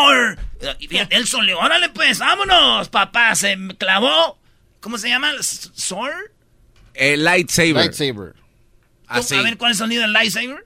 Y 0.79 0.87
fíjate, 0.87 1.15
él 1.15 1.25
órale 1.55 1.89
pues, 1.89 2.19
vámonos, 2.19 2.89
papá, 2.89 3.35
se 3.35 3.55
me 3.55 3.75
clavó. 3.77 4.39
¿Cómo 4.79 4.97
se 4.97 5.09
llama? 5.09 5.31
¿Sword? 5.41 6.31
El 6.95 7.23
lightsaber. 7.23 7.75
Lightsaber. 7.75 8.35
Así. 9.07 9.35
A 9.35 9.41
ver, 9.43 9.57
¿cuál 9.57 9.71
es 9.71 9.77
el 9.77 9.83
sonido 9.85 10.01
del 10.01 10.13
lightsaber? 10.13 10.65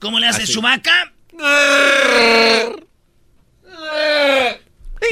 ¿Cómo 0.00 0.18
le 0.18 0.26
hace 0.28 0.42
Así. 0.44 0.52
Chewbacca? 0.52 1.12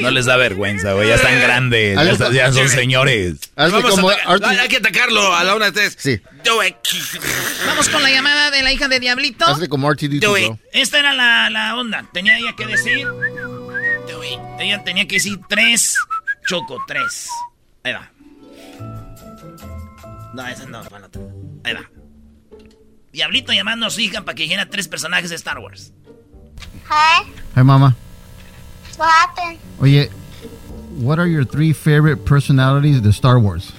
No 0.01 0.09
les 0.09 0.25
da 0.25 0.37
vergüenza, 0.37 0.93
güey. 0.93 1.09
Ya 1.09 1.15
están 1.15 1.39
grandes. 1.41 1.97
Ya, 2.33 2.51
son 2.51 2.69
señores. 2.69 3.35
Vamos 3.55 3.83
como 3.95 4.09
a 4.09 4.13
atacar- 4.13 4.27
Arthur- 4.41 4.59
Hay 4.59 4.67
que 4.69 4.77
atacarlo 4.77 5.35
a 5.35 5.43
la 5.43 5.55
una 5.55 5.65
de 5.65 5.71
tres. 5.73 5.97
Sí. 5.99 6.21
Do 6.43 6.63
it. 6.63 6.75
Vamos 7.67 7.89
con 7.89 8.01
la 8.01 8.09
llamada 8.09 8.49
de 8.51 8.63
la 8.63 8.71
hija 8.71 8.87
de 8.87 8.99
Diablito. 8.99 9.45
Hazle 9.45 9.67
como 9.67 9.89
R2D2, 9.91 10.19
Do 10.21 10.37
it. 10.37 10.45
bro. 10.47 10.59
Esta 10.71 10.99
era 10.99 11.13
la, 11.13 11.49
la 11.49 11.75
onda. 11.75 12.05
Tenía 12.13 12.37
ella 12.37 12.55
que 12.55 12.65
decir. 12.65 13.05
Ella 14.59 14.83
tenía 14.83 15.07
que 15.07 15.15
decir 15.15 15.39
tres. 15.49 15.95
Choco, 16.47 16.77
tres. 16.87 17.27
Ahí 17.83 17.93
va. 17.93 18.11
No, 20.33 20.47
esa 20.47 20.65
no, 20.65 20.83
para 20.83 20.99
la 20.99 21.07
otra. 21.07 21.21
Ahí 21.63 21.73
va. 21.73 21.89
Diablito 23.11 23.51
llamando 23.51 23.85
a 23.85 23.89
su 23.89 23.99
hija 24.01 24.21
para 24.21 24.35
que 24.35 24.43
dijera 24.43 24.69
tres 24.69 24.87
personajes 24.87 25.29
de 25.29 25.35
Star 25.35 25.59
Wars. 25.59 25.91
Hi, 26.89 27.23
Hi, 27.55 27.63
Mama. 27.63 27.95
what 28.97 29.09
happened? 29.09 29.59
Oye, 29.81 30.09
what 30.99 31.19
are 31.19 31.27
your 31.27 31.43
three 31.45 31.73
favorite 31.73 32.25
personalities 32.25 33.01
the 33.01 33.11
Star 33.13 33.39
Wars? 33.39 33.71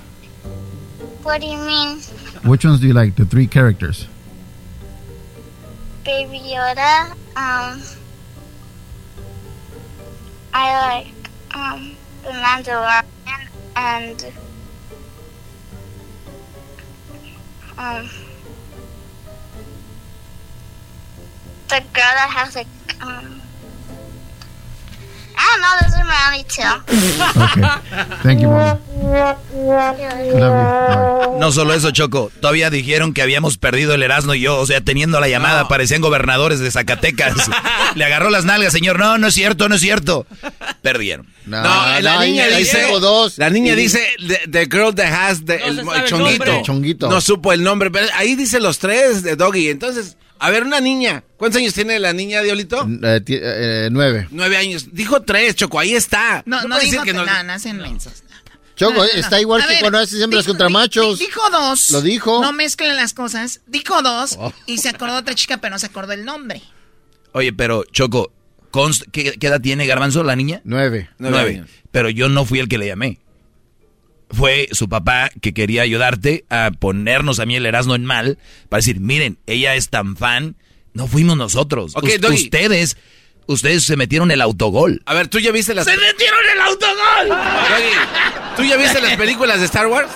What 1.23 1.41
do 1.41 1.47
you 1.47 1.59
mean? 1.59 1.99
Which 2.45 2.65
ones 2.65 2.81
do 2.81 2.87
you 2.89 2.93
like? 2.95 3.15
The 3.17 3.25
three 3.25 3.47
characters. 3.47 4.07
Baby 6.05 6.41
Yoda. 6.41 7.13
Um, 7.37 7.81
I 10.53 11.05
like 11.05 11.31
um 11.55 11.97
the 12.25 12.31
Mandalorian 12.31 13.05
and 13.77 14.27
um 17.79 18.11
the 21.73 21.81
girl 21.93 22.13
that 22.15 22.31
has 22.31 22.55
like 22.55 22.69
um. 23.01 23.41
I 25.35 25.45
don't 25.51 25.61
know. 25.63 25.75
Those 25.81 25.95
are 25.97 26.05
my 26.05 26.21
only 26.29 26.45
two. 26.45 26.63
Okay. 27.43 28.19
Thank 28.23 28.41
you, 28.41 28.49
mom. 28.49 28.79
No 31.41 31.51
solo 31.51 31.75
eso, 31.75 31.91
Choco. 31.91 32.31
Todavía 32.41 32.71
dijeron 32.71 33.15
que 33.15 33.23
habíamos 33.23 33.57
perdido 33.57 33.95
el 33.95 34.03
Erasmo 34.03 34.35
y 34.35 34.41
yo. 34.43 34.59
O 34.59 34.67
sea, 34.67 34.81
teniendo 34.83 35.19
la 35.21 35.29
llamada, 35.29 35.69
parecían 35.69 36.03
gobernadores 36.03 36.61
de 36.61 36.71
Zacatecas. 36.71 37.35
Le 37.95 38.05
agarró 38.05 38.31
las 38.31 38.45
nalgas, 38.45 38.73
señor. 38.73 38.99
No, 38.99 39.19
no 39.19 39.27
es 39.29 39.35
cierto, 39.35 39.69
no 39.69 39.75
es 39.77 39.81
cierto. 39.81 40.27
Perdieron. 40.83 41.27
No, 41.47 41.63
la 41.63 42.21
niña 42.21 42.47
dice. 42.49 42.87
La 43.37 43.51
niña 43.51 43.75
dice 43.75 44.07
the, 44.19 44.43
the 44.49 44.67
girl 44.71 44.95
that 44.95 45.13
has 45.13 45.45
the, 45.45 45.57
el, 45.57 45.79
el 45.81 46.05
chonguito. 46.05 46.63
chonguito. 46.63 47.09
No 47.09 47.21
supo 47.21 47.53
el 47.53 47.63
nombre, 47.63 47.91
pero 47.91 48.07
ahí 48.15 48.37
dice 48.37 48.61
los 48.61 48.79
tres 48.79 49.23
de 49.23 49.35
Doggy. 49.35 49.71
Entonces, 49.71 50.17
a 50.45 50.51
ver, 50.51 50.65
una 50.65 50.81
niña. 50.81 51.25
¿Cuántos 51.37 51.61
años 51.61 51.73
tiene 51.75 51.99
la 51.99 52.13
niña, 52.13 52.43
Diolito? 52.43 52.87
Eh, 53.03 53.21
eh, 53.29 53.89
nueve. 53.91 54.29
Nueve 54.31 54.57
años. 54.57 54.87
Dijo 54.93 55.23
tres, 55.23 55.55
Choco. 55.57 55.79
Ahí 55.79 55.95
está. 55.95 56.43
No, 56.47 56.63
no, 56.63 56.79
dijo 56.79 56.91
decir 56.91 57.01
que 57.03 57.13
no. 57.13 57.25
no, 57.25 57.43
no 57.45 57.53
hacen 57.53 57.79
mensos. 57.79 58.23
Choco, 58.75 58.93
No, 58.95 58.99
no, 59.01 59.05
está 59.05 59.37
no. 59.37 59.41
igual 59.43 59.61
A 59.61 59.65
que 59.67 59.71
ver, 59.75 59.81
cuando 59.81 59.99
haces 59.99 60.21
hembras 60.21 60.47
contra 60.47 60.69
machos. 60.69 61.19
Dijo 61.19 61.41
dos. 61.51 61.91
Lo 61.91 62.01
dijo. 62.01 62.41
No 62.43 62.53
mezclen 62.53 62.97
las 62.97 63.13
cosas. 63.15 63.61
Dijo 63.67 64.01
dos 64.03 64.37
Oh. 64.41 64.53
y 64.67 64.79
se 64.79 64.89
acordó 64.89 65.17
otra 65.17 65.35
chica, 65.35 65.59
pero 65.59 65.73
no 65.75 65.79
se 65.79 65.87
acordó 65.87 66.13
el 66.13 66.25
nombre. 66.25 66.63
Oye, 67.33 67.53
pero, 67.53 67.85
Choco, 67.85 68.33
const- 68.71 69.05
¿qué, 69.13 69.33
qué 69.39 69.47
edad 69.47 69.61
tiene 69.61 69.87
Garbanzo, 69.87 70.23
la 70.25 70.37
niña? 70.37 70.61
Nueve. 70.65 71.09
Nueve. 71.19 71.65
Pero 71.91 72.09
yo 72.11 72.29
no 72.29 72.45
fui 72.45 72.59
el 72.59 72.69
que 72.69 72.79
le 72.79 72.87
llamé. 72.87 73.19
Fue 74.33 74.69
su 74.73 74.89
papá 74.89 75.31
que 75.41 75.53
quería 75.53 75.83
ayudarte 75.83 76.45
a 76.49 76.71
ponernos 76.79 77.39
a 77.39 77.47
mí 77.47 77.55
el 77.57 77.67
Erasmo 77.67 77.95
en 77.95 78.05
mal 78.05 78.39
para 78.69 78.79
decir, 78.79 78.99
miren, 79.01 79.39
ella 79.47 79.75
es 79.75 79.91
tan 79.91 80.17
fan. 80.17 80.57
No 80.95 81.07
fuimos 81.07 81.37
nosotros. 81.37 81.93
Ok, 81.97 82.05
Us- 82.05 82.21
Doggy. 82.21 82.35
ustedes, 82.45 82.97
ustedes 83.47 83.85
se 83.85 83.97
metieron 83.97 84.31
el 84.31 84.41
autogol. 84.41 85.03
A 85.07 85.15
ver, 85.15 85.29
¿tú 85.29 85.39
ya 85.39 85.53
viste 85.53 85.75
las... 85.75 85.85
¡Se 85.85 85.97
metieron 85.97 86.41
el 86.55 86.61
autogol! 86.61 87.29
Doggy, 87.29 88.57
¿tú 88.57 88.65
ya 88.65 88.77
viste 88.77 89.01
las 89.03 89.17
películas 89.17 89.61
de 89.61 89.67
Star 89.67 89.87
Wars? 89.87 90.11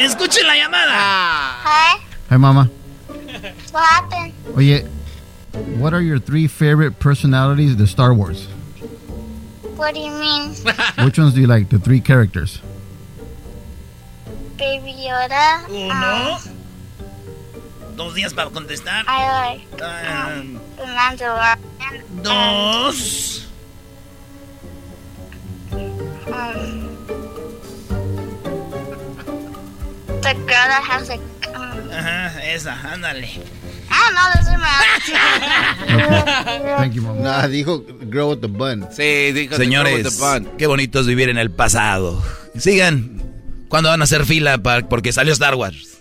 Escuchen 0.00 0.46
la 0.46 0.56
llamada. 0.56 1.60
Hi. 1.64 1.98
Hi, 2.30 2.38
mama. 2.38 2.68
What 3.72 3.82
happened? 3.84 4.32
Oye, 4.56 4.84
what 5.78 5.92
are 5.92 6.00
your 6.04 6.20
three 6.20 6.48
favorite 6.48 6.98
personalities 6.98 7.76
de 7.76 7.84
Star 7.86 8.12
Wars? 8.12 8.48
What 9.76 9.94
do 9.94 10.00
you 10.00 10.10
mean? 10.12 10.52
Which 11.04 11.18
ones 11.18 11.34
do 11.34 11.40
you 11.40 11.46
like? 11.46 11.68
The 11.68 11.78
three 11.78 12.00
characters. 12.00 12.60
Baby 14.58 14.92
Yoda. 15.06 15.62
Uno. 15.68 16.34
Um, 16.36 17.96
Dos 17.96 18.14
días 18.14 18.32
para 18.34 18.50
contestar. 18.50 19.04
I 19.08 19.56
like 19.56 19.82
Ah, 19.82 20.30
the 20.76 20.86
Mandalorian. 20.86 21.58
dos. 22.22 23.46
Um, 26.28 26.96
the 30.22 30.34
girl 30.46 30.66
that 30.68 30.82
has 30.86 31.08
like 31.08 31.20
um, 31.54 31.90
Ajá, 31.90 32.30
esa, 32.44 32.74
ándale. 32.92 33.28
Know. 33.28 34.24
Those 34.34 34.48
are 34.48 34.58
my 34.58 34.68
Thank 36.78 36.94
you, 36.94 37.02
mom. 37.02 37.20
Nah, 37.22 37.46
dijo 37.46 37.82
girl 38.10 38.30
with 38.30 38.40
the 38.40 38.48
bun. 38.48 38.86
Sí, 38.90 39.32
dijo 39.32 39.56
the 39.56 39.66
girl 39.66 39.84
Señores, 39.84 40.04
with 40.04 40.06
the 40.06 40.16
bun. 40.20 40.56
qué 40.56 40.66
bonito 40.66 41.00
es 41.00 41.06
vivir 41.06 41.28
en 41.30 41.38
el 41.38 41.50
pasado. 41.50 42.22
Sigan. 42.56 43.27
¿Cuándo 43.68 43.90
van 43.90 44.00
a 44.00 44.04
hacer 44.04 44.24
fila 44.24 44.58
para, 44.58 44.88
porque 44.88 45.12
salió 45.12 45.32
Star 45.32 45.54
Wars? 45.54 45.98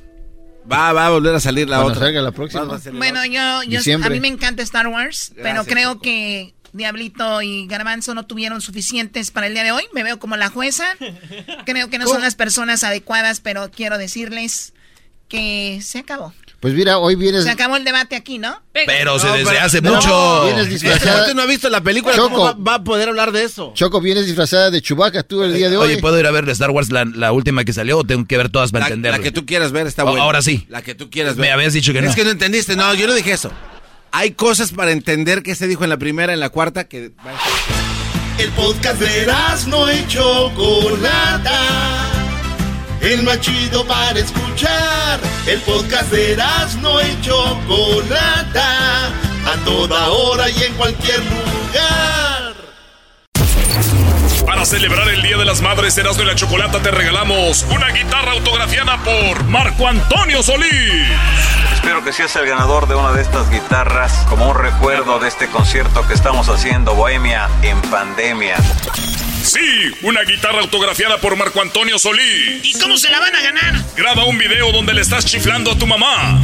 Va, 0.71 0.91
va 0.93 1.05
a 1.05 1.09
volver 1.09 1.33
a 1.35 1.39
salir 1.39 1.69
la 1.69 1.77
Cuando 1.77 1.93
otra. 1.93 2.05
salga 2.05 2.21
la 2.21 2.31
próxima. 2.31 2.63
Va 2.63 2.75
a 2.75 2.79
salir 2.79 2.93
la 2.93 2.99
Bueno, 2.99 3.25
yo, 3.25 3.63
yo 3.63 3.95
a 4.03 4.09
mí 4.09 4.19
me 4.19 4.27
encanta 4.27 4.63
Star 4.63 4.87
Wars, 4.87 5.33
pero 5.41 5.63
creo 5.65 5.99
que 6.01 6.53
Diablito 6.73 7.41
y 7.41 7.67
Garbanzo 7.67 8.13
no 8.13 8.25
tuvieron 8.25 8.61
suficientes 8.61 9.31
para 9.31 9.47
el 9.47 9.53
día 9.53 9.63
de 9.63 9.71
hoy. 9.71 9.83
Me 9.93 10.03
veo 10.03 10.19
como 10.19 10.35
la 10.35 10.49
jueza. 10.49 10.85
Creo 11.65 11.89
que 11.89 11.97
no 11.97 12.07
son 12.07 12.21
las 12.21 12.35
personas 12.35 12.83
adecuadas, 12.83 13.39
pero 13.39 13.71
quiero 13.71 13.97
decirles 13.97 14.73
que 15.29 15.79
se 15.81 15.99
acabó. 15.99 16.33
Pues 16.59 16.73
mira, 16.73 16.97
hoy 16.97 17.15
vienes. 17.15 17.43
Se 17.43 17.51
acabó 17.51 17.75
el 17.75 17.83
debate 17.83 18.15
aquí, 18.15 18.39
¿no? 18.39 18.59
Pero 18.73 19.19
se 19.19 19.27
desde 19.27 19.45
pero- 19.45 19.59
hace 19.61 19.81
no, 19.81 19.93
mucho. 19.95 20.45
vienes 20.45 20.67
Este 20.67 20.73
disfrazada. 20.87 21.17
cuate 21.19 21.35
no 21.35 21.41
ha 21.43 21.45
visto 21.45 21.69
la 21.69 21.81
película, 21.81 22.15
Choco. 22.15 22.29
¿cómo 22.29 22.43
va, 22.45 22.53
va 22.53 22.73
a 22.75 22.83
poder 22.83 23.09
hablar 23.09 23.31
de 23.31 23.43
eso? 23.43 23.71
Choco, 23.75 24.01
vienes 24.01 24.25
disfrazada 24.25 24.71
de 24.71 24.81
Chubaca 24.81 25.21
tú 25.21 25.43
el 25.43 25.53
día 25.53 25.69
de 25.69 25.77
hoy. 25.77 25.91
Oye, 25.91 26.01
¿puedo 26.01 26.19
ir 26.19 26.25
a 26.25 26.31
ver 26.31 26.47
de 26.47 26.53
Star 26.53 26.71
Wars 26.71 26.91
la, 26.91 27.05
la 27.05 27.31
última 27.31 27.63
que 27.63 27.73
salió 27.73 27.99
o 27.99 28.03
tengo 28.03 28.25
que 28.25 28.37
ver 28.37 28.49
todas 28.49 28.71
para 28.71 28.85
La, 28.85 28.89
entenderlo? 28.89 29.17
la 29.19 29.23
que 29.23 29.31
tú 29.31 29.45
quieras 29.45 29.71
ver 29.71 29.85
está 29.85 30.03
O- 30.03 30.07
buena. 30.07 30.23
ahora 30.23 30.41
sí. 30.41 30.65
La 30.69 30.81
que 30.81 30.95
tú 30.95 31.11
quieras 31.11 31.35
Me 31.35 31.43
ver. 31.43 31.51
habías 31.51 31.73
dicho 31.73 31.93
que 31.93 32.01
no. 32.01 32.09
Es 32.09 32.15
que 32.15 32.23
no 32.23 32.31
entendiste. 32.31 32.75
No, 32.75 32.91
yo 32.95 33.05
no 33.05 33.13
dije 33.13 33.33
eso. 33.33 33.51
Hay 34.11 34.31
cosas 34.31 34.71
para 34.71 34.91
entender 34.91 35.43
que 35.43 35.53
se 35.53 35.67
dijo 35.67 35.83
en 35.83 35.91
la 35.91 35.97
primera, 35.97 36.33
en 36.33 36.39
la 36.39 36.49
cuarta, 36.49 36.85
que... 36.85 37.11
El 38.39 38.49
podcast 38.51 38.99
de 38.99 39.27
no 39.67 39.93
y 39.93 40.07
Chocolata. 40.07 42.16
El 43.01 43.23
más 43.23 43.39
chido 43.39 43.85
para 43.85 44.19
escuchar. 44.19 45.19
El 45.45 45.59
podcast 45.61 46.11
de 46.11 46.37
no 46.81 47.01
y 47.01 47.21
Chocolata. 47.21 49.07
A 49.07 49.55
toda 49.63 50.09
hora 50.09 50.49
y 50.49 50.63
en 50.63 50.73
cualquier 50.73 51.19
lugar. 51.19 52.53
Para 54.45 54.65
celebrar 54.65 55.07
el 55.09 55.21
Día 55.21 55.37
de 55.37 55.45
las 55.45 55.61
Madres, 55.61 55.97
Erasmo 55.97 56.23
y 56.23 56.25
la 56.25 56.35
Chocolata 56.35 56.81
te 56.81 56.89
regalamos 56.89 57.65
una 57.69 57.89
guitarra 57.89 58.31
autografiada 58.31 58.97
por 58.97 59.43
Marco 59.45 59.87
Antonio 59.87 60.41
Solís. 60.41 61.07
Espero 61.73 62.03
que 62.03 62.11
seas 62.11 62.35
el 62.37 62.47
ganador 62.47 62.87
de 62.87 62.95
una 62.95 63.11
de 63.11 63.21
estas 63.21 63.49
guitarras 63.49 64.25
como 64.29 64.49
un 64.49 64.57
recuerdo 64.57 65.19
de 65.19 65.27
este 65.27 65.47
concierto 65.47 66.05
que 66.07 66.13
estamos 66.13 66.49
haciendo 66.49 66.95
Bohemia 66.95 67.49
en 67.61 67.79
pandemia. 67.83 68.55
Sí, 69.47 69.91
una 70.01 70.23
guitarra 70.23 70.59
autografiada 70.59 71.19
por 71.19 71.37
Marco 71.37 71.61
Antonio 71.61 71.97
Solís. 71.97 72.59
¿Y 72.63 72.73
cómo 72.81 72.97
se 72.97 73.09
la 73.09 73.21
van 73.21 73.33
a 73.33 73.41
ganar? 73.41 73.75
Graba 73.95 74.25
un 74.25 74.37
video 74.37 74.73
donde 74.73 74.93
le 74.93 74.99
estás 74.99 75.25
chiflando 75.25 75.71
a 75.71 75.77
tu 75.77 75.87
mamá. 75.87 76.41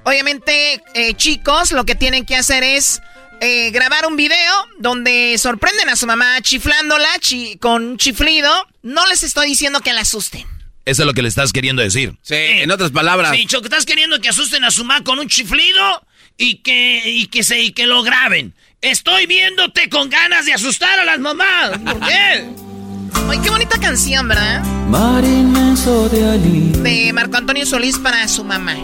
Obviamente, 0.06 0.82
eh, 0.94 1.14
chicos, 1.16 1.72
lo 1.72 1.84
que 1.86 1.96
tienen 1.96 2.26
que 2.26 2.36
hacer 2.36 2.64
es 2.64 3.02
eh, 3.42 3.72
grabar 3.72 4.06
un 4.06 4.16
video 4.16 4.54
donde 4.80 5.36
sorprenden 5.38 5.90
a 5.90 5.96
su 5.96 6.06
mamá 6.08 6.40
chiflándola 6.42 7.08
chi- 7.20 7.58
con 7.58 7.84
un 7.84 7.98
chiflido. 7.98 8.50
No 8.84 9.06
les 9.08 9.24
estoy 9.24 9.48
diciendo 9.48 9.82
que 9.82 9.92
la 9.94 10.02
asusten. 10.02 10.46
Eso 10.86 11.02
es 11.02 11.06
lo 11.08 11.14
que 11.16 11.24
le 11.24 11.28
estás 11.30 11.52
queriendo 11.52 11.82
decir. 11.82 12.14
Sí, 12.22 12.36
en 12.36 12.70
otras 12.70 12.92
palabras. 12.92 13.36
Sí, 13.36 13.46
Choco, 13.48 13.66
estás 13.66 13.86
queriendo 13.86 14.22
que 14.22 14.30
asusten 14.30 14.64
a 14.64 14.70
su 14.72 14.86
mamá 14.86 15.04
con 15.04 15.18
un 15.18 15.28
chiflido 15.28 16.06
y 16.38 16.58
que, 16.60 17.02
y 17.10 17.26
que, 17.28 17.42
se, 17.44 17.60
y 17.60 17.72
que 17.74 17.88
lo 17.88 18.04
graben. 18.04 18.54
Estoy 18.82 19.26
viéndote 19.26 19.90
con 19.90 20.10
ganas 20.12 20.46
de 20.46 20.54
asustar 20.54 21.00
a 21.00 21.04
las 21.06 21.18
mamás. 21.20 21.72
¿Por 21.80 22.00
qué? 22.02 22.46
Ay, 23.28 23.40
qué 23.44 23.50
bonita 23.50 23.80
canción, 23.80 24.28
¿verdad? 24.28 24.62
Mar 24.88 25.24
inmenso 25.24 26.08
de 26.10 26.30
Ali. 26.30 26.72
De 26.84 27.12
Marco 27.14 27.38
Antonio 27.38 27.66
Solís 27.66 27.98
para 27.98 28.28
su 28.28 28.44
mamá. 28.44 28.76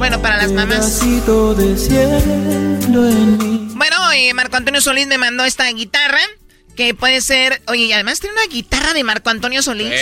Bueno, 0.00 0.22
para 0.22 0.38
las 0.38 0.50
mamás. 0.50 1.02
Bueno, 3.74 4.12
eh, 4.12 4.32
Marco 4.32 4.56
Antonio 4.56 4.80
Solís 4.80 5.06
me 5.06 5.18
mandó 5.18 5.44
esta 5.44 5.70
guitarra. 5.70 6.20
Que 6.74 6.94
puede 6.94 7.20
ser. 7.20 7.60
Oye, 7.66 7.84
y 7.84 7.92
además 7.92 8.18
tiene 8.18 8.32
una 8.32 8.46
guitarra 8.46 8.94
de 8.94 9.04
Marco 9.04 9.28
Antonio 9.28 9.60
Solís. 9.60 9.92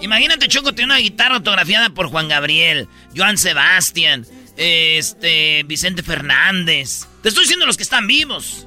Imagínate, 0.00 0.48
Choco, 0.48 0.72
tiene 0.72 0.94
una 0.94 1.02
guitarra 1.02 1.34
autografiada 1.34 1.90
por 1.90 2.06
Juan 2.06 2.28
Gabriel, 2.28 2.88
Joan 3.14 3.36
Sebastián, 3.36 4.26
este, 4.56 5.64
Vicente 5.64 6.02
Fernández. 6.02 7.06
Te 7.22 7.28
estoy 7.28 7.44
diciendo 7.44 7.66
los 7.66 7.76
que 7.76 7.82
están 7.82 8.06
vivos. 8.06 8.66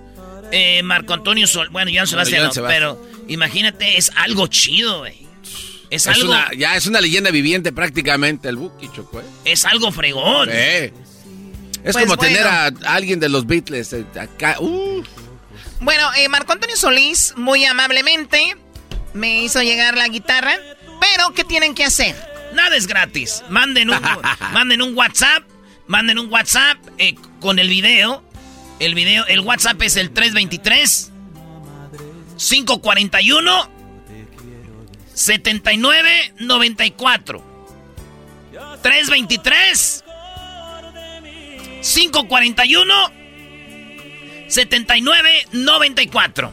Eh, 0.51 0.83
Marco 0.83 1.15
Antonio 1.15 1.47
Sol, 1.47 1.69
bueno, 1.69 1.89
Joan 1.91 2.05
Sebastián, 2.05 2.41
Joan 2.41 2.49
no, 2.49 2.53
Sebastián. 2.53 2.95
pero 2.95 3.25
imagínate, 3.27 3.97
es 3.97 4.11
algo 4.17 4.45
chido, 4.45 4.99
güey. 4.99 5.23
Es 5.95 6.07
algo- 6.07 6.29
una- 6.31 6.51
ya 6.57 6.75
es 6.75 6.87
una 6.87 6.99
leyenda 7.01 7.29
viviente 7.31 7.71
prácticamente 7.71 8.49
el 8.49 8.55
Buki, 8.57 8.89
Choco. 8.91 9.19
¿eh? 9.21 9.23
Es 9.45 9.65
algo 9.65 9.91
fregón. 9.91 10.49
Es 10.49 10.91
Pues 11.83 11.95
como 11.97 12.15
bueno. 12.15 12.21
tener 12.21 12.47
a, 12.47 12.65
a 12.67 12.95
alguien 12.95 13.19
de 13.19 13.29
los 13.29 13.45
Beatles 13.45 13.91
eh, 13.93 14.05
acá. 14.19 14.57
Uh. 14.59 15.03
Bueno, 15.81 16.09
eh, 16.15 16.29
Marco 16.29 16.53
Antonio 16.53 16.77
Solís, 16.77 17.33
muy 17.35 17.65
amablemente, 17.65 18.55
me 19.13 19.43
hizo 19.43 19.61
llegar 19.61 19.97
la 19.97 20.07
guitarra. 20.07 20.55
Pero, 21.01 21.33
¿qué 21.33 21.43
tienen 21.43 21.75
que 21.75 21.83
hacer? 21.83 22.15
Nada 22.53 22.75
es 22.77 22.87
gratis. 22.87 23.43
Manden 23.49 23.89
un, 23.89 23.99
manden 24.53 24.81
un 24.81 24.95
WhatsApp. 24.95 25.43
Manden 25.87 26.17
un 26.19 26.31
WhatsApp 26.31 26.77
eh, 26.97 27.15
con 27.41 27.59
el 27.59 27.67
video. 27.67 28.23
El 28.79 28.95
video, 28.95 29.25
el 29.27 29.41
WhatsApp 29.41 29.81
es 29.81 29.97
el 29.97 30.11
323 30.11 31.11
541 32.37 33.69
7994. 35.13 37.53
323 38.81 40.03
541 41.81 42.93
7994. 44.47 46.51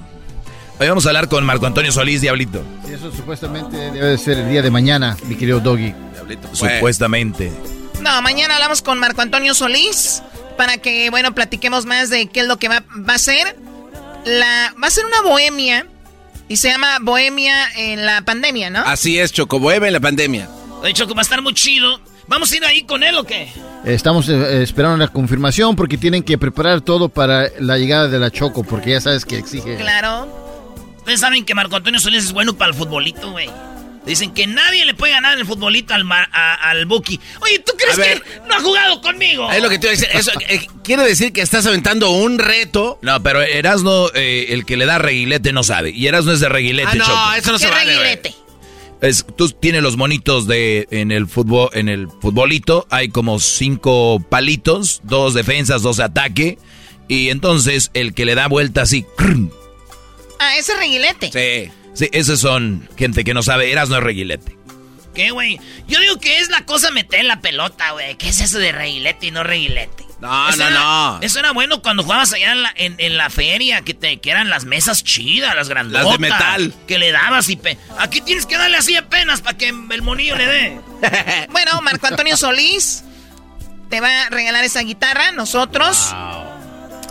Hoy 0.79 0.89
vamos 0.89 1.05
a 1.05 1.11
hablar 1.11 1.29
con 1.29 1.45
Marco 1.45 1.67
Antonio 1.67 1.93
Solís, 1.93 2.23
Diablito. 2.23 2.65
Y 2.89 2.95
eso 2.95 3.13
supuestamente 3.13 3.77
debe 3.77 4.07
de 4.07 4.19
ser 4.19 4.39
el 4.39 4.49
día 4.49 4.63
de 4.63 4.71
mañana, 4.71 5.17
mi 5.25 5.37
querido 5.37 5.61
Doggy. 5.61 5.95
Supuestamente. 6.53 7.53
No, 8.01 8.23
mañana 8.23 8.55
hablamos 8.55 8.81
con 8.81 8.99
Marco 8.99 9.21
Antonio 9.21 9.53
Solís 9.53 10.23
para 10.57 10.79
que, 10.79 11.11
bueno, 11.11 11.35
platiquemos 11.35 11.85
más 11.85 12.09
de 12.09 12.29
qué 12.29 12.41
es 12.41 12.47
lo 12.47 12.59
que 12.59 12.69
va, 12.69 12.83
va 13.09 13.15
a 13.15 13.19
ser. 13.19 13.57
La, 14.25 14.75
va 14.83 14.87
a 14.87 14.91
ser 14.91 15.05
una 15.05 15.21
bohemia 15.23 15.87
y 16.51 16.57
se 16.57 16.69
llama 16.69 16.99
Bohemia 17.01 17.55
en 17.77 18.05
la 18.05 18.23
pandemia, 18.23 18.71
¿no? 18.71 18.81
Así 18.81 19.21
es, 19.21 19.33
Choco. 19.33 19.61
Bohemia 19.61 19.87
en 19.87 19.93
la 19.93 20.01
pandemia. 20.01 20.49
De 20.83 20.91
hecho, 20.91 21.07
que 21.07 21.15
va 21.15 21.21
a 21.21 21.23
estar 21.23 21.41
muy 21.43 21.55
chido. 21.55 22.01
¿Vamos 22.27 22.51
a 22.51 22.57
ir 22.57 22.65
ahí 22.65 22.83
con 22.83 23.05
él 23.05 23.15
o 23.15 23.23
qué? 23.23 23.53
Estamos 23.85 24.29
eh, 24.29 24.61
esperando 24.61 24.97
la 24.97 25.07
confirmación 25.07 25.77
porque 25.77 25.97
tienen 25.97 26.25
que 26.25 26.39
preparar 26.39 26.81
todo 26.81 27.09
para 27.09 27.51
la 27.61 27.79
llegada 27.79 28.09
de 28.09 28.19
la 28.19 28.33
Choco, 28.33 28.65
porque 28.65 28.91
ya 28.91 29.01
sabes 29.01 29.25
que 29.25 29.39
exige. 29.39 29.77
Claro. 29.77 30.27
Ustedes 30.97 31.21
saben 31.21 31.45
que 31.45 31.55
Marco 31.55 31.77
Antonio 31.77 32.01
Solís 32.01 32.25
es 32.25 32.33
bueno 32.33 32.55
para 32.55 32.73
el 32.73 32.77
futbolito, 32.77 33.31
güey. 33.31 33.49
Dicen 34.07 34.33
que 34.33 34.47
nadie 34.47 34.87
le 34.87 34.95
puede 34.95 35.13
ganar 35.13 35.35
en 35.35 35.41
el 35.41 35.47
futbolito 35.47 35.93
al, 35.95 36.05
Mar- 36.05 36.29
a- 36.33 36.55
al 36.71 36.87
Buki. 36.87 37.21
Oye, 37.43 37.59
¿tú 37.59 37.73
crees 37.77 37.99
A 37.99 38.01
ver. 38.01 38.23
que 38.23 38.41
no 38.49 38.55
ha 38.55 38.61
jugado 38.61 39.01
conmigo? 39.03 39.51
Es 39.53 39.63
lo 39.63 39.69
que 39.69 39.79
te 39.79 39.87
iba 39.89 39.93
a 39.93 39.97
decir. 39.97 40.09
Eso, 40.15 40.33
eh, 40.49 40.67
quiere 40.83 41.03
decir 41.05 41.33
que 41.35 41.43
estás 41.43 41.67
aventando 41.67 42.11
un 42.11 42.39
reto. 42.39 42.99
No, 43.03 43.23
pero 43.23 43.43
Erasno, 43.43 44.09
eh, 44.15 44.47
el 44.51 44.65
que 44.65 44.77
le 44.79 44.87
da 44.87 44.99
reguilete 44.99 45.53
no 45.53 45.63
sabe. 45.63 45.91
Y 45.91 46.07
Erasno 46.07 46.33
es 46.33 46.41
de 46.41 46.49
reguilete, 46.49 46.89
Ah, 46.91 46.95
no, 46.95 47.05
Choco. 47.05 47.33
eso 47.37 47.53
no 47.53 47.59
se 47.59 47.67
¿Qué 47.67 47.71
vale. 47.73 47.85
güey. 47.95 47.99
reguilete? 47.99 48.35
Es, 49.03 49.25
tú 49.37 49.49
tienes 49.51 49.83
los 49.83 49.97
monitos 49.97 50.47
de 50.47 50.87
en 50.91 51.13
el 51.13 51.27
fútbol, 51.27 51.71
en 51.75 51.89
el 51.89 52.09
futbolito, 52.09 52.87
hay 52.91 53.09
como 53.11 53.39
cinco 53.39 54.19
palitos, 54.29 55.01
dos 55.05 55.33
defensas, 55.35 55.83
dos 55.83 56.01
ataque, 56.01 56.59
y 57.09 57.29
entonces 57.31 57.91
el 57.95 58.13
que 58.15 58.25
le 58.27 58.35
da 58.35 58.47
vuelta 58.49 58.83
así. 58.83 59.07
Ah, 60.39 60.57
ese 60.57 60.75
reguilete. 60.75 61.31
Sí. 61.33 61.71
Sí, 62.01 62.09
esos 62.13 62.41
son 62.41 62.89
gente 62.99 63.23
que 63.25 63.33
no 63.35 63.43
sabe, 63.43 63.71
Erasno 63.71 63.97
es 63.99 64.03
reguilete. 64.03 64.57
¿Qué, 65.15 65.31
güey? 65.33 65.59
Yo 65.89 65.99
digo 65.99 66.19
que 66.21 66.39
es 66.39 66.51
la 66.51 66.65
cosa 66.65 66.91
meter 66.93 67.25
la 67.25 67.41
pelota, 67.41 67.91
güey. 67.93 68.17
¿Qué 68.17 68.29
es 68.29 68.41
eso 68.41 68.59
de 68.59 68.71
reguilete 68.73 69.27
y 69.27 69.31
no 69.33 69.43
reguilete? 69.43 70.05
No, 70.21 70.49
Eso 70.51 70.59
no, 70.59 70.67
era- 70.69 70.75
no. 70.81 71.19
Eso 71.23 71.39
era 71.41 71.51
bueno 71.53 71.81
cuando 71.83 72.03
jugabas 72.05 72.33
allá 72.33 72.53
en 72.53 72.63
la, 72.63 72.73
en, 72.77 72.95
en 72.99 73.17
la 73.17 73.29
feria, 73.31 73.81
que, 73.81 73.95
te, 73.95 74.19
que 74.19 74.31
eran 74.31 74.51
las 74.51 74.67
mesas 74.67 75.03
chidas, 75.03 75.55
las 75.57 75.69
grandotas. 75.69 76.05
Las 76.05 76.13
de 76.13 76.19
metal. 76.19 76.75
Que 76.87 76.99
le 76.99 77.11
dabas 77.11 77.49
y... 77.49 77.57
Pe 77.57 77.77
Aquí 77.99 78.21
tienes 78.21 78.45
que 78.47 78.57
darle 78.59 78.77
así 78.77 78.95
apenas 78.97 79.41
para 79.41 79.57
que 79.57 79.69
el 79.71 80.03
monillo 80.03 80.37
le 80.37 80.47
dé. 80.47 80.81
Bueno, 81.51 81.81
Marco 81.83 82.07
Antonio 82.07 82.37
Solís 82.37 83.03
te 83.89 84.01
va 84.01 84.27
a 84.27 84.31
regalar 84.31 84.63
esa 84.63 84.83
guitarra, 84.83 85.33
nosotros. 85.33 86.15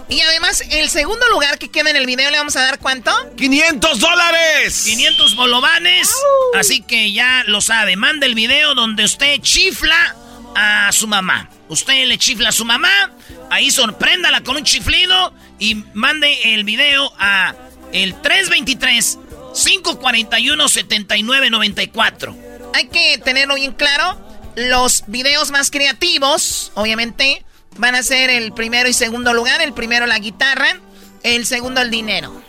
Y 0.09 0.21
además, 0.21 0.63
el 0.71 0.89
segundo 0.89 1.27
lugar 1.29 1.59
que 1.59 1.69
queda 1.69 1.91
en 1.91 1.95
el 1.95 2.07
video, 2.07 2.31
¿le 2.31 2.37
vamos 2.37 2.55
a 2.55 2.61
dar 2.61 2.79
cuánto? 2.79 3.11
¡500 3.37 3.99
dólares! 3.99 4.81
500 4.85 5.35
bolovanes. 5.35 6.09
Así 6.55 6.81
que 6.81 7.11
ya 7.11 7.43
lo 7.45 7.61
sabe. 7.61 7.95
Manda 7.95 8.25
el 8.25 8.33
video 8.33 8.73
donde 8.73 9.03
usted 9.03 9.39
chifla 9.41 10.15
a 10.55 10.91
su 10.91 11.07
mamá. 11.07 11.47
Usted 11.67 12.07
le 12.07 12.17
chifla 12.17 12.49
a 12.49 12.51
su 12.51 12.65
mamá. 12.65 13.11
Ahí 13.51 13.69
sorpréndala 13.69 14.41
con 14.41 14.57
un 14.57 14.63
chiflido. 14.63 15.31
Y 15.59 15.75
mande 15.93 16.55
el 16.55 16.63
video 16.63 17.13
a 17.19 17.53
el 17.93 18.19
323 18.19 19.19
541 19.63 20.69
7994. 20.69 22.35
Hay 22.73 22.87
que 22.87 23.19
tenerlo 23.19 23.55
bien 23.55 23.73
claro. 23.73 24.19
Los 24.55 25.03
videos 25.05 25.51
más 25.51 25.69
creativos, 25.69 26.71
obviamente, 26.73 27.45
van 27.77 27.95
a 27.95 28.03
ser 28.03 28.29
el 28.29 28.51
primero 28.53 28.89
y 28.89 28.93
segundo 28.93 29.33
lugar. 29.33 29.61
El 29.61 29.73
primero 29.73 30.05
la 30.05 30.19
guitarra, 30.19 30.79
el 31.23 31.45
segundo 31.45 31.81
el 31.81 31.91
dinero. 31.91 32.41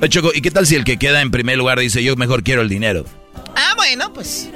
Oye, 0.00 0.08
Choco, 0.08 0.30
¿y 0.34 0.40
qué 0.42 0.50
tal 0.50 0.66
si 0.66 0.74
el 0.74 0.84
que 0.84 0.98
queda 0.98 1.20
en 1.20 1.30
primer 1.30 1.56
lugar 1.58 1.78
dice 1.78 2.02
yo 2.02 2.16
mejor 2.16 2.42
quiero 2.42 2.62
el 2.62 2.68
dinero? 2.68 3.04
Ah, 3.54 3.74
bueno, 3.76 4.12
pues 4.12 4.48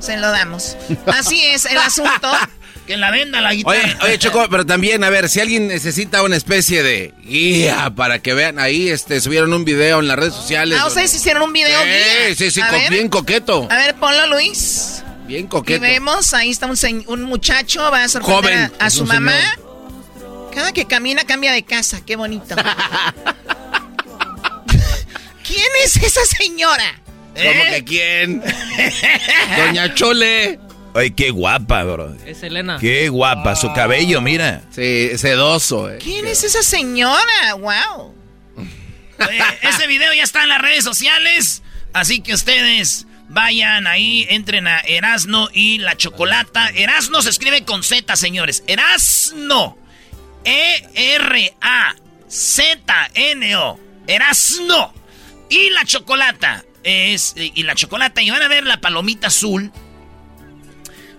se 0.00 0.16
lo 0.16 0.30
damos. 0.30 0.76
Así 1.06 1.42
es 1.44 1.64
el 1.66 1.78
asunto. 1.78 2.30
Que 2.86 2.96
la 2.96 3.12
venda 3.12 3.40
la 3.40 3.54
guitarra. 3.54 3.76
Oye, 3.78 3.96
oye, 4.02 4.18
Choco, 4.18 4.44
pero 4.50 4.66
también, 4.66 5.04
a 5.04 5.08
ver, 5.08 5.28
si 5.28 5.38
alguien 5.38 5.68
necesita 5.68 6.20
una 6.24 6.34
especie 6.34 6.82
de 6.82 7.14
guía 7.22 7.92
para 7.94 8.18
que 8.18 8.34
vean 8.34 8.58
ahí, 8.58 8.88
este, 8.88 9.20
subieron 9.20 9.52
un 9.52 9.64
video 9.64 10.00
en 10.00 10.08
las 10.08 10.16
redes 10.18 10.34
sociales. 10.34 10.80
Ah, 10.82 10.88
ustedes 10.88 11.14
hicieron 11.14 11.44
un 11.44 11.52
video. 11.52 11.80
Sí, 11.80 11.86
guía. 11.88 12.34
sí, 12.36 12.50
sí, 12.50 12.60
A 12.60 12.66
co- 12.66 12.72
ver, 12.76 12.90
bien 12.90 13.08
coqueto. 13.08 13.68
A 13.70 13.76
ver, 13.76 13.94
ponlo, 13.94 14.26
Luis. 14.34 15.04
Bien 15.26 15.44
Y 15.44 15.48
coqueto. 15.48 15.80
vemos, 15.80 16.34
ahí 16.34 16.50
está 16.50 16.66
un, 16.66 16.76
señ- 16.76 17.04
un 17.06 17.22
muchacho, 17.22 17.80
va 17.90 18.04
a 18.04 18.08
sorprender 18.08 18.68
Joven, 18.68 18.72
a, 18.78 18.90
su 18.90 19.04
mamá. 19.06 19.32
señor. 19.32 20.50
Cada 20.54 20.72
que 20.72 20.84
camina 20.86 21.24
cambia 21.24 21.52
de 21.52 21.62
casa, 21.62 22.00
qué 22.04 22.16
bonito. 22.16 22.54
¿Quién 25.46 25.66
es 25.84 25.96
esa 25.96 26.20
señora? 26.24 27.00
¿Cómo 27.34 27.44
¿Eh? 27.48 27.66
que 27.70 27.84
quién? 27.84 28.42
Doña 29.56 29.94
Chole. 29.94 30.58
Oye, 30.94 31.14
qué 31.14 31.30
guapa, 31.30 31.82
bro. 31.84 32.14
Es 32.26 32.42
Elena. 32.42 32.76
Qué 32.78 33.08
guapa, 33.08 33.56
su 33.56 33.72
cabello, 33.72 34.20
mira. 34.20 34.62
Sí, 34.70 35.10
sedoso, 35.16 35.90
eh. 35.90 35.98
¿Quién 36.02 36.26
es 36.26 36.44
esa 36.44 36.62
señora? 36.62 37.54
Wow. 37.58 38.14
Oye, 39.26 39.42
ese 39.62 39.86
video 39.86 40.12
ya 40.12 40.22
está 40.22 40.42
en 40.42 40.50
las 40.50 40.60
redes 40.60 40.84
sociales. 40.84 41.62
Así 41.94 42.20
que 42.20 42.34
ustedes 42.34 43.06
vayan 43.32 43.86
ahí, 43.86 44.26
entren 44.28 44.66
a 44.66 44.80
Erasno 44.80 45.48
y 45.52 45.78
la 45.78 45.96
Chocolata. 45.96 46.68
Erasno 46.68 47.22
se 47.22 47.30
escribe 47.30 47.64
con 47.64 47.82
Z, 47.82 48.14
señores. 48.16 48.62
Erasno. 48.66 49.78
E-R-A-Z-N-O. 50.44 51.40
Erasno. 54.06 54.92
Y 55.48 55.70
la 55.70 55.84
Chocolata. 55.84 56.64
Es, 56.84 57.34
y 57.36 57.62
la 57.62 57.74
Chocolata. 57.74 58.20
Y 58.22 58.30
van 58.30 58.42
a 58.42 58.48
ver 58.48 58.66
la 58.66 58.80
palomita 58.80 59.28
azul. 59.28 59.72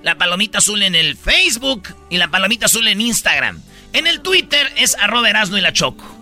La 0.04 0.16
palomita 0.16 0.60
azul 0.60 0.84
en 0.84 0.94
el 0.96 1.18
Facebook. 1.18 1.96
Y 2.10 2.18
la 2.18 2.28
palomita 2.30 2.68
azul 2.68 2.88
en 2.88 3.02
Instagram. 3.02 3.60
En 3.94 4.06
el 4.08 4.22
Twitter 4.22 4.72
es 4.78 4.96
arroba 5.00 5.30
Erasno 5.30 5.58
y 5.58 5.62
la 5.62 5.74
Choco. 5.74 6.13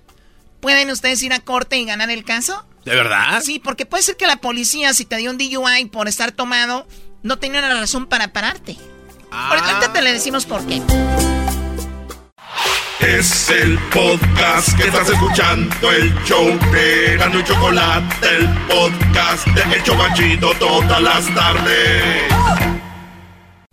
¿pueden 0.60 0.90
ustedes 0.90 1.22
ir 1.22 1.32
a 1.32 1.40
corte 1.40 1.78
y 1.78 1.84
ganar 1.84 2.10
el 2.10 2.24
caso? 2.24 2.64
¿De 2.84 2.94
verdad? 2.94 3.42
Sí, 3.42 3.58
porque 3.58 3.86
puede 3.86 4.02
ser 4.02 4.16
que 4.16 4.26
la 4.26 4.36
policía, 4.36 4.92
si 4.92 5.04
te 5.04 5.16
dio 5.16 5.30
un 5.30 5.38
DUI 5.38 5.86
por 5.86 6.08
estar 6.08 6.32
tomado, 6.32 6.86
no 7.22 7.38
tenía 7.38 7.60
una 7.60 7.80
razón 7.80 8.06
para 8.06 8.32
pararte. 8.32 8.76
Ah. 9.30 9.50
Ahorita 9.50 9.92
te 9.92 10.02
le 10.02 10.12
decimos 10.12 10.44
por 10.44 10.64
qué. 10.66 10.82
Es 13.00 13.50
el 13.50 13.78
podcast 13.90 14.76
que 14.78 14.84
estás 14.84 15.10
escuchando, 15.10 15.90
el 15.90 16.14
show 16.24 16.46
de 16.72 17.16
Gano 17.18 17.40
y 17.40 17.44
Chocolate, 17.44 18.36
el 18.36 18.48
podcast 18.66 19.46
de 19.48 19.76
Hecho 19.76 19.92
Chocachito 19.92 20.54
todas 20.54 21.02
las 21.02 21.34
tardes. 21.34 22.83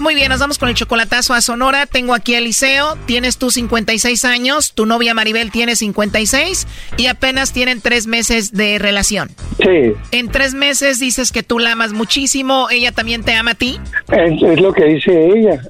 Muy 0.00 0.14
bien, 0.14 0.28
nos 0.28 0.38
vamos 0.38 0.58
con 0.58 0.68
el 0.68 0.76
chocolatazo 0.76 1.34
a 1.34 1.40
Sonora. 1.40 1.86
Tengo 1.86 2.14
aquí 2.14 2.34
a 2.34 2.38
Eliseo. 2.38 2.96
Tienes 3.06 3.36
tú 3.36 3.50
56 3.50 4.24
años, 4.24 4.72
tu 4.72 4.86
novia 4.86 5.12
Maribel 5.12 5.50
tiene 5.50 5.74
56 5.74 6.68
y 6.96 7.06
apenas 7.06 7.52
tienen 7.52 7.80
tres 7.80 8.06
meses 8.06 8.52
de 8.52 8.78
relación. 8.78 9.30
Sí. 9.58 9.94
En 10.12 10.28
tres 10.28 10.54
meses 10.54 11.00
dices 11.00 11.32
que 11.32 11.42
tú 11.42 11.58
la 11.58 11.72
amas 11.72 11.92
muchísimo. 11.92 12.68
¿Ella 12.70 12.92
también 12.92 13.24
te 13.24 13.34
ama 13.34 13.52
a 13.52 13.54
ti? 13.54 13.80
Es, 14.12 14.60
lo 14.60 14.72
que 14.72 14.84
dice 14.84 15.10
ella. 15.10 15.60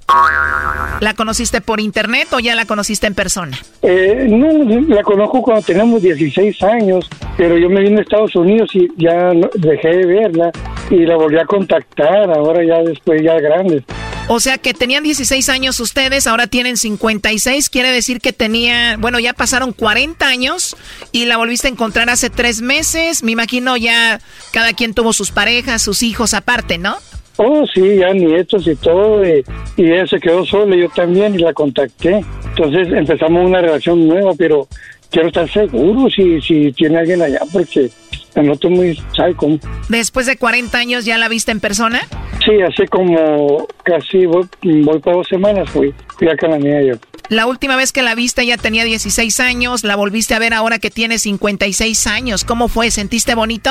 ¿La 1.00 1.14
conociste 1.14 1.62
por 1.62 1.80
internet 1.80 2.28
o 2.32 2.38
ya 2.38 2.54
la 2.54 2.66
conociste 2.66 3.06
en 3.06 3.14
persona? 3.14 3.56
Eh, 3.80 4.26
no, 4.28 4.48
la 4.94 5.02
conozco 5.04 5.40
cuando 5.40 5.62
tenemos 5.62 6.02
16 6.02 6.62
años, 6.64 7.08
pero 7.38 7.56
yo 7.56 7.70
me 7.70 7.80
vine 7.80 8.00
a 8.00 8.02
Estados 8.02 8.36
Unidos 8.36 8.68
y 8.74 8.88
ya 8.98 9.32
dejé 9.54 9.88
de 9.88 10.06
verla 10.06 10.52
y 10.90 11.06
la 11.06 11.16
volví 11.16 11.38
a 11.38 11.46
contactar 11.46 12.30
ahora 12.30 12.62
ya 12.62 12.82
después 12.82 13.22
ya 13.22 13.40
grande. 13.40 13.82
O 14.30 14.40
sea 14.40 14.58
que 14.58 14.74
tenían 14.74 15.04
16 15.04 15.48
años 15.48 15.80
ustedes, 15.80 16.26
ahora 16.26 16.46
tienen 16.46 16.76
56. 16.76 17.70
Quiere 17.70 17.90
decir 17.90 18.20
que 18.20 18.34
tenía, 18.34 18.98
bueno, 18.98 19.18
ya 19.18 19.32
pasaron 19.32 19.72
40 19.72 20.28
años 20.28 20.76
y 21.12 21.24
la 21.24 21.38
volviste 21.38 21.68
a 21.68 21.70
encontrar 21.70 22.10
hace 22.10 22.28
tres 22.28 22.60
meses. 22.60 23.22
Me 23.22 23.32
imagino 23.32 23.78
ya 23.78 24.20
cada 24.52 24.74
quien 24.74 24.92
tuvo 24.92 25.14
sus 25.14 25.30
parejas, 25.30 25.80
sus 25.80 26.02
hijos 26.02 26.34
aparte, 26.34 26.76
¿no? 26.76 26.98
Oh, 27.38 27.64
sí, 27.72 27.96
ya 27.96 28.12
nietos 28.12 28.66
y 28.66 28.76
todo. 28.76 29.26
Y, 29.26 29.42
y 29.78 29.92
ella 29.92 30.06
se 30.06 30.20
quedó 30.20 30.44
sola, 30.44 30.76
yo 30.76 30.90
también, 30.90 31.34
y 31.34 31.38
la 31.38 31.54
contacté. 31.54 32.22
Entonces 32.50 32.88
empezamos 32.92 33.46
una 33.46 33.62
relación 33.62 34.06
nueva, 34.06 34.32
pero 34.36 34.68
quiero 35.10 35.28
estar 35.28 35.50
seguro 35.50 36.08
si, 36.10 36.40
si 36.40 36.72
tiene 36.72 36.98
alguien 36.98 37.22
allá, 37.22 37.40
porque 37.52 37.90
me 38.34 38.42
noto 38.42 38.70
muy 38.70 38.94
psycho. 39.12 39.58
¿Después 39.88 40.26
de 40.26 40.36
40 40.36 40.76
años 40.78 41.04
ya 41.04 41.18
la 41.18 41.28
viste 41.28 41.52
en 41.52 41.60
persona? 41.60 42.00
Sí, 42.44 42.60
hace 42.62 42.86
como 42.88 43.66
casi, 43.82 44.26
voy, 44.26 44.46
voy 44.62 44.98
por 45.00 45.14
dos 45.14 45.28
semanas, 45.28 45.68
fui, 45.70 45.92
fui 46.16 46.28
a 46.28 46.36
Cananea 46.36 46.82
yo. 46.82 46.94
La 47.28 47.46
última 47.46 47.76
vez 47.76 47.92
que 47.92 48.02
la 48.02 48.14
viste 48.14 48.46
ya 48.46 48.56
tenía 48.56 48.84
16 48.84 49.40
años, 49.40 49.84
la 49.84 49.96
volviste 49.96 50.34
a 50.34 50.38
ver 50.38 50.54
ahora 50.54 50.78
que 50.78 50.90
tiene 50.90 51.18
56 51.18 52.06
años. 52.06 52.44
¿Cómo 52.44 52.68
fue? 52.68 52.90
¿Sentiste 52.90 53.34
bonito? 53.34 53.70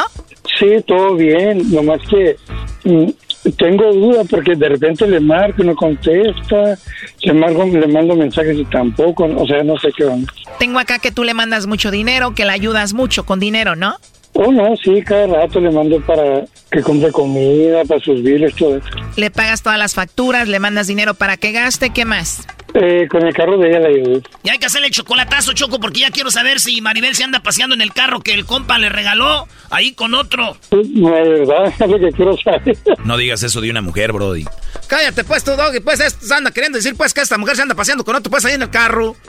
Sí, 0.59 0.67
todo 0.85 1.15
bien, 1.15 1.71
nomás 1.71 1.99
que 2.07 2.35
mm, 2.83 3.09
tengo 3.57 3.93
duda 3.93 4.23
porque 4.29 4.55
de 4.55 4.69
repente 4.69 5.07
le 5.07 5.19
marco 5.19 5.63
y 5.63 5.65
no 5.65 5.75
contesta, 5.75 6.77
le, 7.21 7.33
marco, 7.33 7.65
le 7.65 7.88
mando 7.88 8.15
mensajes 8.15 8.57
y 8.57 8.65
tampoco, 8.65 9.25
o 9.25 9.47
sea, 9.47 9.63
no 9.63 9.77
sé 9.77 9.89
qué 9.95 10.05
onda. 10.05 10.31
Tengo 10.59 10.79
acá 10.79 10.99
que 10.99 11.11
tú 11.11 11.23
le 11.23 11.33
mandas 11.33 11.67
mucho 11.67 11.91
dinero, 11.91 12.33
que 12.33 12.45
le 12.45 12.51
ayudas 12.51 12.93
mucho 12.93 13.25
con 13.25 13.39
dinero, 13.39 13.75
¿no? 13.75 13.97
Oh, 14.39 14.51
no, 14.51 14.77
sí, 14.77 15.01
cada 15.01 15.25
rato 15.25 15.59
le 15.59 15.71
mando 15.71 15.99
para 16.01 16.45
que 16.71 16.81
compre 16.83 17.11
comida, 17.11 17.83
para 17.85 17.99
sus 17.99 18.21
biles, 18.21 18.53
todo 18.55 18.77
eso. 18.77 18.88
Le 19.15 19.31
pagas 19.31 19.63
todas 19.63 19.79
las 19.79 19.95
facturas, 19.95 20.47
le 20.47 20.59
mandas 20.59 20.85
dinero 20.85 21.15
para 21.15 21.38
que 21.38 21.51
gaste, 21.51 21.89
¿qué 21.89 22.05
más? 22.05 22.45
Eh, 22.75 23.07
con 23.09 23.25
el 23.25 23.33
carro 23.33 23.57
de 23.57 23.69
ella 23.69 23.79
la 23.79 23.88
ayudé. 23.88 24.21
Y 24.43 24.49
hay 24.49 24.59
que 24.59 24.67
hacerle 24.67 24.91
chocolatazo, 24.91 25.53
Choco, 25.53 25.79
porque 25.79 26.01
ya 26.01 26.11
quiero 26.11 26.29
saber 26.29 26.59
si 26.59 26.81
Maribel 26.81 27.15
se 27.15 27.23
anda 27.23 27.39
paseando 27.39 27.73
en 27.73 27.81
el 27.81 27.93
carro 27.93 28.19
que 28.19 28.35
el 28.35 28.45
compa 28.45 28.77
le 28.77 28.89
regaló 28.89 29.47
ahí 29.71 29.93
con 29.93 30.13
otro. 30.13 30.55
No, 30.69 31.17
es 31.17 31.29
verdad, 31.29 31.73
es 31.79 31.89
lo 31.89 31.97
que 31.99 32.11
quiero 32.11 32.38
saber. 32.38 32.77
No 33.05 33.17
digas 33.17 33.41
eso 33.41 33.59
de 33.59 33.71
una 33.71 33.81
mujer, 33.81 34.13
Brody. 34.13 34.45
Cállate, 34.85 35.23
pues, 35.23 35.43
tú, 35.43 35.55
Doggy, 35.55 35.79
pues, 35.79 35.99
esto 35.99 36.31
anda 36.35 36.51
queriendo 36.51 36.77
decir, 36.77 36.93
pues, 36.95 37.11
que 37.11 37.21
esta 37.21 37.39
mujer 37.39 37.55
se 37.55 37.63
anda 37.63 37.73
paseando 37.73 38.05
con 38.05 38.15
otro, 38.15 38.29
pues, 38.29 38.45
ahí 38.45 38.53
en 38.53 38.61
el 38.61 38.69
carro. 38.69 39.15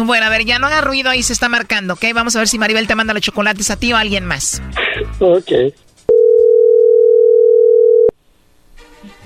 Bueno, 0.00 0.26
a 0.26 0.28
ver, 0.28 0.44
ya 0.44 0.60
no 0.60 0.68
haga 0.68 0.80
ruido, 0.80 1.10
ahí 1.10 1.24
se 1.24 1.32
está 1.32 1.48
marcando, 1.48 1.94
¿ok? 1.94 2.04
Vamos 2.14 2.36
a 2.36 2.38
ver 2.38 2.46
si 2.46 2.56
Maribel 2.56 2.77
te 2.86 2.94
manda 2.94 3.14
los 3.14 3.22
chocolates 3.22 3.70
a 3.70 3.76
ti 3.76 3.92
o 3.92 3.96
a 3.96 4.00
alguien 4.00 4.24
más. 4.24 4.62
Ok. 5.18 5.50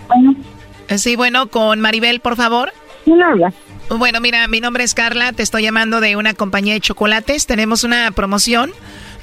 Bueno. 0.08 0.34
Eh, 0.88 0.98
sí, 0.98 1.16
bueno, 1.16 1.48
con 1.48 1.80
Maribel, 1.80 2.20
por 2.20 2.36
favor. 2.36 2.72
¿Quién 3.04 3.22
habla? 3.22 3.52
Bueno, 3.88 4.20
mira, 4.20 4.46
mi 4.48 4.60
nombre 4.60 4.84
es 4.84 4.94
Carla, 4.94 5.32
te 5.32 5.42
estoy 5.42 5.62
llamando 5.62 6.00
de 6.00 6.16
una 6.16 6.34
compañía 6.34 6.74
de 6.74 6.80
chocolates. 6.80 7.46
Tenemos 7.46 7.84
una 7.84 8.10
promoción 8.12 8.72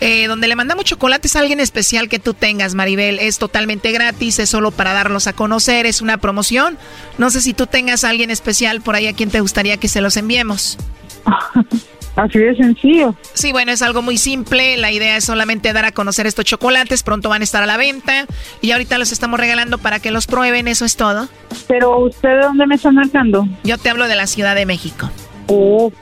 eh, 0.01 0.27
donde 0.27 0.47
le 0.47 0.55
mandamos 0.55 0.86
chocolates 0.86 1.36
a 1.36 1.39
alguien 1.39 1.59
especial 1.59 2.07
que 2.07 2.19
tú 2.19 2.34
tengas, 2.34 2.75
Maribel. 2.75 3.19
Es 3.19 3.38
totalmente 3.38 3.91
gratis, 3.91 4.39
es 4.39 4.49
solo 4.49 4.71
para 4.71 4.93
darlos 4.93 5.27
a 5.27 5.34
conocer, 5.34 5.86
es 5.86 6.01
una 6.01 6.17
promoción. 6.17 6.77
No 7.17 7.30
sé 7.30 7.41
si 7.41 7.53
tú 7.53 7.67
tengas 7.67 8.03
a 8.03 8.09
alguien 8.09 8.32
especial 8.32 8.82
por 8.82 8.95
ahí 8.95 9.07
a 9.07 9.13
quien 9.13 9.30
te 9.30 9.41
gustaría 9.41 9.77
que 9.77 9.88
se 9.88 10.01
los 10.01 10.17
enviemos. 10.17 10.77
Así 12.20 12.38
de 12.38 12.53
sencillo. 12.53 13.15
Sí, 13.34 13.53
bueno, 13.53 13.72
es 13.72 13.82
algo 13.82 14.01
muy 14.01 14.17
simple. 14.17 14.76
La 14.76 14.91
idea 14.91 15.15
es 15.15 15.24
solamente 15.24 15.72
dar 15.72 15.86
a 15.86 15.93
conocer 15.93 16.28
estos 16.28 16.43
chocolates. 16.43 17.01
Pronto 17.01 17.30
van 17.30 17.39
a 17.41 17.45
estar 17.45 17.63
a 17.63 17.65
la 17.65 17.78
venta. 17.78 18.26
Y 18.59 18.72
ahorita 18.72 18.97
los 18.97 19.13
estamos 19.13 19.39
regalando 19.39 19.78
para 19.78 19.99
que 19.99 20.11
los 20.11 20.28
prueben. 20.28 20.67
Eso 20.67 20.84
es 20.84 20.97
todo. 20.97 21.30
Pero, 21.70 21.97
¿usted 21.99 22.30
de 22.30 22.41
dónde 22.41 22.67
me 22.67 22.76
está 22.76 22.91
marcando? 22.91 23.47
Yo 23.63 23.78
te 23.78 23.89
hablo 23.89 24.09
de 24.09 24.17
la 24.17 24.28
Ciudad 24.28 24.53
de 24.53 24.65
México. 24.65 25.09
Oh, 25.47 25.93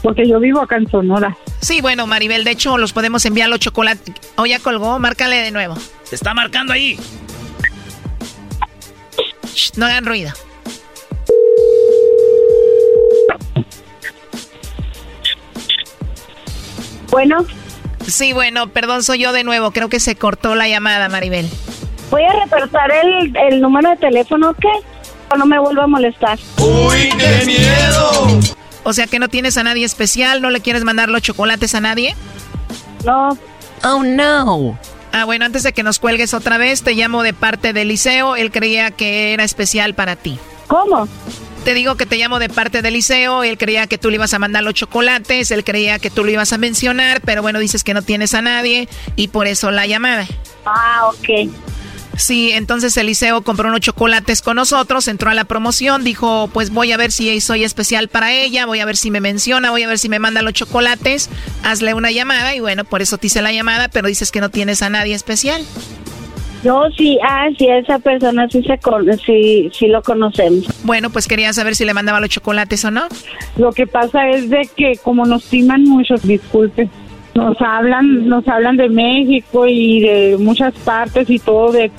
porque 0.00 0.28
yo 0.28 0.38
vivo 0.38 0.60
acá 0.60 0.76
en 0.76 0.88
Sonora. 0.88 1.36
Sí, 1.60 1.80
bueno, 1.80 2.06
Maribel, 2.06 2.44
de 2.44 2.52
hecho, 2.52 2.78
los 2.78 2.92
podemos 2.92 3.24
enviar 3.26 3.48
los 3.48 3.58
chocolates. 3.58 4.14
O 4.36 4.42
oh, 4.42 4.46
ya 4.46 4.60
colgó, 4.60 5.00
márcale 5.00 5.38
de 5.38 5.50
nuevo. 5.50 5.76
Se 6.04 6.14
está 6.14 6.34
marcando 6.34 6.72
ahí. 6.72 6.96
no 9.76 9.86
hagan 9.86 10.06
ruido. 10.06 10.30
Bueno. 17.12 17.44
Sí, 18.06 18.32
bueno, 18.32 18.68
perdón, 18.68 19.04
soy 19.04 19.20
yo 19.20 19.32
de 19.32 19.44
nuevo. 19.44 19.70
Creo 19.70 19.88
que 19.88 20.00
se 20.00 20.16
cortó 20.16 20.56
la 20.56 20.66
llamada, 20.66 21.08
Maribel. 21.08 21.48
Voy 22.10 22.24
a 22.24 22.32
reportar 22.32 22.90
el, 22.90 23.36
el 23.36 23.60
número 23.60 23.90
de 23.90 23.96
teléfono, 23.96 24.54
¿qué? 24.54 24.70
No 25.38 25.46
me 25.46 25.58
vuelva 25.58 25.84
a 25.84 25.86
molestar. 25.86 26.38
¡Uy, 26.58 27.10
qué 27.18 27.44
miedo! 27.46 28.40
O 28.82 28.92
sea 28.92 29.06
que 29.06 29.18
no 29.18 29.28
tienes 29.28 29.56
a 29.56 29.62
nadie 29.62 29.84
especial, 29.84 30.42
no 30.42 30.50
le 30.50 30.60
quieres 30.60 30.84
mandar 30.84 31.08
los 31.08 31.22
chocolates 31.22 31.74
a 31.74 31.80
nadie. 31.80 32.16
No. 33.04 33.38
Oh, 33.84 34.02
no. 34.02 34.78
Ah, 35.12 35.24
bueno, 35.24 35.44
antes 35.44 35.62
de 35.62 35.72
que 35.72 35.82
nos 35.82 35.98
cuelgues 35.98 36.34
otra 36.34 36.58
vez, 36.58 36.82
te 36.82 36.94
llamo 36.94 37.22
de 37.22 37.34
parte 37.34 37.72
de 37.72 37.84
Liceo. 37.84 38.36
Él 38.36 38.50
creía 38.50 38.90
que 38.90 39.32
era 39.34 39.44
especial 39.44 39.94
para 39.94 40.16
ti. 40.16 40.38
¿Cómo? 40.66 41.06
Te 41.64 41.74
digo 41.74 41.94
que 41.96 42.06
te 42.06 42.16
llamo 42.16 42.40
de 42.40 42.48
parte 42.48 42.82
de 42.82 42.90
Liceo. 42.90 43.44
Él 43.44 43.56
creía 43.56 43.86
que 43.86 43.96
tú 43.96 44.10
le 44.10 44.16
ibas 44.16 44.34
a 44.34 44.38
mandar 44.40 44.64
los 44.64 44.74
chocolates. 44.74 45.50
Él 45.52 45.62
creía 45.62 46.00
que 46.00 46.10
tú 46.10 46.24
lo 46.24 46.30
ibas 46.30 46.52
a 46.52 46.58
mencionar. 46.58 47.20
Pero 47.20 47.40
bueno, 47.42 47.60
dices 47.60 47.84
que 47.84 47.94
no 47.94 48.02
tienes 48.02 48.34
a 48.34 48.42
nadie. 48.42 48.88
Y 49.14 49.28
por 49.28 49.46
eso 49.46 49.70
la 49.70 49.86
llamada. 49.86 50.26
Ah, 50.66 51.08
ok. 51.08 51.50
Sí, 52.16 52.52
entonces 52.52 52.96
Eliseo 52.96 53.42
compró 53.42 53.68
unos 53.68 53.80
chocolates 53.80 54.42
con 54.42 54.56
nosotros, 54.56 55.08
entró 55.08 55.30
a 55.30 55.34
la 55.34 55.44
promoción, 55.44 56.04
dijo, 56.04 56.48
pues 56.52 56.70
voy 56.70 56.92
a 56.92 56.96
ver 56.98 57.10
si 57.10 57.40
soy 57.40 57.64
especial 57.64 58.08
para 58.08 58.32
ella, 58.32 58.66
voy 58.66 58.80
a 58.80 58.84
ver 58.84 58.98
si 58.98 59.10
me 59.10 59.20
menciona, 59.20 59.70
voy 59.70 59.82
a 59.82 59.88
ver 59.88 59.98
si 59.98 60.10
me 60.10 60.18
manda 60.18 60.42
los 60.42 60.52
chocolates, 60.52 61.30
hazle 61.64 61.94
una 61.94 62.10
llamada 62.10 62.54
y 62.54 62.60
bueno, 62.60 62.84
por 62.84 63.00
eso 63.00 63.16
te 63.16 63.28
hice 63.28 63.40
la 63.40 63.52
llamada, 63.52 63.88
pero 63.88 64.08
dices 64.08 64.30
que 64.30 64.42
no 64.42 64.50
tienes 64.50 64.82
a 64.82 64.90
nadie 64.90 65.14
especial. 65.14 65.64
No, 66.62 66.90
sí, 66.92 67.18
ah, 67.22 67.48
sí, 67.58 67.66
esa 67.68 67.98
persona 67.98 68.48
sí, 68.48 68.62
se 68.62 68.78
sí, 69.24 69.70
sí 69.72 69.88
lo 69.88 70.02
conocemos. 70.02 70.66
Bueno, 70.84 71.10
pues 71.10 71.26
quería 71.26 71.52
saber 71.52 71.74
si 71.74 71.84
le 71.84 71.92
mandaba 71.92 72.20
los 72.20 72.30
chocolates 72.30 72.84
o 72.84 72.90
no. 72.90 73.02
Lo 73.56 73.72
que 73.72 73.86
pasa 73.86 74.28
es 74.28 74.48
de 74.48 74.68
que 74.76 74.96
como 75.02 75.26
nos 75.26 75.44
timan 75.44 75.84
mucho, 75.84 76.14
disculpe, 76.22 76.88
nos 77.34 77.60
hablan, 77.60 78.28
nos 78.28 78.46
hablan 78.46 78.76
de 78.76 78.88
México 78.88 79.66
y 79.66 80.00
de 80.00 80.36
muchas 80.38 80.74
partes 80.74 81.28
y 81.30 81.38
todo 81.38 81.72
de, 81.72 81.90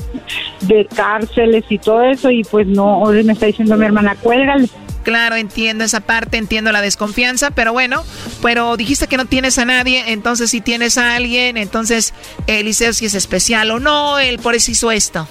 de 0.61 0.85
cárceles 0.85 1.65
y 1.69 1.77
todo 1.77 2.03
eso 2.03 2.29
y 2.29 2.43
pues 2.43 2.67
no, 2.67 2.99
hoy 2.99 3.23
me 3.23 3.33
está 3.33 3.47
diciendo 3.47 3.75
mi 3.75 3.85
hermana, 3.85 4.15
cuélgale. 4.21 4.67
Claro, 5.03 5.35
entiendo 5.35 5.83
esa 5.83 5.99
parte, 5.99 6.37
entiendo 6.37 6.71
la 6.71 6.81
desconfianza, 6.81 7.51
pero 7.51 7.73
bueno, 7.73 8.03
pero 8.41 8.77
dijiste 8.77 9.07
que 9.07 9.17
no 9.17 9.25
tienes 9.25 9.57
a 9.57 9.65
nadie, 9.65 10.03
entonces 10.07 10.49
si 10.49 10.61
tienes 10.61 10.97
a 10.97 11.15
alguien, 11.15 11.57
entonces 11.57 12.13
Eliseo 12.47 12.93
si 12.93 13.05
es 13.05 13.13
especial 13.13 13.69
o 13.71 13.79
no, 13.79 14.19
él 14.19 14.39
por 14.39 14.55
eso 14.55 14.71
hizo 14.71 14.91
esto. 14.91 15.27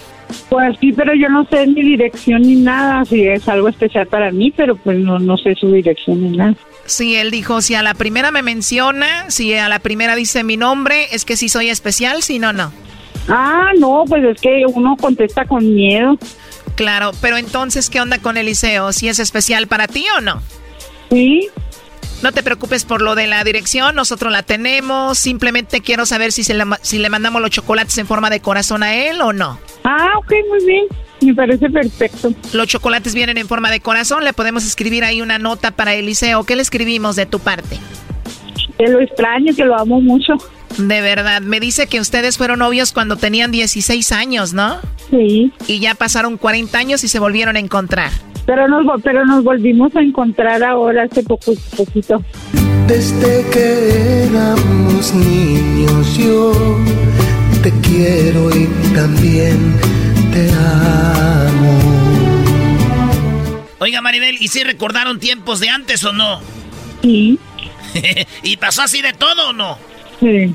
Pues 0.48 0.76
sí, 0.80 0.92
pero 0.92 1.14
yo 1.14 1.28
no 1.28 1.44
sé 1.46 1.66
ni 1.66 1.82
dirección 1.82 2.42
ni 2.42 2.56
nada, 2.56 3.04
si 3.04 3.26
es 3.26 3.48
algo 3.48 3.68
especial 3.68 4.06
para 4.06 4.30
mí, 4.30 4.52
pero 4.54 4.76
pues 4.76 4.98
no, 4.98 5.18
no 5.18 5.36
sé 5.36 5.54
su 5.54 5.70
dirección 5.72 6.22
ni 6.22 6.36
nada. 6.36 6.54
Sí, 6.84 7.16
él 7.16 7.30
dijo, 7.30 7.60
si 7.60 7.74
a 7.74 7.82
la 7.82 7.94
primera 7.94 8.30
me 8.30 8.42
menciona, 8.42 9.30
si 9.30 9.54
a 9.54 9.68
la 9.68 9.78
primera 9.78 10.16
dice 10.16 10.42
mi 10.44 10.56
nombre, 10.56 11.06
es 11.12 11.24
que 11.24 11.36
si 11.36 11.48
soy 11.48 11.68
especial, 11.68 12.22
si 12.22 12.38
no, 12.38 12.52
no. 12.52 12.72
Ah, 13.28 13.70
no, 13.78 14.04
pues 14.08 14.24
es 14.24 14.40
que 14.40 14.64
uno 14.66 14.96
contesta 14.96 15.44
con 15.44 15.74
miedo. 15.74 16.18
Claro, 16.82 17.12
pero 17.20 17.36
entonces, 17.36 17.88
¿qué 17.88 18.00
onda 18.00 18.18
con 18.18 18.36
Eliseo? 18.36 18.92
¿Si 18.92 19.08
es 19.08 19.20
especial 19.20 19.68
para 19.68 19.86
ti 19.86 20.04
o 20.18 20.20
no? 20.20 20.42
Sí. 21.12 21.48
No 22.24 22.32
te 22.32 22.42
preocupes 22.42 22.84
por 22.84 23.02
lo 23.02 23.14
de 23.14 23.28
la 23.28 23.44
dirección, 23.44 23.94
nosotros 23.94 24.32
la 24.32 24.42
tenemos. 24.42 25.16
Simplemente 25.16 25.80
quiero 25.80 26.06
saber 26.06 26.32
si, 26.32 26.42
se 26.42 26.54
le, 26.54 26.64
si 26.80 26.98
le 26.98 27.08
mandamos 27.08 27.40
los 27.40 27.52
chocolates 27.52 27.96
en 27.98 28.08
forma 28.08 28.30
de 28.30 28.40
corazón 28.40 28.82
a 28.82 28.96
él 28.96 29.20
o 29.20 29.32
no. 29.32 29.60
Ah, 29.84 30.08
ok, 30.18 30.32
muy 30.48 30.66
bien. 30.66 30.86
Me 31.20 31.32
parece 31.34 31.70
perfecto. 31.70 32.32
Los 32.52 32.66
chocolates 32.66 33.14
vienen 33.14 33.38
en 33.38 33.46
forma 33.46 33.70
de 33.70 33.78
corazón. 33.78 34.24
Le 34.24 34.32
podemos 34.32 34.66
escribir 34.66 35.04
ahí 35.04 35.22
una 35.22 35.38
nota 35.38 35.70
para 35.70 35.94
Eliseo. 35.94 36.42
¿Qué 36.42 36.56
le 36.56 36.62
escribimos 36.62 37.14
de 37.14 37.26
tu 37.26 37.38
parte? 37.38 37.78
Que 38.76 38.88
lo 38.88 39.00
extraño, 39.00 39.54
que 39.54 39.64
lo 39.64 39.78
amo 39.78 40.00
mucho. 40.00 40.32
De 40.78 41.00
verdad. 41.00 41.42
Me 41.42 41.60
dice 41.60 41.86
que 41.86 42.00
ustedes 42.00 42.38
fueron 42.38 42.60
novios 42.60 42.92
cuando 42.92 43.16
tenían 43.16 43.50
16 43.50 44.12
años, 44.12 44.52
¿no? 44.52 44.78
Sí. 45.10 45.52
Y 45.66 45.80
ya 45.80 45.94
pasaron 45.94 46.38
40 46.38 46.76
años 46.78 47.04
y 47.04 47.08
se 47.08 47.18
volvieron 47.18 47.56
a 47.56 47.58
encontrar. 47.58 48.10
Pero 48.46 48.66
nos, 48.68 49.02
pero 49.02 49.24
nos 49.24 49.44
volvimos 49.44 49.94
a 49.94 50.00
encontrar 50.00 50.62
ahora 50.64 51.04
hace 51.04 51.22
poco, 51.22 51.52
poquito. 51.76 52.22
Desde 52.86 53.48
que 53.50 54.24
éramos 54.24 55.14
niños 55.14 56.18
yo 56.18 56.52
te 57.62 57.70
quiero 57.80 58.50
y 58.50 58.66
también 58.94 59.76
te 60.32 60.50
amo. 60.50 61.78
Oiga, 63.78 64.00
Maribel, 64.00 64.36
¿y 64.40 64.48
si 64.48 64.64
recordaron 64.64 65.20
tiempos 65.20 65.60
de 65.60 65.68
antes 65.68 66.04
o 66.04 66.12
no? 66.12 66.40
Sí. 67.02 67.38
¿Y 68.42 68.56
pasó 68.56 68.82
así 68.82 69.02
de 69.02 69.12
todo 69.12 69.50
o 69.50 69.52
no? 69.52 69.78
Sí. 70.22 70.54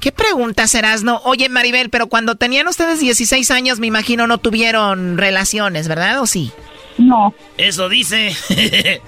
¿Qué 0.00 0.12
pregunta 0.12 0.66
serás, 0.66 1.02
no? 1.02 1.22
Oye, 1.24 1.48
Maribel, 1.48 1.88
pero 1.88 2.08
cuando 2.08 2.34
tenían 2.34 2.68
ustedes 2.68 3.00
16 3.00 3.50
años, 3.50 3.80
me 3.80 3.86
imagino 3.86 4.26
no 4.26 4.36
tuvieron 4.36 5.16
relaciones, 5.16 5.88
¿verdad? 5.88 6.20
¿O 6.20 6.26
sí? 6.26 6.52
No. 6.98 7.34
Eso 7.56 7.88
dice. 7.88 8.32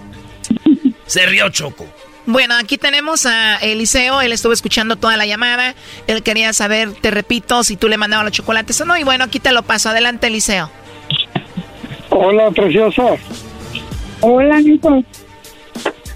Se 1.07 1.27
rió 1.27 1.51
Choco. 1.51 1.87
Bueno, 2.25 2.55
aquí 2.57 2.79
tenemos 2.79 3.27
a 3.27 3.57
Eliseo, 3.57 4.23
él 4.23 4.33
estuvo 4.33 4.53
escuchando 4.53 4.97
toda 4.97 5.17
la 5.17 5.27
llamada, 5.27 5.75
él 6.07 6.23
quería 6.23 6.53
saber, 6.53 6.93
te 6.93 7.11
repito, 7.11 7.65
si 7.65 7.77
tú 7.77 7.89
le 7.89 7.97
mandabas 7.97 8.25
los 8.27 8.33
chocolates 8.33 8.79
o 8.83 8.85
no, 8.85 8.99
y 8.99 9.05
bueno, 9.05 9.25
aquí 9.25 9.41
te 9.41 9.53
lo 9.53 9.63
paso, 9.63 9.89
adelante 9.89 10.27
Eliseo. 10.27 10.71
Hola, 12.11 12.51
preciosa. 12.51 13.03
Hola, 14.21 14.61
hijo. 14.61 15.03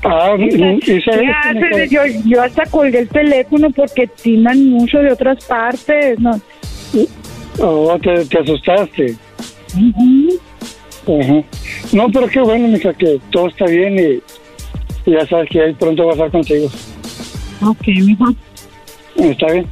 Ah, 0.05 0.35
y, 0.37 0.45
y 0.45 0.81
¿Qué 0.81 1.01
haces? 1.45 1.91
Yo, 1.91 2.01
yo 2.27 2.43
hasta 2.43 2.67
colgué 2.67 3.01
el 3.01 3.09
teléfono 3.09 3.71
porque 3.71 4.09
timan 4.09 4.71
mucho 4.71 4.99
de 4.99 5.13
otras 5.13 5.45
partes, 5.45 6.19
¿no? 6.19 6.41
Oh, 7.61 7.99
te, 8.01 8.25
te 8.25 8.39
asustaste. 8.39 9.15
Ajá. 11.07 11.43
No, 11.93 12.09
pero 12.13 12.27
qué 12.29 12.41
bueno, 12.41 12.69
mija, 12.69 12.93
que 12.95 13.21
todo 13.31 13.49
está 13.49 13.67
bien 13.67 13.99
y, 13.99 15.11
y 15.11 15.13
ya 15.15 15.27
sabes 15.27 15.49
que 15.51 15.61
ahí 15.61 15.75
pronto 15.75 16.07
va 16.07 16.13
a 16.13 16.15
estar 16.15 16.31
contigo. 16.31 16.69
Ok, 17.63 17.87
mijo. 17.87 18.27
Está 19.17 19.53
bien. 19.53 19.67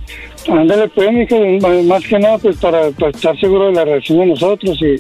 Ándale, 0.49 0.89
pues, 0.89 1.13
mija, 1.13 1.37
más 1.85 2.05
que 2.07 2.19
nada, 2.19 2.39
pues, 2.39 2.57
para, 2.57 2.91
para 2.91 3.11
estar 3.11 3.39
seguro 3.39 3.67
de 3.67 3.73
la 3.73 3.85
reacción 3.85 4.21
de 4.21 4.27
nosotros 4.27 4.79
y 4.81 4.97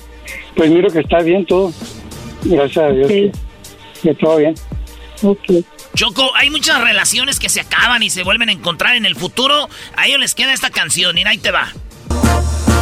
pues 0.54 0.70
miro 0.70 0.90
que 0.90 1.00
está 1.00 1.20
bien 1.20 1.44
todo. 1.46 1.72
Gracias 2.44 2.84
a 2.84 2.90
Dios. 2.90 3.08
Que, 3.08 3.32
que 4.02 4.14
todo 4.14 4.36
bien. 4.38 4.54
Ok. 5.22 5.64
Choco, 5.94 6.30
hay 6.36 6.50
muchas 6.50 6.80
relaciones 6.80 7.38
que 7.38 7.48
se 7.48 7.60
acaban 7.60 8.02
y 8.02 8.10
se 8.10 8.22
vuelven 8.22 8.48
a 8.48 8.52
encontrar 8.52 8.96
en 8.96 9.04
el 9.04 9.16
futuro. 9.16 9.68
A 9.96 10.06
ellos 10.06 10.20
les 10.20 10.34
queda 10.34 10.52
esta 10.52 10.70
canción, 10.70 11.18
y 11.18 11.24
ahí 11.24 11.38
te 11.38 11.50
va. 11.50 11.72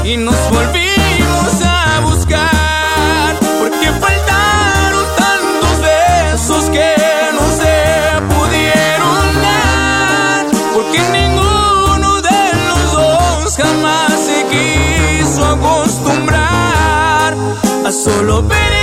Y 0.05 0.17
nos 0.17 0.37
volvimos 0.51 1.63
a 1.65 2.01
buscar 2.01 3.37
porque 3.59 3.91
faltaron 3.93 5.05
tantos 5.17 5.81
besos 5.83 6.71
que 6.71 6.95
no 7.35 7.51
se 7.57 8.23
pudieron 8.35 9.43
dar. 9.43 10.47
Porque 10.73 11.01
ninguno 11.11 12.23
de 12.23 12.53
los 12.69 12.93
dos 12.93 13.57
jamás 13.57 14.13
se 14.21 14.47
quiso 14.47 15.45
acostumbrar 15.45 17.35
a 17.85 17.93
solo 17.93 18.43
vernos 18.45 18.78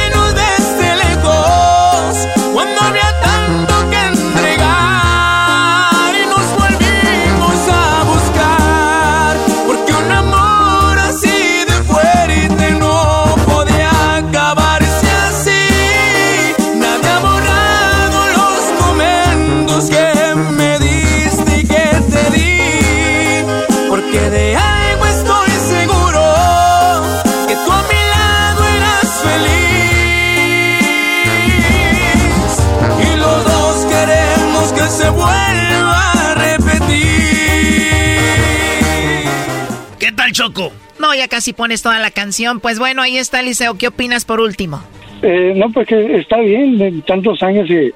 Casi 41.45 41.53
pones 41.53 41.83
toda 41.83 41.99
la 41.99 42.09
canción. 42.09 42.59
Pues 42.59 42.79
bueno, 42.79 43.03
ahí 43.03 43.17
está 43.17 43.39
Eliseo. 43.39 43.77
¿Qué 43.77 43.89
opinas 43.89 44.25
por 44.25 44.39
último? 44.39 44.81
Eh, 45.21 45.53
no, 45.55 45.69
pues 45.69 45.87
que 45.87 46.17
está 46.17 46.39
bien, 46.39 46.75
de 46.79 46.91
tantos 47.05 47.43
años 47.43 47.69
y, 47.69 47.93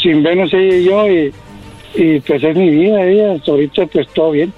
sin 0.00 0.22
vernos 0.22 0.54
ella 0.54 0.76
y 0.76 0.84
yo, 0.84 1.10
y, 1.10 1.34
y 1.96 2.20
pues 2.20 2.44
es 2.44 2.54
mi 2.54 2.70
vida, 2.70 3.04
ella, 3.04 3.32
hasta 3.32 3.50
ahorita 3.50 3.86
pues 3.86 4.06
todo 4.14 4.30
bien, 4.30 4.52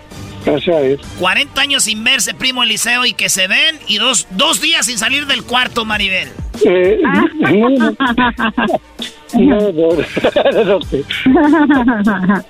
gracias 0.45 0.77
a 0.77 0.81
Dios. 0.83 1.01
40 1.19 1.59
años 1.63 1.85
sin 1.85 2.05
verse, 2.05 2.35
primo 2.35 2.63
Eliseo, 2.63 3.07
y 3.07 3.15
que 3.15 3.31
se 3.31 3.49
ven, 3.49 3.79
y 3.89 3.97
dos, 3.97 4.29
dos 4.33 4.61
días 4.61 4.85
sin 4.85 4.99
salir 4.99 5.27
del 5.27 5.43
cuarto, 5.43 5.87
Maribel. 5.87 6.29
Eh, 6.63 7.01
no, 7.41 7.71
no, 7.71 7.97
no, 9.33 9.73
no, 9.73 10.63
no, 10.63 12.45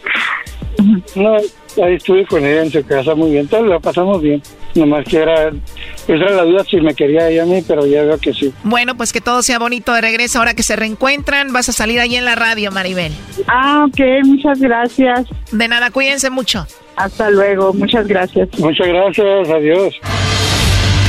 no, 1.15 1.37
ahí 1.85 1.95
estuve 1.95 2.27
con 2.27 2.45
ella 2.45 2.63
en 2.63 2.71
su 2.71 2.85
casa 2.85 3.15
muy 3.15 3.31
bien, 3.33 3.49
todo 3.49 3.65
la 3.65 3.79
pasamos 3.79 4.21
bien. 4.21 4.43
Nomás 4.75 5.05
que 5.07 5.17
era, 5.17 5.49
esa 5.49 6.13
era 6.13 6.31
la 6.33 6.43
duda 6.43 6.65
si 6.65 6.77
me 6.81 6.95
quería 6.95 7.29
ella 7.29 7.45
a 7.45 7.47
mí, 7.47 7.63
pero 7.67 7.87
ya 7.87 8.03
veo 8.03 8.19
que 8.19 8.33
sí. 8.35 8.53
Bueno, 8.63 8.95
pues 8.95 9.13
que 9.13 9.23
todo 9.23 9.43
sea 9.43 9.59
bonito 9.59 9.95
de 9.95 10.03
regreso. 10.03 10.39
Ahora 10.39 10.53
que 10.55 10.63
se 10.63 10.77
reencuentran, 10.77 11.53
vas 11.53 11.69
a 11.71 11.73
salir 11.73 11.99
ahí 11.99 12.17
en 12.17 12.27
la 12.27 12.35
radio, 12.35 12.71
Maribel. 12.71 13.13
Ah, 13.47 13.87
ok, 13.89 14.01
muchas 14.25 14.61
gracias. 14.61 15.27
De 15.51 15.69
nada, 15.69 15.91
cuídense 15.91 16.29
mucho. 16.29 16.67
Hasta 16.97 17.31
luego, 17.31 17.73
muchas 17.73 18.07
gracias. 18.07 18.49
Muchas 18.59 18.89
gracias, 18.89 19.49
adiós. 19.49 19.95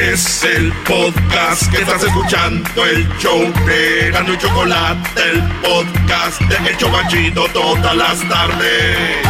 Es 0.00 0.44
el 0.44 0.72
podcast 0.84 1.68
que 1.72 1.78
estás 1.78 2.04
escuchando, 2.04 2.86
el 2.86 3.08
show 3.18 3.40
de 3.66 4.10
Gano 4.12 4.32
y 4.32 4.38
Chocolate, 4.38 5.22
el 5.28 5.42
podcast 5.60 6.40
de 6.42 6.70
El 6.70 6.76
Chocachito 6.76 7.48
todas 7.48 7.96
las 7.96 8.28
tardes. 8.28 9.26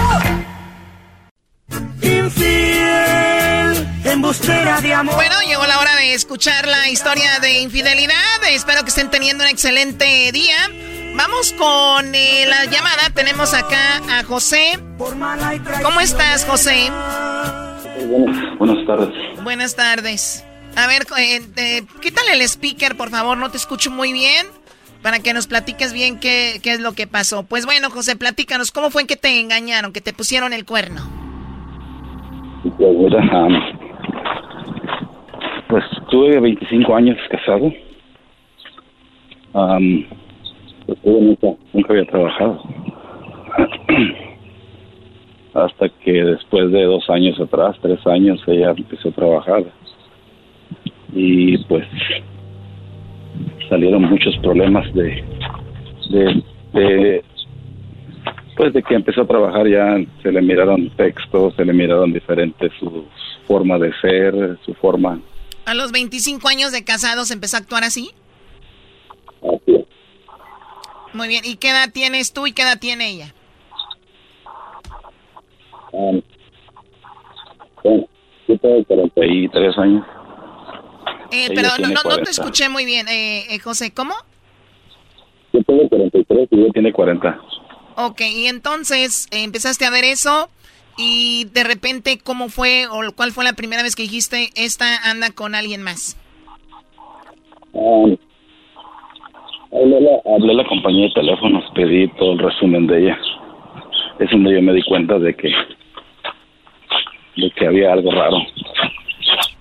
Infiel, 2.02 3.88
embustera 4.04 4.82
de 4.82 4.92
amor. 4.92 5.14
Bueno, 5.14 5.36
llegó 5.46 5.66
la 5.66 5.80
hora 5.80 5.96
de 5.96 6.12
escuchar 6.12 6.66
la 6.66 6.90
historia 6.90 7.38
de 7.40 7.60
infidelidad. 7.60 8.44
Espero 8.50 8.82
que 8.82 8.90
estén 8.90 9.08
teniendo 9.08 9.44
un 9.44 9.50
excelente 9.50 10.30
día. 10.32 10.68
Vamos 11.16 11.54
con 11.54 12.14
eh, 12.14 12.44
la 12.46 12.66
llamada. 12.66 13.08
Tenemos 13.14 13.54
acá 13.54 14.02
a 14.10 14.22
José. 14.22 14.78
¿Cómo 14.98 16.00
estás, 16.00 16.44
José? 16.44 16.92
Buenas, 18.06 18.58
buenas 18.58 18.86
tardes. 18.86 19.42
Buenas 19.42 19.74
tardes. 19.74 20.44
A 20.78 20.86
ver, 20.86 21.02
eh, 21.18 21.82
quítale 22.00 22.34
el 22.34 22.42
speaker, 22.42 22.96
por 22.96 23.10
favor, 23.10 23.36
no 23.36 23.50
te 23.50 23.56
escucho 23.56 23.90
muy 23.90 24.12
bien. 24.12 24.46
Para 25.02 25.18
que 25.18 25.34
nos 25.34 25.48
platiques 25.48 25.92
bien 25.92 26.20
qué, 26.20 26.60
es 26.62 26.80
lo 26.80 26.92
que 26.92 27.08
pasó. 27.08 27.44
Pues 27.44 27.66
bueno, 27.66 27.90
José, 27.90 28.14
platícanos, 28.14 28.70
¿cómo 28.70 28.90
fue 28.90 29.04
que 29.04 29.16
te 29.16 29.40
engañaron, 29.40 29.92
que 29.92 30.00
te 30.00 30.12
pusieron 30.12 30.52
el 30.52 30.64
cuerno? 30.64 31.00
Pues 32.62 32.84
pues 35.68 35.84
tuve 36.10 36.38
25 36.38 36.94
años 36.94 37.16
casado. 37.28 37.72
Um, 39.54 40.04
nunca 41.72 41.88
había 41.92 42.06
trabajado. 42.06 42.62
Hasta 45.54 45.88
que 46.04 46.12
después 46.12 46.70
de 46.70 46.84
dos 46.84 47.10
años 47.10 47.40
atrás, 47.40 47.76
tres 47.82 48.06
años, 48.06 48.40
ella 48.46 48.70
empezó 48.76 49.08
a 49.08 49.12
trabajar. 49.12 49.64
Y 51.12 51.58
pues 51.64 51.86
salieron 53.68 54.02
muchos 54.02 54.36
problemas 54.38 54.92
de, 54.94 55.24
de, 56.10 56.42
de 56.72 57.24
pues 58.56 58.72
de 58.72 58.82
que 58.82 58.94
empezó 58.94 59.22
a 59.22 59.26
trabajar 59.26 59.68
ya 59.68 59.96
se 60.22 60.32
le 60.32 60.42
miraron 60.42 60.90
textos, 60.96 61.54
se 61.54 61.64
le 61.64 61.72
miraron 61.72 62.12
diferentes 62.12 62.72
su 62.80 63.06
forma 63.46 63.78
de 63.78 63.92
ser, 64.00 64.58
su 64.64 64.74
forma. 64.74 65.20
¿A 65.64 65.74
los 65.74 65.92
25 65.92 66.48
años 66.48 66.72
de 66.72 66.84
casados 66.84 67.30
empezó 67.30 67.56
a 67.56 67.60
actuar 67.60 67.84
así? 67.84 68.10
Así. 69.42 69.84
Muy 71.12 71.28
bien, 71.28 71.44
¿y 71.44 71.56
qué 71.56 71.70
edad 71.70 71.90
tienes 71.92 72.32
tú 72.32 72.46
y 72.46 72.52
qué 72.52 72.62
edad 72.62 72.80
tiene 72.80 73.10
ella? 73.10 73.34
Um, 75.92 76.20
bueno, 77.84 78.08
yo 78.48 78.58
tengo 78.58 78.84
43 78.84 79.78
años. 79.78 80.04
Eh, 81.30 81.48
pero 81.54 81.68
no, 81.78 81.88
no, 81.88 81.94
no 81.94 82.02
te 82.02 82.08
40. 82.08 82.30
escuché 82.30 82.68
muy 82.68 82.84
bien, 82.84 83.06
eh, 83.08 83.44
eh, 83.50 83.58
José, 83.58 83.92
¿cómo? 83.92 84.14
Yo 85.52 85.62
tengo 85.64 85.88
43 85.88 86.48
y 86.50 86.60
ella 86.60 86.72
tiene 86.72 86.92
40. 86.92 87.40
Ok, 87.96 88.20
y 88.20 88.46
entonces 88.46 89.26
eh, 89.30 89.42
empezaste 89.42 89.84
a 89.84 89.90
ver 89.90 90.04
eso 90.04 90.48
y 90.96 91.46
de 91.52 91.64
repente, 91.64 92.18
¿cómo 92.22 92.48
fue 92.48 92.86
o 92.86 93.00
cuál 93.14 93.32
fue 93.32 93.44
la 93.44 93.52
primera 93.52 93.82
vez 93.82 93.94
que 93.94 94.02
dijiste, 94.02 94.50
esta 94.56 95.10
anda 95.10 95.30
con 95.34 95.54
alguien 95.54 95.82
más? 95.82 96.16
Um, 97.72 98.16
hablé, 99.72 100.00
la, 100.00 100.34
hablé 100.34 100.52
a 100.52 100.56
la 100.56 100.64
compañía 100.64 101.08
de 101.08 101.14
teléfonos, 101.14 101.64
pedí 101.74 102.08
todo 102.18 102.32
el 102.32 102.38
resumen 102.38 102.86
de 102.86 103.02
ella. 103.02 103.18
Es 104.18 104.30
donde 104.30 104.54
yo 104.54 104.62
me 104.62 104.72
di 104.72 104.82
cuenta 104.82 105.18
de 105.18 105.34
que 105.34 105.48
de 107.36 107.50
que 107.52 107.66
había 107.66 107.92
algo 107.92 108.10
raro. 108.10 108.38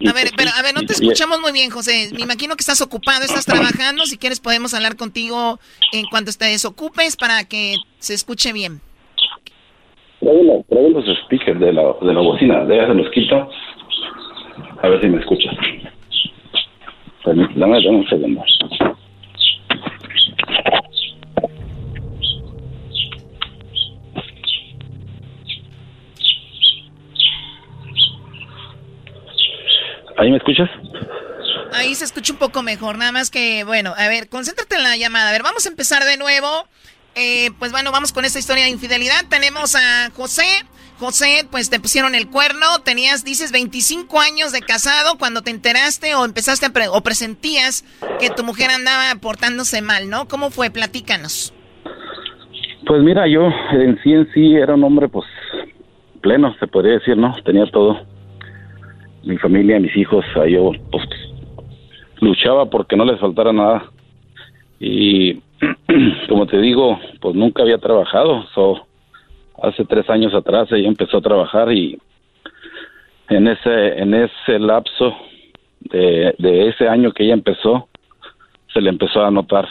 A 0.07 0.13
ver, 0.13 0.28
pero 0.36 0.51
a 0.55 0.61
ver, 0.61 0.74
no 0.74 0.82
te 0.82 0.93
escuchamos 0.93 1.39
muy 1.41 1.51
bien, 1.51 1.70
José. 1.70 2.09
Me 2.13 2.22
imagino 2.22 2.55
que 2.55 2.61
estás 2.61 2.82
ocupado, 2.82 3.24
estás 3.24 3.45
trabajando. 3.45 4.05
Si 4.05 4.18
quieres 4.18 4.39
podemos 4.39 4.74
hablar 4.74 4.95
contigo 4.95 5.59
en 5.91 6.05
cuanto 6.05 6.32
te 6.32 6.45
desocupes 6.45 7.18
para 7.18 7.43
que 7.45 7.76
se 7.99 8.13
escuche 8.13 8.53
bien. 8.53 8.82
Traigo 10.20 10.89
los 10.89 11.18
speakers 11.26 11.59
de 11.59 11.74
la, 11.74 11.84
de 12.01 12.13
la 12.13 12.22
bocina, 12.22 12.65
se 12.68 12.93
los 12.93 13.11
quito. 13.11 13.49
A 14.82 14.88
ver 14.88 15.01
si 15.01 15.07
me 15.07 15.20
escuchas. 15.20 15.55
Permítame, 17.24 17.84
dame 17.84 17.97
un 17.97 18.07
segundo. 18.07 18.43
¿Ahí 30.18 30.32
me 30.32 30.38
escuchas? 30.38 30.70
Ahí 31.74 31.93
se 31.95 32.05
escucha 32.05 32.34
un 32.34 32.39
poco 32.39 32.63
mejor, 32.63 32.97
nada 32.97 33.11
más 33.11 33.30
que, 33.30 33.63
bueno, 33.63 33.93
a 33.97 34.07
ver, 34.07 34.30
concéntrate 34.30 34.76
en 34.76 34.84
la 34.84 34.97
llamada. 34.97 35.30
A 35.30 35.32
ver, 35.32 35.43
vamos 35.43 35.65
a 35.65 35.70
empezar 35.70 36.03
de 36.05 36.18
nuevo. 36.18 36.47
Eh, 37.15 37.51
pues 37.59 37.72
bueno, 37.72 37.91
vamos 37.91 38.13
con 38.13 38.26
esta 38.26 38.39
historia 38.39 38.63
de 38.65 38.70
infidelidad. 38.70 39.26
Tenemos 39.30 39.76
a 39.76 40.09
José. 40.15 40.45
José, 40.99 41.47
pues 41.51 41.70
te 41.70 41.80
pusieron 41.80 42.15
el 42.15 42.28
cuerno. 42.30 42.65
Tenías, 42.84 43.24
dices, 43.24 43.51
25 43.51 44.20
años 44.20 44.51
de 44.51 44.61
casado 44.61 45.18
cuando 45.20 45.41
te 45.41 45.51
enteraste 45.51 46.15
o 46.15 46.26
empezaste 46.26 46.65
a 46.68 46.70
pre- 46.70 46.88
o 46.88 47.01
presentías 47.01 47.84
que 48.20 48.30
tu 48.32 48.43
mujer 48.43 48.70
andaba 48.72 49.13
portándose 49.20 49.82
mal, 49.82 50.09
¿no? 50.09 50.28
¿Cómo 50.28 50.49
fue? 50.49 50.70
Platícanos. 50.72 51.53
Pues 52.88 53.01
mira, 53.03 53.28
yo 53.28 53.41
en 53.74 53.99
sí 54.01 54.13
en 54.13 54.32
sí 54.34 54.55
era 54.55 54.74
un 54.76 54.84
hombre 54.84 55.09
pues 55.09 55.28
pleno, 56.22 56.55
se 56.59 56.68
podría 56.68 56.93
decir, 56.99 57.18
¿no? 57.18 57.36
Tenía 57.43 57.65
todo. 57.72 57.99
Mi 59.28 59.38
familia, 59.38 59.80
mis 59.80 59.95
hijos, 59.95 60.25
yo 60.49 60.71
pues 60.91 61.03
luchaba 62.21 62.69
porque 62.69 62.95
no 62.95 63.05
les 63.05 63.19
faltara 63.19 63.53
nada. 63.53 63.84
Y 64.80 65.36
como 66.30 66.47
te 66.47 66.59
digo, 66.59 66.99
pues 67.19 67.36
nunca 67.36 67.63
había 67.63 67.78
trabajado. 67.78 68.43
So, 68.55 68.88
hace 69.61 69.86
tres 69.86 70.09
años 70.09 70.34
atrás 70.34 70.71
ella 70.71 70.88
empezó 70.88 71.17
a 71.17 71.21
trabajar 71.21 71.71
y 71.71 71.97
en 73.30 73.47
ese, 73.47 73.99
en 73.99 74.13
ese 74.13 74.59
lapso 74.59 75.15
de 75.82 76.67
ese 76.69 76.88
año 76.88 77.11
que 77.11 77.23
ella 77.23 77.34
empezó, 77.34 77.88
se 78.73 78.82
le 78.82 78.89
empezó 78.89 79.23
a 79.23 79.32
notar 79.32 79.67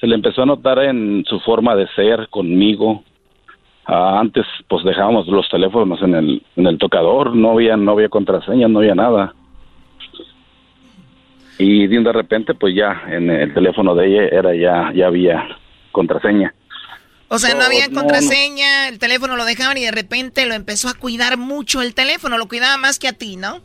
se 0.00 0.06
le 0.06 0.14
empezó 0.14 0.42
a 0.42 0.46
notar 0.46 0.78
en 0.78 1.24
su 1.26 1.38
forma 1.40 1.76
de 1.76 1.86
ser 1.88 2.28
conmigo. 2.30 3.04
Ah, 3.92 4.20
antes, 4.20 4.46
pues 4.68 4.84
dejábamos 4.84 5.26
los 5.26 5.48
teléfonos 5.48 6.00
en 6.02 6.14
el, 6.14 6.42
en 6.54 6.66
el 6.68 6.78
tocador, 6.78 7.34
no 7.34 7.50
había, 7.50 7.76
no 7.76 7.90
había 7.90 8.08
contraseña, 8.08 8.68
no 8.68 8.78
había 8.78 8.94
nada. 8.94 9.34
Y 11.58 11.88
de 11.88 12.12
repente, 12.12 12.54
pues 12.54 12.72
ya 12.76 13.02
en 13.08 13.28
el 13.28 13.52
teléfono 13.52 13.96
de 13.96 14.06
ella 14.06 14.28
era 14.30 14.54
ya, 14.54 14.92
ya 14.94 15.08
había 15.08 15.44
contraseña. 15.90 16.54
O 17.26 17.38
sea, 17.40 17.54
no 17.56 17.64
había 17.64 17.88
no, 17.88 17.94
no. 17.94 18.00
contraseña, 18.02 18.88
el 18.88 19.00
teléfono 19.00 19.36
lo 19.36 19.44
dejaban 19.44 19.76
y 19.76 19.82
de 19.82 19.90
repente 19.90 20.46
lo 20.46 20.54
empezó 20.54 20.88
a 20.88 20.94
cuidar 20.94 21.36
mucho 21.36 21.82
el 21.82 21.92
teléfono, 21.92 22.38
lo 22.38 22.46
cuidaba 22.46 22.76
más 22.76 22.98
que 23.00 23.08
a 23.08 23.12
ti, 23.12 23.36
¿no? 23.36 23.58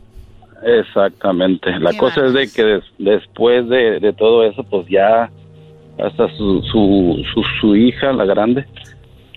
Exactamente. 0.64 1.70
La 1.78 1.92
Qué 1.92 1.98
cosa 1.98 2.26
es 2.26 2.32
de 2.32 2.50
que 2.50 2.64
des- 2.64 2.84
después 2.98 3.68
de, 3.68 4.00
de 4.00 4.12
todo 4.12 4.42
eso, 4.42 4.64
pues 4.64 4.88
ya 4.88 5.30
hasta 5.98 6.28
su, 6.36 6.62
su, 6.62 7.22
su, 7.32 7.42
su 7.60 7.76
hija, 7.76 8.12
la 8.12 8.24
grande, 8.24 8.66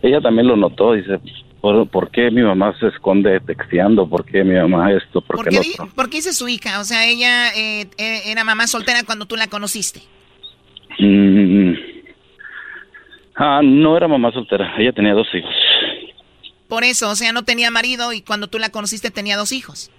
ella 0.02 0.22
también 0.22 0.48
lo 0.48 0.56
notó. 0.56 0.94
Dice, 0.94 1.20
¿por, 1.62 1.88
por 1.90 2.12
qué 2.12 2.32
mi 2.32 2.42
mamá 2.42 2.78
se 2.80 2.88
esconde 2.88 3.40
texteando? 3.42 4.08
¿Por 4.08 4.26
qué 4.26 4.44
mi 4.44 4.56
mamá 4.56 4.92
esto? 4.94 5.22
¿Por, 5.22 5.38
¿Por 5.38 5.50
qué 5.50 5.60
qué, 5.60 5.76
por 5.96 6.10
qué 6.10 6.18
dice 6.18 6.34
su 6.34 6.48
hija? 6.48 6.80
O 6.80 6.84
sea, 6.84 7.08
ella 7.08 7.50
eh, 7.56 7.88
eh, 7.98 8.22
era 8.26 8.44
mamá 8.44 8.68
soltera 8.68 9.04
cuando 9.06 9.26
tú 9.26 9.36
la 9.36 9.48
conociste. 9.48 10.02
Mm, 11.00 11.74
ah, 13.36 13.62
no 13.64 13.98
era 13.98 14.08
mamá 14.08 14.32
soltera. 14.32 14.76
Ella 14.78 14.92
tenía 14.92 15.14
dos 15.14 15.28
hijos. 15.34 15.54
Por 16.68 16.84
eso, 16.84 17.10
o 17.10 17.16
sea, 17.16 17.34
no 17.34 17.44
tenía 17.44 17.72
marido 17.72 18.14
y 18.14 18.22
cuando 18.22 18.48
tú 18.48 18.60
la 18.60 18.70
conociste 18.70 19.10
tenía 19.10 19.38
dos 19.38 19.52
hijos. 19.52 19.92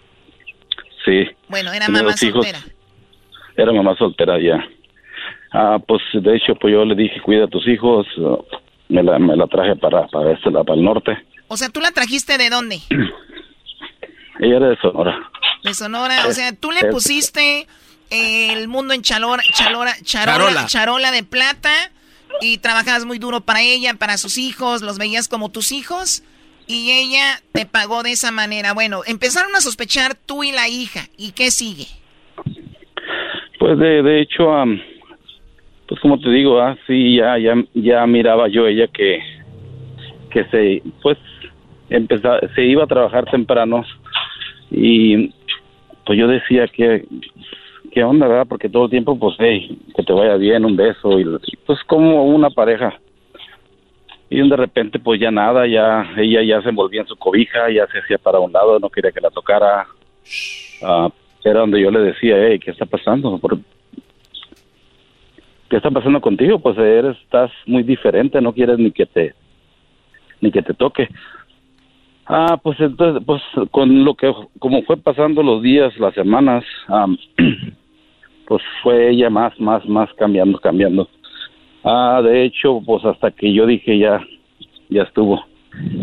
Sí. 1.05 1.27
Bueno, 1.49 1.73
era 1.73 1.89
mamá 1.89 2.11
hijos. 2.11 2.21
soltera. 2.21 2.61
era 3.57 3.73
mamá 3.73 3.97
soltera 3.97 4.39
ya. 4.39 4.65
Ah, 5.53 5.79
pues 5.85 6.01
de 6.13 6.37
hecho, 6.37 6.55
pues 6.55 6.73
yo 6.73 6.85
le 6.85 6.95
dije, 6.95 7.21
cuida 7.21 7.45
a 7.45 7.49
tus 7.49 7.67
hijos, 7.67 8.07
me 8.91 9.03
la, 9.03 9.19
me 9.19 9.37
la 9.37 9.47
traje 9.47 9.77
para, 9.77 10.07
para 10.09 10.33
este, 10.33 10.51
lado, 10.51 10.65
para 10.65 10.79
el 10.79 10.85
norte. 10.85 11.17
O 11.49 11.57
sea, 11.57 11.69
¿tú 11.69 11.81
la 11.81 11.91
trajiste 11.93 12.37
de 12.39 12.51
dónde? 12.51 12.81
Ella 14.41 14.57
era 14.57 14.69
de 14.69 14.77
Sonora. 14.77 15.31
De 15.65 15.75
Sonora, 15.75 16.27
o 16.27 16.33
sea, 16.33 16.55
tú 16.55 16.71
le 16.71 16.87
pusiste 16.91 17.67
el 18.11 18.69
mundo 18.69 18.95
en 18.95 19.03
chalora, 19.03 19.43
chalora, 19.53 19.95
charola, 20.03 20.67
charola 20.67 21.13
de 21.13 21.23
plata 21.23 21.71
y 22.41 22.59
trabajabas 22.59 23.05
muy 23.05 23.19
duro 23.19 23.43
para 23.43 23.61
ella, 23.63 23.95
para 23.95 24.17
sus 24.17 24.39
hijos, 24.39 24.83
los 24.83 24.99
veías 24.99 25.29
como 25.29 25.51
tus 25.51 25.73
hijos 25.73 26.23
y 26.67 26.93
ella 26.93 27.41
te 27.53 27.67
pagó 27.67 28.03
de 28.03 28.13
esa 28.13 28.31
manera. 28.31 28.73
Bueno, 28.73 29.03
empezaron 29.07 29.55
a 29.57 29.61
sospechar 29.61 30.15
tú 30.15 30.45
y 30.45 30.53
la 30.53 30.69
hija. 30.69 31.09
¿Y 31.17 31.33
qué 31.33 31.51
sigue? 31.51 31.87
Pues 33.59 33.79
de, 33.79 34.03
de 34.03 34.23
hecho, 34.23 34.51
pues 35.91 36.01
como 36.01 36.21
te 36.21 36.31
digo, 36.31 36.61
ah, 36.61 36.79
sí, 36.87 37.17
ya, 37.17 37.37
ya, 37.37 37.55
ya 37.75 38.07
miraba 38.07 38.47
yo 38.47 38.65
ella 38.69 38.87
que, 38.87 39.21
que 40.31 40.45
se, 40.45 40.83
pues, 41.03 41.19
empezaba, 41.89 42.39
se 42.55 42.65
iba 42.65 42.85
a 42.85 42.87
trabajar 42.87 43.25
temprano 43.25 43.85
y 44.71 45.35
pues 46.07 46.17
yo 46.17 46.29
decía 46.29 46.69
que, 46.69 47.05
qué 47.91 48.05
onda, 48.05 48.29
¿verdad? 48.29 48.47
Porque 48.49 48.69
todo 48.69 48.85
el 48.85 48.91
tiempo, 48.91 49.19
pues, 49.19 49.35
hey, 49.41 49.77
que 49.97 50.05
te 50.05 50.13
vaya 50.13 50.37
bien, 50.37 50.65
un 50.65 50.77
beso 50.77 51.19
y 51.19 51.25
pues 51.67 51.83
como 51.89 52.25
una 52.25 52.51
pareja 52.51 52.95
y 54.31 54.49
de 54.49 54.57
repente 54.57 55.01
pues 55.01 55.21
ya 55.21 55.33
nada, 55.33 55.67
ya 55.67 56.09
ella 56.17 56.41
ya 56.45 56.63
se 56.63 56.69
envolvía 56.69 57.01
en 57.01 57.09
su 57.09 57.17
cobija, 57.17 57.69
ya 57.69 57.89
se 57.89 57.99
hacía 57.99 58.17
para 58.17 58.39
un 58.39 58.53
lado, 58.53 58.79
no 58.79 58.89
quería 58.89 59.11
que 59.11 59.21
la 59.21 59.31
tocara. 59.31 59.89
Ah, 60.83 61.09
era 61.45 61.61
donde 61.61 61.81
yo 61.81 61.91
le 61.91 61.99
decía, 61.99 62.37
hey, 62.39 62.61
¿qué 62.61 62.71
está 62.71 62.87
pasando? 62.87 63.39
Por- 63.39 63.59
¿Qué 65.71 65.77
está 65.77 65.89
pasando 65.89 66.21
contigo? 66.21 66.59
Pues 66.59 66.77
eres, 66.79 67.17
estás 67.19 67.49
muy 67.65 67.85
diferente, 67.85 68.41
no 68.41 68.53
quieres 68.53 68.77
ni 68.79 68.91
que 68.91 69.07
te 69.07 69.35
ni 70.41 70.51
que 70.51 70.63
te 70.63 70.75
toque. 70.75 71.09
Ah, 72.27 72.59
pues 72.61 72.81
entonces, 72.81 73.23
pues 73.25 73.41
con 73.71 74.05
lo 74.05 74.15
que, 74.15 74.33
como 74.59 74.83
fue 74.83 74.97
pasando 74.97 75.45
los 75.45 75.63
días, 75.63 75.97
las 75.99 76.15
semanas, 76.15 76.65
am, 76.89 77.17
pues 78.49 78.63
fue 78.83 79.11
ella 79.11 79.31
más, 79.31 79.59
más, 79.61 79.87
más 79.87 80.13
cambiando, 80.15 80.59
cambiando. 80.59 81.09
Ah, 81.85 82.21
de 82.25 82.45
hecho, 82.45 82.81
pues 82.85 83.05
hasta 83.05 83.31
que 83.31 83.53
yo 83.53 83.65
dije 83.65 83.97
ya, 83.97 84.21
ya 84.89 85.03
estuvo. 85.03 85.45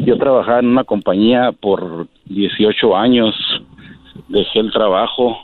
Yo 0.05 0.17
trabajaba 0.17 0.59
en 0.59 0.67
una 0.67 0.85
compañía 0.85 1.51
por 1.51 2.07
18 2.25 2.95
años, 2.95 3.35
dejé 4.29 4.59
el 4.59 4.71
trabajo. 4.71 5.39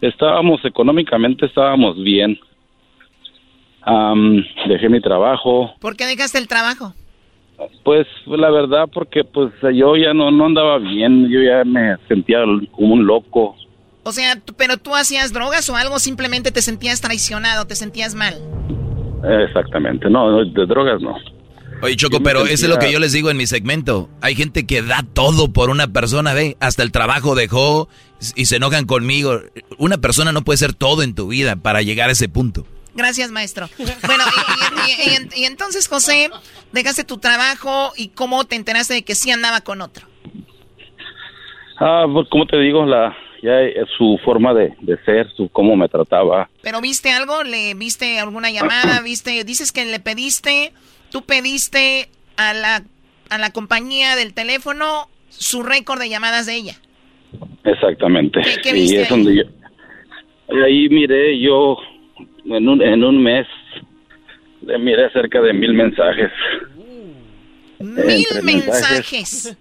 Estábamos 0.00 0.64
económicamente, 0.64 1.44
estábamos 1.44 2.02
bien. 2.02 2.38
Am, 3.84 4.44
dejé 4.68 4.88
mi 4.88 5.00
trabajo. 5.00 5.74
¿Por 5.80 5.96
qué 5.96 6.06
dejaste 6.06 6.38
el 6.38 6.48
trabajo? 6.48 6.94
Pues 7.84 8.06
la 8.26 8.50
verdad, 8.50 8.86
porque 8.92 9.22
pues 9.24 9.52
yo 9.74 9.96
ya 9.96 10.12
no, 10.14 10.30
no 10.30 10.46
andaba 10.46 10.78
bien, 10.78 11.28
yo 11.28 11.40
ya 11.42 11.64
me 11.64 11.96
sentía 12.08 12.38
como 12.72 12.94
un 12.94 13.06
loco. 13.06 13.56
O 14.04 14.10
sea, 14.12 14.40
pero 14.56 14.78
tú 14.78 14.94
hacías 14.96 15.32
drogas 15.32 15.68
o 15.70 15.76
algo, 15.76 15.98
simplemente 16.00 16.50
te 16.50 16.60
sentías 16.62 17.00
traicionado, 17.00 17.66
te 17.66 17.76
sentías 17.76 18.14
mal. 18.16 18.34
Exactamente, 19.46 20.10
no, 20.10 20.44
de 20.44 20.66
drogas 20.66 21.00
no. 21.00 21.14
Oye, 21.82 21.96
Choco, 21.96 22.20
pero 22.22 22.40
eso 22.44 22.52
es 22.54 22.62
lo 22.62 22.74
sentía- 22.74 22.88
que 22.88 22.92
yo 22.92 23.00
les 23.00 23.12
digo 23.12 23.30
en 23.30 23.36
mi 23.36 23.46
segmento. 23.46 24.08
Hay 24.20 24.34
gente 24.36 24.66
que 24.66 24.82
da 24.82 25.04
todo 25.12 25.52
por 25.52 25.68
una 25.70 25.88
persona, 25.88 26.32
ve, 26.32 26.56
hasta 26.60 26.82
el 26.84 26.92
trabajo 26.92 27.34
dejó 27.34 27.88
y 28.36 28.44
se 28.46 28.56
enojan 28.56 28.86
conmigo. 28.86 29.40
Una 29.78 29.98
persona 29.98 30.30
no 30.32 30.42
puede 30.42 30.58
ser 30.58 30.74
todo 30.74 31.02
en 31.02 31.14
tu 31.14 31.28
vida 31.28 31.56
para 31.56 31.82
llegar 31.82 32.08
a 32.08 32.12
ese 32.12 32.28
punto. 32.28 32.66
Gracias, 32.94 33.30
maestro. 33.30 33.68
Bueno, 34.06 34.24
y, 34.26 34.90
y- 34.90 34.92
y- 34.92 35.38
y- 35.38 35.42
y 35.42 35.44
entonces, 35.46 35.88
José, 35.88 36.28
dejaste 36.72 37.04
tu 37.04 37.18
trabajo 37.18 37.92
y 37.96 38.08
cómo 38.08 38.44
te 38.44 38.56
enteraste 38.56 38.94
de 38.94 39.02
que 39.02 39.14
sí 39.14 39.30
andaba 39.30 39.60
con 39.62 39.80
otro. 39.80 40.06
Ah, 41.80 42.04
pues 42.12 42.28
como 42.28 42.46
te 42.46 42.58
digo, 42.58 42.84
la 42.86 43.16
ya 43.42 43.52
su 43.98 44.20
forma 44.24 44.54
de, 44.54 44.72
de 44.82 44.96
ser, 45.04 45.28
su 45.36 45.48
cómo 45.48 45.74
me 45.74 45.88
trataba. 45.88 46.48
¿Pero 46.62 46.80
viste 46.80 47.10
algo? 47.10 47.42
¿Le 47.42 47.74
viste 47.74 48.20
alguna 48.20 48.50
llamada? 48.50 49.00
¿Viste? 49.04 49.42
Dices 49.44 49.72
que 49.72 49.84
le 49.84 49.98
pediste, 49.98 50.72
tú 51.10 51.22
pediste 51.22 52.08
a 52.36 52.54
la, 52.54 52.82
a 53.30 53.38
la 53.38 53.50
compañía 53.50 54.14
del 54.14 54.32
teléfono 54.32 55.08
su 55.30 55.62
récord 55.64 55.98
de 55.98 56.08
llamadas 56.08 56.46
de 56.46 56.54
ella. 56.54 56.76
Exactamente. 57.64 58.40
¿Qué- 58.42 58.60
qué 58.62 58.70
y 58.70 58.72
viste 58.74 59.02
es 59.02 59.08
donde 59.08 59.36
yo 59.36 59.42
y 60.54 60.62
ahí 60.62 60.88
miré 60.90 61.40
yo 61.40 61.78
en 62.44 62.68
un 62.68 62.82
en 62.82 63.04
un 63.04 63.22
mes 63.22 63.46
le 64.62 64.78
miré 64.78 65.10
cerca 65.10 65.40
de 65.40 65.52
mil 65.52 65.74
mensajes. 65.74 66.30
Mil 67.78 68.26
mensajes. 68.42 69.56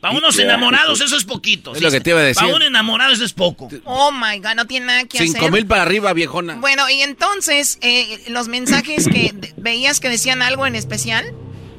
Para 0.00 0.16
unos 0.16 0.38
enamorados 0.38 1.00
eso 1.02 1.14
es 1.16 1.24
poquito. 1.24 1.74
Es 1.74 1.82
lo 1.82 1.90
que 1.90 2.00
te 2.00 2.10
iba 2.10 2.20
a 2.20 2.22
decir. 2.22 2.42
Para 2.42 2.56
un 2.56 2.62
enamorado 2.62 3.12
eso 3.12 3.24
es 3.24 3.34
poco. 3.34 3.68
Oh 3.84 4.10
my 4.12 4.38
God, 4.38 4.54
no 4.56 4.66
tiene 4.66 4.86
nada 4.86 5.04
que 5.04 5.18
Cinco 5.18 5.38
hacer. 5.40 5.52
mil 5.52 5.66
para 5.66 5.82
arriba, 5.82 6.12
viejona. 6.14 6.56
Bueno, 6.58 6.88
y 6.88 7.02
entonces, 7.02 7.78
eh, 7.82 8.18
los 8.30 8.48
mensajes 8.48 9.06
que 9.08 9.32
veías 9.58 10.00
que 10.00 10.08
decían 10.08 10.40
algo 10.40 10.66
en 10.66 10.74
especial. 10.74 11.26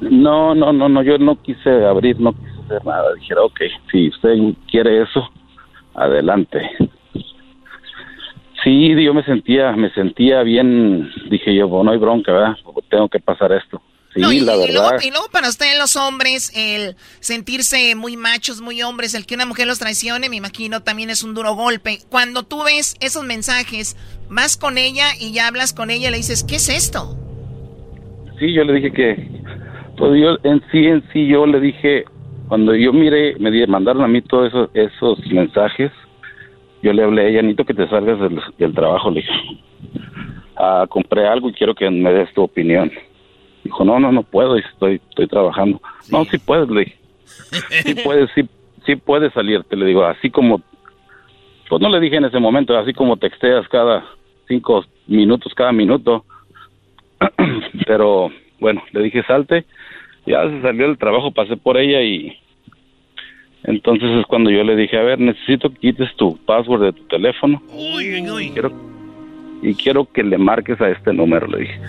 No, 0.02 0.54
no, 0.54 0.72
no, 0.72 0.88
no, 0.88 1.04
yo 1.04 1.18
no 1.18 1.42
quise 1.42 1.70
abrir, 1.86 2.20
no 2.20 2.34
quise 2.34 2.52
hacer 2.66 2.86
nada. 2.86 3.14
Dijera, 3.16 3.42
ok, 3.42 3.60
si 3.92 4.10
usted 4.10 4.36
quiere 4.70 5.02
eso, 5.02 5.28
adelante. 5.96 6.60
Sí, 8.64 9.04
yo 9.04 9.14
me 9.14 9.24
sentía, 9.24 9.72
me 9.72 9.90
sentía 9.92 10.44
bien, 10.44 11.10
dije 11.30 11.56
yo, 11.56 11.68
bueno, 11.68 11.86
no 11.86 11.92
hay 11.92 11.98
bronca, 11.98 12.32
¿verdad? 12.32 12.56
Tengo 12.90 13.10
que 13.10 13.20
pasar 13.20 13.52
esto. 13.54 13.82
Sí, 14.14 14.20
No, 14.22 14.32
y, 14.32 14.42
la 14.42 14.56
y 14.56 14.60
verdad. 14.60 14.74
luego, 14.74 14.96
y 15.04 15.10
luego 15.10 15.26
para 15.32 15.48
ustedes 15.48 15.80
los 15.80 15.96
hombres, 15.96 16.52
el 16.56 16.96
sentirse 17.22 17.96
muy 17.96 18.18
machos, 18.18 18.62
muy 18.62 18.82
hombres, 18.84 19.14
el 19.16 19.26
que 19.26 19.36
una 19.36 19.46
mujer 19.46 19.68
los 19.68 19.80
traicione, 19.80 20.30
me 20.30 20.36
imagino, 20.36 20.82
también 20.84 21.10
es 21.10 21.24
un 21.24 21.34
duro 21.34 21.56
golpe. 21.56 22.00
Cuando 22.10 22.44
tú 22.44 22.64
ves 22.64 22.96
esos 23.00 23.24
mensajes, 23.24 23.96
vas 24.30 24.58
con 24.58 24.78
ella 24.78 25.06
y 25.20 25.32
ya 25.32 25.48
hablas 25.48 25.74
con 25.74 25.90
ella 25.90 26.10
y 26.10 26.12
le 26.12 26.18
dices, 26.18 26.44
¿qué 26.44 26.58
es 26.58 26.70
esto? 26.70 27.18
Sí, 28.38 28.54
yo 28.54 28.64
le 28.66 28.74
dije 28.74 28.92
que, 28.92 29.28
pues 29.98 30.22
yo 30.22 30.38
en 30.44 30.62
sí, 30.72 30.86
en 30.86 31.04
sí, 31.14 31.28
yo 31.28 31.46
le 31.46 31.60
dije, 31.62 32.04
cuando 32.50 32.76
yo 32.76 32.92
miré, 32.92 33.36
me 33.40 33.66
mandaron 33.66 34.04
a 34.04 34.08
mí 34.08 34.22
todos 34.22 34.50
esos, 34.50 34.70
esos 34.74 35.20
mensajes, 35.32 35.90
yo 36.82 36.94
le 36.94 37.04
hablé 37.04 37.22
a 37.22 37.28
ella, 37.28 37.42
necesito 37.42 37.66
que 37.66 37.74
te 37.74 37.88
salgas 37.88 38.20
del, 38.20 38.42
del 38.58 38.74
trabajo, 38.74 39.12
le 39.12 39.22
dije, 39.22 39.34
ah, 40.58 40.86
compré 40.90 41.28
algo 41.28 41.50
y 41.50 41.54
quiero 41.54 41.76
que 41.76 41.90
me 41.90 42.12
des 42.12 42.34
tu 42.34 42.42
opinión. 42.42 42.92
Dijo, 43.64 43.86
no, 43.86 44.00
no, 44.00 44.12
no 44.12 44.24
puedo, 44.24 44.56
estoy, 44.58 45.00
estoy 45.10 45.28
trabajando. 45.28 45.80
No, 46.12 46.26
sí 46.26 46.38
puedes, 46.40 46.70
le 46.70 46.86
dije, 46.86 46.98
sí 47.84 47.96
puedes, 48.04 48.30
sí, 48.34 48.50
sí 48.86 48.96
puedes 48.96 49.34
salirte, 49.34 49.76
le 49.76 49.86
digo, 49.86 50.04
así 50.04 50.30
como, 50.30 50.62
pues 51.70 51.82
no 51.82 51.90
le 51.90 52.00
dije 52.00 52.18
en 52.18 52.26
ese 52.26 52.40
momento, 52.40 52.78
así 52.78 52.94
como 52.94 53.18
texteas 53.18 53.68
cada 53.70 54.04
cinco 54.48 54.84
minutos, 55.08 55.54
cada 55.54 55.72
minuto, 55.72 56.26
pero 57.86 58.30
bueno, 58.60 58.84
le 58.92 59.04
dije 59.04 59.24
salte, 59.24 59.66
ya 60.26 60.44
se 60.50 60.62
salió 60.62 60.88
del 60.88 60.98
trabajo, 60.98 61.32
pasé 61.32 61.58
por 61.58 61.78
ella 61.78 62.02
y 62.02 62.38
entonces 63.64 64.10
es 64.20 64.26
cuando 64.26 64.50
yo 64.50 64.64
le 64.64 64.76
dije, 64.76 64.98
a 64.98 65.04
ver, 65.04 65.20
necesito 65.20 65.70
que 65.70 65.76
quites 65.78 66.16
tu 66.16 66.38
password 66.46 66.82
de 66.84 66.94
tu 66.94 67.04
teléfono 67.04 67.62
Uy, 67.74 68.22
uy, 68.22 68.30
uy. 68.32 68.50
quiero, 68.52 68.72
y 69.62 69.74
quiero 69.76 70.06
que 70.06 70.24
le 70.24 70.38
marques 70.38 70.80
a 70.82 70.90
este 70.90 71.14
número, 71.14 71.48
le 71.48 71.60
dije. 71.60 71.80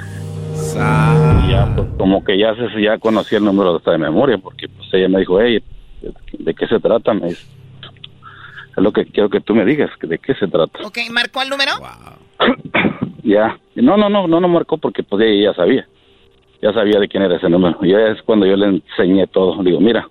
Y 0.74 1.50
ya, 1.50 1.72
pues, 1.74 1.88
como 1.98 2.22
que 2.24 2.38
ya 2.38 2.54
se, 2.54 2.80
ya 2.82 2.98
conocí 2.98 3.34
el 3.34 3.44
número 3.44 3.76
hasta 3.76 3.92
de 3.92 3.98
memoria, 3.98 4.38
porque 4.38 4.68
pues 4.68 4.88
ella 4.92 5.08
me 5.08 5.20
dijo, 5.20 5.40
hey, 5.40 5.62
¿de 6.38 6.54
qué 6.54 6.66
se 6.66 6.78
trata? 6.78 7.14
Me 7.14 7.28
dice, 7.28 7.44
es 8.76 8.82
lo 8.82 8.92
que 8.92 9.04
quiero 9.06 9.28
que 9.28 9.40
tú 9.40 9.54
me 9.54 9.64
digas, 9.64 9.90
¿de 10.00 10.18
qué 10.18 10.34
se 10.34 10.48
trata? 10.48 10.80
Ok, 10.84 10.98
¿marcó 11.10 11.42
el 11.42 11.48
número? 11.48 11.72
Ya. 13.24 13.56
No, 13.76 13.96
no, 13.96 14.08
no, 14.08 14.26
no, 14.26 14.40
no 14.40 14.48
marcó 14.48 14.78
porque 14.78 15.04
pues 15.04 15.24
ella 15.24 15.52
ya 15.52 15.54
sabía. 15.54 15.86
Ya 16.60 16.72
sabía 16.72 16.98
de 16.98 17.06
quién 17.06 17.22
era 17.22 17.36
ese 17.36 17.48
número. 17.48 17.78
Y 17.82 17.90
ya 17.90 18.08
es 18.08 18.20
cuando 18.22 18.46
yo 18.46 18.56
le 18.56 18.66
enseñé 18.66 19.28
todo. 19.28 19.62
Le 19.62 19.70
digo, 19.70 19.80
mira, 19.80 20.08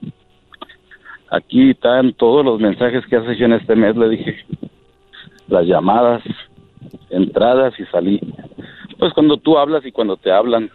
aquí 1.31 1.71
están 1.71 2.13
todos 2.13 2.45
los 2.45 2.59
mensajes 2.59 3.05
que 3.07 3.15
has 3.15 3.27
hecho 3.27 3.45
en 3.45 3.53
este 3.53 3.75
mes, 3.75 3.95
le 3.95 4.09
dije. 4.09 4.45
Las 5.47 5.65
llamadas, 5.65 6.21
entradas 7.09 7.73
y 7.79 7.85
salí. 7.85 8.19
Pues 8.99 9.13
cuando 9.13 9.37
tú 9.37 9.57
hablas 9.57 9.85
y 9.85 9.91
cuando 9.91 10.17
te 10.17 10.31
hablan. 10.31 10.69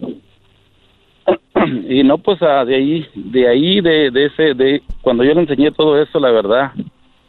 y 1.88 2.02
no, 2.02 2.18
pues 2.18 2.42
ah, 2.42 2.64
de 2.64 2.74
ahí, 2.74 3.06
de 3.14 3.48
ahí, 3.48 3.80
de, 3.80 4.10
de 4.10 4.26
ese, 4.26 4.54
de 4.54 4.82
cuando 5.00 5.24
yo 5.24 5.32
le 5.34 5.40
enseñé 5.42 5.70
todo 5.70 6.00
eso, 6.00 6.18
la 6.18 6.30
verdad, 6.30 6.72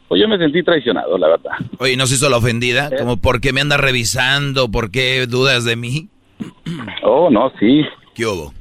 pues 0.08 0.20
yo 0.20 0.28
me 0.28 0.38
sentí 0.38 0.62
traicionado, 0.62 1.16
la 1.16 1.28
verdad. 1.28 1.52
Oye, 1.78 1.96
¿no 1.96 2.06
se 2.06 2.16
hizo 2.16 2.28
la 2.28 2.36
ofendida? 2.36 2.90
Como, 2.98 3.16
¿por 3.16 3.40
qué 3.40 3.52
me 3.52 3.60
andas 3.60 3.80
revisando? 3.80 4.70
¿Por 4.70 4.90
qué 4.90 5.26
dudas 5.26 5.64
de 5.64 5.76
mí? 5.76 6.08
Oh, 7.02 7.30
no, 7.30 7.52
sí. 7.58 7.84
¿Qué 8.14 8.26
hubo? 8.26 8.52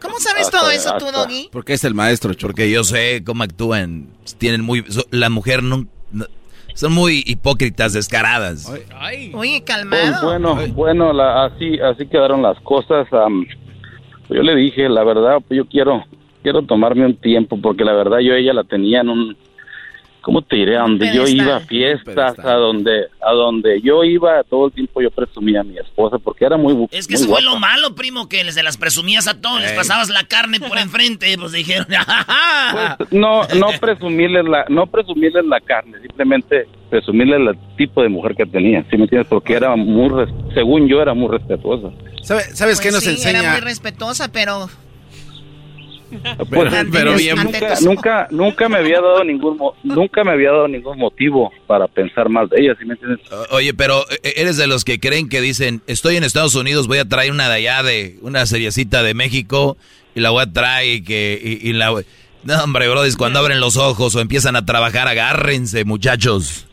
¿Cómo 0.00 0.18
sabes 0.18 0.42
Hasta- 0.46 0.58
todo 0.60 0.70
eso 0.70 0.90
tú, 0.98 1.06
hasta- 1.06 1.18
Doggy? 1.22 1.48
Porque 1.52 1.72
es 1.72 1.84
el 1.84 1.94
maestro, 1.94 2.32
Porque 2.40 2.70
yo 2.70 2.84
sé 2.84 3.22
cómo 3.24 3.42
actúan. 3.42 4.08
Tienen 4.38 4.62
muy... 4.62 4.84
so- 4.88 5.06
La 5.10 5.30
mujer 5.30 5.62
no, 5.62 5.86
no- 6.12 6.26
Son 6.74 6.92
muy 6.92 7.22
hipócritas, 7.26 7.92
descaradas. 7.92 8.68
Oye, 8.70 9.30
Pues 9.32 9.62
calmado. 9.62 10.26
bueno, 10.26 10.58
bueno, 10.74 11.12
la- 11.12 11.46
así, 11.46 11.78
así 11.80 12.06
quedaron 12.06 12.42
las 12.42 12.58
cosas. 12.60 13.06
am, 13.12 13.44
yo 14.28 14.42
le 14.42 14.54
dije, 14.54 14.88
la 14.88 15.02
verdad, 15.04 15.38
pues 15.46 15.58
yo 15.58 15.66
quiero, 15.66 16.04
quiero 16.42 16.62
tomarme 16.62 17.04
un 17.06 17.16
tiempo 17.16 17.60
porque 17.60 17.84
la 17.84 17.92
verdad 17.92 18.18
yo 18.20 18.32
ella 18.34 18.52
la 18.54 18.64
tenía 18.64 19.00
en 19.00 19.08
un, 19.08 19.36
¿cómo 20.22 20.42
te 20.42 20.56
diré? 20.56 20.76
A 20.76 20.82
donde 20.82 21.12
yo 21.14 21.26
iba 21.26 21.56
a 21.56 21.60
fiestas, 21.60 22.38
a 22.38 22.52
donde, 22.54 23.06
a 23.20 23.32
donde 23.32 23.80
yo 23.82 24.04
iba 24.04 24.42
todo 24.44 24.66
el 24.66 24.72
tiempo 24.72 25.00
yo 25.02 25.10
presumía 25.10 25.60
a 25.60 25.64
mi 25.64 25.78
esposa 25.78 26.18
porque 26.18 26.44
era 26.44 26.56
muy, 26.56 26.86
Es 26.90 27.06
que 27.06 27.14
muy 27.14 27.22
eso 27.22 27.32
fue 27.32 27.42
lo 27.42 27.58
malo, 27.58 27.94
primo, 27.94 28.28
que 28.28 28.44
les, 28.44 28.54
se 28.54 28.62
las 28.62 28.76
presumías 28.76 29.26
a 29.28 29.40
todos, 29.40 29.60
les 29.60 29.72
pasabas 29.72 30.08
la 30.10 30.24
carne 30.24 30.60
por 30.60 30.78
enfrente, 30.78 31.36
pues 31.38 31.52
dijeron, 31.52 31.86
"Ajá". 31.94 32.96
No, 33.10 33.42
no 33.58 33.66
presumirles 33.80 34.44
la, 34.44 34.64
no 34.68 34.86
presumirles 34.86 35.44
la 35.46 35.60
carne, 35.60 35.98
simplemente 36.00 36.66
presumirles 36.90 37.40
el 37.40 37.76
tipo 37.76 38.02
de 38.02 38.08
mujer 38.08 38.34
que 38.36 38.46
tenía, 38.46 38.82
¿sí 38.90 38.96
me 38.96 39.04
entiendes? 39.04 39.28
Porque 39.28 39.54
era 39.54 39.74
muy, 39.76 40.08
res- 40.08 40.34
según 40.54 40.88
yo 40.88 41.00
era 41.00 41.14
muy 41.14 41.28
respetuosa. 41.28 41.88
¿Sabe- 42.22 42.42
¿Sabes 42.54 42.80
qué 42.80 42.90
Pues 42.90 42.94
nos 42.94 43.04
sí, 43.04 43.28
Era 43.28 43.38
enseña? 43.38 43.52
muy 43.52 43.60
respetuosa, 43.60 44.30
pero 44.32 44.68
Pues, 46.48 46.72
pero 46.92 47.14
bien, 47.16 47.36
nunca, 47.36 47.74
nunca, 47.82 48.28
nunca 48.30 48.68
me 48.68 48.78
había 48.78 49.00
dado 49.00 49.22
ningún, 49.24 49.58
nunca 49.84 50.24
me 50.24 50.32
había 50.32 50.50
dado 50.50 50.68
ningún 50.68 50.98
motivo 50.98 51.52
para 51.66 51.86
pensar 51.88 52.28
más 52.28 52.48
de 52.50 52.60
ella, 52.60 52.74
¿sí 52.78 52.84
me 52.84 52.94
entiendes? 52.94 53.20
Oye, 53.50 53.72
pero 53.74 54.04
eh, 54.10 54.32
eres 54.36 54.56
de 54.56 54.66
los 54.66 54.84
que 54.84 54.98
creen 55.00 55.28
que 55.28 55.40
dicen, 55.40 55.82
estoy 55.86 56.16
en 56.16 56.24
Estados 56.24 56.54
Unidos, 56.54 56.88
voy 56.88 56.98
a 56.98 57.04
traer 57.08 57.30
una 57.30 57.48
de 57.48 57.54
allá, 57.54 57.82
de 57.82 58.16
una 58.22 58.46
seriecita 58.46 59.02
de 59.02 59.14
México, 59.14 59.76
y 60.14 60.20
la 60.20 60.30
voy 60.30 60.42
a 60.42 60.52
traer 60.52 60.94
y 60.96 61.02
que, 61.04 61.40
y, 61.42 61.68
y 61.68 61.72
la... 61.72 61.92
No, 62.42 62.64
hombre, 62.64 62.88
brodis, 62.88 63.16
cuando 63.16 63.38
abren 63.38 63.60
los 63.60 63.76
ojos 63.76 64.14
o 64.16 64.20
empiezan 64.20 64.56
a 64.56 64.64
trabajar, 64.64 65.06
agárrense, 65.06 65.84
muchachos. 65.84 66.66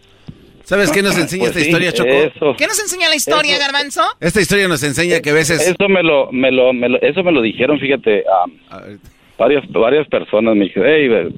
¿Sabes 0.63 0.91
qué 0.91 1.01
nos 1.01 1.17
enseña 1.17 1.43
Pues 1.43 1.49
esta 1.55 1.59
sí, 1.61 1.65
historia, 1.67 1.91
Choco? 1.93 2.09
Eso, 2.09 2.55
¿qué 2.57 2.67
nos 2.67 2.77
enseña 2.81 3.07
la 3.07 3.15
historia, 3.15 3.53
Eso- 3.55 3.61
Garbanzo? 3.65 4.01
Esta 4.19 4.41
historia 4.41 4.67
nos 4.67 4.83
enseña 4.83 5.21
que 5.21 5.29
a 5.29 5.33
veces... 5.33 5.61
eso 5.61 5.87
me 5.87 6.03
lo, 6.03 6.29
me 6.33 6.51
lo, 6.51 6.73
me 6.73 6.89
lo- 6.89 7.01
eso 7.01 7.23
me 7.23 7.31
lo 7.31 7.41
dijeron, 7.41 7.79
fíjate, 7.79 8.23
am, 8.43 8.97
varias, 9.37 9.63
varias 9.71 10.07
personas 10.07 10.55
me 10.55 10.65
dijeron, 10.65 10.89
hey, 10.89 11.07
ve, 11.07 11.31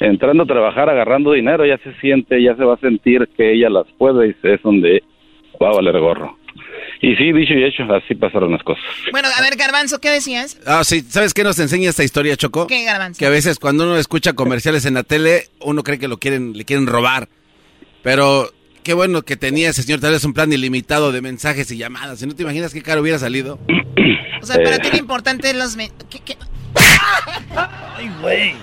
entrando 0.00 0.42
a 0.42 0.46
trabajar, 0.46 0.88
agarrando 0.90 1.32
dinero, 1.32 1.64
ya 1.66 1.78
se 1.78 1.92
siente, 2.00 2.42
ya 2.42 2.54
se 2.56 2.64
va 2.64 2.74
a 2.74 2.78
sentir 2.80 3.28
que 3.36 3.52
ella 3.52 3.70
las 3.70 3.86
puede 3.98 4.28
y 4.28 4.34
es 4.42 4.62
donde 4.62 5.02
va 5.62 5.70
a 5.70 5.74
valer 5.74 5.98
gorro. 6.00 6.36
Y 7.02 7.14
sí, 7.16 7.30
dicho 7.32 7.52
y 7.52 7.62
hecho, 7.64 7.82
así 7.92 8.14
pasaron 8.14 8.52
las 8.52 8.62
cosas. 8.62 8.82
Bueno, 9.12 9.28
a 9.36 9.42
ver, 9.42 9.56
Garbanzo, 9.56 10.00
¿qué 10.00 10.08
decías? 10.10 10.58
Ah, 10.66 10.82
sí, 10.82 11.02
¿sabes 11.02 11.34
qué 11.34 11.44
nos 11.44 11.58
enseña 11.58 11.90
esta 11.90 12.02
historia, 12.04 12.36
Choco? 12.36 12.66
¿Qué, 12.66 12.84
Garbanzo? 12.84 13.18
Que 13.18 13.26
a 13.26 13.30
veces 13.30 13.58
cuando 13.58 13.84
uno 13.84 13.98
escucha 13.98 14.32
comerciales 14.32 14.86
en 14.86 14.94
la 14.94 15.02
tele, 15.02 15.42
uno 15.60 15.82
cree 15.82 15.98
que 15.98 16.08
lo 16.08 16.16
quieren, 16.18 16.54
le 16.56 16.64
quieren 16.64 16.86
robar. 16.86 17.28
Pero 18.02 18.48
qué 18.82 18.94
bueno 18.94 19.22
que 19.22 19.36
tenía 19.36 19.68
ese 19.70 19.82
señor 19.82 20.00
tal 20.00 20.12
vez 20.12 20.24
un 20.24 20.32
plan 20.32 20.50
ilimitado 20.52 21.12
de 21.12 21.20
mensajes 21.20 21.70
y 21.70 21.76
llamadas. 21.76 22.18
Si 22.20 22.26
no 22.26 22.34
te 22.34 22.42
imaginas 22.44 22.72
qué 22.72 22.82
caro 22.82 23.02
hubiera 23.02 23.18
salido. 23.18 23.58
O 24.40 24.46
sea, 24.46 24.62
para 24.62 24.78
ti 24.78 24.88
lo 24.92 24.98
importante 24.98 25.50
es 25.50 25.56
los... 25.56 25.76
me- 25.76 25.90
¿qué- 26.10 26.20
qué? 26.24 26.36
Ay, 27.96 28.10
güey. 28.20 28.54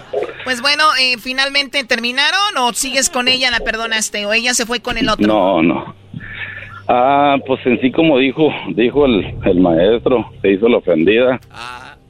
Pues 0.44 0.62
bueno, 0.62 0.84
eh, 1.00 1.18
¿finalmente 1.18 1.84
terminaron 1.84 2.58
o 2.60 2.74
sigues 2.74 3.10
con 3.10 3.28
ella, 3.28 3.52
la 3.52 3.60
perdonaste? 3.60 4.26
¿O 4.26 4.34
ella 4.34 4.54
se 4.54 4.66
fue 4.66 4.82
con 4.82 4.98
el 4.98 5.10
otro? 5.10 5.26
No, 5.26 5.62
no. 5.62 5.96
Ah, 6.88 7.38
pues 7.46 7.66
en 7.66 7.80
sí 7.80 7.92
como 7.92 8.18
dijo, 8.18 8.54
dijo 8.76 9.06
el, 9.06 9.34
el 9.46 9.60
maestro, 9.60 10.30
se 10.42 10.52
hizo 10.52 10.68
la 10.68 10.78
ofendida. 10.78 11.40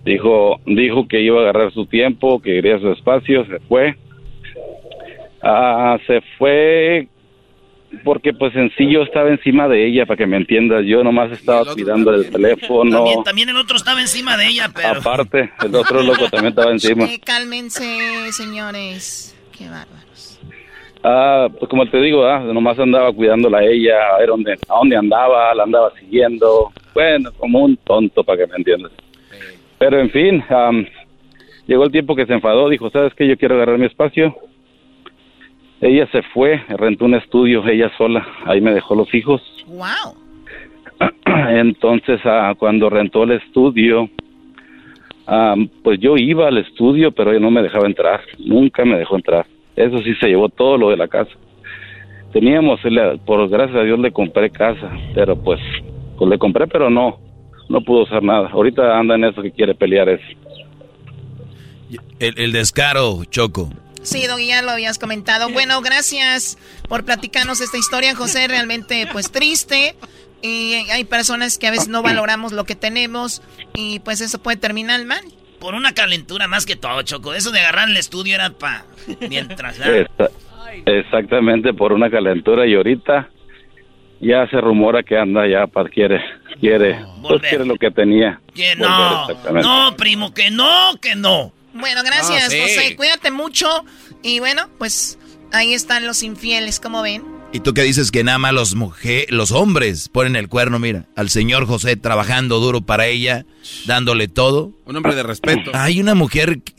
Dijo, 0.04 0.60
dijo 0.66 1.08
que 1.08 1.22
iba 1.22 1.40
a 1.40 1.44
agarrar 1.44 1.72
su 1.72 1.86
tiempo, 1.86 2.42
que 2.42 2.56
quería 2.56 2.80
su 2.80 2.92
espacio, 2.92 3.46
se 3.46 3.60
fue. 3.60 3.96
Ah, 5.42 5.98
se 6.08 6.22
fue 6.38 7.08
porque 8.04 8.34
pues 8.34 8.56
en 8.56 8.72
sí 8.78 8.92
yo 8.92 9.04
estaba 9.04 9.30
encima 9.30 9.68
de 9.68 9.86
ella, 9.88 10.06
para 10.06 10.18
que 10.18 10.26
me 10.26 10.38
entiendas. 10.38 10.86
Yo 10.86 11.04
nomás 11.04 11.32
estaba 11.32 11.66
cuidando 11.74 12.14
el 12.14 12.30
teléfono. 12.30 12.98
También, 12.98 13.24
también 13.24 13.50
el 13.50 13.58
otro 13.58 13.76
estaba 13.76 14.02
encima 14.02 14.38
de 14.38 14.48
ella, 14.48 14.70
pero... 14.74 15.00
Aparte, 15.00 15.52
el 15.64 15.76
otro 15.76 16.02
loco 16.02 16.30
también 16.30 16.52
estaba 16.52 16.72
encima. 16.72 17.06
Eh, 17.06 17.20
cálmense, 17.24 18.32
señores. 18.32 19.36
Qué 19.58 19.70
bárbaros. 19.70 20.40
Ah, 21.04 21.50
pues 21.60 21.70
como 21.70 21.86
te 21.86 22.00
digo, 22.00 22.26
ah, 22.26 22.40
nomás 22.40 22.80
andaba 22.80 23.12
cuidándola 23.12 23.60
a 23.60 23.64
ella, 23.64 24.16
a 24.16 24.20
ver 24.20 24.30
dónde, 24.30 24.54
a 24.54 24.76
dónde 24.76 24.96
andaba, 24.96 25.54
la 25.54 25.64
andaba 25.64 25.92
siguiendo. 26.00 26.72
Bueno, 26.94 27.32
como 27.38 27.60
un 27.60 27.76
tonto, 27.78 28.24
para 28.24 28.40
que 28.40 28.48
me 28.48 28.58
entiendas. 28.58 28.92
Pero 29.78 30.00
en 30.00 30.10
fin, 30.12 30.44
am, 30.50 30.86
llegó 31.68 31.84
el 31.84 31.92
tiempo 31.92 32.16
que 32.16 32.26
se 32.26 32.34
enfadó, 32.34 32.70
dijo, 32.70 32.90
¿sabes 32.90 33.14
qué? 33.16 33.28
Yo 33.28 33.38
quiero 33.38 33.56
agarrar 33.56 33.78
mi 33.78 33.86
espacio. 33.86 34.34
Ella 35.84 36.08
se 36.14 36.22
fue, 36.22 36.64
rentó 36.70 37.04
un 37.04 37.16
estudio, 37.16 37.68
ella 37.68 37.92
sola, 37.98 38.26
ahí 38.46 38.62
me 38.62 38.74
dejó 38.74 38.96
los 38.96 39.14
hijos. 39.14 39.42
Wow. 39.68 40.16
Entonces, 41.50 42.22
ah, 42.24 42.54
cuando 42.58 42.90
rentó 42.90 43.24
el 43.24 43.32
estudio, 43.32 44.10
am, 45.26 45.68
pues 45.84 46.00
yo 46.00 46.16
iba 46.16 46.48
al 46.48 46.58
estudio, 46.58 47.12
pero 47.12 47.32
ella 47.32 47.42
no 47.42 47.52
me 47.52 47.62
dejaba 47.62 47.86
entrar, 47.86 48.22
nunca 48.40 48.86
me 48.86 48.98
dejó 48.98 49.18
entrar. 49.18 49.46
Eso 49.76 49.98
sí 50.04 50.16
se 50.22 50.30
llevó 50.30 50.48
todo 50.48 50.78
lo 50.78 50.90
de 50.90 50.96
la 50.96 51.10
casa. 51.10 51.32
Teníamos, 52.32 52.80
por 53.26 53.50
gracias 53.50 53.78
a 53.78 53.84
Dios 53.84 54.00
le 54.00 54.14
compré 54.14 54.52
casa, 54.52 54.90
pero 55.14 55.36
pues, 55.36 55.60
pues 56.18 56.30
le 56.30 56.38
compré, 56.38 56.66
pero 56.66 56.90
no, 56.90 57.20
no 57.68 57.82
pudo 57.82 58.04
usar 58.04 58.24
nada. 58.24 58.48
Ahorita 58.54 58.98
anda 58.98 59.16
en 59.16 59.26
eso 59.26 59.42
que 59.42 59.52
quiere 59.52 59.76
pelear 59.76 60.08
eso. 60.08 60.24
El, 62.20 62.40
el 62.40 62.54
descaro, 62.54 63.26
Choco. 63.30 63.70
Sí, 64.04 64.28
Doggy, 64.28 64.48
ya 64.48 64.62
lo 64.62 64.72
habías 64.72 65.00
comentado. 65.00 65.50
Bueno, 65.50 65.82
gracias 65.82 66.58
por 66.88 67.06
platicarnos 67.06 67.62
esta 67.62 67.78
historia, 67.78 68.16
José. 68.16 68.48
Realmente, 68.48 69.08
pues 69.12 69.32
triste. 69.32 69.96
Y 70.42 70.74
hay 70.92 71.06
personas 71.06 71.58
que 71.58 71.68
a 71.68 71.72
veces 71.72 71.88
no 71.88 72.04
valoramos 72.04 72.52
lo 72.52 72.66
que 72.66 72.76
tenemos 72.76 73.42
y 73.74 74.00
pues 74.00 74.20
eso 74.20 74.44
puede 74.44 74.58
terminar 74.58 75.04
mal. 75.06 75.22
Por 75.60 75.74
una 75.74 75.94
calentura 75.94 76.50
más 76.50 76.66
que 76.66 76.76
todo, 76.76 77.02
Choco. 77.04 77.34
Eso 77.34 77.52
de 77.52 77.62
agarrar 77.62 77.90
el 77.90 77.96
estudio 77.96 78.36
era 78.36 78.50
pa... 78.50 78.86
Mientras... 79.30 79.80
exactamente 80.86 81.74
por 81.74 81.94
una 81.94 82.10
calentura 82.10 82.68
y 82.68 82.76
ahorita 82.76 83.30
ya 84.20 84.48
se 84.50 84.60
rumora 84.60 85.04
que 85.04 85.18
anda 85.18 85.48
ya 85.48 85.68
para 85.68 85.90
quiere 85.90 86.20
quiere 86.60 87.06
pues 87.22 87.42
quiere 87.42 87.66
lo 87.66 87.76
que 87.76 87.92
tenía. 87.92 88.42
Que 88.54 88.76
no, 88.76 89.28
no, 89.62 89.96
primo, 89.96 90.34
que 90.34 90.52
no, 90.52 90.94
que 91.02 91.16
no. 91.16 91.54
Bueno, 91.74 92.02
gracias, 92.04 92.44
Ah, 92.46 92.50
sí. 92.50 92.60
José. 92.62 92.96
Cuídate 92.96 93.32
mucho. 93.32 93.68
Y 94.22 94.40
bueno, 94.40 94.70
pues 94.78 95.18
ahí 95.52 95.74
están 95.74 96.06
los 96.06 96.24
infieles, 96.24 96.80
como 96.80 97.02
ven. 97.02 97.24
Y 97.52 97.60
tú 97.60 97.74
que 97.76 97.84
dices 97.84 98.10
que 98.10 98.24
nada 98.24 98.40
más 98.40 98.54
los, 98.54 98.74
mujer, 98.76 99.28
los 99.30 99.52
hombres 99.52 100.10
ponen 100.10 100.36
el 100.36 100.50
cuerno, 100.50 100.80
mira, 100.80 101.06
al 101.16 101.30
señor 101.30 101.68
José 101.68 101.96
trabajando 101.96 102.60
duro 102.60 102.82
para 102.82 103.06
ella, 103.06 103.46
dándole 103.86 104.28
todo. 104.28 104.72
Un 104.86 104.96
hombre 104.96 105.14
de 105.14 105.22
respeto. 105.22 105.70
Hay 105.76 106.00
una 106.00 106.16
mujer, 106.16 106.62
que 106.64 106.74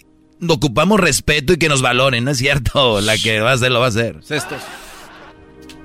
ocupamos 0.49 0.99
respeto 0.99 1.53
y 1.53 1.59
que 1.59 1.69
nos 1.69 1.81
valoren, 1.81 2.25
¿no 2.25 2.33
es 2.33 2.39
cierto? 2.39 3.01
La 3.01 3.17
que 3.17 3.39
va 3.41 3.51
a 3.53 3.55
hacer, 3.55 3.71
lo 3.71 3.79
va 3.79 3.87
a 3.87 3.91
hacer. 3.91 4.19
Cestos. 4.25 4.63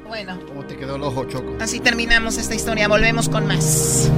Bueno. 0.07 0.39
¿Cómo 0.47 0.65
te 0.65 0.75
quedó 0.75 0.95
el 0.95 1.03
ojo, 1.03 1.25
Choco? 1.25 1.57
Así 1.59 1.79
terminamos 1.79 2.37
esta 2.37 2.55
historia. 2.55 2.87
Volvemos 2.87 3.29
con 3.29 3.45
más. 3.45 4.09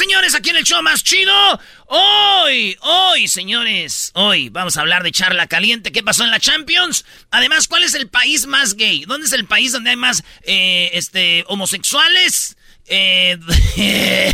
Señores, 0.00 0.34
aquí 0.34 0.48
en 0.48 0.56
el 0.56 0.64
show 0.64 0.82
más 0.82 1.04
chido. 1.04 1.60
Hoy, 1.84 2.74
hoy, 2.80 3.28
señores, 3.28 4.12
hoy 4.14 4.48
vamos 4.48 4.78
a 4.78 4.80
hablar 4.80 5.02
de 5.02 5.12
charla 5.12 5.46
caliente. 5.46 5.92
¿Qué 5.92 6.02
pasó 6.02 6.24
en 6.24 6.30
la 6.30 6.40
Champions? 6.40 7.04
Además, 7.30 7.68
¿cuál 7.68 7.82
es 7.82 7.92
el 7.92 8.08
país 8.08 8.46
más 8.46 8.76
gay? 8.76 9.04
¿Dónde 9.04 9.26
es 9.26 9.34
el 9.34 9.44
país 9.44 9.72
donde 9.72 9.90
hay 9.90 9.96
más 9.96 10.24
eh, 10.44 10.88
este, 10.94 11.44
homosexuales? 11.48 12.56
Eh, 12.86 13.36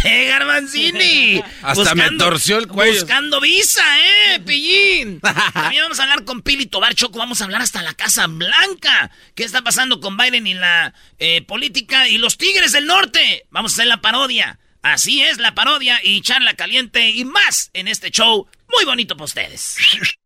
Garbanzini. 0.28 1.42
Hasta 1.62 1.96
me 1.96 2.12
torció 2.12 2.58
el 2.58 2.68
cuello. 2.68 3.00
Buscando 3.00 3.40
visa, 3.40 3.82
¿eh, 4.04 4.38
pillín? 4.46 5.20
También 5.20 5.82
vamos 5.82 5.98
a 5.98 6.04
hablar 6.04 6.24
con 6.24 6.42
Pili 6.42 6.66
Tobar 6.66 6.94
Choco. 6.94 7.18
Vamos 7.18 7.40
a 7.40 7.44
hablar 7.44 7.60
hasta 7.60 7.82
la 7.82 7.94
Casa 7.94 8.28
Blanca. 8.28 9.10
¿Qué 9.34 9.42
está 9.42 9.62
pasando 9.62 9.98
con 9.98 10.16
Biden 10.16 10.46
y 10.46 10.54
la 10.54 10.94
eh, 11.18 11.42
política? 11.42 12.08
Y 12.08 12.18
los 12.18 12.38
Tigres 12.38 12.70
del 12.70 12.86
Norte. 12.86 13.46
Vamos 13.50 13.72
a 13.72 13.74
hacer 13.74 13.88
la 13.88 14.00
parodia. 14.00 14.60
Así 14.86 15.20
es, 15.20 15.38
la 15.38 15.52
parodia 15.52 15.98
y 16.00 16.20
charla 16.20 16.54
caliente 16.54 17.10
y 17.10 17.24
más 17.24 17.70
en 17.72 17.88
este 17.88 18.12
show. 18.12 18.46
Muy 18.72 18.84
bonito 18.84 19.16
para 19.16 19.24
ustedes. 19.24 19.76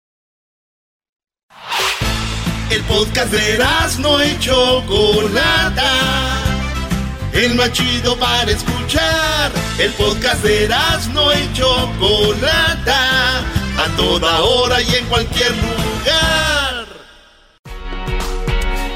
El 2.71 2.81
podcast 2.83 3.33
de 3.33 3.57
no 3.99 4.23
y 4.23 4.39
Chocolata. 4.39 5.91
El 7.33 7.55
más 7.55 7.73
chido 7.73 8.17
para 8.17 8.49
escuchar. 8.49 9.51
El 9.77 9.91
podcast 9.91 10.41
de 10.41 10.69
no 11.13 11.33
y 11.33 11.53
Chocolata. 11.53 13.39
A 13.77 13.87
toda 13.97 14.39
hora 14.39 14.81
y 14.81 14.95
en 14.95 15.05
cualquier 15.07 15.51
lugar. 15.51 16.87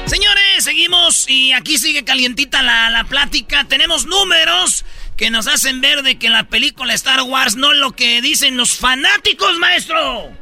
Señores, 0.06 0.64
seguimos 0.64 1.28
y 1.28 1.52
aquí 1.52 1.76
sigue 1.76 2.02
calientita 2.02 2.62
la, 2.62 2.88
la 2.88 3.04
plática. 3.04 3.64
Tenemos 3.64 4.06
números 4.06 4.86
que 5.18 5.28
nos 5.28 5.48
hacen 5.48 5.82
ver 5.82 6.02
de 6.02 6.18
que 6.18 6.30
la 6.30 6.44
película 6.44 6.94
Star 6.94 7.20
Wars 7.20 7.56
no 7.56 7.72
es 7.72 7.78
lo 7.78 7.92
que 7.92 8.22
dicen 8.22 8.56
los 8.56 8.78
fanáticos, 8.78 9.58
maestro. 9.58 10.32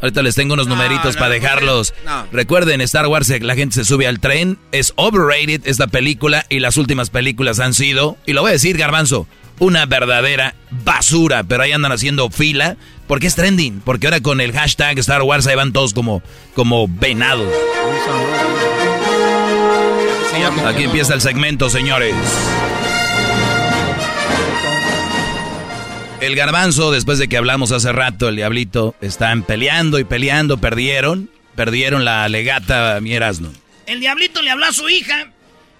Ahorita 0.00 0.22
les 0.22 0.34
tengo 0.34 0.54
unos 0.54 0.66
numeritos 0.66 1.16
para 1.16 1.30
dejarlos. 1.30 1.94
Recuerden, 2.32 2.80
Star 2.82 3.06
Wars, 3.06 3.28
la 3.40 3.54
gente 3.54 3.74
se 3.76 3.84
sube 3.84 4.06
al 4.06 4.20
tren. 4.20 4.58
Es 4.72 4.92
overrated 4.96 5.62
esta 5.64 5.86
película 5.86 6.44
y 6.48 6.60
las 6.60 6.76
últimas 6.76 7.10
películas 7.10 7.60
han 7.60 7.74
sido, 7.74 8.16
y 8.26 8.32
lo 8.32 8.42
voy 8.42 8.50
a 8.50 8.52
decir, 8.52 8.76
Garbanzo, 8.76 9.26
una 9.58 9.86
verdadera 9.86 10.54
basura. 10.84 11.44
Pero 11.44 11.62
ahí 11.62 11.72
andan 11.72 11.92
haciendo 11.92 12.30
fila 12.30 12.76
porque 13.06 13.26
es 13.26 13.34
trending. 13.34 13.80
Porque 13.84 14.06
ahora 14.06 14.20
con 14.20 14.40
el 14.40 14.52
hashtag 14.52 14.98
Star 14.98 15.22
Wars 15.22 15.46
ahí 15.46 15.56
van 15.56 15.72
todos 15.72 15.94
como, 15.94 16.22
como 16.54 16.88
venados. 16.88 17.52
Aquí 20.66 20.84
empieza 20.84 21.14
el 21.14 21.20
segmento, 21.20 21.70
señores. 21.70 22.14
El 26.24 26.36
garbanzo, 26.36 26.90
después 26.90 27.18
de 27.18 27.28
que 27.28 27.36
hablamos 27.36 27.70
hace 27.70 27.92
rato, 27.92 28.30
el 28.30 28.36
diablito, 28.36 28.94
están 29.02 29.42
peleando 29.42 29.98
y 29.98 30.04
peleando, 30.04 30.56
perdieron, 30.56 31.28
perdieron 31.54 32.06
la 32.06 32.26
legata, 32.30 32.98
mi 33.02 33.12
Erasmo. 33.12 33.52
El 33.84 34.00
diablito 34.00 34.40
le 34.40 34.50
habló 34.50 34.64
a 34.64 34.72
su 34.72 34.88
hija 34.88 35.32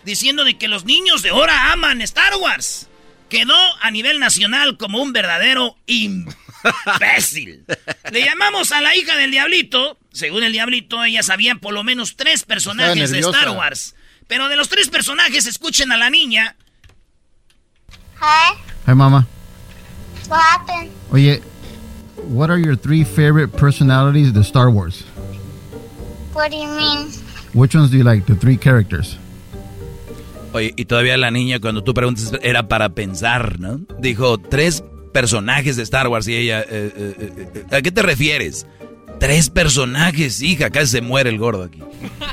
diciendo 0.05 0.45
de 0.45 0.59
que 0.59 0.69
los 0.69 0.85
niños 0.85 1.23
de 1.23 1.31
ahora 1.31 1.73
aman 1.73 2.03
Star 2.03 2.37
Wars. 2.37 2.89
Quedó 3.31 3.57
a 3.81 3.91
nivel 3.91 4.21
nacional 4.21 4.77
como 4.77 5.03
un 5.03 5.15
verdadero 5.15 5.79
imbécil. 5.87 7.65
le 8.13 8.23
llamamos 8.23 8.71
a 8.73 8.83
la 8.83 8.95
hija 8.95 9.17
del 9.17 9.31
diablito. 9.31 9.99
Según 10.13 10.43
el 10.43 10.53
diablito, 10.53 11.03
ella 11.03 11.23
sabía 11.23 11.55
por 11.55 11.73
lo 11.73 11.85
menos 11.85 12.17
tres 12.17 12.45
personajes 12.45 13.11
de 13.11 13.21
Star 13.21 13.49
Wars. 13.49 13.95
Pero 14.29 14.51
de 14.51 14.57
los 14.57 14.69
tres 14.69 14.91
personajes, 14.91 15.47
escuchen 15.47 15.91
a 15.91 15.97
la 15.97 16.11
niña. 16.11 16.55
Hi. 18.21 18.59
Hi, 18.87 18.95
mamá. 18.95 19.27
What 20.29 20.41
happened? 20.41 20.91
Oye, 21.13 21.41
what 22.29 22.51
are 22.51 22.59
your 22.59 22.77
three 22.77 23.05
favorite 23.05 23.49
personalities 23.53 24.35
of 24.37 24.47
Star 24.47 24.71
Wars? 24.71 25.05
What 26.33 26.51
do 26.51 26.57
you 26.57 26.69
mean? 26.69 27.11
Which 27.53 27.75
ones 27.75 27.91
do 27.91 27.99
you 27.99 28.05
like, 28.05 28.27
the 28.27 28.35
three 28.35 28.57
characters? 28.57 29.17
Oye, 30.53 30.73
y 30.77 30.85
todavía 30.85 31.17
la 31.17 31.31
niña 31.31 31.61
cuando 31.61 31.83
tú 31.83 31.95
preguntas 31.95 32.33
era 32.43 32.69
para 32.69 32.91
pensar, 32.91 33.59
¿no? 33.61 33.81
Dijo, 33.99 34.39
tres 34.39 34.83
personajes 35.13 35.77
de 35.77 35.83
Star 35.83 36.09
Wars 36.09 36.27
y 36.27 36.37
ella, 36.37 36.63
eh, 36.63 36.93
eh, 36.97 37.49
eh, 37.55 37.77
¿a 37.77 37.83
qué 37.83 37.93
te 37.93 38.03
refieres? 38.03 38.67
Tres 39.21 39.51
personajes, 39.51 40.43
hija, 40.43 40.71
casi 40.71 40.89
se 40.89 41.01
muere 41.01 41.31
el 41.31 41.39
gordo 41.39 41.65
aquí. 41.65 41.81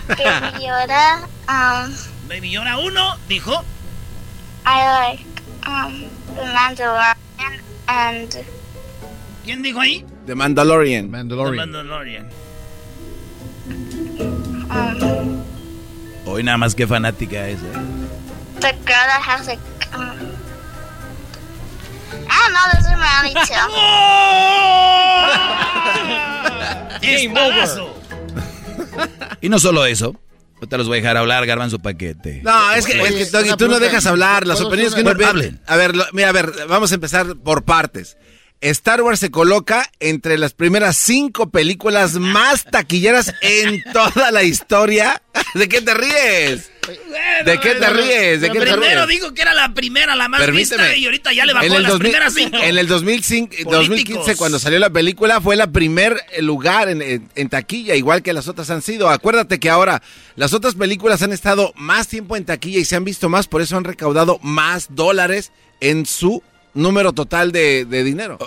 Baby 0.07 0.65
Yoda, 0.65 1.27
um... 1.47 1.93
Baby 2.27 2.51
Yoda 2.51 2.77
uno, 2.79 3.17
dijo. 3.27 3.63
I 4.65 5.09
like, 5.09 5.25
um, 5.67 6.03
the 6.35 6.43
Mandalorian 6.43 7.15
and... 7.91 8.45
¿Quién 9.43 9.61
dijo 9.63 9.79
ahí? 9.81 10.05
The 10.25 10.35
Mandalorian. 10.35 11.09
Mandalorian. 11.09 11.71
The 11.71 11.83
Mandalorian. 11.83 12.29
Um, 14.69 15.43
Hoy 16.25 16.43
nada 16.43 16.57
más 16.57 16.75
que 16.75 16.87
fanática 16.87 17.47
es, 17.47 17.59
¿eh? 17.59 17.73
the 18.61 18.71
girl 18.85 19.05
that 19.09 19.21
has 19.21 19.47
like... 19.47 19.59
Um, 19.93 20.37
I 22.29 22.37
don't 22.43 22.53
know, 22.53 22.65
those 22.73 22.87
are 22.87 22.97
my 22.97 23.11
only 23.19 23.33
¡Espadazo! 27.01 27.93
Y 29.41 29.49
no 29.49 29.59
solo 29.59 29.85
eso. 29.85 30.15
Te 30.69 30.77
los 30.77 30.87
voy 30.87 30.99
a 30.99 31.01
dejar 31.01 31.17
hablar, 31.17 31.45
Garbanzo, 31.45 31.79
paquete. 31.79 32.41
No, 32.43 32.73
es 32.73 32.85
que, 32.85 33.01
es 33.01 33.11
que 33.13 33.25
Doggy, 33.25 33.57
tú 33.57 33.67
no 33.67 33.79
dejas 33.79 34.05
hablar. 34.05 34.47
Las 34.47 34.61
opiniones 34.61 34.93
que 34.95 35.03
no 35.03 35.13
Bueno, 35.13 35.27
hablen. 35.29 35.59
A 35.67 35.75
ver, 35.75 35.95
lo- 35.95 36.05
mira, 36.13 36.29
a 36.29 36.31
ver, 36.31 36.51
vamos 36.69 36.91
a 36.91 36.95
empezar 36.95 37.35
por 37.37 37.63
partes. 37.63 38.17
Star 38.61 39.01
Wars 39.01 39.19
se 39.19 39.31
coloca 39.31 39.89
entre 39.99 40.37
las 40.37 40.53
primeras 40.53 40.95
cinco 40.95 41.49
películas 41.49 42.13
más 42.13 42.63
taquilleras 42.65 43.33
en 43.41 43.83
toda 43.93 44.31
la 44.31 44.43
historia. 44.43 45.21
¿De 45.55 45.67
qué 45.67 45.81
te 45.81 45.93
ríes? 45.93 46.70
¿De 47.45 47.59
qué 47.59 47.75
te 47.75 47.89
ríes? 47.89 48.41
¿De 48.41 48.49
qué 48.49 48.59
te 48.59 48.71
Primero 48.71 49.05
ríes? 49.05 49.19
dijo 49.21 49.33
que 49.33 49.41
era 49.41 49.53
la 49.53 49.73
primera, 49.73 50.15
la 50.15 50.27
más 50.27 50.41
Permíteme. 50.41 50.83
vista, 50.83 50.97
y 50.97 51.05
ahorita 51.05 51.33
ya 51.33 51.45
le 51.45 51.53
bajó 51.53 51.65
En 51.65 51.73
el 51.73 51.83
las 51.83 51.91
2000 51.91 52.09
primeras 52.11 52.33
cinco. 52.33 52.57
En 52.61 52.77
el 52.77 52.87
2005, 52.87 53.47
Políticos. 53.49 53.77
2015, 53.77 54.35
cuando 54.35 54.59
salió 54.59 54.79
la 54.79 54.89
película, 54.89 55.41
fue 55.41 55.55
la 55.55 55.67
primer 55.67 56.19
lugar 56.39 56.89
en, 56.89 57.01
en- 57.01 57.29
en 57.35 57.49
taquilla, 57.49 57.95
igual 57.95 58.23
que 58.23 58.33
las 58.33 58.47
otras 58.47 58.69
han 58.71 58.81
sido. 58.81 59.09
Acuérdate 59.09 59.59
que 59.59 59.69
ahora 59.69 60.01
las 60.35 60.53
otras 60.53 60.75
películas 60.75 61.21
han 61.21 61.31
estado 61.31 61.71
más 61.75 62.07
tiempo 62.07 62.35
en 62.35 62.45
taquilla 62.45 62.79
y 62.79 62.85
se 62.85 62.95
han 62.95 63.03
visto 63.03 63.29
más, 63.29 63.47
por 63.47 63.61
eso 63.61 63.77
han 63.77 63.83
recaudado 63.83 64.39
más 64.41 64.87
dólares 64.89 65.51
en 65.79 66.05
su 66.05 66.41
número 66.73 67.13
total 67.13 67.51
de, 67.51 67.85
de 67.85 68.03
dinero. 68.03 68.37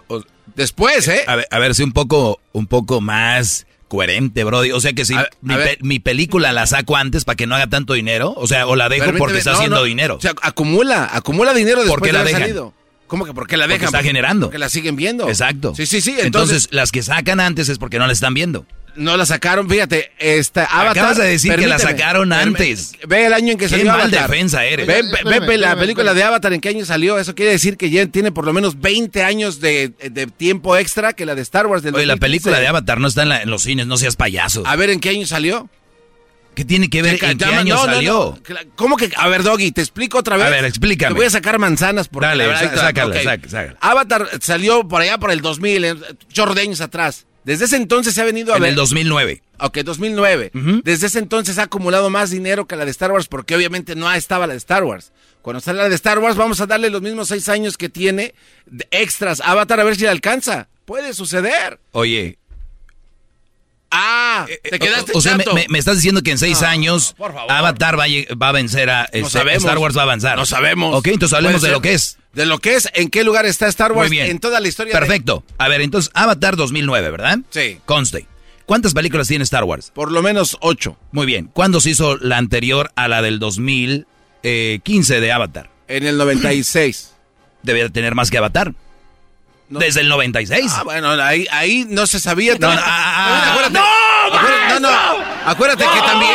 Después, 0.54 1.08
¿eh? 1.08 1.22
A 1.26 1.36
ver, 1.36 1.46
a 1.50 1.58
ver 1.58 1.74
si 1.74 1.82
un 1.82 1.92
poco, 1.92 2.40
un 2.52 2.66
poco 2.66 3.00
más 3.00 3.66
coherente, 3.88 4.44
Brody. 4.44 4.72
O 4.72 4.80
sea 4.80 4.92
que 4.92 5.04
si 5.04 5.14
A- 5.14 5.28
mi, 5.40 5.54
pe- 5.54 5.78
mi 5.80 5.98
película 6.00 6.52
la 6.52 6.66
saco 6.66 6.96
antes 6.96 7.24
para 7.24 7.36
que 7.36 7.46
no 7.46 7.54
haga 7.54 7.66
tanto 7.68 7.92
dinero, 7.94 8.32
o 8.36 8.46
sea, 8.46 8.66
o 8.66 8.76
la 8.76 8.88
dejo 8.88 9.06
Permíteme, 9.06 9.18
porque 9.18 9.38
está 9.38 9.50
no, 9.52 9.56
haciendo 9.58 9.76
no. 9.78 9.84
dinero. 9.84 10.16
O 10.16 10.20
sea, 10.20 10.32
acumula, 10.42 11.08
acumula 11.12 11.52
dinero 11.54 11.80
después 11.80 11.98
¿Por 11.98 12.02
qué 12.02 12.08
de 12.08 12.12
la 12.14 12.20
haber 12.20 12.28
dejan? 12.34 12.42
salido. 12.42 12.74
¿Cómo 13.06 13.24
que 13.24 13.34
por 13.34 13.46
qué 13.46 13.56
la 13.56 13.64
Porque 13.64 13.74
dejan? 13.78 13.86
está 13.94 14.02
generando. 14.02 14.46
Porque 14.46 14.58
la 14.58 14.68
siguen 14.68 14.96
viendo. 14.96 15.28
Exacto. 15.28 15.74
Sí, 15.76 15.86
sí, 15.86 16.00
sí. 16.00 16.10
Entonces, 16.18 16.26
Entonces, 16.26 16.68
las 16.72 16.90
que 16.92 17.02
sacan 17.02 17.40
antes 17.40 17.68
es 17.68 17.78
porque 17.78 17.98
no 17.98 18.06
la 18.06 18.12
están 18.12 18.34
viendo. 18.34 18.66
no 18.96 19.16
la 19.16 19.26
sacaron, 19.26 19.68
fíjate, 19.68 20.12
esta 20.18 20.64
Avatar. 20.66 20.90
Acabas 20.90 21.16
de 21.18 21.24
decir 21.26 21.54
que 21.56 21.66
la 21.66 21.78
sacaron 21.80 22.32
antes. 22.32 22.92
Ve 23.08 23.26
el 23.26 23.32
año 23.34 23.52
en 23.52 23.58
que 23.58 23.64
Qué 23.64 23.70
salió 23.70 23.86
mal 23.86 24.02
Avatar. 24.02 24.30
defensa 24.30 24.64
eres. 24.64 24.86
Ve, 24.86 25.02
ve- 25.02 25.08
Espérame, 25.18 25.46
ve 25.48 25.58
la 25.58 25.76
película 25.76 26.14
de 26.14 26.22
Avatar 26.22 26.52
en 26.52 26.60
qué 26.60 26.68
año 26.68 26.84
salió. 26.84 27.18
Eso 27.18 27.34
quiere 27.34 27.50
decir 27.50 27.76
que 27.76 27.90
ya 27.90 28.06
tiene 28.06 28.30
por 28.32 28.44
lo 28.46 28.52
menos 28.52 28.80
20 28.80 29.22
años 29.24 29.60
de, 29.60 29.88
de 30.10 30.26
tiempo 30.28 30.76
extra 30.76 31.12
que 31.12 31.26
la 31.26 31.34
de 31.34 31.42
Star 31.42 31.66
Wars 31.66 31.82
del 31.82 31.94
Oye, 31.96 32.06
la 32.06 32.14
2015. 32.14 32.20
película 32.44 32.60
de 32.60 32.68
Avatar 32.68 33.00
no 33.00 33.08
está 33.08 33.22
en, 33.24 33.28
la- 33.30 33.42
en 33.42 33.50
los 33.50 33.62
cines, 33.62 33.86
no 33.88 33.96
seas 33.96 34.14
payaso. 34.16 34.62
A 34.66 34.76
ver, 34.76 34.90
¿en 34.90 35.00
qué 35.00 35.08
año 35.10 35.26
salió? 35.26 35.68
¿Qué 36.54 36.64
tiene 36.64 36.88
que 36.88 37.02
ver 37.02 37.14
Checa, 37.14 37.30
en 37.32 37.38
qué 37.38 37.44
llama- 37.44 37.58
año 37.60 37.74
no, 37.74 37.84
salió? 37.84 38.38
no. 38.48 38.56
¿Cómo 38.76 38.96
que? 38.96 39.10
A 39.16 39.28
ver, 39.28 39.42
Doggy, 39.42 39.72
te 39.72 39.80
explico 39.80 40.18
otra 40.18 40.36
vez. 40.36 40.46
A 40.46 40.50
ver, 40.50 40.64
explícame. 40.64 41.12
Te 41.14 41.18
voy 41.18 41.26
a 41.26 41.30
sacar 41.30 41.58
manzanas 41.58 42.08
porque 42.08 42.26
Dale, 42.28 42.46
la 42.46 42.60
verdad- 42.60 42.74
sácala, 42.80 43.16
ok. 43.16 43.22
saca- 43.22 43.48
sácala. 43.48 43.78
Avatar 43.80 44.28
salió 44.40 44.86
por 44.86 45.02
allá 45.02 45.18
por 45.18 45.30
el 45.30 45.40
2000, 45.40 45.84
eh, 45.84 45.94
chorro 46.32 46.54
de 46.54 46.62
años 46.62 46.80
atrás. 46.80 47.26
Desde 47.44 47.66
ese 47.66 47.76
entonces 47.76 48.14
se 48.14 48.22
ha 48.22 48.24
venido 48.24 48.52
a 48.54 48.56
En 48.56 48.62
ver. 48.62 48.70
el 48.70 48.76
2009. 48.76 49.42
Ok, 49.58 49.78
2009. 49.84 50.50
Desde 50.82 51.06
ese 51.08 51.18
entonces 51.18 51.58
ha 51.58 51.64
acumulado 51.64 52.08
más 52.10 52.30
dinero 52.30 52.66
que 52.66 52.74
la 52.74 52.84
de 52.86 52.90
Star 52.90 53.12
Wars 53.12 53.26
porque 53.28 53.54
obviamente 53.54 53.94
no 53.94 54.10
estaba 54.12 54.46
la 54.46 54.54
de 54.54 54.58
Star 54.58 54.82
Wars. 54.84 55.12
Cuando 55.42 55.60
sale 55.60 55.78
la 55.82 55.88
de 55.90 55.94
Star 55.94 56.18
Wars 56.20 56.36
vamos 56.36 56.60
a 56.62 56.66
darle 56.66 56.88
los 56.88 57.02
mismos 57.02 57.28
seis 57.28 57.48
años 57.50 57.76
que 57.76 57.90
tiene 57.90 58.34
de 58.66 58.88
extras 58.90 59.42
Avatar 59.44 59.78
a 59.78 59.84
ver 59.84 59.94
si 59.96 60.02
le 60.02 60.08
alcanza. 60.08 60.68
Puede 60.86 61.12
suceder. 61.12 61.78
Oye, 61.92 62.38
Ah, 63.96 64.46
te 64.62 64.78
quedaste 64.78 65.12
o, 65.14 65.18
o 65.18 65.20
sea, 65.20 65.38
me, 65.68 65.78
estás 65.78 65.96
diciendo 65.96 66.22
que 66.22 66.32
en 66.32 66.38
seis 66.38 66.60
No, 66.62 66.66
años 66.68 67.14
por 67.16 67.32
favor. 67.32 67.50
Avatar 67.52 67.98
va 67.98 68.04
a, 68.04 68.08
lleg- 68.08 68.40
va 68.40 68.48
a 68.48 68.52
vencer 68.52 68.90
a 68.90 69.02
No 69.12 69.26
este. 69.26 69.54
Star 69.54 69.78
Wars 69.78 69.96
va 69.96 70.00
a 70.00 70.04
avanzar. 70.04 70.36
No 70.36 70.44
sabemos. 70.46 70.94
Ok, 70.96 71.06
entonces 71.08 71.36
hablemos 71.36 71.62
de 71.62 71.70
lo 71.70 71.80
que 71.80 71.92
es. 71.94 72.18
De 72.32 72.46
lo 72.46 72.58
que 72.58 72.74
es, 72.74 72.88
en 72.94 73.10
qué 73.10 73.22
lugar 73.22 73.46
está 73.46 73.68
Star 73.68 73.92
Wars 73.92 74.08
Muy 74.10 74.16
bien. 74.16 74.28
en 74.30 74.40
toda 74.40 74.58
la 74.58 74.66
historia. 74.66 74.92
de- 74.92 74.98
Perfecto. 74.98 75.44
A 75.58 75.68
ver, 75.68 75.80
entonces 75.82 76.10
Avatar 76.14 76.56
2009, 76.56 77.10
¿verdad? 77.10 77.38
Sí. 77.50 77.78
Conste. 77.86 78.26
¿Cuántas 78.66 78.94
películas 78.94 79.28
tiene 79.28 79.44
Star 79.44 79.62
Wars? 79.64 79.92
Por 79.94 80.10
lo 80.10 80.22
menos 80.22 80.56
ocho. 80.60 80.96
Muy 81.12 81.26
bien. 81.26 81.50
¿Cuándo 81.52 81.80
se 81.80 81.90
hizo 81.90 82.16
la 82.16 82.38
anterior 82.38 82.90
a 82.96 83.06
la 83.08 83.22
del 83.22 83.38
2015 83.38 85.20
de 85.20 85.32
Avatar? 85.32 85.70
En 85.86 86.06
el 86.06 86.16
96. 86.16 87.12
Debe 87.62 87.88
tener 87.90 88.14
más 88.14 88.30
que 88.30 88.38
Avatar. 88.38 88.74
Desde 89.68 90.00
el 90.02 90.08
96. 90.08 90.72
Ah, 90.76 90.82
bueno, 90.84 91.10
ahí, 91.22 91.46
ahí 91.50 91.86
no 91.88 92.06
se 92.06 92.20
sabía. 92.20 92.56
No, 92.60 92.68
ah, 92.70 92.76
ah, 92.84 93.50
acuérdate, 93.50 93.78
¡No, 93.78 94.36
acuérdate- 94.38 94.80
no, 94.80 94.90
no, 94.90 95.24
acuérdate 95.46 95.84
que 95.84 96.00
también 96.00 96.30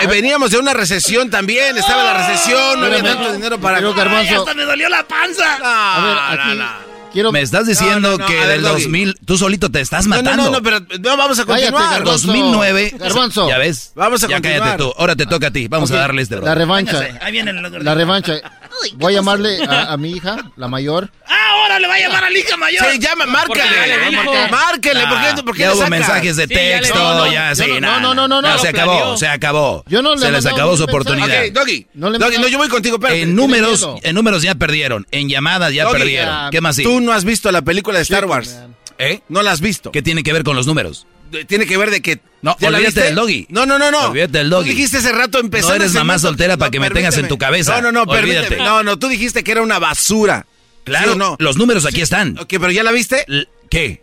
eh, 0.00 0.06
veníamos 0.06 0.50
de 0.50 0.58
una 0.58 0.72
recesión 0.72 1.30
también, 1.30 1.76
estaba 1.76 2.02
la 2.04 2.26
recesión, 2.26 2.80
no 2.80 2.86
había 2.86 3.02
tanto 3.02 3.32
dinero 3.32 3.60
para... 3.60 3.78
Ay, 3.78 4.28
hasta 4.28 4.54
me 4.54 4.64
dolió 4.64 4.88
la 4.88 5.02
panza. 5.06 5.58
A 5.62 6.04
ver, 6.34 6.40
aquí 6.40 6.60
quiero... 7.12 7.32
Me 7.32 7.42
estás 7.42 7.66
diciendo 7.66 8.12
No, 8.12 8.18
no, 8.18 8.18
no, 8.18 8.26
que 8.26 8.34
ver, 8.34 8.48
del 8.48 8.62
Doggy. 8.62 8.82
2000 8.84 9.16
tú 9.26 9.36
solito 9.36 9.70
te 9.70 9.80
estás 9.80 10.06
No, 10.06 10.16
no, 10.16 10.22
matando. 10.22 10.44
no, 10.44 10.50
no, 10.52 10.62
pero 10.62 10.80
no, 11.00 11.16
vamos 11.16 11.38
a 11.38 11.44
Cállate, 11.44 11.72
continuar. 11.72 11.98
Garbanzo. 11.98 12.26
2009. 12.28 12.94
Garbanzo. 12.98 13.48
Ya 13.48 13.58
ves. 13.58 13.92
Vamos 13.94 14.22
a 14.24 14.28
ya 14.28 14.36
continuar. 14.36 14.60
cállate 14.62 14.82
tú. 14.82 14.94
Ahora 14.96 15.16
te 15.16 15.26
toca 15.26 15.48
a 15.48 15.50
ti. 15.50 15.68
Vamos 15.68 15.90
a 15.90 15.96
darle 15.96 16.22
este 16.22 16.36
bro. 16.36 16.46
La 16.46 16.54
revancha. 16.54 16.98
Véngase, 17.00 17.24
ahí 17.24 17.32
viene 17.32 17.50
el 17.50 17.84
La 17.84 17.94
revancha. 17.94 18.34
Voy 18.94 19.12
a 19.12 19.16
llamarle 19.16 19.64
a, 19.64 19.92
a 19.92 19.96
mi 19.96 20.12
hija, 20.12 20.50
la 20.56 20.68
mayor. 20.68 21.10
Ah, 21.26 21.50
ahora 21.52 21.78
le 21.78 21.86
va 21.88 21.94
a 21.94 21.98
llamar 21.98 22.24
a 22.24 22.30
la 22.30 22.38
hija 22.38 22.56
mayor. 22.56 22.84
Sí, 22.92 22.98
llama, 22.98 23.26
márcale. 23.26 23.46
¿por 23.54 23.56
qué, 24.80 25.42
por 25.42 25.54
qué 25.54 25.60
ya 25.60 25.68
le 25.68 25.72
hubo 25.74 25.78
sacas? 25.82 25.90
mensajes 25.90 26.36
de 26.36 26.46
Sí, 26.46 26.54
ya 26.54 26.60
le- 26.60 26.78
texto, 26.80 26.98
No, 26.98 27.14
no, 27.14 27.32
ya, 27.32 27.52
yo 27.52 27.64
sí, 27.64 27.70
no, 27.72 27.80
nada. 27.80 28.00
no, 28.00 28.14
no, 28.14 28.28
no, 28.28 28.42
no, 28.42 28.58
se 28.58 28.68
acabó, 28.68 28.92
planeó. 28.96 29.16
se 29.16 29.26
acabó. 29.28 29.84
Yo 29.88 30.02
no 30.02 30.14
le 30.14 30.20
se 30.20 30.30
les 30.32 30.46
acabó 30.46 30.76
su 30.76 30.84
oportunidad. 30.84 31.26
Ok, 31.46 31.52
Doggy. 31.52 31.86
No 31.94 32.10
le 32.10 32.18
Doggy, 32.18 32.38
no, 32.38 32.48
yo 32.48 32.58
voy 32.58 32.68
contigo, 32.68 32.96
espérate. 32.96 33.22
En 33.22 33.34
números, 33.34 33.88
en 34.02 34.14
números 34.14 34.42
ya 34.42 34.54
perdieron. 34.54 35.06
En 35.10 35.28
llamadas 35.28 35.72
ya 35.72 35.84
Doggy, 35.84 35.98
perdieron. 35.98 36.44
ya, 36.44 36.48
¿Qué 36.50 36.60
más? 36.60 36.76
Tú 36.76 37.00
no 37.00 37.12
has 37.12 37.24
visto 37.24 37.50
la 37.52 37.62
película 37.62 37.98
de 37.98 38.02
Star 38.02 38.24
Wars. 38.26 38.58
¿Eh? 38.98 39.20
No 39.28 39.42
la 39.42 39.52
has 39.52 39.60
visto. 39.60 39.90
¿Qué 39.92 40.02
tiene 40.02 40.22
que 40.22 40.32
ver 40.32 40.44
con 40.44 40.56
los 40.56 40.66
números? 40.66 41.06
Tiene 41.46 41.66
que 41.66 41.76
ver 41.76 41.90
de 41.90 42.00
que... 42.00 42.20
No, 42.42 42.56
¿Ya 42.58 42.70
la 42.70 42.78
olvídate 42.78 43.00
del 43.02 43.14
Doggy. 43.14 43.46
No, 43.50 43.66
no, 43.66 43.78
no, 43.78 43.90
no. 43.90 44.08
Olvídate 44.08 44.38
del 44.38 44.50
Doggy. 44.50 44.70
Tú 44.70 44.76
dijiste 44.76 44.98
hace 44.98 45.12
rato 45.12 45.38
empezando... 45.38 45.74
No 45.76 45.82
eres 45.82 45.92
mamá 45.94 46.18
soltera 46.18 46.56
para 46.56 46.70
que 46.70 46.80
me 46.80 46.90
tengas 46.90 47.16
en 47.18 47.28
tu 47.28 47.36
cabeza. 47.38 47.80
No, 47.80 47.92
no, 47.92 48.04
no, 48.04 48.10
Olvídate. 48.10 48.48
permíteme. 48.48 48.64
No, 48.64 48.82
no, 48.82 48.98
tú 48.98 49.08
dijiste 49.08 49.44
que 49.44 49.52
era 49.52 49.62
una 49.62 49.78
basura. 49.78 50.46
Claro, 50.84 51.08
¿Sí 51.08 51.12
o 51.12 51.18
no? 51.18 51.36
los 51.38 51.56
números 51.58 51.84
aquí 51.86 52.00
están. 52.00 52.38
Ok, 52.38 52.48
pero 52.48 52.70
¿ya 52.70 52.82
la 52.82 52.92
viste? 52.92 53.24
L- 53.28 53.46
¿Qué? 53.70 54.02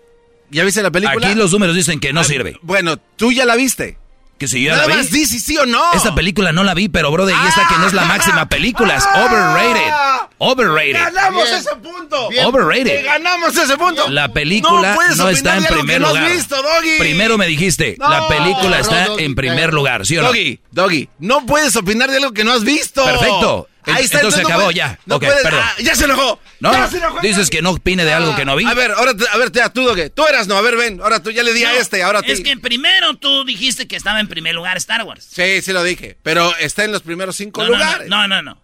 ¿Ya 0.52 0.64
viste 0.64 0.82
la 0.84 0.92
película? 0.92 1.28
Aquí 1.28 1.36
los 1.36 1.52
números 1.52 1.76
dicen 1.76 2.00
que 2.00 2.14
no 2.14 2.22
Ah, 2.22 2.24
sirve. 2.24 2.58
Bueno, 2.62 2.98
tú 3.16 3.32
ya 3.32 3.44
la 3.46 3.56
viste. 3.56 3.98
Que 4.38 4.48
si 4.48 4.62
yo 4.64 4.70
Nada 4.70 4.84
la 4.84 4.94
vi. 4.94 5.00
más 5.02 5.10
di 5.12 5.26
si 5.26 5.40
sí 5.40 5.58
o 5.58 5.66
no. 5.66 5.82
Esta 5.94 6.14
película 6.14 6.52
no 6.52 6.64
la 6.64 6.76
vi, 6.76 6.90
pero 6.90 7.12
brother, 7.12 7.36
y 7.44 7.48
esta 7.48 7.68
que 7.68 7.76
no 7.80 7.88
es 7.88 7.94
la 7.94 8.06
máxima 8.06 8.48
película, 8.48 8.96
es 8.96 9.04
overrated. 9.04 9.92
Overrated. 10.40 10.94
¡Ganamos 10.94 11.44
Bien. 11.46 11.56
ese 11.58 11.76
punto! 11.78 12.30
Bien. 12.30 12.46
Overrated. 12.46 13.06
¡Ganamos 13.06 13.58
ese 13.58 13.78
punto! 13.78 14.08
La 14.10 14.32
película 14.32 14.96
No 15.16 15.30
está 15.30 15.56
opinar 15.56 15.58
en 15.58 15.62
de 15.64 15.68
algo 15.68 15.80
primer 15.80 15.96
que 15.96 16.00
no 16.00 16.08
has 16.08 16.14
lugar. 16.14 16.32
visto, 16.32 16.56
Doggy. 16.62 16.98
Primero 17.00 17.38
me 17.38 17.48
dijiste, 17.48 17.96
No. 18.00 18.10
la 18.10 18.28
película 18.28 18.70
No, 18.70 18.76
está 18.76 19.06
Doggy, 19.08 19.24
en 19.26 19.36
primer 19.36 19.74
lugar, 19.74 20.06
¿sí 20.06 20.18
o 20.18 20.22
no? 20.22 20.28
Doggy, 20.28 20.60
Doggy, 20.72 21.10
no 21.20 21.46
puedes 21.46 21.76
opinar 21.76 22.10
de 22.12 22.18
algo 22.18 22.34
que 22.34 22.44
no 22.44 22.52
has 22.54 22.64
visto. 22.64 23.04
Perfecto. 23.04 23.68
Ahí 23.90 24.04
está, 24.04 24.18
Entonces 24.18 24.42
no 24.44 24.50
acabó 24.50 24.64
puedes- 24.66 24.76
ya. 24.76 25.00
No 25.06 25.18
puedes- 25.18 25.42
perdón. 25.42 25.62
ah, 25.64 25.74
ya 25.82 25.96
se 25.96 26.04
enojó. 26.06 26.40
No, 26.60 26.74
Ya 26.74 26.90
se 26.90 26.98
enojó. 26.98 27.22
dices 27.22 27.50
que 27.50 27.62
no 27.62 27.70
opine 27.72 28.04
de 28.04 28.12
algo 28.14 28.36
que 28.36 28.44
no 28.44 28.56
vi. 28.58 28.66
A 28.66 28.74
ver, 28.74 28.92
ahora, 28.92 29.14
a 29.32 29.38
ver, 29.38 29.50
te, 29.50 29.62
tú, 29.70 29.86
Doggy. 29.86 30.10
Tú 30.10 30.26
eras 30.28 30.48
no, 30.48 30.58
a 30.58 30.62
ver, 30.62 30.76
ven. 30.76 31.00
Ahora 31.02 31.24
tú 31.24 31.32
ya 31.32 31.42
le 31.42 31.54
di 31.54 31.64
a 31.64 31.74
este, 31.78 32.04
ahora 32.04 32.22
ti. 32.22 32.32
Es 32.34 32.42
que 32.42 32.58
primero 32.58 33.16
tú 33.16 33.46
dijiste 33.46 33.88
que 33.88 33.96
estaba 33.96 34.20
en 34.20 34.28
primer 34.28 34.56
lugar 34.56 34.76
Star 34.76 35.04
Wars. 35.04 35.26
Sí, 35.32 35.62
sí 35.62 35.72
lo 35.72 35.84
dije. 35.84 36.18
Pero 36.22 36.54
está 36.58 36.84
en 36.84 36.92
los 36.92 37.02
primeros 37.02 37.38
cinco 37.38 37.62
No, 37.64 37.70
no, 37.70 37.76
lugares. 37.78 38.10
no, 38.10 38.28
no, 38.28 38.42
no. 38.42 38.62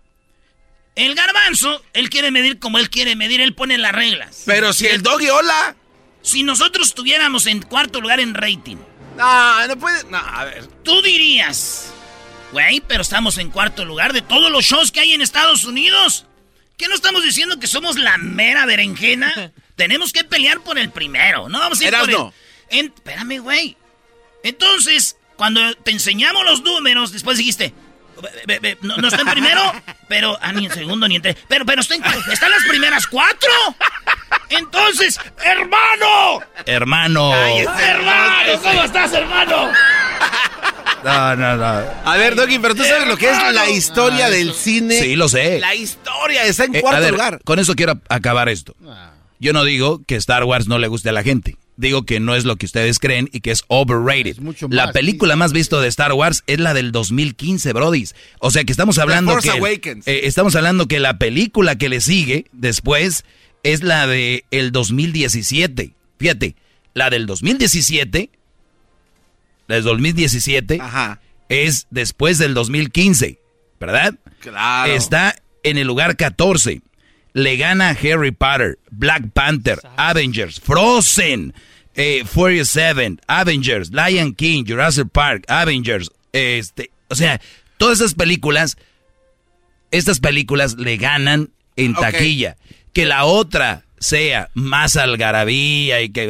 El 0.96 1.16
garbanzo, 1.16 1.82
él 1.94 2.10
quiere 2.10 2.30
medir 2.32 2.60
como 2.60 2.78
él 2.78 2.90
quiere 2.90 3.16
medir, 3.16 3.42
él 3.42 3.54
pone 3.56 3.78
las 3.78 3.92
reglas. 3.94 4.44
Pero 4.46 4.74
si 4.74 4.86
el 4.88 5.02
Doggy, 5.02 5.30
hola. 5.30 5.76
Si 6.22 6.44
nosotros 6.44 6.88
estuviéramos 6.90 7.48
en 7.48 7.62
cuarto 7.62 8.00
lugar 8.00 8.20
en 8.20 8.34
rating, 8.34 8.78
No, 9.18 9.68
no 9.68 9.76
puedes. 9.78 10.06
No, 10.06 10.18
a 10.18 10.46
ver. 10.46 10.66
tú 10.84 11.02
dirías, 11.02 11.92
güey, 12.52 12.82
pero 12.88 13.02
estamos 13.02 13.38
en 13.38 13.50
cuarto 13.50 13.84
lugar 13.86 14.14
de 14.14 14.22
todos 14.22 14.50
los 14.52 14.64
shows 14.66 14.92
que 14.92 15.00
hay 15.02 15.14
en 15.14 15.22
Estados 15.22 15.66
Unidos. 15.66 16.26
¿Qué 16.78 16.88
no 16.88 16.96
estamos 16.96 17.24
diciendo 17.24 17.60
que 17.60 17.68
somos 17.68 17.98
la 17.98 18.18
mera 18.18 18.66
berenjena? 18.66 19.52
Tenemos 19.76 20.14
que 20.14 20.24
pelear 20.24 20.62
por 20.62 20.78
el 20.80 20.90
primero, 20.92 21.50
no 21.50 21.60
vamos 21.60 21.80
a 21.82 21.84
ir 21.84 21.90
por 21.92 22.10
Erasno. 22.10 22.34
el... 22.70 22.80
En- 22.80 22.86
Espérame, 22.96 23.40
güey. 23.40 23.78
Entonces, 24.44 25.18
cuando 25.36 25.76
te 25.76 25.92
enseñamos 25.92 26.46
los 26.46 26.62
números, 26.62 27.12
después 27.12 27.38
dijiste, 27.38 27.66
"Ve- 27.66 27.74
ve- 27.74 27.74
ve, 27.74 27.83
no, 28.82 28.98
no 28.98 29.08
está 29.08 29.22
en 29.22 29.28
primero, 29.30 29.62
pero, 30.08 30.38
ah, 30.42 30.52
ni 30.54 30.66
en 30.66 30.72
segundo, 30.74 31.08
ni 31.08 31.16
en 31.18 31.22
tres, 31.22 31.38
pero, 31.48 31.66
pero 31.66 31.82
está 31.82 31.96
en, 31.96 32.04
están 32.32 32.52
las 32.52 32.64
primeras 32.70 33.08
cuatro. 33.08 33.50
Entonces, 34.50 35.20
hermano, 35.44 36.42
Hermano. 36.66 37.34
hermano, 37.36 38.62
¿cómo 38.62 38.84
estás, 38.84 39.14
hermano? 39.14 39.72
No, 41.04 41.36
no, 41.36 41.58
no. 41.58 41.84
A 42.06 42.18
ver, 42.18 42.36
Doggy, 42.36 42.60
pero 42.60 42.76
tú 42.76 42.84
sabes 42.84 43.08
lo 43.08 43.18
que 43.18 43.30
es 43.30 43.54
la 43.54 43.70
historia 43.70 44.30
del 44.30 44.54
cine. 44.54 45.00
Sí, 45.00 45.16
lo 45.16 45.28
sé. 45.28 45.60
La 45.60 45.76
historia 45.76 46.44
está 46.46 46.64
en 46.66 46.76
Eh, 46.76 46.82
cuarto 46.82 46.98
a 46.98 47.02
ver, 47.02 47.12
lugar. 47.12 47.40
Con 47.44 47.60
eso 47.60 47.76
quiero 47.76 48.00
acabar 48.10 48.48
esto. 48.48 48.74
Yo 49.40 49.52
no 49.52 49.66
digo 49.66 50.02
que 50.08 50.16
Star 50.16 50.46
Wars 50.46 50.68
no 50.68 50.78
le 50.80 50.88
guste 50.88 51.10
a 51.10 51.12
la 51.12 51.24
gente. 51.24 51.58
Digo 51.76 52.06
que 52.06 52.20
no 52.20 52.36
es 52.36 52.46
lo 52.46 52.56
que 52.56 52.68
ustedes 52.68 53.00
creen 53.00 53.30
y 53.32 53.42
que 53.42 53.52
es 53.52 53.64
overrated. 53.68 54.38
mucho 54.38 54.68
la 54.70 54.92
película 54.92 55.36
más 55.36 55.54
vista 55.54 55.80
de 55.80 55.88
Star 55.88 56.14
Wars 56.14 56.44
es 56.46 56.60
la 56.60 56.74
del 56.74 56.92
2015, 56.92 57.74
brodis. 57.74 58.16
O 58.40 58.52
sea 58.52 58.64
que 58.64 58.72
estamos 58.72 59.00
hablando 59.00 59.38
que 59.40 60.02
eh, 60.06 60.22
estamos 60.24 60.56
hablando 60.56 60.88
que 60.88 61.00
la 61.00 61.18
película 61.18 61.76
que 61.76 61.90
le 61.90 62.00
sigue 62.00 62.46
después 62.52 63.26
es 63.64 63.82
la 63.82 64.06
de 64.06 64.46
el 64.52 64.72
2017. 64.72 65.94
Fíjate, 66.20 66.56
la 66.94 67.10
del 67.10 67.26
2017 67.26 68.30
la 69.68 69.76
del 69.76 69.84
2017 69.84 70.80
Ajá. 70.82 71.20
es 71.50 71.88
después 71.90 72.38
del 72.38 72.54
2015, 72.54 73.40
¿verdad? 73.80 74.16
Claro. 74.40 74.94
Está 74.94 75.36
en 75.64 75.78
el 75.78 75.88
lugar 75.88 76.18
14. 76.18 76.82
Le 77.34 77.58
gana 77.58 77.90
a 77.90 77.92
Harry 77.92 78.32
Potter, 78.32 78.78
Black 78.92 79.32
Panther, 79.34 79.80
Avengers, 79.98 80.60
Frozen, 80.60 81.54
eh, 81.96 82.24
Furious 82.26 82.70
7, 82.70 83.20
Avengers, 83.28 83.92
Lion 83.92 84.34
King, 84.34 84.66
Jurassic 84.66 85.10
Park, 85.12 85.46
Avengers. 85.48 86.12
Este, 86.32 86.92
o 87.10 87.16
sea, 87.16 87.42
todas 87.78 88.00
esas 88.00 88.14
películas, 88.14 88.78
estas 89.92 90.20
películas 90.20 90.76
le 90.78 90.98
ganan 90.98 91.52
en 91.76 91.94
taquilla. 91.94 92.58
Que 92.94 93.06
la 93.06 93.26
otra 93.26 93.86
sea 94.00 94.50
más 94.54 94.96
algarabía 94.98 96.02
y 96.02 96.10
que 96.10 96.28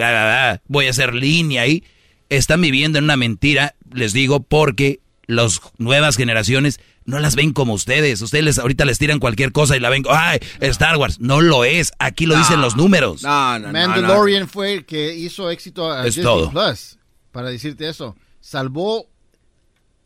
voy 0.67 0.87
a 0.87 0.89
hacer 0.89 1.13
línea 1.13 1.63
ahí, 1.63 1.83
están 2.29 2.61
viviendo 2.61 2.97
en 2.97 3.05
una 3.05 3.17
mentira, 3.17 3.75
les 3.91 4.13
digo, 4.13 4.41
porque 4.41 4.99
las 5.25 5.61
nuevas 5.77 6.17
generaciones 6.17 6.79
no 7.05 7.19
las 7.19 7.35
ven 7.35 7.53
como 7.53 7.73
ustedes. 7.73 8.21
Ustedes 8.21 8.43
les, 8.45 8.59
ahorita 8.59 8.85
les 8.85 8.97
tiran 8.97 9.19
cualquier 9.19 9.51
cosa 9.51 9.75
y 9.75 9.79
la 9.79 9.89
ven, 9.89 10.03
ay, 10.09 10.39
Star 10.61 10.97
Wars. 10.97 11.19
No 11.19 11.41
lo 11.41 11.65
es. 11.65 11.91
Aquí 11.99 12.25
lo 12.25 12.35
No. 12.35 12.39
dicen 12.41 12.61
los 12.61 12.75
números. 12.75 13.23
No, 13.23 13.59
no, 13.59 13.67
no, 13.67 13.73
Mandalorian 13.73 14.47
fue 14.47 14.73
el 14.73 14.85
que 14.85 15.13
hizo 15.13 15.49
éxito 15.49 15.91
a 15.91 15.99
Es 16.07 16.15
Disney 16.15 16.23
todo. 16.25 16.49
Plus. 16.51 16.97
Para 17.31 17.49
decirte 17.49 17.89
eso. 17.89 18.15
Salvó 18.39 19.07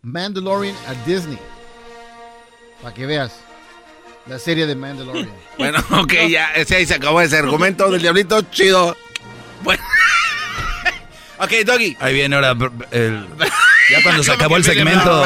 Mandalorian 0.02 0.76
a 0.88 0.94
Disney. 1.08 1.38
Para 2.82 2.94
que 2.94 3.06
veas. 3.06 3.34
La 4.28 4.40
serie 4.40 4.66
de 4.68 4.76
Mandalorian. 4.76 5.30
Bueno, 5.58 5.80
ok, 5.92 6.14
ya, 6.30 6.52
ese 6.54 6.76
ahí 6.76 6.86
se 6.86 6.94
acabó 6.96 7.20
ese 7.22 7.38
argumento 7.38 7.90
del 7.90 8.02
diablito, 8.02 8.42
chido. 8.52 8.96
Bueno. 9.64 9.82
ok, 11.40 11.52
Doggy. 11.66 11.98
Ahí 12.00 12.14
viene 12.14 12.36
ahora 12.36 12.56
el- 12.92 13.28
ya 13.92 14.04
cuando 14.04 14.24
se 14.24 14.32
acabó 14.32 14.58
el 14.58 14.64
segmento, 14.64 15.24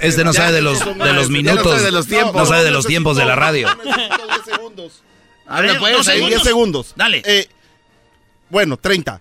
este 0.00 0.24
no 0.24 0.32
Ya, 0.32 0.40
sabe 0.40 0.52
de 0.52 0.62
los, 0.62 0.78
de 0.80 1.12
los 1.12 1.30
no 1.30 1.36
minutos. 1.36 1.72
sabe 1.72 1.82
de 1.82 1.90
los 1.92 2.06
tiempos. 2.06 2.34
No 2.34 2.46
sabe 2.46 2.64
de 2.64 2.70
los 2.70 2.86
tiempos 2.86 3.16
de 3.16 3.24
la 3.24 3.36
radio. 3.36 3.68
Habla 5.46 5.72
ver, 5.72 5.80
pues, 5.80 5.96
dos 5.96 6.08
ahí, 6.08 6.16
segundos. 6.18 6.30
10 6.30 6.42
segundos. 6.42 6.92
Dale. 6.96 7.22
Eh, 7.24 7.48
bueno, 8.50 8.76
30. 8.76 9.20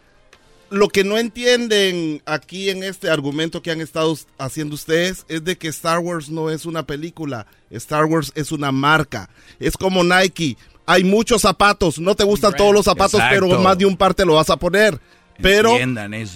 Lo 0.69 0.87
que 0.89 1.03
no 1.03 1.17
entienden 1.17 2.21
aquí 2.27 2.69
en 2.69 2.83
este 2.83 3.09
argumento 3.09 3.63
que 3.63 3.71
han 3.71 3.81
estado 3.81 4.15
haciendo 4.37 4.75
ustedes 4.75 5.25
es 5.27 5.43
de 5.43 5.57
que 5.57 5.67
Star 5.69 5.97
Wars 5.99 6.29
no 6.29 6.51
es 6.51 6.65
una 6.67 6.83
película, 6.83 7.47
Star 7.71 8.05
Wars 8.05 8.31
es 8.35 8.51
una 8.51 8.71
marca. 8.71 9.29
Es 9.59 9.75
como 9.75 10.03
Nike. 10.03 10.57
Hay 10.85 11.03
muchos 11.03 11.41
zapatos, 11.41 11.97
no 11.99 12.15
te 12.15 12.23
gustan 12.23 12.53
todos 12.53 12.73
los 12.73 12.85
zapatos, 12.85 13.15
Exacto. 13.19 13.47
pero 13.47 13.59
más 13.61 13.77
de 13.77 13.85
un 13.85 13.97
par 13.97 14.13
te 14.13 14.25
lo 14.25 14.35
vas 14.35 14.49
a 14.51 14.57
poner. 14.57 14.99
Pero 15.41 15.77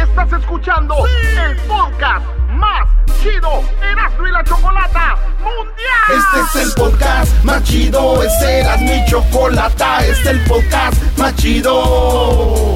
Estás 0.00 0.32
escuchando 0.32 1.06
el 1.06 1.56
podcast 1.62 2.26
más 2.50 2.86
chido 3.22 3.64
Erasmo 3.82 4.26
y 4.26 4.32
la 4.32 4.44
Chocolata 4.44 5.16
Mundial. 5.40 6.08
Este 6.08 6.40
es 6.40 6.56
el 6.66 6.72
podcast 6.74 7.32
más 7.44 7.62
chido, 7.64 8.22
este 8.22 8.60
era 8.60 8.76
mi 8.78 9.04
chocolata, 9.06 10.06
este 10.06 10.12
es 10.12 10.26
el 10.26 10.40
podcast 10.44 11.02
más 11.18 11.34
chido. 11.36 12.74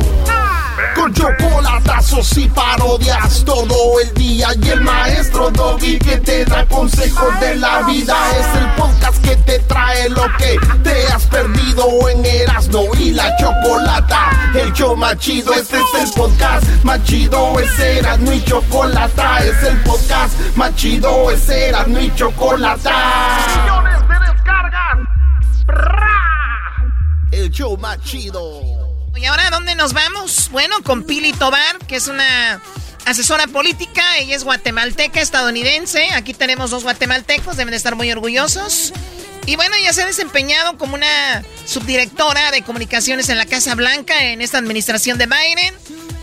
Con 0.95 1.13
chocolatazos 1.15 2.37
y 2.39 2.49
parodias 2.49 3.45
todo 3.45 4.01
el 4.01 4.13
día 4.15 4.49
y 4.61 4.69
el 4.69 4.81
maestro 4.83 5.51
Doggy 5.51 5.99
que 5.99 6.19
te 6.19 6.45
da 6.45 6.67
consejos 6.67 7.41
de 7.41 7.57
la 7.57 7.83
vida 7.83 8.15
es 8.39 8.61
el 8.61 8.69
podcast 8.73 9.25
que 9.25 9.37
te 9.37 9.59
trae 9.61 10.09
lo 10.11 10.25
que 10.39 10.59
te 10.83 11.07
has 11.07 11.27
perdido 11.27 12.09
en 12.09 12.25
Erasmo 12.25 12.85
y 12.99 13.13
la 13.13 13.35
Chocolata. 13.37 14.53
El 14.55 14.73
show 14.73 14.97
más 14.97 15.17
chido, 15.19 15.53
este 15.55 15.79
es 15.79 16.03
el 16.03 16.11
podcast 16.15 16.67
más 16.85 17.03
chido, 17.05 17.59
es 17.59 17.79
Erasmo 17.79 18.33
y 18.33 18.45
Chocolata, 18.45 19.39
es 19.45 19.63
el 19.65 19.77
podcast 19.83 20.35
más 20.57 20.75
chido, 20.77 21.31
es 21.31 21.49
Erasmo 21.49 21.99
y 21.99 22.15
Chocolata. 22.15 23.39
Millones 23.63 24.09
de 24.09 24.33
descargas. 24.33 24.99
El 27.31 27.51
show 27.51 27.77
más 27.79 27.99
chido. 28.03 28.92
¿Y 29.17 29.25
ahora 29.27 29.51
dónde 29.51 29.75
nos 29.75 29.93
vamos? 29.93 30.49
Bueno, 30.51 30.83
con 30.83 31.05
Pili 31.05 31.33
Tobar, 31.33 31.79
que 31.87 31.97
es 31.97 32.09
una 32.09 32.61
asesora 33.05 33.47
política. 33.47 34.03
Ella 34.19 34.35
es 34.35 34.45
guatemalteca, 34.45 35.21
estadounidense. 35.21 36.11
Aquí 36.13 36.35
tenemos 36.35 36.71
dos 36.71 36.83
guatemaltecos, 36.83 37.57
deben 37.57 37.71
de 37.71 37.77
estar 37.77 37.95
muy 37.95 38.11
orgullosos. 38.11 38.93
Y 39.47 39.57
bueno, 39.57 39.75
ella 39.77 39.93
se 39.93 40.03
ha 40.03 40.07
desempeñado 40.07 40.79
como 40.79 40.95
una 40.95 41.43
subdirectora 41.67 42.51
de 42.51 42.63
comunicaciones 42.63 43.29
en 43.29 43.39
la 43.39 43.47
Casa 43.47 43.75
Blanca 43.75 44.25
en 44.25 44.41
esta 44.41 44.59
administración 44.59 45.19
de 45.19 45.27
Biden. 45.27 45.75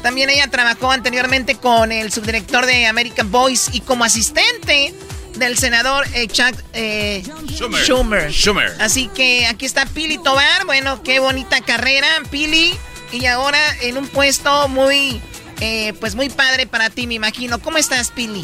También 0.02 0.30
ella 0.30 0.50
trabajó 0.50 0.92
anteriormente 0.92 1.56
con 1.56 1.92
el 1.92 2.12
subdirector 2.12 2.66
de 2.66 2.88
American 2.88 3.32
Voice 3.32 3.72
y 3.74 3.82
como 3.82 4.06
asistente 4.06 4.94
del 5.40 5.58
senador 5.58 6.06
eh, 6.14 6.28
Chuck 6.28 6.54
eh, 6.74 7.24
Schumer. 7.48 7.84
Schumer. 7.84 8.32
Schumer. 8.32 8.72
Así 8.80 9.08
que 9.08 9.48
aquí 9.48 9.66
está 9.66 9.86
Pili 9.86 10.18
Tobar. 10.18 10.66
Bueno, 10.66 11.02
qué 11.04 11.20
bonita 11.20 11.62
carrera, 11.62 12.08
Pili. 12.30 12.74
Y 13.12 13.26
ahora 13.26 13.60
en 13.82 13.98
un 13.98 14.08
puesto 14.08 14.68
muy, 14.68 15.20
eh, 15.62 15.94
pues 16.00 16.16
muy 16.16 16.30
padre 16.30 16.68
para 16.68 16.90
ti, 16.90 17.08
me 17.08 17.16
imagino. 17.16 17.60
¿Cómo 17.60 17.78
estás, 17.78 18.12
Pili? 18.12 18.44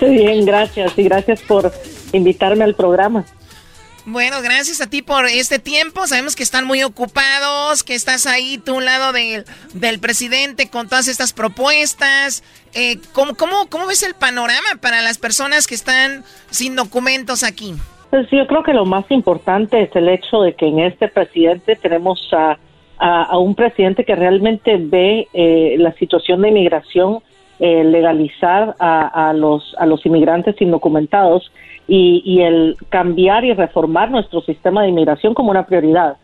Bien, 0.00 0.44
gracias 0.44 0.92
y 0.96 1.04
gracias 1.04 1.40
por 1.40 1.72
invitarme 2.12 2.64
al 2.64 2.74
programa. 2.74 3.24
Bueno, 4.06 4.36
gracias 4.42 4.80
a 4.80 4.88
ti 4.88 5.02
por 5.02 5.26
este 5.26 5.58
tiempo. 5.58 6.06
Sabemos 6.06 6.34
que 6.34 6.42
están 6.42 6.66
muy 6.66 6.82
ocupados, 6.82 7.84
que 7.84 7.94
estás 7.94 8.26
ahí 8.26 8.58
tú 8.58 8.76
un 8.76 8.84
lado 8.84 9.12
del, 9.12 9.44
del 9.74 10.00
presidente 10.00 10.70
con 10.70 10.88
todas 10.88 11.06
estas 11.06 11.32
propuestas. 11.32 12.42
Eh, 12.74 12.96
¿cómo, 13.12 13.34
cómo, 13.34 13.68
¿Cómo 13.68 13.86
ves 13.86 14.02
el 14.02 14.14
panorama 14.14 14.68
para 14.80 15.02
las 15.02 15.18
personas 15.18 15.66
que 15.66 15.74
están 15.74 16.24
sin 16.50 16.76
documentos 16.76 17.44
aquí? 17.44 17.74
Pues 18.08 18.26
yo 18.30 18.46
creo 18.46 18.62
que 18.62 18.72
lo 18.72 18.86
más 18.86 19.04
importante 19.10 19.82
es 19.82 19.94
el 19.94 20.08
hecho 20.08 20.40
de 20.40 20.54
que 20.54 20.66
en 20.66 20.80
este 20.80 21.08
presidente 21.08 21.76
tenemos 21.76 22.26
a, 22.32 22.58
a, 22.98 23.22
a 23.24 23.38
un 23.38 23.54
presidente 23.54 24.04
que 24.04 24.16
realmente 24.16 24.76
ve 24.78 25.28
eh, 25.32 25.76
la 25.78 25.92
situación 25.92 26.40
de 26.40 26.48
inmigración, 26.48 27.18
eh, 27.60 27.84
legalizar 27.84 28.74
a, 28.78 29.28
a, 29.28 29.32
los, 29.34 29.76
a 29.78 29.84
los 29.84 30.04
inmigrantes 30.06 30.60
indocumentados 30.60 31.52
y, 31.92 32.22
y 32.24 32.42
el 32.42 32.76
cambiar 32.88 33.44
y 33.44 33.52
reformar 33.52 34.12
nuestro 34.12 34.42
sistema 34.42 34.82
de 34.82 34.90
inmigración 34.90 35.34
como 35.34 35.50
una 35.50 35.66
prioridad. 35.66 36.18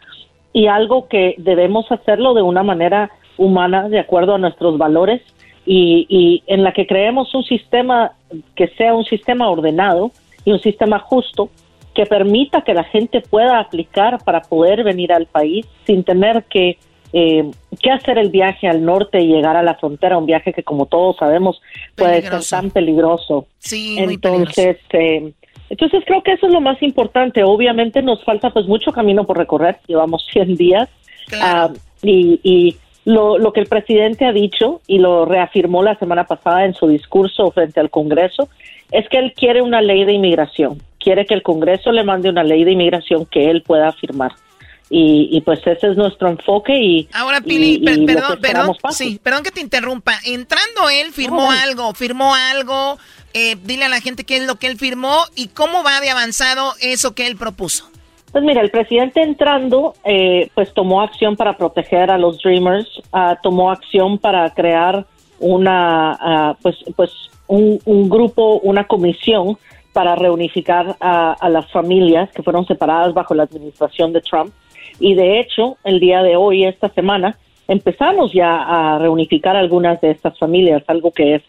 Y 0.53 0.69
algo 0.69 1.09
que 1.09 1.35
debemos 1.39 1.91
hacerlo 1.91 2.35
de 2.35 2.43
una 2.43 2.63
manera 2.63 3.11
humana, 3.37 3.89
de 3.89 3.99
acuerdo 3.99 4.37
a 4.37 4.39
nuestros 4.39 4.79
valores, 4.79 5.23
y, 5.67 6.07
y 6.09 6.45
en 6.47 6.63
la 6.63 6.73
que 6.73 6.87
creemos 6.87 7.35
un 7.35 7.43
sistema 7.43 8.13
que 8.55 8.69
sea 8.79 8.95
un 8.95 9.05
sistema 9.05 9.51
ordenado 9.51 10.13
y 10.45 10.53
un 10.53 10.61
sistema 10.61 11.01
justo 11.01 11.51
que 11.95 12.07
permita 12.07 12.63
que 12.63 12.73
la 12.73 12.85
gente 12.85 13.21
pueda 13.21 13.59
aplicar 13.59 14.23
para 14.25 14.43
poder 14.43 14.85
venir 14.85 15.13
al 15.13 15.27
país 15.27 15.67
sin 15.85 16.05
tener 16.05 16.45
que, 16.45 16.79
eh, 17.13 17.51
que 17.83 17.91
hacer 17.91 18.19
el 18.19 18.31
viaje 18.31 18.69
al 18.69 18.85
norte 18.85 19.21
y 19.21 19.27
llegar 19.27 19.57
a 19.57 19.65
la 19.65 19.75
frontera, 19.75 20.17
un 20.17 20.27
viaje 20.27 20.53
que 20.53 20.63
como 20.63 20.87
todos 20.87 21.17
sabemos 21.17 21.61
puede 21.97 22.19
Peligroso. 22.19 22.43
ser 22.43 22.61
tan 22.61 22.71
peligroso. 22.71 23.47
Sí, 23.59 23.97
muy 23.99 24.15
entonces, 24.15 24.77
eh, 24.93 25.33
entonces 25.69 26.03
creo 26.07 26.23
que 26.23 26.33
eso 26.33 26.47
es 26.47 26.53
lo 26.53 26.61
más 26.61 26.83
importante. 26.83 27.43
Obviamente 27.43 28.03
nos 28.03 28.23
falta 28.25 28.51
pues 28.51 28.67
mucho 28.67 28.93
camino 28.93 29.25
por 29.25 29.39
recorrer, 29.39 29.79
llevamos 29.87 30.27
100 30.33 30.57
días 30.57 30.89
ah, 31.41 31.71
y, 32.03 32.41
y 32.43 32.77
lo, 33.05 33.39
lo 33.39 33.53
que 33.53 33.61
el 33.61 33.67
presidente 33.67 34.25
ha 34.25 34.33
dicho 34.33 34.81
y 34.87 34.99
lo 34.99 35.25
reafirmó 35.25 35.83
la 35.83 35.99
semana 35.99 36.25
pasada 36.25 36.65
en 36.65 36.75
su 36.75 36.89
discurso 36.89 37.51
frente 37.51 37.81
al 37.81 37.91
Congreso 37.91 38.49
es 38.91 39.09
que 39.09 39.19
él 39.19 39.33
quiere 39.35 39.63
una 39.63 39.81
ley 39.81 40.05
de 40.05 40.13
inmigración, 40.13 40.83
quiere 40.99 41.27
que 41.27 41.35
el 41.35 41.43
Congreso 41.43 41.93
le 41.93 42.05
mande 42.05 42.31
una 42.31 42.45
ley 42.45 42.65
de 42.65 42.73
inmigración 42.73 43.27
que 43.27 43.51
él 43.51 43.63
pueda 43.63 43.93
firmar. 43.93 44.33
Y, 44.89 45.29
y 45.33 45.41
pues 45.41 45.59
ese 45.67 45.89
es 45.89 45.97
nuestro 45.97 46.29
enfoque 46.29 46.79
y 46.79 47.09
Ahora, 47.13 47.41
Pili, 47.41 47.75
y- 47.75 47.79
per- 47.81 47.95
y 47.99 48.01
lo 48.03 48.07
que 48.07 48.13
perdón, 48.15 48.23
perdón, 48.29 48.37
esperamos 48.45 48.79
pase. 48.79 49.05
sí, 49.05 49.21
perdón 49.23 49.43
que 49.43 49.51
te 49.51 49.61
interrumpa. 49.61 50.13
Entrando 50.25 50.89
él, 50.89 51.13
firmó 51.13 51.51
algo, 51.51 51.93
firmó 51.95 52.35
algo. 52.35 52.97
eh, 53.35 53.57
dile 53.65 53.85
a 53.85 53.89
la 53.89 54.01
gente 54.01 54.25
qué 54.25 54.37
es 54.39 54.47
lo 54.47 54.55
que 54.57 54.67
él 54.69 54.79
firmó 54.79 55.17
y 55.35 55.49
cómo 55.49 55.83
va 55.83 56.01
de 56.01 56.09
avanzado 56.11 56.73
eso 56.81 57.15
que 57.15 57.27
él 57.27 57.37
propuso. 57.37 57.91
Pues 58.33 58.45
mira, 58.45 58.61
el 58.63 58.71
presidente 58.71 59.23
entrando, 59.23 59.95
eh, 60.05 60.51
pues 60.55 60.73
tomó 60.73 61.03
acción 61.03 61.37
para 61.37 61.57
proteger 61.57 62.11
a 62.11 62.17
los 62.19 62.39
Dreamers, 62.39 62.87
ah, 63.13 63.37
tomó 63.43 63.71
acción 63.71 64.19
para 64.19 64.49
crear 64.55 65.05
una, 65.39 66.13
ah, 66.13 66.57
pues, 66.63 66.77
pues 66.97 67.11
un, 67.47 67.79
un 67.85 68.09
grupo, 68.09 68.59
una 68.63 68.85
comisión 68.87 69.59
para 69.93 70.15
reunificar 70.15 70.97
a, 71.01 71.33
a 71.33 71.49
las 71.49 71.71
familias 71.73 72.31
que 72.33 72.43
fueron 72.43 72.67
separadas 72.67 73.15
bajo 73.15 73.35
la 73.35 73.45
administración 73.45 74.13
de 74.13 74.21
Trump. 74.21 74.53
Y 74.99 75.15
de 75.15 75.41
hecho, 75.41 75.77
el 75.85 76.01
día 76.01 76.23
de 76.23 76.37
hoy, 76.37 76.65
esta 76.65 76.89
semana, 76.91 77.37
empezamos 77.69 78.33
ya 78.33 78.57
a 78.63 78.99
reunificar 78.99 79.57
algunas 79.57 80.01
de 80.01 80.11
estas 80.11 80.39
familias, 80.39 80.83
algo 80.87 81.11
que 81.11 81.37
es 81.37 81.43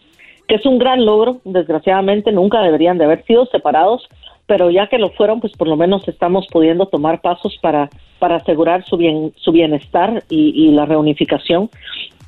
que 0.48 0.56
es 0.56 0.66
un 0.66 0.78
gran 0.78 1.04
logro. 1.04 1.40
Desgraciadamente 1.44 2.32
nunca 2.32 2.62
deberían 2.62 2.98
de 2.98 3.04
haber 3.04 3.24
sido 3.26 3.46
separados, 3.46 4.08
pero 4.46 4.70
ya 4.70 4.88
que 4.88 4.98
lo 4.98 5.10
fueron, 5.10 5.40
pues 5.40 5.52
por 5.52 5.68
lo 5.68 5.76
menos 5.76 6.08
estamos 6.08 6.46
pudiendo 6.50 6.86
tomar 6.86 7.20
pasos 7.20 7.56
para, 7.60 7.90
para 8.18 8.36
asegurar 8.36 8.84
su, 8.86 8.96
bien, 8.96 9.32
su 9.36 9.52
bienestar 9.52 10.24
y, 10.30 10.70
la 10.70 10.86
reunificación. 10.86 11.68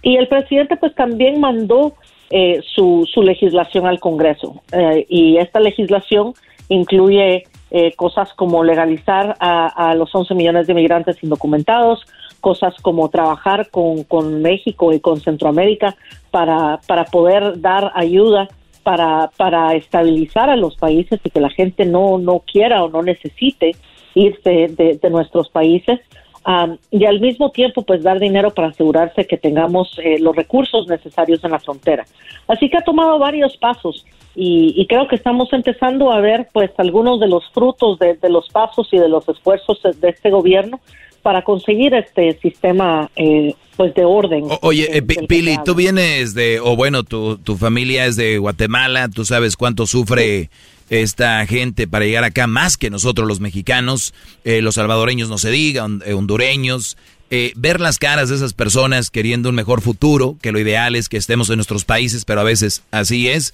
Y 0.03 0.17
el 0.17 0.29
presidente 0.29 0.77
pues 0.77 0.95
también 0.95 1.41
mandó 1.41 1.95
eh, 2.31 2.61
su, 2.75 3.09
su 3.13 3.23
legislación 3.23 3.87
al 3.87 3.99
Congreso 3.99 4.63
eh, 4.73 5.05
y 5.09 5.39
esta 5.39 5.59
legislación 5.59 6.35
incluye 6.69 7.45
eh, 7.71 7.95
cosas 7.95 8.33
como 8.35 8.65
legalizar 8.65 9.37
a, 9.39 9.91
a 9.91 9.95
los 9.95 10.15
11 10.15 10.35
millones 10.35 10.67
de 10.67 10.75
migrantes 10.75 11.23
indocumentados, 11.23 12.05
cosas 12.41 12.75
como 12.83 13.09
trabajar 13.11 13.71
con, 13.71 14.05
con 14.05 14.43
México 14.43 14.93
y 14.93 15.01
con 15.01 15.21
Centroamérica 15.21 15.95
para, 16.31 16.81
para 16.87 17.05
poder 17.05 17.61
dar 17.61 17.93
ayuda 17.95 18.49
para, 18.83 19.31
para 19.37 19.75
estabilizar 19.75 20.49
a 20.51 20.57
los 20.57 20.77
países 20.77 21.21
y 21.23 21.31
que 21.31 21.41
la 21.41 21.51
gente 21.51 21.85
no, 21.85 22.19
no 22.19 22.41
quiera 22.41 22.83
o 22.83 22.89
no 22.89 23.03
necesite 23.03 23.73
irse 24.15 24.69
de, 24.69 24.99
de 25.01 25.11
nuestros 25.11 25.49
países. 25.51 26.01
Um, 26.47 26.79
y 26.91 27.05
al 27.05 27.21
mismo 27.21 27.51
tiempo, 27.51 27.83
pues 27.83 28.03
dar 28.03 28.19
dinero 28.19 28.51
para 28.51 28.69
asegurarse 28.69 29.27
que 29.27 29.37
tengamos 29.37 29.95
eh, 30.03 30.19
los 30.21 30.35
recursos 30.35 30.87
necesarios 30.89 31.45
en 31.45 31.51
la 31.51 31.59
frontera. 31.59 32.07
Así 32.49 32.71
que 32.71 32.79
ha 32.79 32.83
tomado 32.83 33.19
varios 33.19 33.57
pasos 33.59 34.07
y, 34.35 34.73
y 34.75 34.87
creo 34.87 35.07
que 35.07 35.17
estamos 35.17 35.53
empezando 35.53 36.11
a 36.11 36.21
ver, 36.21 36.49
pues, 36.53 36.71
algunos 36.79 37.21
de 37.21 37.29
los 37.29 37.45
frutos 37.53 37.99
de, 37.99 38.15
de 38.15 38.31
los 38.31 38.49
pasos 38.49 38.89
y 38.91 38.97
de 38.99 39.09
los 39.11 39.29
esfuerzos 39.29 39.81
de, 39.83 40.09
este 40.09 40.31
gobierno 40.31 40.81
para 41.21 41.43
conseguir 41.43 41.93
este 41.93 42.39
sistema, 42.41 43.11
eh, 43.17 43.55
pues, 43.77 43.93
de 43.95 44.07
orden. 44.07 44.45
O- 44.45 44.59
Oye, 44.63 44.89
eh, 44.97 45.03
Pili, 45.03 45.59
tú 45.67 45.75
vienes 45.75 46.33
de, 46.35 46.59
o 46.61 46.75
bueno, 46.75 47.03
tu, 47.03 47.37
tu 47.37 47.57
familia 47.59 48.07
es 48.07 48.17
de 48.17 48.39
Guatemala, 48.39 49.09
tú 49.15 49.27
sabes 49.27 49.57
cuánto 49.59 49.87
sufre 49.87 50.49
esta 50.91 51.47
gente 51.47 51.87
para 51.87 52.05
llegar 52.05 52.25
acá, 52.25 52.47
más 52.47 52.77
que 52.77 52.91
nosotros 52.91 53.27
los 53.27 53.41
mexicanos, 53.41 54.13
eh, 54.45 54.61
los 54.61 54.75
salvadoreños 54.75 55.29
no 55.29 55.39
se 55.39 55.51
digan, 55.51 56.03
eh, 56.05 56.13
hondureños. 56.13 56.99
Eh, 57.33 57.53
ver 57.55 57.81
las 57.81 57.99
caras 57.99 58.29
de 58.29 58.35
esas 58.35 58.55
personas 58.55 59.09
queriendo 59.09 59.51
un 59.51 59.55
mejor 59.55 59.83
futuro, 59.83 60.37
que 60.43 60.51
lo 60.51 60.59
ideal 60.59 60.97
es 60.97 61.09
que 61.09 61.17
estemos 61.17 61.49
en 61.49 61.57
nuestros 61.57 61.85
países, 61.85 62.25
pero 62.25 62.41
a 62.41 62.45
veces 62.45 62.83
así 62.91 63.29
es. 63.29 63.53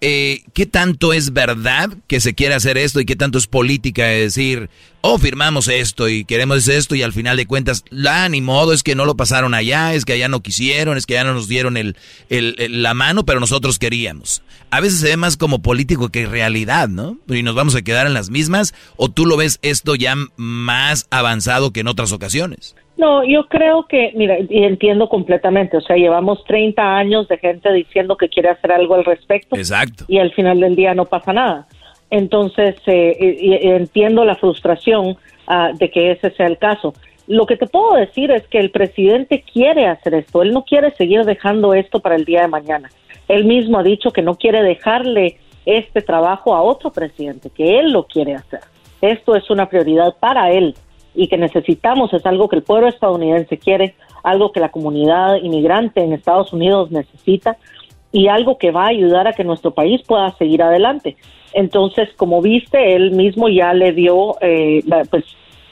Eh, 0.00 0.42
¿qué 0.52 0.66
tanto 0.66 1.12
es 1.12 1.32
verdad 1.32 1.90
que 2.06 2.20
se 2.20 2.34
quiere 2.34 2.54
hacer 2.54 2.76
esto 2.78 3.00
y 3.00 3.06
qué 3.06 3.16
tanto 3.16 3.38
es 3.38 3.46
política? 3.46 4.12
Es 4.12 4.34
decir, 4.34 4.68
oh, 5.00 5.18
firmamos 5.18 5.68
esto 5.68 6.08
y 6.08 6.24
queremos 6.24 6.68
esto 6.68 6.94
y 6.94 7.02
al 7.02 7.12
final 7.12 7.36
de 7.36 7.46
cuentas, 7.46 7.84
la 7.90 8.28
ni 8.28 8.40
modo, 8.40 8.72
es 8.72 8.82
que 8.82 8.94
no 8.94 9.04
lo 9.04 9.16
pasaron 9.16 9.54
allá, 9.54 9.94
es 9.94 10.04
que 10.04 10.12
allá 10.12 10.28
no 10.28 10.42
quisieron, 10.42 10.96
es 10.96 11.06
que 11.06 11.14
ya 11.14 11.24
no 11.24 11.34
nos 11.34 11.48
dieron 11.48 11.76
el, 11.76 11.96
el- 12.28 12.82
la 12.82 12.94
mano, 12.94 13.24
pero 13.24 13.40
nosotros 13.40 13.78
queríamos. 13.78 14.42
A 14.70 14.80
veces 14.80 15.00
se 15.00 15.06
ve 15.08 15.16
más 15.16 15.36
como 15.36 15.62
político 15.62 16.08
que 16.10 16.26
realidad, 16.26 16.88
¿no? 16.88 17.18
Y 17.28 17.42
nos 17.42 17.54
vamos 17.54 17.74
a 17.74 17.82
quedar 17.82 18.06
en 18.06 18.14
las 18.14 18.30
mismas, 18.30 18.74
o 18.96 19.08
tú 19.10 19.24
lo 19.26 19.36
ves 19.36 19.58
esto 19.62 19.94
ya 19.94 20.14
más 20.36 21.06
avanzado 21.10 21.72
que 21.72 21.80
en 21.80 21.88
otras 21.88 22.12
ocasiones. 22.12 22.74
No, 22.96 23.24
yo 23.24 23.46
creo 23.46 23.86
que, 23.86 24.12
mira, 24.14 24.38
y 24.38 24.64
entiendo 24.64 25.08
completamente, 25.08 25.76
o 25.76 25.80
sea, 25.82 25.96
llevamos 25.96 26.42
30 26.44 26.96
años 26.96 27.28
de 27.28 27.36
gente 27.38 27.70
diciendo 27.72 28.16
que 28.16 28.28
quiere 28.28 28.48
hacer 28.48 28.72
algo 28.72 28.94
al 28.94 29.04
respecto. 29.04 29.54
Exacto. 29.56 30.04
Y 30.08 30.18
al 30.18 30.32
final 30.32 30.60
del 30.60 30.76
día 30.76 30.94
no 30.94 31.04
pasa 31.04 31.32
nada. 31.34 31.66
Entonces, 32.10 32.76
eh, 32.86 33.16
y- 33.40 33.54
y 33.66 33.68
entiendo 33.68 34.24
la 34.24 34.36
frustración 34.36 35.16
ah, 35.48 35.70
de 35.78 35.90
que 35.90 36.10
ese 36.10 36.30
sea 36.30 36.46
el 36.46 36.58
caso. 36.58 36.92
Lo 37.28 37.46
que 37.46 37.56
te 37.56 37.66
puedo 37.66 37.94
decir 37.94 38.30
es 38.32 38.46
que 38.48 38.58
el 38.58 38.70
presidente 38.70 39.44
quiere 39.52 39.86
hacer 39.86 40.14
esto, 40.14 40.42
él 40.42 40.52
no 40.52 40.64
quiere 40.64 40.90
seguir 40.92 41.24
dejando 41.24 41.74
esto 41.74 42.00
para 42.00 42.16
el 42.16 42.24
día 42.24 42.42
de 42.42 42.48
mañana. 42.48 42.90
Él 43.28 43.44
mismo 43.44 43.78
ha 43.78 43.82
dicho 43.82 44.10
que 44.10 44.22
no 44.22 44.36
quiere 44.36 44.62
dejarle 44.62 45.38
este 45.64 46.00
trabajo 46.02 46.54
a 46.54 46.62
otro 46.62 46.90
presidente, 46.92 47.50
que 47.50 47.78
él 47.78 47.92
lo 47.92 48.04
quiere 48.04 48.34
hacer. 48.34 48.60
Esto 49.00 49.36
es 49.36 49.50
una 49.50 49.68
prioridad 49.68 50.14
para 50.18 50.50
él 50.50 50.74
y 51.16 51.28
que 51.28 51.38
necesitamos, 51.38 52.12
es 52.12 52.24
algo 52.26 52.48
que 52.48 52.56
el 52.56 52.62
pueblo 52.62 52.88
estadounidense 52.88 53.58
quiere, 53.58 53.94
algo 54.22 54.52
que 54.52 54.60
la 54.60 54.68
comunidad 54.68 55.36
inmigrante 55.36 56.02
en 56.02 56.12
Estados 56.12 56.52
Unidos 56.52 56.90
necesita 56.90 57.56
y 58.12 58.28
algo 58.28 58.58
que 58.58 58.70
va 58.70 58.84
a 58.84 58.88
ayudar 58.88 59.26
a 59.26 59.32
que 59.32 59.42
nuestro 59.42 59.72
país 59.72 60.02
pueda 60.06 60.30
seguir 60.36 60.62
adelante. 60.62 61.16
Entonces, 61.52 62.10
como 62.16 62.42
viste, 62.42 62.94
él 62.94 63.12
mismo 63.12 63.48
ya 63.48 63.72
le 63.72 63.92
dio, 63.92 64.36
eh, 64.42 64.82
pues, 65.10 65.24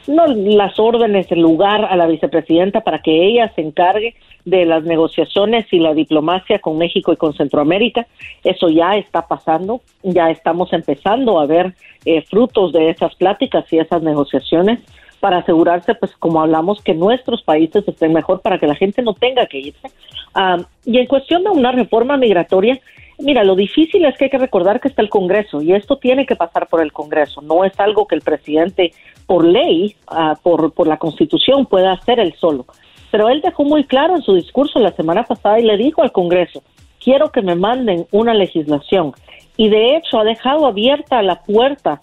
no 0.06 0.26
las 0.26 0.78
órdenes, 0.78 1.30
el 1.30 1.40
lugar 1.40 1.84
a 1.84 1.96
la 1.96 2.06
vicepresidenta 2.06 2.80
para 2.80 3.00
que 3.00 3.26
ella 3.26 3.52
se 3.54 3.62
encargue 3.62 4.14
de 4.44 4.66
las 4.66 4.84
negociaciones 4.84 5.66
y 5.72 5.78
la 5.78 5.94
diplomacia 5.94 6.58
con 6.58 6.76
México 6.76 7.12
y 7.12 7.16
con 7.16 7.34
Centroamérica. 7.34 8.06
Eso 8.42 8.68
ya 8.68 8.96
está 8.96 9.26
pasando, 9.26 9.80
ya 10.02 10.30
estamos 10.30 10.72
empezando 10.72 11.38
a 11.38 11.46
ver 11.46 11.74
eh, 12.04 12.22
frutos 12.22 12.72
de 12.72 12.90
esas 12.90 13.14
pláticas 13.14 13.64
y 13.72 13.78
esas 13.78 14.02
negociaciones 14.02 14.80
para 15.24 15.38
asegurarse, 15.38 15.94
pues 15.94 16.12
como 16.18 16.42
hablamos, 16.42 16.82
que 16.82 16.92
nuestros 16.92 17.40
países 17.40 17.82
estén 17.88 18.12
mejor 18.12 18.42
para 18.42 18.58
que 18.58 18.66
la 18.66 18.74
gente 18.74 19.00
no 19.00 19.14
tenga 19.14 19.46
que 19.46 19.58
irse. 19.58 19.88
Ah, 20.34 20.58
y 20.84 20.98
en 20.98 21.06
cuestión 21.06 21.42
de 21.44 21.48
una 21.48 21.72
reforma 21.72 22.18
migratoria, 22.18 22.78
mira, 23.18 23.42
lo 23.42 23.56
difícil 23.56 24.04
es 24.04 24.18
que 24.18 24.24
hay 24.24 24.30
que 24.30 24.36
recordar 24.36 24.80
que 24.80 24.88
está 24.88 25.00
el 25.00 25.08
Congreso 25.08 25.62
y 25.62 25.72
esto 25.72 25.96
tiene 25.96 26.26
que 26.26 26.36
pasar 26.36 26.66
por 26.66 26.82
el 26.82 26.92
Congreso. 26.92 27.40
No 27.40 27.64
es 27.64 27.72
algo 27.80 28.06
que 28.06 28.16
el 28.16 28.20
presidente, 28.20 28.92
por 29.24 29.46
ley, 29.46 29.96
ah, 30.08 30.34
por, 30.42 30.74
por 30.74 30.86
la 30.86 30.98
Constitución, 30.98 31.64
pueda 31.64 31.92
hacer 31.92 32.20
él 32.20 32.34
solo. 32.38 32.66
Pero 33.10 33.30
él 33.30 33.40
dejó 33.40 33.64
muy 33.64 33.84
claro 33.84 34.16
en 34.16 34.20
su 34.20 34.34
discurso 34.34 34.78
la 34.78 34.92
semana 34.92 35.22
pasada 35.22 35.58
y 35.58 35.62
le 35.62 35.78
dijo 35.78 36.02
al 36.02 36.12
Congreso, 36.12 36.62
quiero 37.02 37.32
que 37.32 37.40
me 37.40 37.54
manden 37.54 38.06
una 38.10 38.34
legislación. 38.34 39.14
Y 39.56 39.70
de 39.70 39.96
hecho 39.96 40.18
ha 40.18 40.24
dejado 40.24 40.66
abierta 40.66 41.22
la 41.22 41.40
puerta 41.40 41.98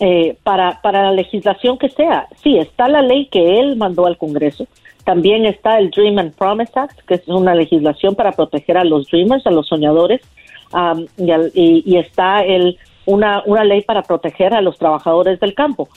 eh, 0.00 0.36
para, 0.42 0.80
para 0.82 1.04
la 1.04 1.12
legislación 1.12 1.78
que 1.78 1.88
sea. 1.90 2.26
Sí, 2.42 2.58
está 2.58 2.88
la 2.88 3.02
ley 3.02 3.26
que 3.26 3.60
él 3.60 3.76
mandó 3.76 4.06
al 4.06 4.16
Congreso. 4.18 4.66
También 5.04 5.46
está 5.46 5.78
el 5.78 5.90
Dream 5.90 6.18
and 6.18 6.34
Promise 6.34 6.72
Act, 6.78 7.00
que 7.06 7.14
es 7.14 7.26
una 7.28 7.54
legislación 7.54 8.14
para 8.14 8.32
proteger 8.32 8.76
a 8.76 8.84
los 8.84 9.08
dreamers, 9.10 9.46
a 9.46 9.50
los 9.50 9.66
soñadores. 9.68 10.20
am, 10.72 11.06
y, 11.18 11.30
al- 11.32 11.50
y- 11.54 11.82
y 11.84 11.96
está 11.98 12.42
el, 12.44 12.78
una, 13.06 13.42
una 13.46 13.64
ley 13.64 13.80
para 13.82 14.02
proteger 14.02 14.54
a 14.54 14.60
los 14.60 14.78
trabajadores 14.78 15.40
del 15.40 15.52
campo. 15.54 15.88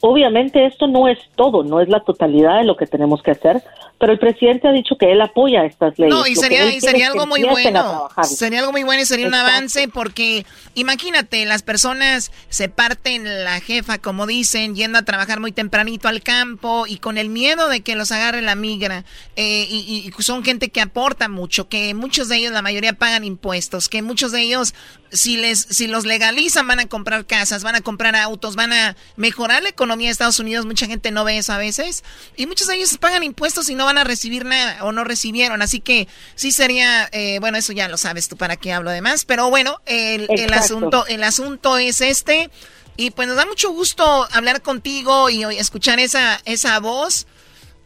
Obviamente 0.00 0.64
esto 0.66 0.86
no 0.86 1.08
es 1.08 1.18
todo, 1.34 1.64
no 1.64 1.80
es 1.80 1.88
la 1.88 2.00
totalidad 2.00 2.58
de 2.58 2.64
lo 2.64 2.76
que 2.76 2.86
tenemos 2.86 3.20
que 3.22 3.32
hacer, 3.32 3.62
pero 3.98 4.12
el 4.12 4.18
presidente 4.20 4.68
ha 4.68 4.72
dicho 4.72 4.96
que 4.96 5.10
él 5.10 5.20
apoya 5.20 5.64
estas 5.64 5.98
leyes. 5.98 6.14
No, 6.14 6.24
y 6.24 6.36
sería, 6.36 6.72
y 6.72 6.80
sería 6.80 7.08
algo 7.08 7.26
muy 7.26 7.42
bueno. 7.42 8.08
Sería 8.22 8.60
algo 8.60 8.70
muy 8.70 8.84
bueno 8.84 9.02
y 9.02 9.06
sería 9.06 9.26
un 9.26 9.34
avance 9.34 9.88
porque 9.88 10.46
imagínate, 10.74 11.44
las 11.46 11.62
personas 11.62 12.30
se 12.48 12.68
parten 12.68 13.44
la 13.44 13.58
jefa, 13.60 13.98
como 13.98 14.26
dicen, 14.28 14.76
yendo 14.76 14.98
a 14.98 15.02
trabajar 15.02 15.40
muy 15.40 15.50
tempranito 15.50 16.06
al 16.06 16.22
campo 16.22 16.86
y 16.86 16.98
con 16.98 17.18
el 17.18 17.28
miedo 17.28 17.68
de 17.68 17.80
que 17.80 17.96
los 17.96 18.12
agarre 18.12 18.40
la 18.40 18.54
migra. 18.54 19.04
eh, 19.34 19.66
y, 19.68 20.12
y 20.16 20.22
son 20.22 20.44
gente 20.44 20.68
que 20.68 20.80
aporta 20.80 21.28
mucho, 21.28 21.68
que 21.68 21.92
muchos 21.94 22.28
de 22.28 22.36
ellos, 22.36 22.52
la 22.52 22.62
mayoría 22.62 22.92
pagan 22.92 23.24
impuestos, 23.24 23.88
que 23.88 24.02
muchos 24.02 24.30
de 24.30 24.42
ellos, 24.42 24.74
si, 25.10 25.36
les, 25.38 25.58
si 25.58 25.88
los 25.88 26.04
legalizan, 26.06 26.68
van 26.68 26.78
a 26.78 26.86
comprar 26.86 27.26
casas, 27.26 27.64
van 27.64 27.74
a 27.74 27.80
comprar 27.80 28.14
autos, 28.14 28.54
van 28.54 28.72
a 28.72 28.96
mejorar 29.16 29.64
la 29.64 29.70
economía 29.70 29.87
de 29.96 30.08
Estados 30.08 30.38
Unidos. 30.38 30.66
Mucha 30.66 30.86
gente 30.86 31.10
no 31.10 31.24
ve 31.24 31.38
eso 31.38 31.52
a 31.52 31.58
veces. 31.58 32.04
Y 32.36 32.46
muchos 32.46 32.66
de 32.66 32.76
ellos 32.76 32.96
pagan 32.98 33.22
impuestos 33.22 33.68
y 33.68 33.74
no 33.74 33.84
van 33.84 33.98
a 33.98 34.04
recibir 34.04 34.44
nada 34.44 34.84
o 34.84 34.92
no 34.92 35.04
recibieron. 35.04 35.62
Así 35.62 35.80
que 35.80 36.08
sí 36.34 36.52
sería, 36.52 37.08
eh, 37.12 37.38
bueno, 37.40 37.58
eso 37.58 37.72
ya 37.72 37.88
lo 37.88 37.96
sabes 37.96 38.28
tú 38.28 38.36
para 38.36 38.56
qué 38.56 38.72
hablo 38.72 38.90
de 38.90 39.00
más. 39.00 39.24
Pero 39.24 39.50
bueno, 39.50 39.80
el, 39.86 40.28
asunto, 40.52 41.06
el 41.06 41.24
asunto 41.24 41.78
es 41.78 42.00
este. 42.00 42.50
Y 42.96 43.10
pues 43.10 43.28
nos 43.28 43.36
da 43.36 43.46
mucho 43.46 43.70
gusto 43.70 44.28
hablar 44.32 44.60
contigo 44.62 45.30
y 45.30 45.44
escuchar 45.44 46.00
esa, 46.00 46.40
esa 46.44 46.78
voz 46.80 47.26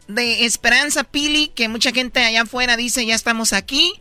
de 0.07 0.45
esperanza, 0.45 1.03
Pili, 1.03 1.49
que 1.49 1.69
mucha 1.69 1.91
gente 1.91 2.23
allá 2.23 2.41
afuera 2.41 2.77
dice, 2.77 3.05
ya 3.05 3.15
estamos 3.15 3.53
aquí, 3.53 3.93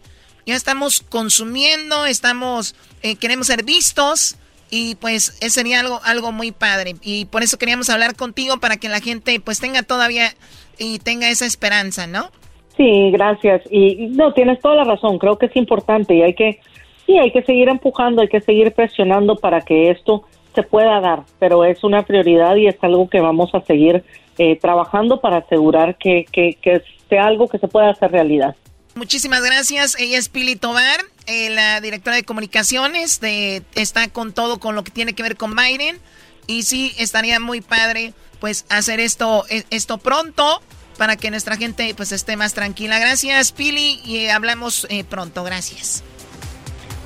ya 0.46 0.56
estamos 0.56 1.04
consumiendo, 1.08 2.06
estamos, 2.06 2.74
eh, 3.02 3.16
queremos 3.16 3.46
ser 3.46 3.62
vistos. 3.64 4.36
Y 4.74 4.94
pues 4.94 5.36
eso 5.42 5.50
sería 5.50 5.80
algo, 5.80 6.00
algo 6.02 6.32
muy 6.32 6.50
padre. 6.50 6.94
Y 7.02 7.26
por 7.26 7.42
eso 7.42 7.58
queríamos 7.58 7.90
hablar 7.90 8.16
contigo 8.16 8.58
para 8.58 8.78
que 8.78 8.88
la 8.88 9.00
gente 9.00 9.38
pues 9.38 9.60
tenga 9.60 9.82
todavía 9.82 10.32
y 10.78 10.98
tenga 10.98 11.28
esa 11.28 11.44
esperanza, 11.44 12.06
¿no? 12.06 12.30
Sí, 12.78 13.10
gracias. 13.10 13.60
Y 13.70 14.02
y 14.02 14.06
no, 14.08 14.32
tienes 14.32 14.60
toda 14.60 14.76
la 14.76 14.84
razón. 14.84 15.18
Creo 15.18 15.36
que 15.36 15.44
es 15.44 15.56
importante 15.56 16.14
y 16.14 16.22
hay 16.22 16.32
que, 16.32 16.60
sí, 17.04 17.18
hay 17.18 17.30
que 17.32 17.42
seguir 17.42 17.68
empujando, 17.68 18.22
hay 18.22 18.28
que 18.28 18.40
seguir 18.40 18.72
presionando 18.72 19.36
para 19.36 19.60
que 19.60 19.90
esto 19.90 20.24
se 20.54 20.62
pueda 20.62 20.98
dar. 21.00 21.24
Pero 21.38 21.66
es 21.66 21.84
una 21.84 22.02
prioridad 22.04 22.56
y 22.56 22.66
es 22.66 22.76
algo 22.80 23.10
que 23.10 23.20
vamos 23.20 23.54
a 23.54 23.60
seguir 23.66 24.02
eh, 24.38 24.56
trabajando 24.56 25.20
para 25.20 25.36
asegurar 25.36 25.98
que, 25.98 26.24
que, 26.32 26.56
que 26.62 26.80
sea 27.10 27.26
algo 27.26 27.46
que 27.46 27.58
se 27.58 27.68
pueda 27.68 27.90
hacer 27.90 28.10
realidad. 28.10 28.56
Muchísimas 28.94 29.44
gracias. 29.44 30.00
Ella 30.00 30.16
es 30.16 30.30
Pili 30.30 30.56
Tobar, 30.56 31.00
eh, 31.26 31.50
la 31.50 31.80
directora 31.80 32.16
de 32.16 32.24
comunicaciones. 32.24 33.20
De, 33.20 33.62
está 33.74 34.08
con 34.08 34.32
todo 34.32 34.58
con 34.58 34.74
lo 34.74 34.84
que 34.84 34.90
tiene 34.90 35.14
que 35.14 35.22
ver 35.22 35.36
con 35.36 35.54
Biden. 35.56 35.98
Y 36.46 36.62
sí, 36.64 36.94
estaría 36.98 37.40
muy 37.40 37.60
padre 37.60 38.14
pues 38.40 38.64
hacer 38.70 38.98
esto, 38.98 39.44
eh, 39.50 39.62
esto 39.70 39.98
pronto 39.98 40.60
para 40.98 41.16
que 41.16 41.30
nuestra 41.30 41.56
gente 41.56 41.94
pues 41.94 42.10
esté 42.12 42.36
más 42.36 42.54
tranquila. 42.54 42.98
Gracias, 42.98 43.52
Pili, 43.52 44.00
y 44.04 44.16
eh, 44.16 44.32
hablamos 44.32 44.86
eh, 44.90 45.04
pronto. 45.04 45.44
Gracias. 45.44 46.02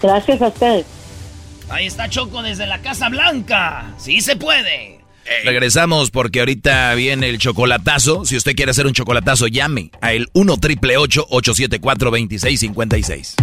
Gracias 0.03 0.41
a 0.41 0.49
ustedes. 0.49 0.87
Ahí 1.69 1.87
está 1.87 2.09
Choco 2.09 2.43
desde 2.43 2.67
la 2.67 2.81
Casa 2.81 3.09
Blanca. 3.09 3.95
Sí 3.99 4.21
se 4.21 4.37
puede. 4.37 5.01
Regresamos 5.45 6.11
porque 6.11 6.41
ahorita 6.41 6.95
viene 6.95 7.29
el 7.29 7.39
chocolatazo. 7.39 8.25
Si 8.25 8.37
usted 8.37 8.55
quiere 8.55 8.71
hacer 8.71 8.87
un 8.87 8.93
chocolatazo, 8.93 9.49
llame 9.49 9.91
a 10.01 10.13
el 10.13 10.29
1 10.33 10.57
triple 10.59 10.97
874 10.97 12.11
2656. 12.11 13.37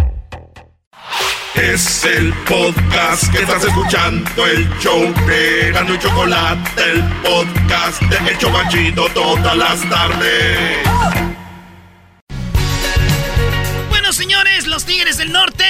Es 1.54 2.04
el 2.04 2.32
podcast 2.48 3.30
que 3.30 3.38
estás 3.38 3.62
escuchando, 3.62 4.44
el 4.44 4.68
show 4.80 5.00
de 5.24 5.70
Gano 5.72 5.94
y 5.94 5.98
Chocolate, 6.00 6.82
el 6.82 7.02
podcast 7.22 8.02
de 8.02 8.30
El 8.30 8.38
Chocachito 8.38 9.06
todas 9.14 9.56
las 9.56 9.88
tardes. 9.88 10.78
Bueno, 13.88 14.12
señores, 14.12 14.66
los 14.66 14.84
Tigres 14.84 15.16
del 15.16 15.30
Norte. 15.30 15.64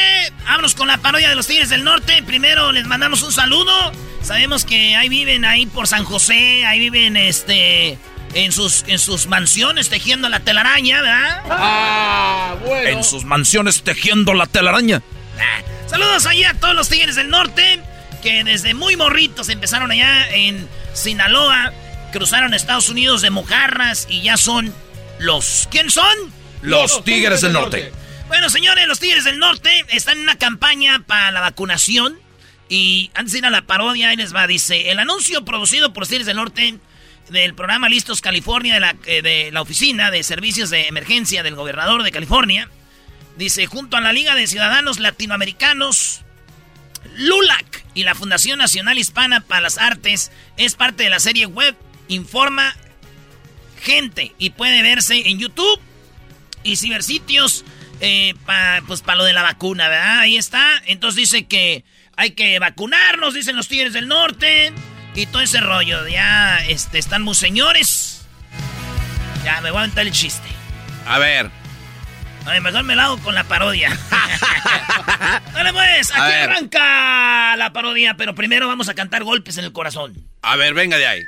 Vámonos 0.47 0.75
con 0.75 0.89
la 0.89 0.97
parodia 0.97 1.29
de 1.29 1.35
los 1.35 1.47
Tigres 1.47 1.69
del 1.69 1.85
Norte. 1.85 2.23
Primero 2.23 2.73
les 2.73 2.87
mandamos 2.87 3.23
un 3.23 3.33
saludo. 3.33 3.93
Sabemos 4.23 4.65
que 4.65 4.97
ahí 4.97 5.11
viven 5.11 5.45
ahí 5.45 5.67
por 5.67 5.87
San 5.87 6.05
José, 6.05 6.65
ahí 6.65 6.79
viven 6.81 7.19
este 7.19 7.99
en 8.33 8.53
sus 8.53 8.85
en 8.89 8.99
sus 8.99 9.27
mansiones 9.27 9.91
tejiendo 9.91 10.31
la 10.31 10.41
telaraña, 10.41 11.03
¿verdad? 11.03 11.43
Ah, 11.51 12.55
bueno. 12.65 12.89
En 12.89 13.05
sus 13.05 13.27
mansiones 13.27 13.83
tejiendo 13.83 14.33
la 14.33 14.47
telaraña. 14.47 15.03
Ah, 15.39 15.74
Saludos 15.95 16.27
allá 16.27 16.51
a 16.51 16.55
todos 16.55 16.75
los 16.75 16.89
Tigres 16.89 17.15
del 17.15 17.31
Norte 17.31 17.79
que 18.21 18.43
desde 18.43 18.75
muy 18.75 18.97
morritos 18.97 19.49
empezaron 19.49 19.93
allá 19.93 20.29
en 20.35 20.69
Sinaloa, 20.93 21.73
cruzaron 22.13 22.53
Estados 22.53 22.89
Unidos 22.89 23.23
de 23.23 23.31
mojarras 23.31 24.09
y 24.11 24.23
ya 24.23 24.37
son 24.37 24.75
los 25.21 25.69
¿Quién 25.71 25.91
son? 25.91 26.13
Los 26.63 27.05
Tigres 27.05 27.43
del 27.43 27.53
Norte. 27.53 27.93
Bueno, 28.27 28.51
señores, 28.51 28.89
los 28.89 28.99
Tigres 28.99 29.23
del 29.23 29.39
Norte 29.39 29.71
están 29.91 30.17
en 30.17 30.25
una 30.25 30.37
campaña 30.37 31.05
para 31.07 31.31
la 31.31 31.41
vacunación. 31.41 32.19
Y 32.69 33.13
antes 33.15 33.31
de 33.31 33.39
ir 33.39 33.47
a 33.47 33.51
la 33.51 33.63
parodia, 33.63 34.09
ahí 34.09 34.17
les 34.17 34.35
va, 34.35 34.49
dice, 34.49 34.91
el 34.91 34.99
anuncio 34.99 35.45
producido 35.45 35.93
por 35.93 36.01
los 36.01 36.09
Tigres 36.09 36.27
del 36.27 36.39
Norte 36.39 36.77
del 37.29 37.55
programa 37.55 37.89
Listos 37.89 38.21
California 38.21 38.75
de 38.75 38.81
la, 38.81 38.97
eh, 39.07 39.23
de 39.23 39.53
la 39.53 39.63
Oficina 39.63 40.11
de 40.11 40.25
Servicios 40.25 40.71
de 40.71 40.89
Emergencia 40.89 41.45
del 41.45 41.55
Gobernador 41.55 42.03
de 42.03 42.11
California, 42.11 42.69
dice, 43.37 43.67
junto 43.67 43.97
a 43.97 44.01
la 44.01 44.13
Liga 44.13 44.35
de 44.35 44.47
Ciudadanos 44.47 44.99
Latinoamericanos, 45.01 46.23
LULAC 47.17 47.85
y 47.95 48.05
la 48.05 48.15
Fundación 48.15 48.59
Nacional 48.59 48.99
Hispana 48.99 49.41
para 49.41 49.61
las 49.61 49.79
Artes 49.79 50.33
es 50.57 50.75
parte 50.75 51.05
de 51.05 51.11
la 51.11 51.21
serie 51.21 51.47
web 51.47 51.77
Informa 52.09 52.77
Gente 53.83 54.35
y 54.39 54.51
puede 54.51 54.83
verse 54.83 55.29
en 55.29 55.39
YouTube 55.39 55.79
y 56.63 56.77
cibersitios 56.77 57.65
eh, 58.01 58.35
para 58.47 58.83
pues, 58.87 59.03
pa 59.03 59.15
lo 59.15 59.25
de 59.25 59.35
la 59.35 59.43
vacuna, 59.43 59.89
¿verdad? 59.89 60.21
Ahí 60.21 60.37
está. 60.37 60.83
Entonces 60.87 61.17
dice 61.17 61.47
que 61.47 61.85
hay 62.17 62.31
que 62.31 62.59
vacunarnos, 62.59 63.35
dicen 63.35 63.57
los 63.57 63.69
Tigres 63.69 63.93
del 63.93 64.09
Norte 64.09 64.73
y 65.15 65.27
todo 65.27 65.43
ese 65.43 65.61
rollo. 65.61 66.07
Ya 66.09 66.65
este, 66.67 66.99
están 66.99 67.23
muy 67.23 67.35
señores. 67.35 68.27
Ya, 69.45 69.61
me 69.61 69.71
voy 69.71 69.79
a 69.79 69.83
aventar 69.83 70.07
el 70.07 70.13
chiste. 70.13 70.49
A 71.07 71.19
ver. 71.19 71.51
A 72.45 72.51
ver, 72.51 72.61
mejor 72.61 72.83
me 72.85 72.95
la 72.95 73.07
hago 73.07 73.19
con 73.19 73.35
la 73.35 73.45
parodia. 73.45 73.89
Dale 75.55 75.73
pues, 75.73 76.11
aquí 76.11 76.21
arranca 76.21 77.57
la 77.57 77.73
parodia, 77.73 78.15
pero 78.17 78.35
primero 78.35 78.69
vamos 78.69 78.89
a 78.89 78.95
cantar 78.95 79.25
golpes 79.25 79.57
en 79.59 79.65
el 79.65 79.73
corazón. 79.73 80.15
A 80.43 80.57
ver, 80.57 80.75
venga 80.75 80.99
de 80.99 81.07
ahí. 81.07 81.23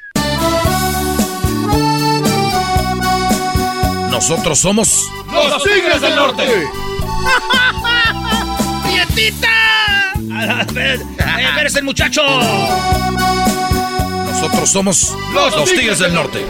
Nosotros 4.11 4.59
somos 4.59 5.11
¡Los 5.31 5.63
Tigres 5.63 6.01
del 6.01 6.17
Norte! 6.17 6.47
¡Prietita! 8.85 10.13
A 10.13 10.65
ver, 10.73 11.01
eh, 11.01 11.49
eres 11.61 11.77
el 11.77 11.85
muchacho. 11.85 12.23
Nosotros 14.27 14.71
somos 14.71 15.15
los, 15.33 15.65
Tigres 15.71 15.99
del 15.99 16.15
Norte. 16.15 16.47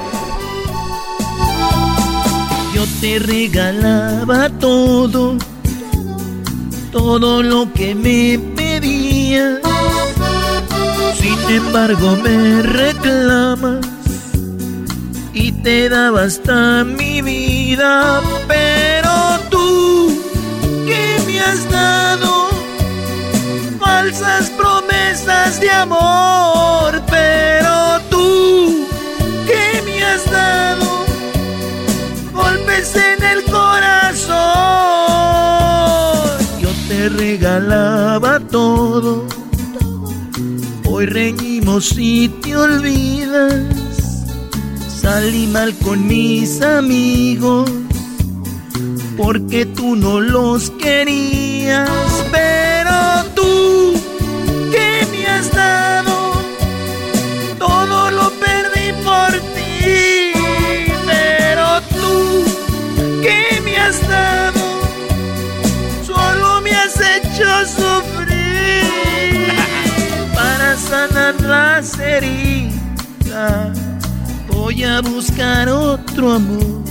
Te 3.00 3.18
regalaba 3.18 4.48
todo, 4.58 5.36
todo 6.92 7.42
lo 7.42 7.72
que 7.72 7.94
me 7.94 8.38
pedías. 8.56 9.60
Sin 11.20 11.38
embargo 11.54 12.16
me 12.22 12.62
reclamas 12.62 13.86
y 15.32 15.52
te 15.52 15.88
daba 15.88 16.22
hasta 16.22 16.84
mi 16.84 17.20
vida. 17.20 18.22
Pero 18.48 19.12
tú, 19.50 20.22
¿qué 20.86 21.20
me 21.26 21.40
has 21.40 21.70
dado? 21.70 22.48
Falsas 23.78 24.50
promesas 24.50 25.60
de 25.60 25.70
amor. 25.70 27.02
Pero 27.10 27.95
en 32.76 33.22
el 33.24 33.44
corazón. 33.44 34.36
Yo 36.60 36.68
te 36.88 37.08
regalaba 37.08 38.38
todo. 38.40 39.24
Hoy 40.84 41.06
reñimos 41.06 41.94
y 41.96 42.28
te 42.28 42.54
olvidas. 42.54 43.64
Salí 44.88 45.46
mal 45.46 45.74
con 45.78 46.06
mis 46.06 46.60
amigos. 46.60 47.70
Porque 49.16 49.64
tú 49.64 49.96
no 49.96 50.20
los 50.20 50.70
querías. 50.72 51.88
Heridas. 71.98 73.78
Voy 74.48 74.82
a 74.84 75.00
buscar 75.00 75.68
otro 75.68 76.32
amor. 76.32 76.82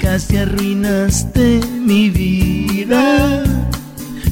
Casi 0.00 0.36
arruinaste 0.36 1.60
mi 1.78 2.10
vida, 2.10 3.44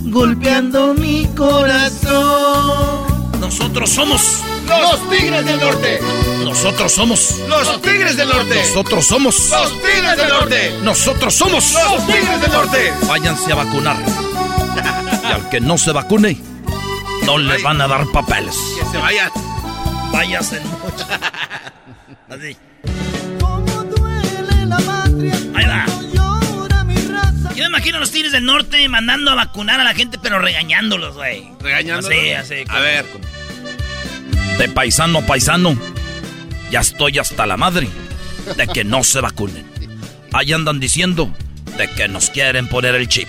golpeando 0.06 0.94
mi 0.94 1.26
corazón. 1.36 3.10
Nosotros 3.40 3.90
somos 3.90 4.40
Los 4.66 5.10
Tigres 5.10 5.44
del 5.44 5.60
Norte. 5.60 6.00
Nosotros 6.44 6.92
somos 6.92 7.36
Los 7.48 7.80
Tigres 7.82 8.16
del 8.16 8.28
Norte. 8.28 8.54
Nosotros 8.56 9.06
somos 9.06 9.50
Los 9.50 9.72
Tigres 9.80 10.16
del 10.16 10.28
Norte. 10.28 10.72
Nosotros 10.82 11.34
somos 11.34 11.72
Los 11.72 12.06
Tigres 12.06 12.40
del 12.40 12.52
Norte. 12.52 12.92
Váyanse 13.06 13.52
a 13.52 13.54
vacunar. 13.54 13.96
Y 15.22 15.32
al 15.32 15.48
que 15.48 15.60
no 15.60 15.78
se 15.78 15.92
vacune, 15.92 16.49
no 17.24 17.38
le 17.38 17.62
van 17.62 17.80
a 17.80 17.88
dar 17.88 18.06
papeles. 18.12 18.56
Que 18.78 18.84
se 18.86 18.98
vaya. 18.98 19.30
Váyase 20.12 20.60
mucho. 20.60 21.06
Así. 22.28 22.56
Ahí 25.54 25.66
va. 25.66 25.86
Yo 27.54 27.64
me 27.64 27.66
imagino 27.66 27.96
a 27.96 28.00
los 28.00 28.10
Tigres 28.10 28.32
del 28.32 28.44
Norte 28.44 28.88
mandando 28.88 29.30
a 29.32 29.34
vacunar 29.34 29.80
a 29.80 29.84
la 29.84 29.94
gente, 29.94 30.18
pero 30.22 30.38
regañándolos, 30.38 31.16
güey. 31.16 31.50
¿Regañándolos? 31.60 32.10
Así, 32.10 32.32
así. 32.32 32.64
A 32.68 32.80
ver. 32.80 33.06
De 34.58 34.68
paisano 34.68 35.18
a 35.18 35.22
paisano, 35.22 35.76
ya 36.70 36.80
estoy 36.80 37.18
hasta 37.18 37.46
la 37.46 37.56
madre 37.56 37.88
de 38.56 38.66
que 38.66 38.84
no 38.84 39.02
se 39.04 39.20
vacunen. 39.20 39.66
Ahí 40.32 40.52
andan 40.52 40.80
diciendo 40.80 41.32
de 41.76 41.90
que 41.90 42.08
nos 42.08 42.30
quieren 42.30 42.68
poner 42.68 42.94
el 42.94 43.08
chip. 43.08 43.28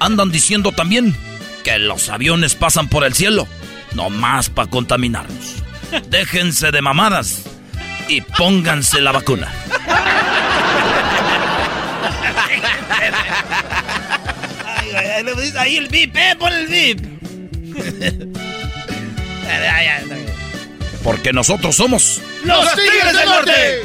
Andan 0.00 0.30
diciendo 0.30 0.72
también 0.72 1.16
que 1.64 1.78
los 1.78 2.08
aviones 2.08 2.54
pasan 2.54 2.88
por 2.88 3.04
el 3.04 3.14
cielo, 3.14 3.46
nomás 3.94 4.48
para 4.48 4.70
contaminarnos. 4.70 5.56
Déjense 6.08 6.70
de 6.70 6.82
mamadas 6.82 7.42
y 8.08 8.20
pónganse 8.22 9.00
la 9.00 9.12
vacuna. 9.12 9.52
Ay, 14.66 15.52
ahí 15.58 15.76
el 15.76 15.88
VIP, 15.88 16.16
eh, 16.16 16.36
pon 16.38 16.52
el 16.52 16.66
VIP. 16.66 17.00
Porque 21.02 21.32
nosotros 21.32 21.74
somos, 21.76 22.20
Los 22.44 22.74
Tigres 22.74 23.16
del 23.16 23.28
Norte. 23.28 23.82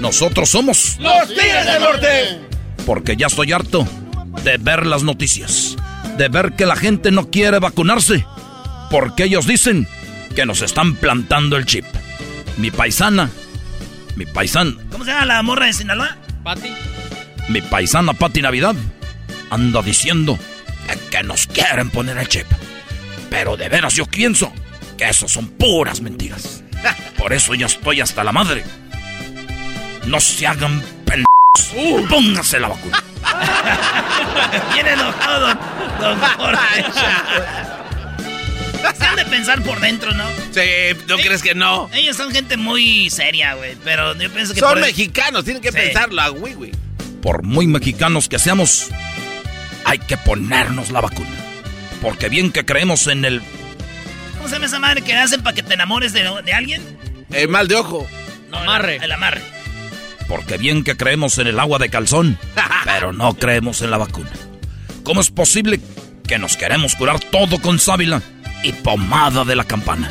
nosotros 0.00 0.48
somos, 0.50 0.96
Los 0.98 1.28
Tigres 1.28 1.64
del 1.66 1.80
Norte. 1.80 2.40
porque 2.84 3.16
ya 3.16 3.28
estoy 3.28 3.52
harto 3.52 3.86
de 4.42 4.56
ver 4.58 4.84
las 4.86 5.02
noticias, 5.02 5.76
de 6.16 6.28
ver 6.28 6.54
que 6.54 6.66
la 6.66 6.76
gente 6.76 7.10
no 7.10 7.30
quiere 7.30 7.58
vacunarse, 7.58 8.26
porque 8.90 9.24
ellos 9.24 9.46
dicen 9.46 9.88
que 10.34 10.46
nos 10.46 10.62
están 10.62 10.94
plantando 10.96 11.56
el 11.56 11.66
chip. 11.66 11.84
Mi 12.56 12.70
paisana, 12.70 13.30
mi 14.16 14.26
paisana, 14.26 14.76
¿Cómo 14.90 15.04
se 15.04 15.10
llama 15.10 15.26
la 15.26 15.42
morra 15.42 15.66
de 15.66 15.72
Sinaloa? 15.72 16.16
Pati. 16.42 16.72
mi 17.48 17.60
paisana 17.60 18.12
Pati 18.12 18.40
Navidad 18.40 18.74
anda 19.50 19.82
diciendo 19.82 20.38
que 21.10 21.22
nos 21.22 21.46
quieren 21.46 21.90
poner 21.90 22.16
el 22.18 22.28
chip. 22.28 22.46
Pero 23.30 23.56
de 23.56 23.68
veras 23.68 23.94
yo 23.94 24.06
pienso 24.06 24.52
que 24.96 25.08
eso 25.08 25.28
son 25.28 25.48
puras 25.48 26.00
mentiras. 26.00 26.62
Por 27.18 27.32
eso 27.32 27.54
ya 27.54 27.66
estoy 27.66 28.00
hasta 28.00 28.24
la 28.24 28.32
madre. 28.32 28.64
No 30.06 30.20
se 30.20 30.46
hagan 30.46 30.82
pendejos. 31.04 32.08
Pónganse 32.08 32.60
la 32.60 32.68
vacuna. 32.68 33.02
Bien 34.74 34.86
enojado, 34.86 35.40
don, 35.48 35.58
don 36.00 36.18
Jorge. 36.20 36.84
Se 38.96 39.04
han 39.04 39.16
de 39.16 39.24
pensar 39.24 39.62
por 39.62 39.80
dentro, 39.80 40.12
¿no? 40.12 40.24
Sí, 40.52 40.60
¿no 41.08 41.16
crees 41.16 41.42
que 41.42 41.54
no? 41.54 41.90
Ellos 41.92 42.16
son 42.16 42.30
gente 42.32 42.56
muy 42.56 43.10
seria, 43.10 43.54
güey. 43.54 43.76
Pero 43.82 44.14
yo 44.14 44.30
pienso 44.30 44.54
que. 44.54 44.60
Son 44.60 44.70
por- 44.74 44.80
mexicanos, 44.80 45.44
tienen 45.44 45.60
que 45.62 45.72
Sí. 45.72 45.78
pensarlo, 45.78 46.20
ah, 46.22 46.28
güey, 46.28 46.54
güey. 46.54 46.72
Por 47.20 47.42
muy 47.42 47.66
mexicanos 47.66 48.28
que 48.28 48.38
seamos, 48.38 48.88
hay 49.84 49.98
que 49.98 50.16
ponernos 50.16 50.90
la 50.90 51.00
vacuna. 51.00 51.30
Porque 52.00 52.28
bien 52.28 52.52
que 52.52 52.64
creemos 52.64 53.08
en 53.08 53.24
el... 53.24 53.42
¿Cómo 54.36 54.48
se 54.48 54.54
llama 54.54 54.66
esa 54.66 54.78
madre 54.78 55.02
que 55.02 55.14
hacen 55.16 55.42
para 55.42 55.54
que 55.54 55.62
te 55.64 55.74
enamores 55.74 56.12
de, 56.12 56.22
de 56.44 56.54
alguien? 56.54 56.80
El 57.32 57.48
mal 57.48 57.66
de 57.66 57.74
ojo. 57.74 58.06
No, 58.50 58.58
amarre. 58.58 59.00
El, 59.02 59.10
amarre. 59.10 59.42
Porque 60.28 60.58
bien 60.58 60.82
que 60.84 60.96
creemos 60.96 61.38
en 61.38 61.46
el 61.46 61.58
agua 61.60 61.78
de 61.78 61.88
calzón, 61.88 62.38
pero 62.84 63.12
no 63.12 63.34
creemos 63.34 63.82
en 63.82 63.90
la 63.90 63.98
vacuna. 63.98 64.30
¿Cómo 65.04 65.20
es 65.20 65.30
posible 65.30 65.80
que 66.26 66.38
nos 66.38 66.56
queremos 66.56 66.96
curar 66.96 67.20
todo 67.20 67.60
con 67.60 67.78
sábila 67.78 68.20
y 68.62 68.72
pomada 68.72 69.44
de 69.44 69.54
la 69.56 69.64
campana? 69.64 70.10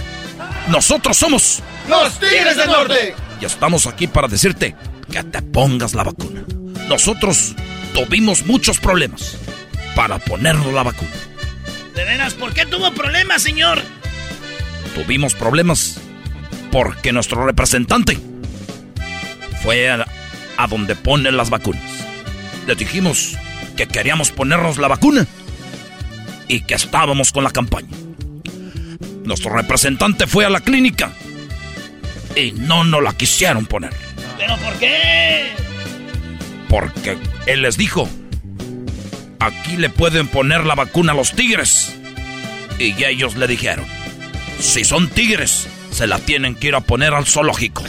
Nosotros 0.69 1.17
somos 1.17 1.61
Los 1.89 2.17
Tigres 2.19 2.55
del 2.57 2.67
Norte. 2.69 3.15
y 3.41 3.45
estamos 3.45 3.85
aquí 3.87 4.07
para 4.07 4.27
decirte 4.27 4.75
que 5.11 5.23
te 5.23 5.41
pongas 5.41 5.93
la 5.93 6.03
vacuna. 6.03 6.43
Nosotros 6.87 7.53
tuvimos 7.93 8.45
muchos 8.45 8.79
problemas 8.79 9.37
para 9.95 10.17
ponernos 10.19 10.73
la 10.73 10.83
vacuna. 10.83 11.11
De 11.93 12.03
veras, 12.03 12.33
¿por 12.33 12.53
qué 12.53 12.65
tuvo 12.65 12.91
problemas, 12.93 13.41
señor? 13.41 13.81
Tuvimos 14.93 15.33
problemas 15.33 15.97
porque 16.71 17.11
nuestro 17.11 17.45
representante 17.45 18.17
fue 19.65 19.89
a, 19.89 20.05
a 20.57 20.67
donde 20.67 20.95
ponen 20.95 21.37
las 21.37 21.49
vacunas. 21.49 21.81
Le 22.67 22.75
dijimos 22.75 23.35
que 23.75 23.87
queríamos 23.87 24.31
ponernos 24.31 24.77
la 24.77 24.87
vacuna 24.87 25.25
y 26.47 26.61
que 26.61 26.75
estábamos 26.75 27.31
con 27.31 27.43
la 27.43 27.49
campaña. 27.49 27.89
Nuestro 29.23 29.51
representante 29.55 30.27
fue 30.27 30.45
a 30.45 30.51
la 30.51 30.59
clínica 30.59 31.11
y 32.35 32.51
no 32.51 32.83
nos 32.83 33.01
la 33.01 33.13
quisieron 33.13 33.65
poner. 33.65 33.91
¿Pero 34.37 34.55
por 34.57 34.73
qué? 34.75 35.47
Porque 36.69 37.17
él 37.47 37.63
les 37.63 37.75
dijo, 37.75 38.07
aquí 39.39 39.77
le 39.77 39.89
pueden 39.89 40.27
poner 40.27 40.63
la 40.63 40.75
vacuna 40.75 41.13
a 41.13 41.15
los 41.15 41.31
tigres. 41.33 41.95
Y 42.77 43.03
ellos 43.03 43.35
le 43.35 43.47
dijeron, 43.47 43.85
si 44.59 44.83
son 44.83 45.09
tigres, 45.09 45.67
se 45.95 46.07
la 46.07 46.19
tienen 46.19 46.55
que 46.55 46.67
ir 46.67 46.75
a 46.75 46.81
poner 46.81 47.13
al 47.13 47.25
zoológico. 47.25 47.81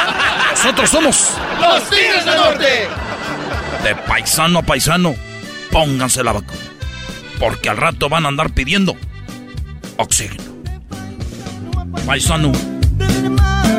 Nosotros 0.50 0.90
somos 0.90 1.30
¡Los 1.60 1.88
Tigres 1.88 2.24
del 2.24 2.36
Norte! 2.36 2.88
de 3.84 3.94
paisano 3.94 4.58
a 4.58 4.62
paisano, 4.62 5.14
pónganse 5.70 6.24
la 6.24 6.32
vacuna. 6.32 6.58
Porque 7.38 7.68
al 7.68 7.76
rato 7.76 8.08
van 8.08 8.24
a 8.24 8.28
andar 8.28 8.50
pidiendo 8.50 8.96
oxígeno. 9.98 10.42
Paisano, 12.06 12.50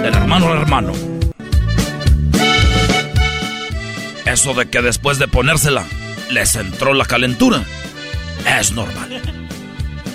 del 0.02 0.14
hermano 0.14 0.54
al 0.54 0.60
hermano. 0.60 0.94
Eso 4.26 4.54
de 4.54 4.70
que 4.70 4.82
después 4.82 5.20
de 5.20 5.28
ponérsela 5.28 5.84
les 6.30 6.56
entró 6.56 6.94
la 6.94 7.06
calentura 7.06 7.64
es 8.60 8.72
normal. 8.72 9.22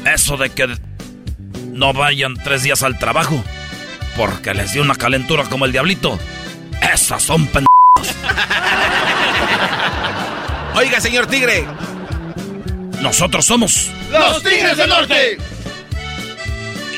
Eso 0.06 0.36
de 0.38 0.50
que 0.50 0.78
no 1.80 1.92
vayan 1.94 2.34
tres 2.34 2.62
días 2.62 2.82
al 2.82 2.98
trabajo 2.98 3.42
porque 4.14 4.52
les 4.52 4.74
dio 4.74 4.82
una 4.82 4.96
calentura 4.96 5.44
como 5.44 5.64
el 5.64 5.72
diablito, 5.72 6.18
esas 6.92 7.22
son 7.22 7.46
pen... 7.46 7.64
Oiga, 10.74 11.00
señor 11.00 11.26
Tigre. 11.26 11.66
Nosotros 13.00 13.46
somos 13.46 13.90
¡Los 14.12 14.42
Tigres 14.42 14.76
del 14.76 14.90
Norte! 14.90 15.38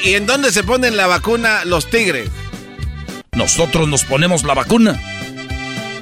¿Y 0.02 0.14
en 0.14 0.26
dónde 0.26 0.50
se 0.50 0.64
ponen 0.64 0.96
la 0.96 1.06
vacuna 1.06 1.64
los 1.64 1.88
tigres? 1.88 2.28
Nosotros 3.36 3.86
nos 3.86 4.02
ponemos 4.02 4.42
la 4.42 4.54
vacuna 4.54 5.00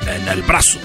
en 0.07 0.27
el 0.27 0.40
brazo. 0.40 0.78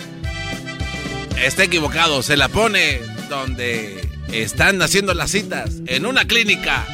Está 1.41 1.63
equivocado, 1.63 2.21
se 2.23 2.35
la 2.35 2.49
pone 2.49 2.99
donde 3.29 4.05
están 4.33 4.81
haciendo 4.81 5.13
las 5.13 5.31
citas, 5.31 5.75
en 5.87 6.05
una 6.05 6.25
clínica. 6.25 6.85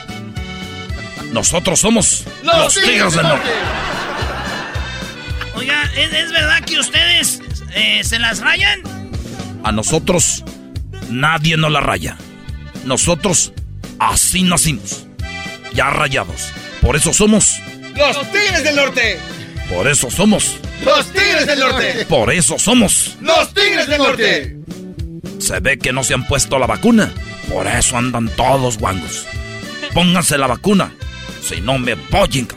Nosotros 1.32 1.80
somos 1.80 2.26
los, 2.44 2.74
Tigres 2.74 3.14
del 3.14 3.24
Norte. 3.24 3.50
Oiga, 5.56 5.84
¿es, 5.96 6.14
es 6.14 6.32
verdad 6.32 6.64
que 6.66 6.80
ustedes 6.80 7.42
eh, 7.74 8.04
se 8.04 8.20
las 8.20 8.40
rayan? 8.40 8.82
A 9.64 9.72
nosotros 9.72 10.44
nadie 11.10 11.58
nos 11.58 11.72
la 11.72 11.82
raya. 11.82 12.18
Nosotros 12.86 13.54
así 14.00 14.44
nacimos. 14.44 15.06
Ya 15.74 15.90
rayados. 15.90 16.52
Por 16.82 16.96
eso 16.96 17.14
somos. 17.14 17.60
¡Los 17.96 18.32
Tigres 18.32 18.64
del 18.64 18.76
Norte! 18.76 19.20
Por 19.70 19.88
eso 19.88 20.10
somos. 20.10 20.58
¡Los 20.84 21.06
Tigres 21.12 21.46
del 21.46 21.60
Norte! 21.60 22.06
Por 22.10 22.32
eso 22.34 22.58
somos. 22.58 23.18
¡Los 23.22 23.54
Tigres 23.54 23.88
del 23.88 24.00
Norte! 24.00 24.58
Se 25.40 25.60
ve 25.60 25.78
que 25.78 25.94
no 25.94 26.04
se 26.04 26.14
han 26.14 26.28
puesto 26.28 26.60
la 26.60 26.68
vacuna. 26.68 27.12
Por 27.52 27.68
eso 27.68 27.98
andan 27.98 28.30
todos 28.30 28.78
guangos. 28.78 29.26
Pónganse 29.94 30.38
la 30.38 30.48
vacuna. 30.48 30.94
Si 31.42 31.60
no 31.60 31.78
me 31.78 31.94
apoyen. 31.94 32.48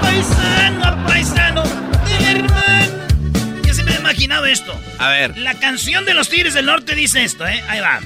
Paisano, 0.00 1.06
paisano, 1.06 1.62
del 1.62 2.24
hermano. 2.24 2.92
Yo 3.62 3.74
siempre 3.74 3.94
me 3.94 3.98
he 3.98 4.00
imaginado 4.00 4.46
esto. 4.46 4.74
A 4.98 5.10
ver. 5.10 5.38
La 5.38 5.54
canción 5.54 6.04
de 6.04 6.14
los 6.14 6.28
Tigres 6.28 6.54
del 6.54 6.66
Norte 6.66 6.94
dice 6.94 7.22
esto, 7.22 7.46
¿eh? 7.46 7.62
Ahí 7.68 7.80
va. 7.80 8.00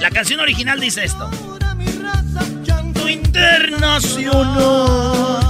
La 0.00 0.10
canción 0.10 0.40
original 0.40 0.80
dice 0.80 1.04
esto. 1.04 1.30
Llanto 2.64 3.08
internacional. 3.08 4.58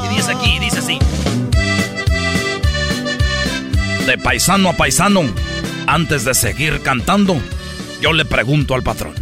Y 0.07 0.17
dice 0.17 0.33
aquí, 0.33 0.59
dice 0.59 0.79
así. 0.79 0.99
De 4.07 4.19
paisano 4.19 4.71
a 4.71 4.73
paisano, 4.73 5.23
antes 5.87 6.25
de 6.25 6.35
seguir 6.35 6.83
cantando, 6.83 7.41
yo 8.01 8.13
le 8.13 8.25
pregunto 8.25 8.75
al 8.75 8.83
patrón: 8.83 9.15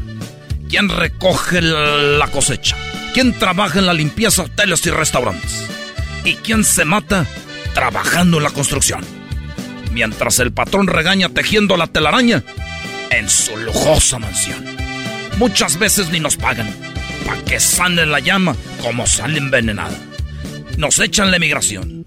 ¿quién 0.69 0.89
recoge 0.89 1.63
la 1.63 2.29
cosecha? 2.29 2.77
¿Quién 3.15 3.33
trabaja 3.39 3.79
en 3.79 3.87
la 3.87 3.95
limpieza, 3.95 4.43
hoteles 4.43 4.85
y 4.87 4.91
restaurantes? 4.91 5.67
¿Y 6.25 6.35
quién 6.35 6.65
se 6.65 6.85
mata 6.85 7.27
trabajando 7.75 8.37
en 8.37 8.45
la 8.45 8.51
construcción? 8.51 9.05
Mientras 9.93 10.39
el 10.39 10.53
patrón 10.53 10.87
regaña 10.87 11.31
tejiendo 11.31 11.77
la 11.77 11.87
telaraña 11.87 12.45
en 13.11 13.29
su 13.29 13.57
lujosa 13.57 14.19
mansión. 14.19 14.65
Muchas 15.39 15.79
veces 15.79 16.11
ni 16.11 16.21
nos 16.21 16.37
pagan, 16.37 16.71
para 17.27 17.43
que 17.43 17.59
sane 17.59 18.05
la 18.07 18.21
llama 18.21 18.55
como 18.83 19.07
sale 19.07 19.39
envenenada. 19.39 19.97
Nos 20.77 20.99
echan 20.99 21.31
la 21.31 21.39
emigración. 21.39 22.05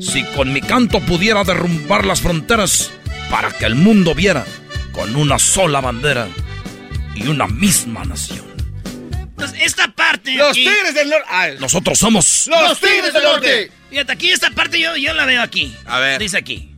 Si 0.00 0.24
con 0.36 0.52
mi 0.52 0.60
canto 0.60 1.00
pudiera 1.00 1.44
derrumbar 1.44 2.04
las 2.04 2.20
fronteras 2.20 2.90
para 3.30 3.50
que 3.52 3.64
el 3.64 3.74
mundo 3.74 4.14
viera 4.14 4.44
con 4.92 5.16
una 5.16 5.38
sola 5.38 5.80
bandera 5.80 6.28
y 7.14 7.26
una 7.28 7.46
misma 7.46 8.04
nación. 8.04 8.42
Entonces, 9.14 9.60
esta 9.62 9.88
parte. 9.92 10.34
¡Los 10.34 10.50
aquí- 10.52 10.64
Tigres 10.64 10.94
del 10.94 11.10
Norte! 11.10 11.26
Ah, 11.28 11.48
Nosotros 11.58 11.98
somos 11.98 12.46
¡Los 12.46 12.78
Tigres 12.80 13.12
del 13.12 13.22
Norte! 13.22 13.72
Fíjate, 13.90 14.12
aquí 14.12 14.30
esta 14.30 14.50
parte 14.50 14.80
yo, 14.80 14.96
yo 14.96 15.12
la 15.14 15.24
veo 15.26 15.42
aquí. 15.42 15.74
A 15.86 15.98
ver. 15.98 16.18
Dice 16.20 16.38
aquí. 16.38 16.74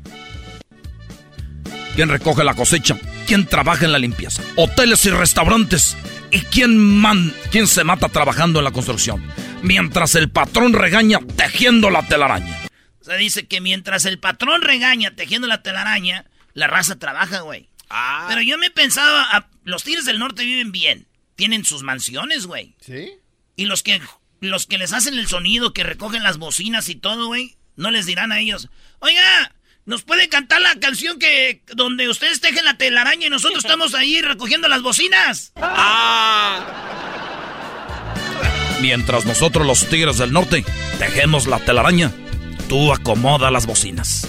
¿Quién 1.94 2.08
recoge 2.08 2.42
la 2.42 2.54
cosecha? 2.54 2.96
¿Quién 3.26 3.46
trabaja 3.46 3.84
en 3.84 3.92
la 3.92 3.98
limpieza? 3.98 4.42
Hoteles 4.56 5.04
y 5.06 5.10
restaurantes. 5.10 5.96
¿Y 6.30 6.40
quién, 6.40 6.76
man, 6.76 7.32
quién 7.52 7.66
se 7.68 7.84
mata 7.84 8.08
trabajando 8.08 8.58
en 8.58 8.64
la 8.64 8.72
construcción? 8.72 9.22
Mientras 9.62 10.14
el 10.16 10.30
patrón 10.30 10.72
regaña 10.72 11.20
tejiendo 11.36 11.90
la 11.90 12.02
telaraña. 12.06 12.58
O 13.00 13.04
sea, 13.04 13.14
dice 13.16 13.46
que 13.46 13.60
mientras 13.60 14.04
el 14.06 14.18
patrón 14.18 14.62
regaña 14.62 15.12
tejiendo 15.14 15.46
la 15.46 15.62
telaraña, 15.62 16.24
la 16.54 16.66
raza 16.66 16.98
trabaja, 16.98 17.40
güey. 17.40 17.68
Ah. 17.90 18.26
Pero 18.28 18.42
yo 18.42 18.58
me 18.58 18.70
pensaba, 18.70 19.26
ah, 19.30 19.46
los 19.64 19.84
Tigres 19.84 20.04
del 20.04 20.18
Norte 20.18 20.44
viven 20.44 20.72
bien. 20.72 21.06
Tienen 21.36 21.64
sus 21.64 21.82
mansiones, 21.82 22.46
güey. 22.46 22.74
¿Sí? 22.80 23.12
Y 23.56 23.66
los 23.66 23.82
que, 23.82 24.00
los 24.40 24.66
que 24.66 24.78
les 24.78 24.92
hacen 24.92 25.18
el 25.18 25.26
sonido, 25.26 25.72
que 25.72 25.82
recogen 25.82 26.22
las 26.22 26.38
bocinas 26.38 26.88
y 26.88 26.94
todo, 26.94 27.26
güey, 27.26 27.56
no 27.76 27.90
les 27.90 28.06
dirán 28.06 28.32
a 28.32 28.40
ellos, 28.40 28.68
oiga, 29.00 29.54
¿nos 29.84 30.02
puede 30.02 30.28
cantar 30.28 30.60
la 30.60 30.74
canción 30.76 31.18
que 31.18 31.62
donde 31.74 32.08
ustedes 32.08 32.40
tejen 32.40 32.64
la 32.64 32.76
telaraña 32.76 33.26
y 33.26 33.30
nosotros 33.30 33.64
estamos 33.64 33.94
ahí 33.94 34.22
recogiendo 34.22 34.68
las 34.68 34.82
bocinas? 34.82 35.52
Mientras 38.80 39.24
nosotros 39.24 39.66
los 39.66 39.88
tigres 39.88 40.18
del 40.18 40.32
norte 40.32 40.64
tejemos 40.98 41.46
la 41.46 41.58
telaraña, 41.58 42.12
tú 42.68 42.92
acomoda 42.92 43.50
las 43.50 43.66
bocinas. 43.66 44.28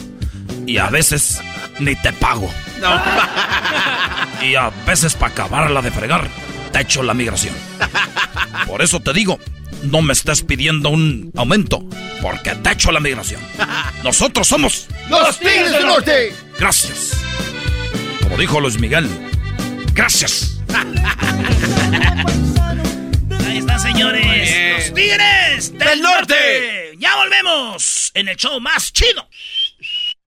Y 0.65 0.77
a 0.77 0.90
veces 0.90 1.40
ni 1.80 1.95
te 1.95 2.14
pago. 2.14 2.53
Y 4.41 4.56
a 4.56 4.69
veces 4.85 5.15
para 5.15 5.31
acabarla 5.31 5.81
de 5.81 5.91
fregar, 5.91 6.30
te 6.72 6.81
echo 6.81 7.03
la 7.03 7.14
migración. 7.14 7.56
Por 8.68 8.81
eso 8.81 8.99
te 8.99 9.14
digo, 9.14 9.39
no 9.84 10.02
me 10.02 10.14
estés 10.14 10.41
pidiendo 10.41 10.89
un 10.89 11.31
aumento, 11.35 11.84
porque 12.22 12.52
te 12.56 12.72
echo 12.72 12.91
la 12.91 12.99
migración. 12.99 13.41
Nosotros 14.03 14.47
somos 14.47 14.88
¡Los 15.10 15.39
Tigres 15.39 15.72
del 15.72 15.85
Norte! 15.85 16.35
Gracias. 16.60 17.18
Como 18.23 18.38
dijo 18.38 18.60
Luis 18.60 18.80
Miguel, 18.80 19.10
gracias. 19.93 20.60
Ahí 23.45 23.57
están, 23.60 23.80
señores. 23.80 24.85
Los 24.85 24.93
Tigres 24.93 25.72
del, 25.72 25.80
Del 25.80 26.02
norte. 26.02 26.35
Norte. 26.35 26.91
Ya 26.97 27.15
volvemos 27.15 28.11
en 28.14 28.27
el 28.30 28.35
show 28.35 28.60
más 28.60 28.91
chido. 28.91 29.27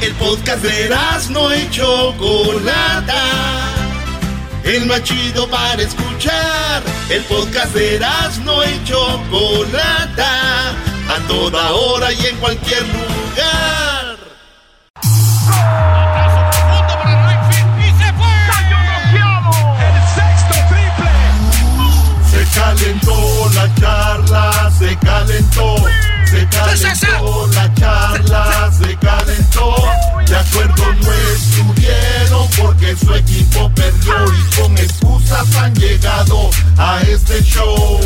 El 0.00 0.12
podcast 0.16 0.62
de 0.62 0.94
no 1.30 1.54
y 1.54 1.70
Chocolata. 1.70 3.22
El 4.62 4.86
más 4.86 5.02
chido 5.02 5.48
para 5.48 5.82
escuchar. 5.82 6.82
El 7.08 7.22
podcast 7.24 7.74
de 7.74 7.98
no 8.44 8.64
y 8.64 8.84
Chocolata. 8.84 10.70
A 11.08 11.18
toda 11.26 11.72
hora 11.72 12.12
y 12.12 12.26
en 12.26 12.36
cualquier 12.36 12.82
lugar. 12.82 14.16
Se 22.30 22.60
calentó 22.60 23.50
la 23.54 23.74
charla, 23.74 24.70
se 24.78 24.96
calentó. 24.98 25.76
Se 26.34 26.48
calentó 26.48 27.46
la 27.54 27.74
charla, 27.74 28.70
se 28.72 28.96
calentó. 28.96 29.76
De 30.26 30.36
acuerdo 30.36 30.92
no 30.94 31.12
estuvieron 31.12 32.48
porque 32.60 32.96
su 32.96 33.14
equipo 33.14 33.70
perdió 33.72 34.14
y 34.34 34.56
con 34.56 34.76
excusas 34.76 35.54
han 35.56 35.72
llegado 35.76 36.50
a 36.76 37.00
este 37.02 37.40
show. 37.44 38.00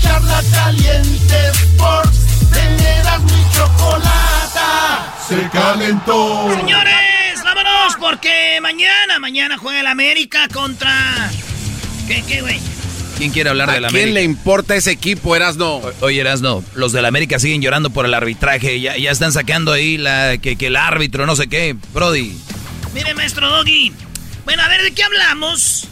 Charla 0.00 0.42
caliente 0.50 1.48
Sports, 1.50 2.20
teneras 2.50 3.20
mi 3.20 3.50
chocolata. 3.54 5.14
Se 5.28 5.48
calentó. 5.50 6.48
Señores, 6.56 7.44
vámonos 7.44 7.96
porque 8.00 8.58
mañana, 8.62 9.18
mañana 9.18 9.58
juega 9.58 9.80
el 9.80 9.86
América 9.88 10.48
contra... 10.48 11.30
¿Qué, 12.08 12.22
qué, 12.26 12.40
güey? 12.40 12.60
¿Quién 13.16 13.30
quiere 13.30 13.48
hablar 13.50 13.70
¿A 13.70 13.72
del 13.74 13.82
quién 13.86 13.94
América? 14.02 14.14
le 14.14 14.22
importa 14.24 14.76
ese 14.76 14.90
equipo, 14.90 15.34
Erasno? 15.34 15.76
O- 15.76 15.92
Oye, 16.00 16.20
Erasno, 16.20 16.62
los 16.74 16.92
del 16.92 17.04
América 17.06 17.38
siguen 17.38 17.62
llorando 17.62 17.90
por 17.90 18.04
el 18.04 18.12
arbitraje. 18.14 18.80
Ya, 18.80 18.96
ya 18.98 19.10
están 19.10 19.32
sacando 19.32 19.72
ahí 19.72 19.96
la, 19.96 20.36
que, 20.38 20.56
que 20.56 20.66
el 20.66 20.76
árbitro, 20.76 21.24
no 21.26 21.34
sé 21.36 21.46
qué. 21.48 21.74
Brody, 21.94 22.36
Mire, 22.94 23.14
maestro 23.14 23.48
Doggy. 23.48 23.92
Bueno, 24.44 24.62
a 24.62 24.68
ver, 24.68 24.82
¿de 24.82 24.92
qué 24.92 25.02
hablamos? 25.02 25.88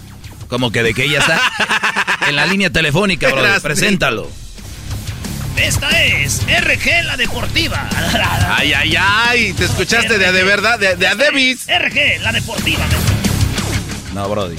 como 0.49 0.71
que 0.71 0.83
de 0.83 0.93
que 0.95 1.05
ella 1.05 1.19
está 1.21 1.41
en 2.29 2.37
la 2.37 2.45
línea 2.47 2.71
telefónica, 2.71 3.29
Brody. 3.29 3.45
Erasno. 3.47 3.63
Preséntalo. 3.63 4.31
Esta 5.57 5.89
es 6.05 6.43
RG 6.47 7.05
La 7.05 7.17
Deportiva. 7.17 7.89
Ay, 8.57 8.73
ay, 8.75 8.95
ay, 8.99 9.53
te 9.55 9.65
escuchaste 9.65 10.19
de, 10.19 10.31
de 10.33 10.43
verdad, 10.45 10.79
de, 10.79 10.97
de 10.97 11.07
a 11.07 11.15
Davis. 11.15 11.67
RG 11.69 12.21
La 12.23 12.33
Deportiva. 12.33 12.85
No, 14.15 14.29
Brody. 14.29 14.57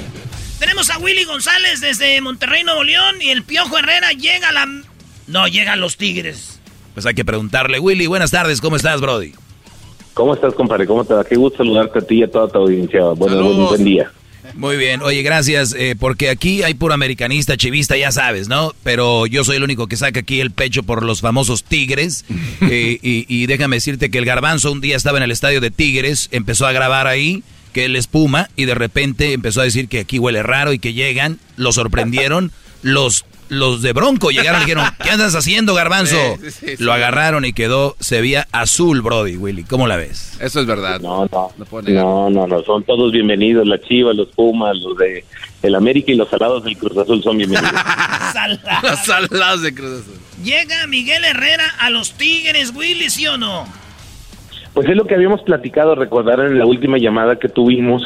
Tenemos 0.58 0.88
a 0.90 0.98
Willy 0.98 1.24
González 1.24 1.80
desde 1.80 2.20
Monterrey, 2.20 2.64
Nuevo 2.64 2.82
León. 2.82 3.16
Y 3.20 3.30
el 3.30 3.42
Piojo 3.42 3.78
Herrera 3.78 4.12
llega 4.12 4.48
a 4.48 4.52
la... 4.52 4.66
No, 5.26 5.48
llega 5.48 5.74
a 5.74 5.76
los 5.76 5.96
Tigres. 5.96 6.60
Pues 6.94 7.04
hay 7.04 7.14
que 7.14 7.24
preguntarle. 7.24 7.78
Willy, 7.78 8.06
buenas 8.06 8.30
tardes. 8.30 8.60
¿Cómo 8.60 8.76
estás, 8.76 9.00
Brody? 9.00 9.32
¿Cómo 10.14 10.34
estás, 10.34 10.54
compadre? 10.54 10.86
¿Cómo 10.86 11.04
te 11.04 11.12
va? 11.12 11.24
Qué 11.24 11.36
gusto 11.36 11.58
saludarte 11.58 11.98
a 11.98 12.02
ti 12.02 12.20
y 12.20 12.22
a 12.22 12.30
toda 12.30 12.48
tu 12.48 12.58
audiencia. 12.58 13.02
Bueno, 13.16 13.42
buen, 13.42 13.66
buen 13.66 13.84
día. 13.84 14.10
Muy 14.54 14.76
bien. 14.78 15.02
Oye, 15.02 15.20
gracias. 15.22 15.74
eh, 15.74 15.94
porque 15.98 16.30
aquí 16.30 16.62
hay 16.62 16.72
puro 16.72 16.94
americanista, 16.94 17.58
chivista, 17.58 17.98
ya 17.98 18.12
sabes, 18.12 18.48
¿no? 18.48 18.72
Pero 18.82 19.26
yo 19.26 19.44
soy 19.44 19.56
el 19.56 19.64
único 19.64 19.88
que 19.88 19.96
saca 19.96 20.20
aquí 20.20 20.40
el 20.40 20.52
pecho 20.52 20.84
por 20.84 21.02
los 21.02 21.20
famosos 21.20 21.64
Tigres. 21.64 22.24
eh, 22.62 22.98
y, 23.02 23.26
y 23.28 23.46
déjame 23.46 23.76
decirte 23.76 24.10
que 24.10 24.16
el 24.16 24.24
garbanzo 24.24 24.72
un 24.72 24.80
día 24.80 24.96
estaba 24.96 25.18
en 25.18 25.24
el 25.24 25.32
estadio 25.32 25.60
de 25.60 25.70
Tigres, 25.70 26.28
empezó 26.32 26.66
a 26.66 26.72
grabar 26.72 27.06
ahí 27.08 27.42
que 27.76 27.84
él 27.84 27.94
es 27.94 28.06
Puma 28.06 28.48
y 28.56 28.64
de 28.64 28.74
repente 28.74 29.34
empezó 29.34 29.60
a 29.60 29.64
decir 29.64 29.86
que 29.86 30.00
aquí 30.00 30.18
huele 30.18 30.42
raro 30.42 30.72
y 30.72 30.78
que 30.78 30.94
llegan, 30.94 31.38
lo 31.56 31.72
sorprendieron, 31.72 32.50
los 32.82 33.26
los 33.50 33.82
de 33.82 33.92
Bronco 33.92 34.30
llegaron 34.30 34.62
y 34.62 34.64
dijeron, 34.64 34.86
¿qué 35.02 35.10
andas 35.10 35.34
haciendo, 35.34 35.74
garbanzo? 35.74 36.16
Sí, 36.40 36.50
sí, 36.50 36.76
sí, 36.76 36.82
lo 36.82 36.92
sí. 36.92 36.96
agarraron 36.96 37.44
y 37.44 37.52
quedó, 37.52 37.94
se 38.00 38.22
veía 38.22 38.48
azul, 38.50 39.02
Brody, 39.02 39.36
Willy. 39.36 39.64
¿Cómo 39.64 39.86
la 39.86 39.96
ves? 39.96 40.38
Eso 40.40 40.60
es 40.60 40.66
verdad. 40.66 41.00
No, 41.00 41.26
no. 41.30 41.52
No, 41.82 42.30
no, 42.30 42.46
no. 42.46 42.62
Son 42.62 42.82
todos 42.82 43.12
bienvenidos. 43.12 43.68
La 43.68 43.78
Chivas, 43.78 44.16
los 44.16 44.28
Pumas, 44.28 44.78
los 44.78 44.96
de 44.96 45.26
el 45.62 45.74
América 45.74 46.10
y 46.10 46.16
los 46.16 46.30
salados 46.30 46.64
del 46.64 46.78
Cruz 46.78 46.96
Azul 46.96 47.22
son 47.22 47.36
bienvenidos. 47.36 47.72
Los 48.82 49.00
salados 49.04 49.62
de 49.62 49.74
Cruz 49.74 50.00
Azul. 50.00 50.18
Llega 50.42 50.86
Miguel 50.86 51.24
Herrera 51.24 51.74
a 51.78 51.90
los 51.90 52.14
Tigres, 52.14 52.72
Willy, 52.74 53.10
¿sí 53.10 53.26
o 53.26 53.36
no? 53.36 53.66
Pues 54.76 54.90
es 54.90 54.94
lo 54.94 55.06
que 55.06 55.14
habíamos 55.14 55.40
platicado, 55.40 55.94
recordar 55.94 56.38
en 56.40 56.58
la 56.58 56.66
última 56.66 56.98
llamada 56.98 57.36
que 57.36 57.48
tuvimos, 57.48 58.02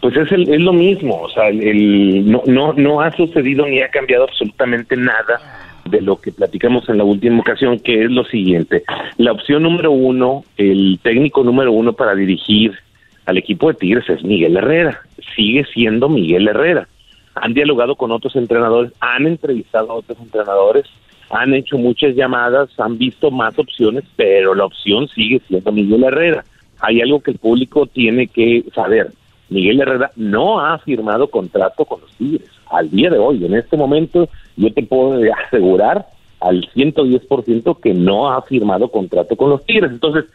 pues 0.00 0.16
es, 0.16 0.30
el, 0.30 0.48
es 0.54 0.60
lo 0.60 0.72
mismo, 0.72 1.20
o 1.20 1.28
sea, 1.28 1.48
el, 1.48 2.30
no, 2.30 2.44
no, 2.46 2.72
no 2.74 3.00
ha 3.00 3.10
sucedido 3.10 3.66
ni 3.66 3.80
ha 3.80 3.88
cambiado 3.88 4.22
absolutamente 4.22 4.96
nada 4.96 5.80
de 5.84 6.00
lo 6.00 6.20
que 6.20 6.30
platicamos 6.30 6.88
en 6.88 6.98
la 6.98 7.02
última 7.02 7.40
ocasión, 7.40 7.80
que 7.80 8.04
es 8.04 8.10
lo 8.12 8.22
siguiente. 8.22 8.84
La 9.16 9.32
opción 9.32 9.64
número 9.64 9.90
uno, 9.90 10.44
el 10.58 11.00
técnico 11.02 11.42
número 11.42 11.72
uno 11.72 11.92
para 11.92 12.14
dirigir 12.14 12.72
al 13.26 13.36
equipo 13.36 13.66
de 13.72 13.74
Tigres 13.74 14.08
es 14.08 14.22
Miguel 14.22 14.56
Herrera, 14.56 15.00
sigue 15.34 15.64
siendo 15.74 16.08
Miguel 16.08 16.46
Herrera. 16.46 16.86
Han 17.34 17.52
dialogado 17.52 17.96
con 17.96 18.12
otros 18.12 18.36
entrenadores, 18.36 18.92
han 19.00 19.26
entrevistado 19.26 19.90
a 19.90 19.94
otros 19.94 20.20
entrenadores, 20.20 20.86
han 21.32 21.54
hecho 21.54 21.78
muchas 21.78 22.14
llamadas, 22.14 22.68
han 22.78 22.98
visto 22.98 23.30
más 23.30 23.58
opciones, 23.58 24.04
pero 24.16 24.54
la 24.54 24.66
opción 24.66 25.08
sigue 25.08 25.40
siendo 25.48 25.72
Miguel 25.72 26.04
Herrera. 26.04 26.44
Hay 26.78 27.00
algo 27.00 27.20
que 27.20 27.30
el 27.30 27.38
público 27.38 27.86
tiene 27.86 28.26
que 28.26 28.64
saber. 28.74 29.12
Miguel 29.48 29.80
Herrera 29.80 30.10
no 30.16 30.60
ha 30.60 30.78
firmado 30.78 31.28
contrato 31.28 31.86
con 31.86 32.02
los 32.02 32.10
Tigres. 32.16 32.48
Al 32.70 32.90
día 32.90 33.08
de 33.08 33.18
hoy, 33.18 33.44
en 33.46 33.54
este 33.54 33.78
momento, 33.78 34.28
yo 34.56 34.72
te 34.74 34.82
puedo 34.82 35.18
asegurar 35.46 36.06
al 36.38 36.68
110% 36.74 37.80
que 37.80 37.94
no 37.94 38.30
ha 38.30 38.42
firmado 38.42 38.88
contrato 38.90 39.34
con 39.34 39.48
los 39.48 39.64
Tigres. 39.64 39.90
Entonces, 39.90 40.26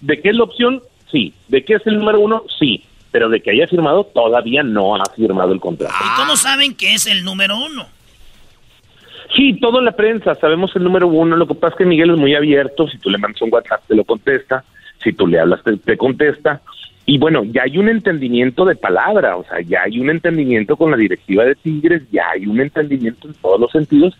¿de 0.00 0.20
qué 0.20 0.28
es 0.28 0.36
la 0.36 0.44
opción? 0.44 0.82
Sí. 1.10 1.34
¿De 1.48 1.64
qué 1.64 1.74
es 1.74 1.86
el 1.86 1.98
número 1.98 2.20
uno? 2.20 2.44
Sí. 2.60 2.84
Pero 3.10 3.28
de 3.28 3.40
que 3.40 3.50
haya 3.50 3.66
firmado, 3.66 4.04
todavía 4.04 4.62
no 4.62 4.94
ha 4.94 5.04
firmado 5.16 5.52
el 5.52 5.58
contrato. 5.58 5.94
¿Y 6.00 6.16
cómo 6.16 6.36
saben 6.36 6.76
que 6.76 6.94
es 6.94 7.06
el 7.06 7.24
número 7.24 7.56
uno? 7.56 7.86
Sí, 9.34 9.58
todo 9.60 9.78
en 9.78 9.86
la 9.86 9.92
prensa, 9.92 10.34
sabemos 10.34 10.74
el 10.76 10.84
número 10.84 11.08
uno. 11.08 11.36
Lo 11.36 11.46
que 11.46 11.54
pasa 11.54 11.74
es 11.74 11.78
que 11.78 11.84
Miguel 11.84 12.10
es 12.10 12.18
muy 12.18 12.34
abierto. 12.34 12.88
Si 12.88 12.98
tú 12.98 13.10
le 13.10 13.18
mandas 13.18 13.40
un 13.42 13.52
WhatsApp, 13.52 13.82
te 13.86 13.94
lo 13.94 14.04
contesta. 14.04 14.64
Si 15.02 15.12
tú 15.12 15.26
le 15.26 15.40
hablas, 15.40 15.62
te, 15.62 15.76
te 15.76 15.96
contesta. 15.96 16.60
Y 17.06 17.18
bueno, 17.18 17.44
ya 17.44 17.62
hay 17.64 17.76
un 17.76 17.88
entendimiento 17.88 18.64
de 18.64 18.76
palabra, 18.76 19.36
o 19.36 19.44
sea, 19.44 19.60
ya 19.60 19.82
hay 19.82 20.00
un 20.00 20.08
entendimiento 20.08 20.76
con 20.76 20.90
la 20.90 20.96
directiva 20.96 21.44
de 21.44 21.54
Tigres, 21.54 22.02
ya 22.10 22.30
hay 22.30 22.46
un 22.46 22.60
entendimiento 22.60 23.28
en 23.28 23.34
todos 23.34 23.60
los 23.60 23.70
sentidos. 23.70 24.16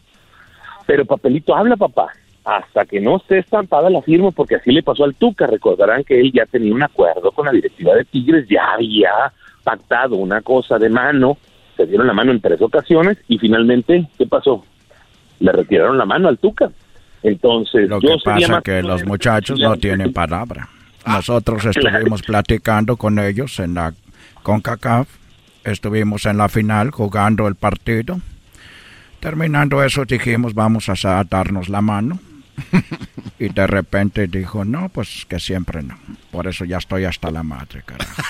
Pero 0.87 1.05
papelito 1.07 1.55
habla, 1.55 1.77
papá. 1.77 2.09
Hasta 2.45 2.85
que 2.85 3.01
no 3.01 3.17
esté 3.17 3.39
estampada 3.39 3.89
la 3.89 4.03
firma, 4.03 4.31
porque 4.31 4.57
así 4.57 4.71
le 4.71 4.83
pasó 4.83 5.05
al 5.05 5.15
Tuca. 5.15 5.47
Recordarán 5.47 6.05
que 6.05 6.21
él 6.21 6.31
ya 6.31 6.45
tenía 6.45 6.75
un 6.75 6.83
acuerdo 6.83 7.33
con 7.33 7.47
la 7.47 7.53
directiva 7.53 7.95
de 7.95 8.05
Tigres, 8.05 8.47
ya 8.49 8.73
había 8.75 9.33
pactado 9.63 10.17
una 10.17 10.43
cosa 10.43 10.79
de 10.79 10.91
mano, 10.91 11.39
se 11.75 11.87
dieron 11.87 12.07
la 12.07 12.13
mano 12.13 12.33
en 12.33 12.41
tres 12.41 12.61
ocasiones 12.61 13.17
y 13.29 13.39
finalmente, 13.39 14.07
¿qué 14.19 14.27
pasó? 14.27 14.63
Le 15.41 15.53
retiraron 15.53 15.99
la 15.99 16.05
mano 16.05 16.29
al 16.29 16.39
Tuca. 16.39 16.71
Entonces, 17.23 17.89
Lo 17.89 18.01
yo 18.01 18.17
que 18.17 18.21
sería 18.21 18.47
pasa 18.47 18.53
más 18.53 18.63
que 18.63 18.83
los 18.83 19.05
muchachos 19.05 19.59
no 19.59 19.77
tienen 19.77 20.13
palabra. 20.13 20.69
Nosotros 21.07 21.65
estuvimos 21.65 22.23
platicando 22.23 22.97
con 22.97 23.19
ellos 23.19 23.59
en 23.61 23.75
la 23.75 23.93
CONCACAF, 24.43 25.09
estuvimos 25.65 26.27
en 26.27 26.39
la 26.39 26.49
final 26.49 26.91
jugando 26.91 27.49
el 27.49 27.55
partido. 27.55 28.21
Terminando 29.21 29.83
eso 29.83 30.05
dijimos 30.05 30.55
vamos 30.55 30.89
a 30.89 31.25
darnos 31.25 31.69
la 31.69 31.81
mano. 31.81 32.19
Y 33.37 33.49
de 33.49 33.67
repente 33.67 34.29
dijo, 34.29 34.65
no, 34.65 34.89
pues 34.89 35.27
que 35.29 35.41
siempre 35.41 35.83
no. 35.83 35.99
Por 36.31 36.47
eso 36.47 36.65
ya 36.65 36.79
estoy 36.79 37.05
hasta 37.05 37.33
la 37.33 37.43
madre, 37.43 37.83
carajo. 37.85 38.23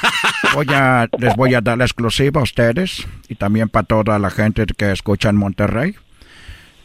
Voy 0.55 0.67
a, 0.71 1.09
les 1.19 1.37
voy 1.37 1.55
a 1.55 1.61
dar 1.61 1.77
la 1.77 1.85
exclusiva 1.85 2.41
a 2.41 2.45
ustedes 2.45 3.07
y 3.29 3.35
también 3.35 3.69
para 3.69 3.85
toda 3.85 4.19
la 4.19 4.31
gente 4.31 4.65
que 4.65 4.93
escucha 4.93 5.29
en 5.29 5.37
Monterrey. 5.37 5.95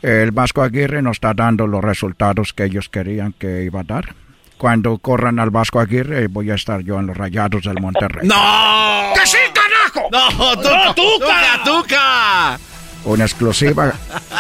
El 0.02 0.32
Vasco 0.32 0.62
Aguirre 0.62 1.02
nos 1.02 1.18
está 1.18 1.34
dando 1.34 1.68
los 1.68 1.84
resultados 1.84 2.54
que 2.54 2.64
ellos 2.66 2.88
querían 2.90 3.34
que 3.34 3.64
iba 3.64 3.82
a 3.82 3.84
dar. 3.84 4.16
Cuando 4.58 4.98
corran 4.98 5.40
al 5.40 5.50
Vasco 5.52 5.80
Aguirre, 5.80 6.28
voy 6.28 6.52
a 6.52 6.56
estar 6.56 6.82
yo 6.82 7.00
en 7.00 7.08
los 7.08 7.16
rayados 7.18 7.64
del 7.64 7.80
Monterrey. 7.82 8.28
¡No! 8.28 9.14
¡Que 9.16 9.26
sí, 9.28 9.38
carajo! 9.54 10.10
¡No, 10.12 10.30
¡No, 10.56 10.94
Tuca! 10.94 11.64
¡Tuca! 11.64 12.60
Una 13.06 13.24
exclusiva 13.24 13.94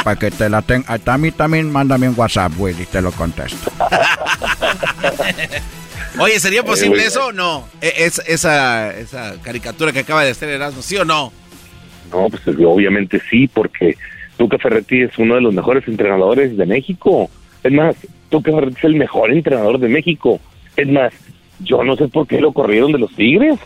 para 0.03 0.17
que 0.19 0.31
te 0.31 0.49
la 0.49 0.61
tenga. 0.61 0.99
A 1.05 1.17
mí 1.17 1.31
también 1.31 1.71
mándame 1.71 2.09
un 2.09 2.15
WhatsApp, 2.17 2.51
Willy, 2.57 2.85
te 2.85 3.01
lo 3.01 3.11
contesto. 3.13 3.71
Oye, 6.19 6.39
¿sería 6.39 6.63
posible 6.63 7.03
Eh, 7.03 7.07
eso 7.07 7.27
o 7.27 7.31
no? 7.31 7.67
E- 7.81 7.93
Es, 7.97 8.21
esa, 8.27 8.93
esa 8.97 9.35
caricatura 9.41 9.91
que 9.93 9.99
acaba 9.99 10.23
de 10.25 10.31
hacer 10.31 10.49
Erasmo, 10.49 10.81
¿sí 10.81 10.97
o 10.97 11.05
no? 11.05 11.31
No, 12.11 12.27
pues 12.29 12.41
obviamente 12.47 13.21
sí, 13.29 13.47
porque 13.47 13.95
Tuca 14.39 14.57
Ferretti 14.57 15.01
es 15.01 15.17
uno 15.17 15.35
de 15.35 15.41
los 15.41 15.53
mejores 15.53 15.85
entrenadores 15.85 16.55
de 16.55 16.65
México. 16.65 17.29
Es 17.61 17.73
más, 17.73 17.93
Tuca 18.29 18.53
Ferretti 18.53 18.77
es 18.77 18.83
el 18.85 18.95
mejor 18.95 19.33
entrenador 19.33 19.77
de 19.79 19.89
México. 19.89 20.39
Es 20.77 20.87
más, 20.87 21.13
yo 21.59 21.83
no 21.83 21.97
sé 21.97 22.07
por 22.07 22.25
qué 22.25 22.39
lo 22.39 22.53
corrieron 22.53 22.93
de 22.93 22.99
los 22.99 23.13
Tigres. 23.13 23.59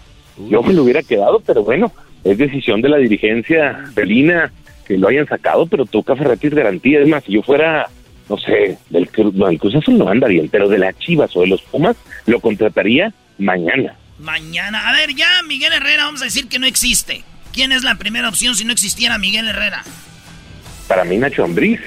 Yo 0.50 0.64
me 0.64 0.74
lo 0.74 0.82
hubiera 0.82 1.04
quedado, 1.04 1.42
pero 1.46 1.64
bueno, 1.64 1.92
es 2.24 2.40
decisión 2.40 2.82
de 2.82 2.90
la 2.90 2.98
dirigencia 2.98 3.84
felina 3.94 4.52
que 4.88 4.98
lo 4.98 5.10
hayan 5.10 5.28
sacado, 5.28 5.68
pero 5.68 5.86
Tuca 5.86 6.16
Ferretti 6.16 6.48
es 6.48 6.56
garantía. 6.56 7.02
Es 7.02 7.08
más, 7.08 7.24
si 7.24 7.34
yo 7.34 7.44
fuera, 7.44 7.88
no 8.28 8.40
sé, 8.40 8.80
del 8.90 9.08
no, 9.36 9.50
el 9.50 9.60
Cruz 9.60 9.76
Azul 9.76 10.00
no 10.00 10.10
anda 10.10 10.28
bien, 10.28 10.50
pero 10.50 10.68
de 10.68 10.80
las 10.80 10.98
Chivas 10.98 11.36
o 11.36 11.42
de 11.42 11.48
los 11.48 11.62
Pumas, 11.62 11.98
lo 12.26 12.40
contrataría 12.40 13.14
mañana. 13.38 13.94
Mañana. 14.18 14.90
A 14.90 14.94
ver, 14.94 15.14
ya 15.14 15.30
Miguel 15.48 15.72
Herrera, 15.72 16.06
vamos 16.06 16.24
a 16.24 16.26
decir 16.26 16.48
que 16.48 16.58
no 16.58 16.66
existe. 16.66 17.24
¿Quién 17.54 17.72
es 17.72 17.84
la 17.84 17.94
primera 17.94 18.28
opción 18.28 18.56
si 18.56 18.66
no 18.66 18.72
existiera 18.72 19.20
Miguel 19.20 19.48
Herrera? 19.48 19.84
Para 20.88 21.04
mí 21.04 21.18
Nacho 21.18 21.44
Ambriz. 21.44 21.80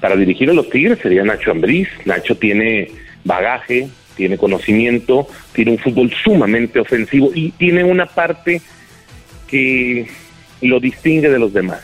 Para 0.00 0.16
dirigir 0.16 0.50
a 0.50 0.54
los 0.54 0.68
Tigres 0.70 0.98
sería 1.00 1.24
Nacho 1.24 1.50
Ambriz. 1.50 1.88
Nacho 2.04 2.36
tiene 2.36 2.90
bagaje, 3.24 3.88
tiene 4.16 4.38
conocimiento, 4.38 5.26
tiene 5.52 5.72
un 5.72 5.78
fútbol 5.78 6.12
sumamente 6.22 6.78
ofensivo 6.80 7.30
y 7.34 7.50
tiene 7.52 7.84
una 7.84 8.06
parte 8.06 8.60
que 9.48 10.06
lo 10.62 10.80
distingue 10.80 11.28
de 11.28 11.38
los 11.38 11.52
demás. 11.52 11.80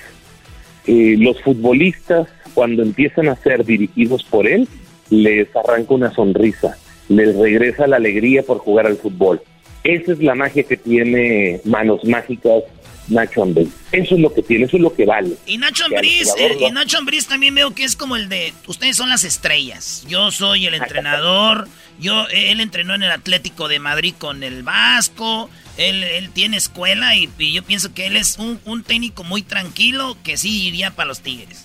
eh, 0.86 1.16
los 1.18 1.40
futbolistas, 1.42 2.28
cuando 2.54 2.82
empiezan 2.82 3.28
a 3.28 3.36
ser 3.36 3.64
dirigidos 3.64 4.24
por 4.24 4.46
él, 4.46 4.68
les 5.10 5.48
arranca 5.54 5.94
una 5.94 6.12
sonrisa, 6.12 6.76
les 7.08 7.36
regresa 7.36 7.86
la 7.86 7.96
alegría 7.96 8.42
por 8.42 8.58
jugar 8.58 8.86
al 8.86 8.96
fútbol. 8.96 9.40
Esa 9.84 10.12
es 10.12 10.18
la 10.20 10.34
magia 10.34 10.62
que 10.62 10.76
tiene 10.76 11.60
Manos 11.64 12.04
Mágicas 12.04 12.64
Nacho 13.08 13.42
Ambriz. 13.42 13.68
Eso 13.90 14.14
es 14.14 14.20
lo 14.20 14.32
que 14.32 14.42
tiene, 14.42 14.64
eso 14.66 14.76
es 14.76 14.82
lo 14.82 14.94
que 14.94 15.04
vale. 15.04 15.34
Y 15.46 15.58
Nacho 15.58 15.84
Ambriz, 15.84 16.32
eh, 16.38 16.56
y 16.60 16.70
Nacho 16.70 16.98
Ambriz 16.98 17.26
también 17.26 17.54
veo 17.54 17.74
que 17.74 17.84
es 17.84 17.96
como 17.96 18.16
el 18.16 18.28
de, 18.28 18.52
ustedes 18.66 18.96
son 18.96 19.08
las 19.08 19.24
estrellas, 19.24 20.04
yo 20.08 20.30
soy 20.30 20.66
el 20.66 20.74
entrenador, 20.74 21.68
yo, 21.98 22.26
eh, 22.30 22.52
él 22.52 22.60
entrenó 22.60 22.94
en 22.94 23.02
el 23.02 23.10
Atlético 23.10 23.68
de 23.68 23.78
Madrid 23.80 24.14
con 24.18 24.42
el 24.42 24.62
Vasco, 24.62 25.50
él, 25.76 26.02
él 26.04 26.30
tiene 26.30 26.56
escuela 26.56 27.16
y, 27.16 27.28
y 27.38 27.52
yo 27.52 27.62
pienso 27.62 27.92
que 27.92 28.06
él 28.06 28.16
es 28.16 28.38
un, 28.38 28.60
un 28.64 28.82
técnico 28.82 29.24
muy 29.24 29.42
tranquilo 29.42 30.16
que 30.22 30.36
sí 30.36 30.66
iría 30.68 30.90
para 30.92 31.08
los 31.08 31.20
Tigres. 31.20 31.64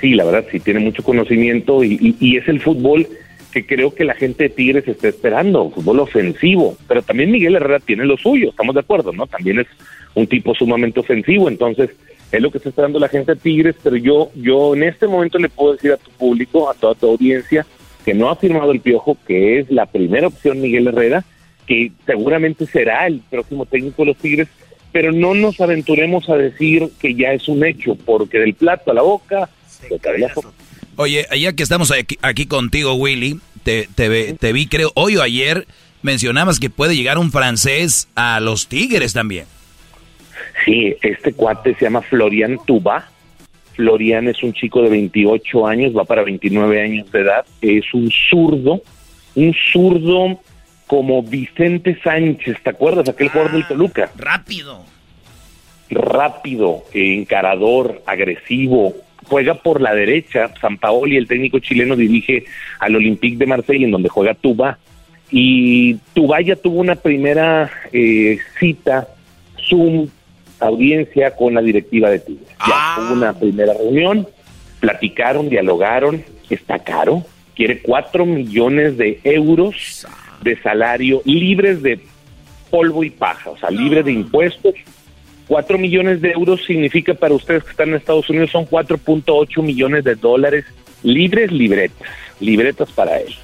Sí, 0.00 0.10
la 0.14 0.24
verdad, 0.24 0.44
sí, 0.52 0.60
tiene 0.60 0.80
mucho 0.80 1.02
conocimiento 1.02 1.82
y, 1.82 1.94
y- 1.94 2.16
y 2.20 2.36
es 2.36 2.46
el 2.48 2.60
fútbol 2.60 3.08
que 3.52 3.64
creo 3.66 3.94
que 3.94 4.04
la 4.04 4.14
gente 4.14 4.44
de 4.44 4.50
Tigres 4.50 4.86
está 4.86 5.08
esperando, 5.08 5.70
fútbol 5.70 6.00
ofensivo. 6.00 6.76
Pero 6.86 7.00
también 7.00 7.30
Miguel 7.30 7.54
Herrera 7.56 7.80
tiene 7.80 8.04
lo 8.04 8.18
suyo, 8.18 8.50
estamos 8.50 8.74
de 8.74 8.82
acuerdo, 8.82 9.12
¿no? 9.14 9.26
También 9.26 9.60
es 9.60 9.66
un 10.16 10.26
tipo 10.26 10.54
sumamente 10.54 10.98
ofensivo, 10.98 11.48
entonces 11.48 11.90
es 12.32 12.40
lo 12.40 12.50
que 12.50 12.58
está 12.58 12.70
esperando 12.70 12.98
la 12.98 13.08
gente 13.08 13.34
de 13.34 13.40
Tigres, 13.40 13.76
pero 13.82 13.96
yo, 13.96 14.30
yo 14.34 14.74
en 14.74 14.82
este 14.82 15.06
momento 15.06 15.38
le 15.38 15.50
puedo 15.50 15.74
decir 15.74 15.92
a 15.92 15.98
tu 15.98 16.10
público, 16.10 16.68
a 16.70 16.74
toda 16.74 16.94
tu 16.94 17.06
audiencia, 17.06 17.66
que 18.04 18.14
no 18.14 18.30
ha 18.30 18.36
firmado 18.36 18.72
el 18.72 18.80
Piojo, 18.80 19.16
que 19.26 19.58
es 19.58 19.70
la 19.70 19.86
primera 19.86 20.26
opción 20.26 20.60
Miguel 20.60 20.88
Herrera, 20.88 21.24
que 21.66 21.92
seguramente 22.06 22.66
será 22.66 23.06
el 23.06 23.20
próximo 23.30 23.66
técnico 23.66 24.02
de 24.02 24.06
los 24.06 24.16
Tigres, 24.16 24.48
pero 24.90 25.12
no 25.12 25.34
nos 25.34 25.60
aventuremos 25.60 26.28
a 26.30 26.36
decir 26.36 26.88
que 26.98 27.14
ya 27.14 27.32
es 27.32 27.46
un 27.48 27.64
hecho, 27.64 27.94
porque 27.94 28.38
del 28.38 28.54
plato 28.54 28.90
a 28.90 28.94
la 28.94 29.02
boca, 29.02 29.50
se 29.66 29.98
cae 29.98 30.18
la 30.18 30.32
sopa. 30.32 30.50
Oye, 30.96 31.26
ya 31.38 31.52
que 31.52 31.62
estamos 31.62 31.90
aquí, 31.92 32.16
aquí 32.22 32.46
contigo, 32.46 32.94
Willy, 32.94 33.38
te, 33.64 33.86
te, 33.94 34.32
te 34.32 34.52
vi, 34.54 34.66
creo, 34.66 34.92
hoy 34.94 35.18
o 35.18 35.22
ayer, 35.22 35.66
mencionabas 36.00 36.58
que 36.58 36.70
puede 36.70 36.96
llegar 36.96 37.18
un 37.18 37.30
francés 37.30 38.08
a 38.14 38.40
los 38.40 38.68
Tigres 38.68 39.12
también. 39.12 39.44
Sí, 40.64 40.96
este 41.02 41.32
cuate 41.32 41.74
se 41.74 41.84
llama 41.84 42.02
Florian 42.02 42.58
Tuba. 42.66 43.08
Florian 43.74 44.28
es 44.28 44.42
un 44.42 44.52
chico 44.52 44.82
de 44.82 44.88
28 44.88 45.66
años, 45.66 45.96
va 45.96 46.04
para 46.04 46.24
29 46.24 46.82
años 46.82 47.12
de 47.12 47.20
edad. 47.20 47.44
Es 47.60 47.92
un 47.92 48.10
zurdo, 48.10 48.80
un 49.34 49.54
zurdo 49.72 50.40
como 50.86 51.22
Vicente 51.22 51.98
Sánchez, 52.02 52.58
¿te 52.62 52.70
acuerdas? 52.70 53.08
Aquel 53.08 53.28
jugador 53.28 53.52
del 53.52 53.66
Toluca. 53.66 54.10
Rápido. 54.16 54.84
Rápido, 55.90 56.84
encarador, 56.92 58.02
agresivo. 58.06 58.94
Juega 59.24 59.54
por 59.54 59.80
la 59.80 59.94
derecha. 59.94 60.52
San 60.60 60.78
Paoli, 60.78 61.16
el 61.16 61.26
técnico 61.26 61.58
chileno, 61.58 61.96
dirige 61.96 62.44
al 62.78 62.96
Olympique 62.96 63.36
de 63.36 63.46
Marsella, 63.46 63.84
en 63.84 63.90
donde 63.90 64.08
juega 64.08 64.34
Tuba. 64.34 64.78
Y 65.30 65.94
Tuba 66.14 66.40
ya 66.40 66.56
tuvo 66.56 66.80
una 66.80 66.94
primera 66.94 67.70
eh, 67.92 68.38
cita, 68.58 69.08
Zoom, 69.68 70.08
audiencia 70.60 71.34
con 71.36 71.54
la 71.54 71.62
directiva 71.62 72.10
de 72.10 72.18
Tigres. 72.18 72.48
Ya 72.66 72.96
hubo 72.98 73.14
una 73.14 73.32
primera 73.32 73.74
reunión, 73.74 74.26
platicaron, 74.80 75.48
dialogaron, 75.48 76.24
está 76.50 76.78
caro, 76.78 77.24
quiere 77.54 77.80
cuatro 77.80 78.26
millones 78.26 78.96
de 78.96 79.20
euros 79.24 80.06
de 80.42 80.60
salario 80.60 81.22
libres 81.24 81.82
de 81.82 82.00
polvo 82.70 83.04
y 83.04 83.10
paja, 83.10 83.50
o 83.50 83.58
sea, 83.58 83.70
libre 83.70 84.02
de 84.02 84.12
impuestos. 84.12 84.74
Cuatro 85.46 85.78
millones 85.78 86.20
de 86.20 86.32
euros 86.32 86.64
significa 86.66 87.14
para 87.14 87.34
ustedes 87.34 87.62
que 87.62 87.70
están 87.70 87.90
en 87.90 87.94
Estados 87.94 88.28
Unidos 88.28 88.50
son 88.50 88.66
4.8 88.66 89.62
millones 89.62 90.02
de 90.02 90.16
dólares 90.16 90.64
libres, 91.02 91.52
libretas, 91.52 92.08
libretas 92.40 92.90
para 92.90 93.18
él. 93.18 93.34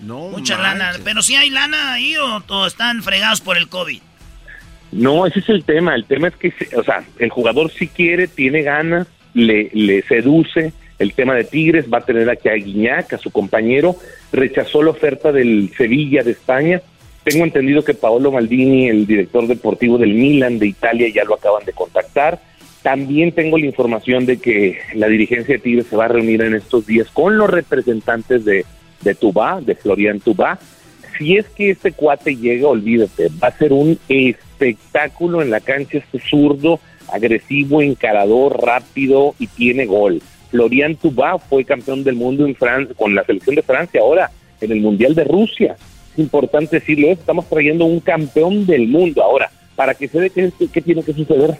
Mucha 0.00 0.56
lana, 0.56 0.92
pero 1.04 1.20
si 1.20 1.36
hay 1.36 1.50
lana 1.50 1.92
ahí 1.92 2.16
o, 2.16 2.42
o 2.48 2.66
están 2.66 3.02
fregados 3.02 3.42
por 3.42 3.58
el 3.58 3.68
COVID. 3.68 4.00
No, 4.92 5.26
ese 5.26 5.40
es 5.40 5.48
el 5.48 5.64
tema. 5.64 5.94
El 5.94 6.04
tema 6.04 6.28
es 6.28 6.36
que, 6.36 6.52
o 6.76 6.82
sea, 6.82 7.04
el 7.18 7.30
jugador 7.30 7.70
sí 7.70 7.88
quiere, 7.88 8.26
tiene 8.26 8.62
ganas, 8.62 9.06
le, 9.34 9.70
le 9.72 10.02
seduce 10.02 10.72
el 10.98 11.14
tema 11.14 11.34
de 11.34 11.44
Tigres, 11.44 11.86
va 11.92 11.98
a 11.98 12.04
tener 12.04 12.28
aquí 12.28 12.48
a 12.48 12.54
Guiñac, 12.54 13.14
a 13.14 13.18
su 13.18 13.30
compañero, 13.30 13.96
rechazó 14.32 14.82
la 14.82 14.90
oferta 14.90 15.32
del 15.32 15.70
Sevilla 15.76 16.22
de 16.22 16.32
España. 16.32 16.82
Tengo 17.24 17.44
entendido 17.44 17.84
que 17.84 17.94
Paolo 17.94 18.32
Maldini, 18.32 18.88
el 18.88 19.06
director 19.06 19.46
deportivo 19.46 19.96
del 19.96 20.14
Milan 20.14 20.58
de 20.58 20.66
Italia, 20.66 21.08
ya 21.08 21.24
lo 21.24 21.34
acaban 21.34 21.64
de 21.64 21.72
contactar. 21.72 22.40
También 22.82 23.32
tengo 23.32 23.58
la 23.58 23.66
información 23.66 24.26
de 24.26 24.38
que 24.38 24.78
la 24.94 25.08
dirigencia 25.08 25.54
de 25.54 25.60
Tigres 25.60 25.86
se 25.86 25.96
va 25.96 26.06
a 26.06 26.08
reunir 26.08 26.42
en 26.42 26.54
estos 26.54 26.86
días 26.86 27.08
con 27.08 27.38
los 27.38 27.48
representantes 27.48 28.44
de, 28.44 28.64
de 29.02 29.14
Tubá, 29.14 29.60
de 29.60 29.74
Florian 29.74 30.20
Tubá. 30.20 30.58
Si 31.16 31.36
es 31.36 31.46
que 31.50 31.70
este 31.70 31.92
cuate 31.92 32.36
llega, 32.36 32.68
olvídate, 32.68 33.28
va 33.42 33.48
a 33.48 33.58
ser 33.58 33.72
un 33.72 33.98
espectáculo 34.60 35.42
en 35.42 35.50
la 35.50 35.60
cancha 35.60 35.98
este 35.98 36.20
zurdo, 36.20 36.80
agresivo, 37.12 37.82
encarador, 37.82 38.60
rápido 38.62 39.34
y 39.38 39.46
tiene 39.46 39.86
gol. 39.86 40.20
Florian 40.50 40.96
Tubá 40.96 41.38
fue 41.38 41.64
campeón 41.64 42.04
del 42.04 42.16
mundo 42.16 42.46
en 42.46 42.54
Francia 42.54 42.94
con 42.96 43.14
la 43.14 43.24
selección 43.24 43.56
de 43.56 43.62
Francia 43.62 44.00
ahora 44.00 44.30
en 44.60 44.72
el 44.72 44.80
Mundial 44.80 45.14
de 45.14 45.24
Rusia. 45.24 45.76
Es 46.12 46.18
importante 46.18 46.80
decirlo, 46.80 47.06
eso, 47.08 47.20
estamos 47.20 47.48
trayendo 47.48 47.84
un 47.84 48.00
campeón 48.00 48.66
del 48.66 48.88
mundo 48.88 49.22
ahora. 49.22 49.50
Para 49.76 49.94
que 49.94 50.08
se 50.08 50.20
dé 50.20 50.30
qué, 50.30 50.52
qué 50.72 50.82
tiene 50.82 51.02
que 51.02 51.14
suceder, 51.14 51.56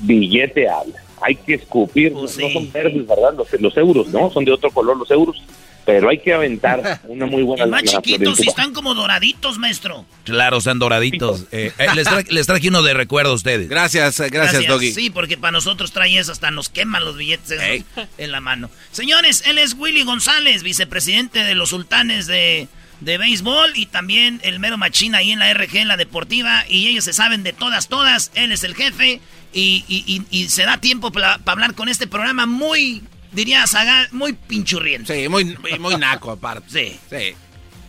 billete 0.00 0.68
habla. 0.68 0.96
Hay 1.20 1.34
que 1.34 1.54
escupir, 1.54 2.12
no 2.12 2.28
son 2.28 2.70
verdes, 2.70 3.06
¿verdad? 3.06 3.34
Los, 3.36 3.60
los 3.60 3.76
euros, 3.76 4.08
¿no? 4.08 4.30
Son 4.30 4.44
de 4.44 4.52
otro 4.52 4.70
color 4.70 4.96
los 4.96 5.10
euros, 5.10 5.42
pero 5.88 6.10
hay 6.10 6.18
que 6.18 6.34
aventar 6.34 7.00
una 7.04 7.24
muy 7.24 7.42
buena 7.42 7.64
Y 7.66 7.70
más 7.70 7.82
chiquitos 7.82 8.38
y 8.44 8.48
están 8.50 8.74
como 8.74 8.92
doraditos, 8.94 9.56
maestro. 9.56 10.04
Claro, 10.24 10.58
están 10.58 10.78
doraditos. 10.78 11.44
Eh, 11.50 11.72
eh, 11.78 11.86
les, 11.94 12.06
tra- 12.06 12.28
les 12.28 12.46
traje 12.46 12.68
uno 12.68 12.82
de 12.82 12.92
recuerdo 12.92 13.30
a 13.32 13.34
ustedes. 13.34 13.70
Gracias, 13.70 14.20
eh, 14.20 14.28
gracias, 14.28 14.66
Doggy. 14.66 14.92
Sí, 14.92 15.08
porque 15.08 15.38
para 15.38 15.52
nosotros 15.52 15.90
trae 15.92 16.18
eso, 16.18 16.30
hasta 16.30 16.50
nos 16.50 16.68
queman 16.68 17.06
los 17.06 17.16
billetes 17.16 17.50
esos 17.52 17.86
en 18.18 18.30
la 18.32 18.42
mano. 18.42 18.68
Señores, 18.92 19.42
él 19.46 19.56
es 19.56 19.72
Willy 19.78 20.02
González, 20.02 20.62
vicepresidente 20.62 21.42
de 21.42 21.54
los 21.54 21.70
sultanes 21.70 22.26
de, 22.26 22.68
de 23.00 23.16
béisbol 23.16 23.72
y 23.74 23.86
también 23.86 24.40
el 24.42 24.60
mero 24.60 24.76
machín 24.76 25.14
ahí 25.14 25.30
en 25.30 25.38
la 25.38 25.50
RG, 25.54 25.76
en 25.78 25.88
la 25.88 25.96
deportiva. 25.96 26.64
Y 26.68 26.88
ellos 26.88 27.04
se 27.04 27.14
saben 27.14 27.42
de 27.44 27.54
todas, 27.54 27.88
todas. 27.88 28.30
Él 28.34 28.52
es 28.52 28.62
el 28.62 28.74
jefe 28.74 29.22
y, 29.54 29.84
y- 29.88 30.04
y- 30.06 30.22
y 30.42 30.48
se 30.50 30.64
da 30.64 30.76
tiempo 30.76 31.10
para 31.12 31.40
hablar 31.46 31.72
con 31.72 31.88
este 31.88 32.06
programa 32.06 32.44
muy, 32.44 33.02
diría 33.38 33.66
Saga, 33.66 34.08
muy 34.12 34.32
pinchurriento. 34.32 35.12
Sí, 35.12 35.28
muy, 35.28 35.56
muy 35.78 35.96
naco 35.96 36.32
aparte. 36.32 36.66
Sí. 36.68 36.98
Sí. 37.08 37.34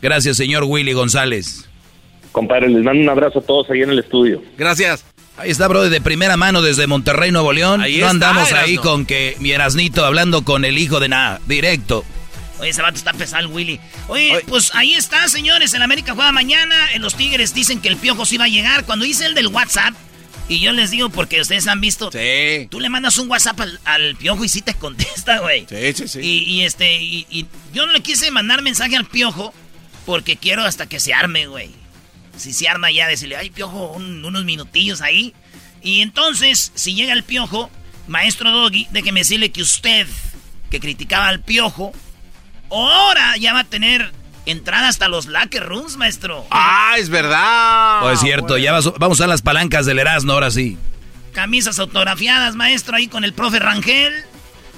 Gracias, 0.01 0.37
señor 0.37 0.63
Willy 0.63 0.93
González. 0.93 1.65
Compadre, 2.31 2.69
les 2.69 2.83
mando 2.83 3.01
un 3.01 3.09
abrazo 3.09 3.39
a 3.39 3.41
todos 3.41 3.69
ahí 3.69 3.81
en 3.81 3.89
el 3.89 3.99
estudio. 3.99 4.41
Gracias. 4.57 5.03
Ahí 5.37 5.51
está, 5.51 5.67
bro, 5.67 5.89
de 5.89 6.01
primera 6.01 6.37
mano 6.37 6.61
desde 6.61 6.85
Monterrey, 6.85 7.31
Nuevo 7.31 7.53
León. 7.53 7.81
Ahí 7.81 7.97
no 7.97 8.11
está, 8.11 8.11
andamos 8.11 8.51
ahí 8.53 8.77
con 8.77 9.05
que 9.05 9.35
mi 9.39 9.51
Erasnito 9.51 10.05
hablando 10.05 10.43
con 10.43 10.65
el 10.65 10.77
hijo 10.77 10.99
de 10.99 11.09
nada, 11.09 11.39
directo. 11.47 12.03
Oye, 12.59 12.69
ese 12.69 12.81
vato 12.81 12.97
está 12.97 13.13
pesado 13.13 13.47
Willy. 13.49 13.79
Oye, 14.09 14.43
pues 14.47 14.75
ahí 14.75 14.93
está, 14.93 15.27
señores. 15.29 15.73
El 15.73 15.81
América 15.81 16.13
juega 16.13 16.31
mañana. 16.33 16.75
En 16.93 17.01
los 17.01 17.15
Tigres 17.15 17.53
dicen 17.53 17.81
que 17.81 17.87
el 17.87 17.95
Piojo 17.95 18.25
sí 18.25 18.37
va 18.37 18.45
a 18.45 18.49
llegar. 18.49 18.83
Cuando 18.85 19.05
dice 19.05 19.25
el 19.25 19.33
del 19.33 19.47
WhatsApp, 19.47 19.93
y 20.49 20.59
yo 20.59 20.73
les 20.73 20.91
digo 20.91 21.09
porque 21.09 21.39
ustedes 21.39 21.67
han 21.67 21.79
visto. 21.79 22.11
Sí. 22.11 22.67
Tú 22.69 22.79
le 22.81 22.89
mandas 22.89 23.17
un 23.17 23.29
WhatsApp 23.29 23.59
al, 23.61 23.79
al 23.85 24.15
Piojo 24.17 24.43
y 24.43 24.49
sí 24.49 24.61
te 24.61 24.73
contesta, 24.73 25.39
güey. 25.39 25.65
Sí, 25.69 25.93
sí, 25.93 26.07
sí. 26.07 26.19
Y, 26.19 26.37
y 26.43 26.63
este, 26.63 27.01
y, 27.01 27.25
y 27.29 27.45
yo 27.73 27.85
no 27.85 27.93
le 27.93 28.01
quise 28.01 28.29
mandar 28.31 28.61
mensaje 28.61 28.97
al 28.97 29.05
Piojo 29.05 29.53
porque 30.05 30.35
quiero 30.35 30.63
hasta 30.65 30.87
que 30.89 30.99
se 30.99 31.13
arme, 31.13 31.45
güey. 31.47 31.69
Si 32.35 32.51
se 32.53 32.67
arma 32.67 32.89
ya, 32.91 33.07
decirle, 33.07 33.37
ay, 33.37 33.49
Piojo, 33.51 33.91
un- 33.93 34.25
unos 34.25 34.43
minutillos 34.45 35.01
ahí. 35.01 35.33
Y 35.81 36.01
entonces, 36.01 36.71
si 36.75 36.93
llega 36.95 37.13
el 37.13 37.23
Piojo, 37.23 37.69
maestro 38.07 38.49
Doggy, 38.51 38.87
déjeme 38.91 39.19
decirle 39.21 39.51
que 39.51 39.61
usted, 39.61 40.07
que 40.71 40.79
criticaba 40.79 41.27
al 41.27 41.41
Piojo, 41.41 41.91
ahora 42.71 43.37
ya 43.37 43.53
va 43.53 43.59
a 43.61 43.63
tener 43.65 44.11
entrada 44.45 44.87
hasta 44.87 45.07
los 45.07 45.25
locker 45.27 45.63
rooms, 45.65 45.97
maestro. 45.97 46.45
Ah, 46.51 46.95
es 46.97 47.09
verdad. 47.09 48.03
Oh, 48.03 48.11
es 48.11 48.19
cierto, 48.19 48.57
ya 48.57 48.71
vas- 48.71 48.91
vamos 48.97 49.21
a 49.21 49.27
las 49.27 49.41
palancas 49.41 49.85
del 49.85 49.99
Erasmo 49.99 50.33
ahora 50.33 50.51
sí. 50.51 50.77
Camisas 51.33 51.77
autografiadas, 51.79 52.55
maestro, 52.55 52.95
ahí 52.95 53.07
con 53.07 53.23
el 53.23 53.33
profe 53.33 53.59
Rangel, 53.59 54.13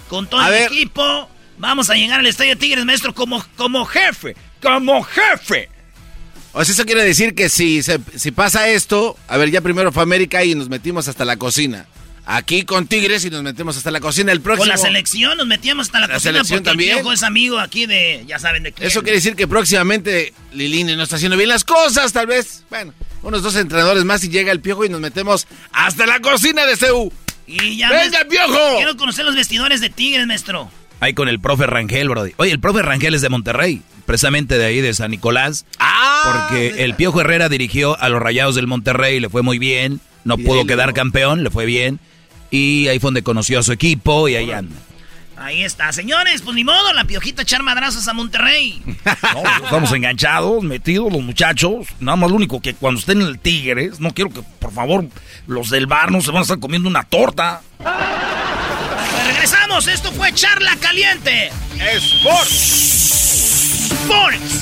con 0.10 0.28
todo 0.28 0.42
A 0.42 0.48
el 0.48 0.52
ver. 0.52 0.64
equipo. 0.72 1.30
Vamos 1.58 1.90
a 1.90 1.96
llegar 1.96 2.20
al 2.20 2.26
Estadio 2.28 2.58
Tigres, 2.58 2.84
maestro, 2.86 3.14
como, 3.14 3.44
como 3.56 3.86
jefe. 3.86 4.36
Como 4.62 5.04
jefe. 5.04 5.70
O 6.54 6.66
sea, 6.66 6.74
eso 6.74 6.86
quiere 6.86 7.04
decir 7.06 7.34
que 7.34 7.48
si, 7.50 7.82
se- 7.84 8.00
si 8.16 8.32
pasa 8.32 8.68
esto, 8.68 9.16
a 9.28 9.38
ver, 9.38 9.52
ya 9.52 9.62
primero 9.62 9.92
fue 9.92 10.04
América 10.04 10.44
y 10.44 10.54
nos 10.56 10.68
metimos 10.70 11.08
hasta 11.08 11.24
la 11.24 11.38
cocina. 11.38 11.86
Aquí 12.26 12.64
con 12.64 12.88
Tigres 12.88 13.26
y 13.26 13.30
nos 13.30 13.42
metemos 13.42 13.76
hasta 13.78 13.90
la 13.92 14.00
cocina. 14.00 14.32
El 14.32 14.42
próximo. 14.42 14.62
Con 14.64 14.70
la 14.70 14.78
selección 14.78 15.38
nos 15.38 15.48
metíamos 15.48 15.88
hasta 15.88 16.00
la, 16.00 16.08
La 16.08 16.14
cocina 16.16 16.34
selección 16.34 16.60
porque 16.60 16.70
también. 16.70 16.90
el 16.92 16.98
Piojo 16.98 17.14
es 17.14 17.24
amigo 17.24 17.60
aquí 17.60 17.88
de, 17.88 18.24
ya 18.28 18.38
saben 18.40 18.64
de 18.64 18.72
quién. 18.72 18.88
Eso 18.88 19.02
quiere 19.02 19.18
decir 19.18 19.36
que 19.36 19.48
próximamente 19.48 20.34
Lilini 20.54 20.96
no 20.96 21.04
está 21.04 21.16
haciendo 21.16 21.36
bien 21.36 21.50
las 21.50 21.64
cosas, 21.64 22.14
tal 22.14 22.28
vez. 22.28 22.64
Bueno, 22.70 22.94
unos 23.24 23.42
dos 23.42 23.56
entrenadores 23.56 24.06
más 24.06 24.24
y 24.24 24.30
llega 24.30 24.52
el 24.52 24.60
piojo 24.62 24.86
y 24.86 24.90
nos 24.90 25.02
metemos 25.02 25.48
hasta 25.72 26.06
la 26.06 26.20
cocina 26.20 26.66
de 26.66 26.78
CEU. 26.78 27.12
Y 27.48 27.78
ya 27.78 27.90
¡Venga, 27.90 28.20
maestro, 28.20 28.28
piojo! 28.30 28.78
Quiero 28.78 28.98
conocer 28.98 29.26
los 29.26 29.36
vestidores 29.36 29.82
de 29.82 29.90
Tigres, 29.90 30.26
maestro. 30.28 30.70
Ahí 31.00 31.14
con 31.16 31.28
el 31.28 31.40
profe 31.40 31.66
Rangel, 31.66 32.08
Brody. 32.10 32.34
Oye, 32.38 32.52
el 32.52 32.60
profe 32.60 32.84
Rangel 32.84 33.16
es 33.16 33.22
de 33.22 33.30
Monterrey, 33.30 33.82
precisamente 34.06 34.60
de 34.60 34.66
ahí, 34.66 34.80
de 34.82 34.94
San 34.94 35.10
Nicolás. 35.10 35.66
Ah, 35.80 36.48
porque 36.48 36.84
el 36.84 36.94
Piojo 36.94 37.22
Herrera 37.22 37.50
dirigió 37.50 38.00
a 38.00 38.08
los 38.10 38.22
Rayados 38.22 38.54
del 38.54 38.68
Monterrey, 38.68 39.20
le 39.20 39.28
fue 39.28 39.42
muy 39.42 39.58
bien. 39.58 40.00
No 40.24 40.38
pudo 40.38 40.66
quedar 40.68 40.94
campeón, 40.94 41.44
le 41.44 41.50
fue 41.50 41.66
bien. 41.66 42.00
Y 42.52 42.88
ahí 42.90 43.00
fue 43.00 43.08
donde 43.08 43.24
conoció 43.24 43.60
a 43.60 43.64
su 43.64 43.72
equipo 43.72 44.28
y 44.28 44.36
ahí 44.36 44.52
anda. 44.52 44.76
Ahí 45.38 45.64
está, 45.64 45.92
señores, 45.92 46.44
pues 46.44 46.56
ni 46.56 46.64
modo, 46.64 46.94
la 46.94 47.06
piojita 47.06 47.42
echar 47.42 47.64
madrazos 47.64 48.08
a 48.08 48.14
Monterrey. 48.14 48.80
No, 49.34 49.44
estamos 49.64 49.92
enganchados, 49.94 50.64
metidos 50.64 51.12
los 51.12 51.22
muchachos. 51.24 51.88
Nada 52.00 52.16
más 52.16 52.30
lo 52.30 52.36
único 52.36 52.62
que 52.62 52.76
cuando 52.76 53.00
estén 53.00 53.22
en 53.22 53.28
el 53.28 53.40
Tigres, 53.40 54.00
no 54.00 54.14
quiero 54.14 54.30
que, 54.30 54.44
por 54.60 54.72
favor, 54.72 55.08
los 55.48 55.70
del 55.70 55.88
bar 55.88 56.12
no 56.12 56.22
se 56.22 56.30
van 56.30 56.40
a 56.40 56.42
estar 56.44 56.60
comiendo 56.60 56.88
una 56.90 57.04
torta. 57.04 57.62
Pues 57.80 59.26
regresamos, 59.28 59.88
esto 59.88 60.12
fue 60.12 60.32
Charla 60.34 60.76
Caliente. 60.80 61.50
Sports. 61.80 63.92
Sports. 63.92 64.62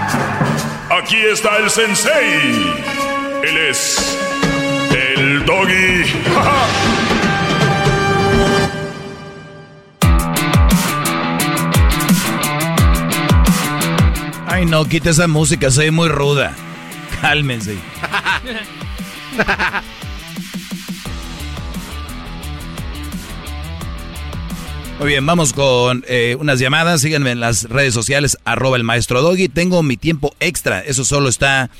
Aquí 0.91 1.15
está 1.15 1.57
el 1.57 1.69
sensei. 1.69 2.73
Él 3.43 3.57
es 3.69 4.17
el 4.91 5.45
doggy. 5.45 6.03
Ay, 14.47 14.65
no, 14.65 14.85
quita 14.85 15.11
esa 15.11 15.27
música, 15.27 15.69
soy 15.71 15.91
muy 15.91 16.09
ruda. 16.09 16.53
Cálmense. 17.21 17.77
Muy 25.01 25.09
bien, 25.09 25.25
vamos 25.25 25.51
con 25.53 26.05
eh, 26.07 26.37
unas 26.39 26.59
llamadas. 26.59 27.01
Síganme 27.01 27.31
en 27.31 27.39
las 27.39 27.63
redes 27.63 27.91
sociales, 27.91 28.37
arroba 28.45 28.77
el 28.77 28.83
maestro 28.83 29.23
Doggy. 29.23 29.49
Tengo 29.49 29.81
mi 29.81 29.97
tiempo 29.97 30.35
extra. 30.39 30.79
Eso 30.81 31.03
solo 31.03 31.27
está 31.27 31.71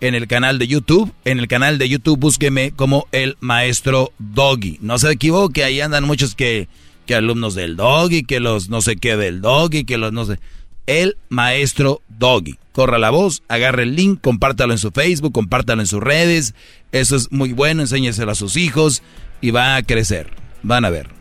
en 0.00 0.14
el 0.14 0.28
canal 0.28 0.60
de 0.60 0.68
YouTube. 0.68 1.12
En 1.24 1.40
el 1.40 1.48
canal 1.48 1.78
de 1.78 1.88
YouTube 1.88 2.20
búsqueme 2.20 2.70
como 2.70 3.08
el 3.10 3.36
maestro 3.40 4.12
Doggy. 4.20 4.78
No 4.80 4.96
se 4.96 5.10
equivoque, 5.10 5.64
ahí 5.64 5.80
andan 5.80 6.04
muchos 6.04 6.36
que, 6.36 6.68
que 7.04 7.16
alumnos 7.16 7.56
del 7.56 7.74
Doggy, 7.74 8.22
que 8.22 8.38
los 8.38 8.68
no 8.68 8.80
sé 8.80 8.94
qué 8.94 9.16
del 9.16 9.40
Doggy, 9.40 9.82
que 9.84 9.98
los 9.98 10.12
no 10.12 10.24
sé. 10.24 10.38
El 10.86 11.16
maestro 11.30 12.00
Doggy. 12.06 12.60
Corra 12.70 13.00
la 13.00 13.10
voz, 13.10 13.42
agarre 13.48 13.82
el 13.82 13.96
link, 13.96 14.20
compártalo 14.22 14.72
en 14.72 14.78
su 14.78 14.92
Facebook, 14.92 15.32
compártalo 15.32 15.82
en 15.82 15.88
sus 15.88 16.00
redes. 16.00 16.54
Eso 16.92 17.16
es 17.16 17.32
muy 17.32 17.52
bueno, 17.52 17.82
enséñeselo 17.82 18.30
a 18.30 18.36
sus 18.36 18.56
hijos 18.56 19.02
y 19.40 19.50
va 19.50 19.74
a 19.74 19.82
crecer. 19.82 20.30
Van 20.62 20.84
a 20.84 20.90
ver. 20.90 21.17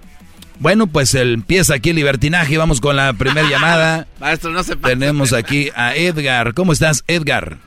Bueno, 0.59 0.87
pues 0.87 1.13
el- 1.15 1.33
empieza 1.33 1.75
aquí 1.75 1.91
el 1.91 1.95
libertinaje. 1.97 2.57
Vamos 2.57 2.81
con 2.81 2.95
la 2.95 3.13
primera 3.13 3.47
llamada. 3.49 4.07
Maestro, 4.19 4.51
no 4.51 4.63
se 4.63 4.75
pase. 4.75 4.95
Tenemos 4.95 5.33
aquí 5.33 5.69
a 5.75 5.95
Edgar. 5.95 6.53
¿Cómo 6.53 6.73
estás, 6.73 7.03
Edgar? 7.07 7.57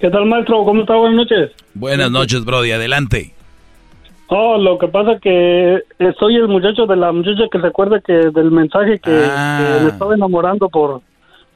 ¿Qué 0.00 0.10
tal, 0.10 0.26
maestro? 0.26 0.64
¿Cómo 0.64 0.80
está? 0.82 0.94
Buenas 0.96 1.16
noches. 1.16 1.50
Buenas 1.74 2.10
noches, 2.10 2.44
Brody. 2.44 2.72
Adelante. 2.72 3.32
Oh, 4.28 4.56
lo 4.58 4.78
que 4.78 4.88
pasa 4.88 5.12
que 5.22 5.78
soy 6.18 6.36
el 6.36 6.48
muchacho 6.48 6.86
de 6.86 6.96
la 6.96 7.12
muchacha 7.12 7.42
que 7.52 7.60
se 7.60 7.66
acuerda 7.66 8.00
que 8.00 8.12
del 8.12 8.50
mensaje 8.50 8.98
que, 8.98 9.10
Ah. 9.28 9.76
que 9.78 9.84
me 9.84 9.90
estaba 9.90 10.14
enamorando 10.14 10.68
por 10.68 11.02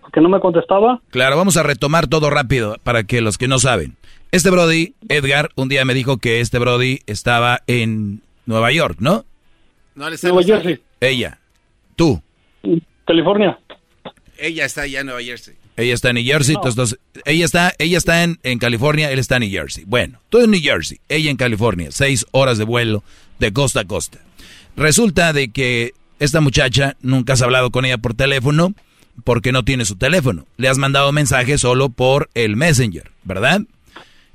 porque 0.03 0.21
no 0.21 0.29
me 0.29 0.39
contestaba. 0.39 1.01
Claro, 1.11 1.37
vamos 1.37 1.57
a 1.57 1.63
retomar 1.65 2.07
todo 2.07 2.31
rápido 2.31 2.77
para 2.85 3.03
que 3.05 3.21
los 3.21 3.39
que 3.39 3.49
no 3.49 3.59
saben. 3.59 3.97
Este 4.31 4.51
Brody, 4.51 4.95
Edgar, 5.09 5.51
un 5.57 5.69
día 5.69 5.85
me 5.85 5.95
dijo 5.95 6.19
que 6.19 6.41
este 6.41 6.59
Brody 6.61 7.01
estaba 7.07 7.61
en 7.67 8.21
Nueva 8.45 8.71
York, 8.71 8.99
¿no? 9.01 9.25
No 9.97 10.09
le 10.09 10.17
sé 10.17 10.29
Nueva. 10.29 10.43
Jersey, 10.45 10.81
Ella. 11.01 11.39
Tú. 11.97 12.23
California. 13.07 13.59
Ella 14.39 14.65
está 14.67 14.83
allá 14.83 15.01
en 15.01 15.07
Nueva 15.07 15.23
Jersey. 15.23 15.55
Ella 15.77 15.95
está 15.95 16.09
en 16.11 16.15
New 16.17 16.25
Jersey, 16.25 16.55
No. 16.55 16.61
entonces, 16.69 16.99
ella 17.25 17.45
está, 17.45 17.73
ella 17.79 17.99
está 17.99 18.23
en, 18.23 18.39
en 18.43 18.59
California, 18.59 19.11
él 19.11 19.19
está 19.19 19.37
en 19.37 19.41
New 19.43 19.51
Jersey. 19.51 19.85
Bueno, 19.87 20.21
tú 20.31 20.39
en 20.43 20.51
New 20.51 20.61
Jersey, 20.63 21.01
ella 21.09 21.31
en 21.31 21.37
California, 21.37 21.89
seis 21.91 22.25
horas 22.31 22.57
de 22.59 22.65
vuelo 22.65 23.03
de 23.39 23.53
costa 23.53 23.81
a 23.81 23.85
costa. 23.85 24.19
Resulta 24.77 25.33
de 25.33 25.49
que 25.51 25.93
esta 26.19 26.41
muchacha 26.41 26.97
nunca 27.03 27.35
has 27.35 27.43
hablado 27.43 27.71
con 27.71 27.85
ella 27.85 27.99
por 27.99 28.15
teléfono 28.15 28.75
porque 29.25 29.53
no 29.53 29.65
tiene 29.65 29.85
su 29.85 29.97
teléfono. 29.97 30.47
Le 30.57 30.69
has 30.69 30.79
mandado 30.79 31.13
mensajes 31.13 31.61
solo 31.61 31.89
por 31.91 32.29
el 32.35 32.57
Messenger, 32.57 33.11
¿verdad? 33.25 33.63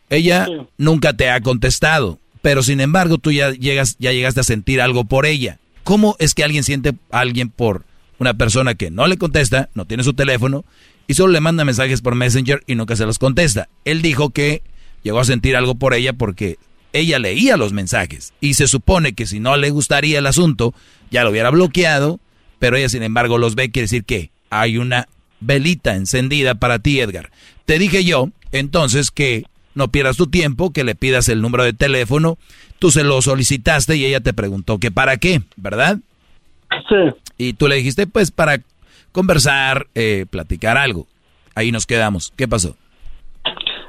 Ella 0.10 0.46
Sí. 0.46 0.54
nunca 0.78 1.14
te 1.14 1.30
ha 1.30 1.42
contestado, 1.42 2.20
pero 2.42 2.64
sin 2.64 2.82
embargo 2.82 3.18
tú 3.18 3.32
ya 3.32 3.52
llegas, 3.52 3.96
ya 4.00 4.12
llegaste 4.12 4.40
a 4.40 4.44
sentir 4.44 4.82
algo 4.82 5.06
por 5.06 5.26
ella. 5.26 5.60
¿Cómo 5.84 6.16
es 6.20 6.34
que 6.34 6.44
alguien 6.44 6.64
siente 6.64 6.94
a 7.12 7.20
alguien 7.20 7.50
por 7.50 7.86
una 8.20 8.34
persona 8.36 8.76
que 8.76 8.92
no 8.92 9.08
le 9.08 9.18
contesta, 9.18 9.70
no 9.74 9.86
tiene 9.86 10.04
su 10.04 10.14
teléfono 10.14 10.64
y 11.08 11.16
solo 11.16 11.34
le 11.34 11.40
manda 11.40 11.66
mensajes 11.66 12.02
por 12.02 12.16
Messenger 12.16 12.64
y 12.68 12.76
nunca 12.76 12.96
se 12.96 13.06
los 13.06 13.20
contesta? 13.20 13.70
Él 13.86 14.02
dijo 14.02 14.30
que 14.30 14.62
llegó 15.04 15.20
a 15.20 15.26
sentir 15.26 15.56
algo 15.56 15.76
por 15.76 15.94
ella 15.94 16.14
porque 16.14 16.58
ella 16.94 17.20
leía 17.20 17.58
los 17.58 17.74
mensajes 17.74 18.34
y 18.42 18.56
se 18.56 18.68
supone 18.68 19.14
que 19.14 19.26
si 19.26 19.40
no 19.40 19.58
le 19.58 19.70
gustaría 19.70 20.20
el 20.20 20.28
asunto 20.28 20.74
ya 21.10 21.24
lo 21.24 21.32
hubiera 21.32 21.50
bloqueado, 21.50 22.20
pero 22.60 22.78
ella 22.78 22.90
sin 22.90 23.04
embargo 23.04 23.38
los 23.38 23.56
ve, 23.56 23.72
quiere 23.72 23.86
decir 23.86 24.04
que 24.04 24.32
hay 24.50 24.78
una 24.78 25.08
velita 25.40 25.96
encendida 25.96 26.56
para 26.56 26.80
ti, 26.80 27.00
Edgar. 27.00 27.32
Te 27.66 27.80
dije 27.80 28.04
yo, 28.04 28.30
entonces, 28.52 29.12
que 29.12 29.46
no 29.76 29.90
pierdas 29.90 30.18
tu 30.18 30.28
tiempo, 30.28 30.72
que 30.72 30.84
le 30.84 30.96
pidas 30.96 31.30
el 31.30 31.42
número 31.42 31.64
de 31.64 31.74
teléfono. 31.74 32.38
Tú 32.80 32.92
se 32.92 33.04
lo 33.04 33.22
solicitaste 33.22 33.96
y 33.96 34.06
ella 34.06 34.22
te 34.22 34.34
preguntó 34.34 34.80
que 34.80 34.92
para 34.92 35.18
qué, 35.18 35.42
¿verdad? 35.56 35.98
Sí. 36.90 37.32
Y 37.38 37.54
tú 37.54 37.68
le 37.68 37.76
dijiste, 37.76 38.08
pues, 38.08 38.32
para 38.32 38.60
conversar, 39.12 39.88
eh, 39.96 40.26
platicar 40.30 40.78
algo. 40.78 41.06
Ahí 41.56 41.72
nos 41.72 41.86
quedamos. 41.86 42.32
¿Qué 42.36 42.48
pasó? 42.48 42.76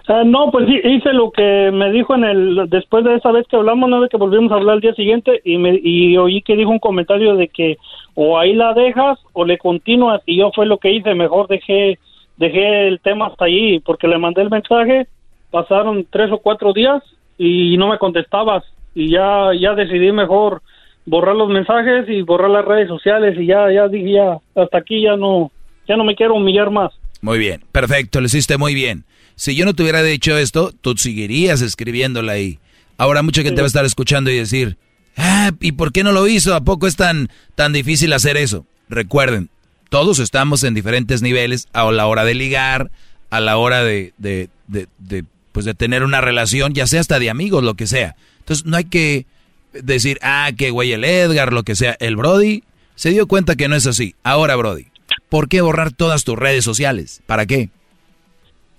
Ah, 0.09 0.25
no, 0.27 0.51
pues 0.51 0.67
sí, 0.67 0.81
hice 0.85 1.13
lo 1.13 1.31
que 1.31 1.71
me 1.73 1.93
dijo 1.93 2.15
en 2.15 2.25
el 2.25 2.69
después 2.69 3.05
de 3.05 3.15
esa 3.15 3.31
vez 3.31 3.47
que 3.47 3.57
hablamos, 3.57 3.89
no 3.89 4.01
de 4.01 4.09
que 4.09 4.17
volvimos 4.17 4.51
a 4.51 4.57
hablar 4.57 4.77
el 4.77 4.81
día 4.81 4.95
siguiente 4.95 5.41
y 5.45 5.59
me 5.59 5.79
y 5.83 6.17
oí 6.17 6.43
que 6.43 6.57
dijo 6.57 6.71
un 6.71 6.81
comentario 6.81 7.37
de 7.37 7.49
que 7.49 7.79
o 8.15 8.37
ahí 8.39 8.53
la 8.53 8.75
dejas 8.75 9.19
o 9.33 9.45
le 9.45 9.59
continúas 9.59 10.21
y 10.27 10.39
yo 10.39 10.51
fue 10.53 10.67
lo 10.67 10.79
que 10.79 10.91
hice, 10.91 11.15
mejor 11.15 11.47
dejé 11.47 11.99
dejé 12.37 12.89
el 12.89 13.01
tema 13.01 13.29
hasta 13.29 13.45
ahí 13.45 13.79
porque 13.79 14.09
le 14.09 14.19
mandé 14.19 14.43
el 14.43 14.51
mensaje, 14.51 15.07
pasaron 15.53 16.05
tres 16.11 16.33
o 16.33 16.39
cuatro 16.39 16.73
días 16.73 17.03
y 17.39 17.77
no 17.77 17.89
me 17.89 17.99
contestabas 17.99 18.65
y 18.95 19.11
ya 19.11 19.51
ya 19.59 19.75
decidí 19.75 20.11
mejor 20.11 20.63
borrar 21.07 21.37
los 21.37 21.49
mensajes 21.49 22.09
y 22.09 22.23
borrar 22.23 22.51
las 22.51 22.65
redes 22.65 22.89
sociales 22.89 23.37
y 23.39 23.47
ya 23.47 23.71
ya 23.73 23.87
dije 23.87 24.13
ya 24.13 24.39
hasta 24.57 24.79
aquí 24.79 25.03
ya 25.03 25.17
no 25.17 25.53
ya 25.87 25.97
no 25.97 26.05
me 26.05 26.17
quiero 26.17 26.35
humillar 26.35 26.71
más. 26.71 26.93
Muy 27.21 27.39
bien, 27.39 27.63
perfecto, 27.71 28.21
lo 28.21 28.27
hiciste 28.27 28.57
muy 28.57 28.75
bien. 28.75 29.05
Si 29.37 29.55
yo 29.55 29.65
no 29.65 29.75
te 29.75 29.83
hubiera 29.83 30.03
dicho 30.03 30.37
esto, 30.37 30.73
tú 30.81 30.97
seguirías 30.97 31.63
escribiéndola 31.63 32.33
ahí. 32.33 32.59
Ahora 32.99 33.23
mucha 33.23 33.43
gente 33.43 33.61
va 33.61 33.67
a 33.67 33.69
estar 33.69 33.85
escuchando 33.85 34.31
y 34.31 34.37
decir, 34.37 34.77
ah, 35.17 35.51
¿y 35.61 35.73
por 35.73 35.93
qué 35.93 36.05
no 36.05 36.13
lo 36.13 36.27
hizo? 36.29 36.55
¿A 36.55 36.63
poco 36.63 36.87
es 36.87 36.97
tan, 36.97 37.29
tan 37.55 37.73
difícil 37.73 38.13
hacer 38.13 38.37
eso? 38.37 38.67
Recuerden, 38.89 39.51
todos 39.89 40.19
estamos 40.19 40.65
en 40.65 40.75
diferentes 40.75 41.23
niveles 41.23 41.69
a 41.73 41.91
la 41.91 42.07
hora 42.07 42.25
de 42.25 42.35
ligar, 42.35 42.91
a 43.31 43.41
la 43.41 43.57
hora 43.57 43.83
de, 43.83 44.13
de, 44.19 44.49
de, 44.67 44.87
de, 44.99 45.25
pues 45.53 45.65
de 45.67 45.75
tener 45.75 46.03
una 46.03 46.21
relación, 46.21 46.73
ya 46.75 46.87
sea 46.87 47.01
hasta 47.01 47.19
de 47.19 47.31
amigos, 47.31 47.63
lo 47.63 47.75
que 47.75 47.87
sea. 47.87 48.17
Entonces 48.41 48.67
no 48.67 48.77
hay 48.77 48.85
que 48.85 49.27
decir, 49.73 50.19
ah, 50.23 50.51
qué 50.57 50.71
güey 50.71 50.93
el 50.93 51.05
Edgar, 51.05 51.53
lo 51.53 51.63
que 51.63 51.75
sea. 51.75 51.97
El 52.01 52.17
Brody 52.17 52.63
se 52.95 53.11
dio 53.11 53.27
cuenta 53.29 53.55
que 53.57 53.69
no 53.69 53.77
es 53.77 53.87
así. 53.87 54.15
Ahora, 54.25 54.57
Brody, 54.57 54.87
¿por 55.29 55.49
qué 55.49 55.61
borrar 55.61 55.93
todas 55.93 56.25
tus 56.25 56.39
redes 56.39 56.65
sociales? 56.65 57.23
¿Para 57.27 57.47
qué? 57.47 57.69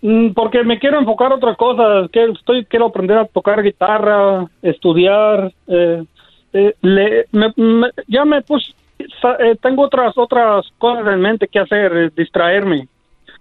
Mm, 0.01 0.33
Porque 0.33 0.63
me 0.63 0.79
quiero 0.79 0.99
enfocar 0.99 1.31
a 1.31 1.35
otras 1.35 1.57
cosas. 1.57 2.09
Que 2.11 2.25
estoy, 2.31 2.65
quiero 2.65 2.87
aprender 2.87 3.17
a 3.17 3.25
tocar 3.25 3.61
guitarra, 3.63 4.47
estudiar. 4.61 5.53
eh, 5.67 6.03
eh, 6.53 6.75
le- 6.81 7.25
me- 7.31 7.89
ya 8.07 8.25
me 8.25 8.41
puse, 8.43 8.73
eh, 8.99 9.55
tengo 9.61 9.81
otras 9.83 10.13
otras 10.17 10.65
cosas 10.77 11.07
en 11.11 11.19
mente 11.21 11.47
que 11.47 11.57
hacer, 11.59 11.91
eh, 11.97 12.09
distraerme. 12.15 12.87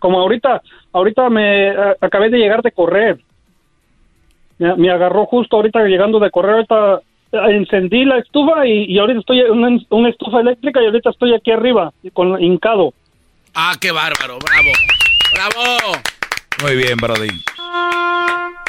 Como 0.02 0.18
ahorita, 0.18 0.60
ahorita 0.92 1.30
me 1.30 1.70
a- 1.70 1.96
acabé 2.00 2.28
de 2.28 2.38
llegar 2.38 2.60
de 2.60 2.72
correr. 2.72 3.18
Me, 4.58 4.74
me 4.74 4.90
agarró 4.90 5.26
justo 5.26 5.54
ahorita 5.54 5.84
llegando 5.84 6.18
de 6.18 6.28
correr. 6.32 6.54
Ahorita 6.56 7.00
encendí 7.48 8.04
la 8.04 8.18
estufa 8.18 8.66
y, 8.66 8.86
y 8.92 8.98
ahorita 8.98 9.20
estoy 9.20 9.40
en 9.42 9.52
una, 9.52 9.78
una 9.90 10.08
estufa 10.08 10.40
eléctrica 10.40 10.82
y 10.82 10.86
ahorita 10.86 11.10
estoy 11.10 11.34
aquí 11.34 11.52
arriba, 11.52 11.92
con 12.12 12.42
hincado. 12.42 12.92
Ah, 13.54 13.74
qué 13.80 13.92
bárbaro, 13.92 14.38
bravo. 14.40 14.72
¡Bravo! 15.34 15.92
Muy 16.64 16.74
bien, 16.76 16.96
Brody. 16.96 17.28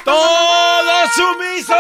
¡Todos 0.06 1.10
sumisos! 1.16 1.78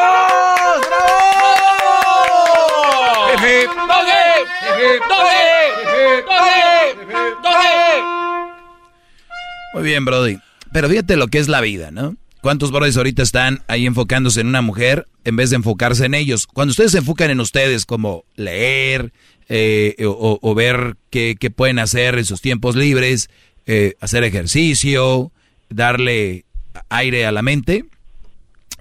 Muy 9.73 9.83
bien, 9.83 10.05
Brody. 10.05 10.37
Pero 10.71 10.89
fíjate 10.89 11.15
lo 11.17 11.27
que 11.27 11.39
es 11.39 11.47
la 11.47 11.61
vida, 11.61 11.91
¿no? 11.91 12.15
¿Cuántos 12.41 12.71
brodis 12.71 12.97
ahorita 12.97 13.23
están 13.23 13.61
ahí 13.67 13.85
enfocándose 13.85 14.41
en 14.41 14.47
una 14.47 14.61
mujer 14.61 15.07
en 15.23 15.35
vez 15.37 15.49
de 15.49 15.55
enfocarse 15.55 16.05
en 16.05 16.13
ellos? 16.13 16.45
Cuando 16.45 16.71
ustedes 16.71 16.91
se 16.91 16.97
enfocan 16.97 17.31
en 17.31 17.39
ustedes, 17.39 17.85
como 17.85 18.25
leer 18.35 19.13
eh, 19.49 19.95
o, 20.05 20.39
o 20.41 20.55
ver 20.55 20.97
qué, 21.09 21.35
qué 21.39 21.49
pueden 21.51 21.79
hacer 21.79 22.17
en 22.17 22.25
sus 22.25 22.41
tiempos 22.41 22.75
libres, 22.75 23.29
eh, 23.65 23.93
hacer 24.01 24.23
ejercicio, 24.25 25.31
darle 25.69 26.43
aire 26.89 27.25
a 27.25 27.31
la 27.31 27.41
mente, 27.41 27.85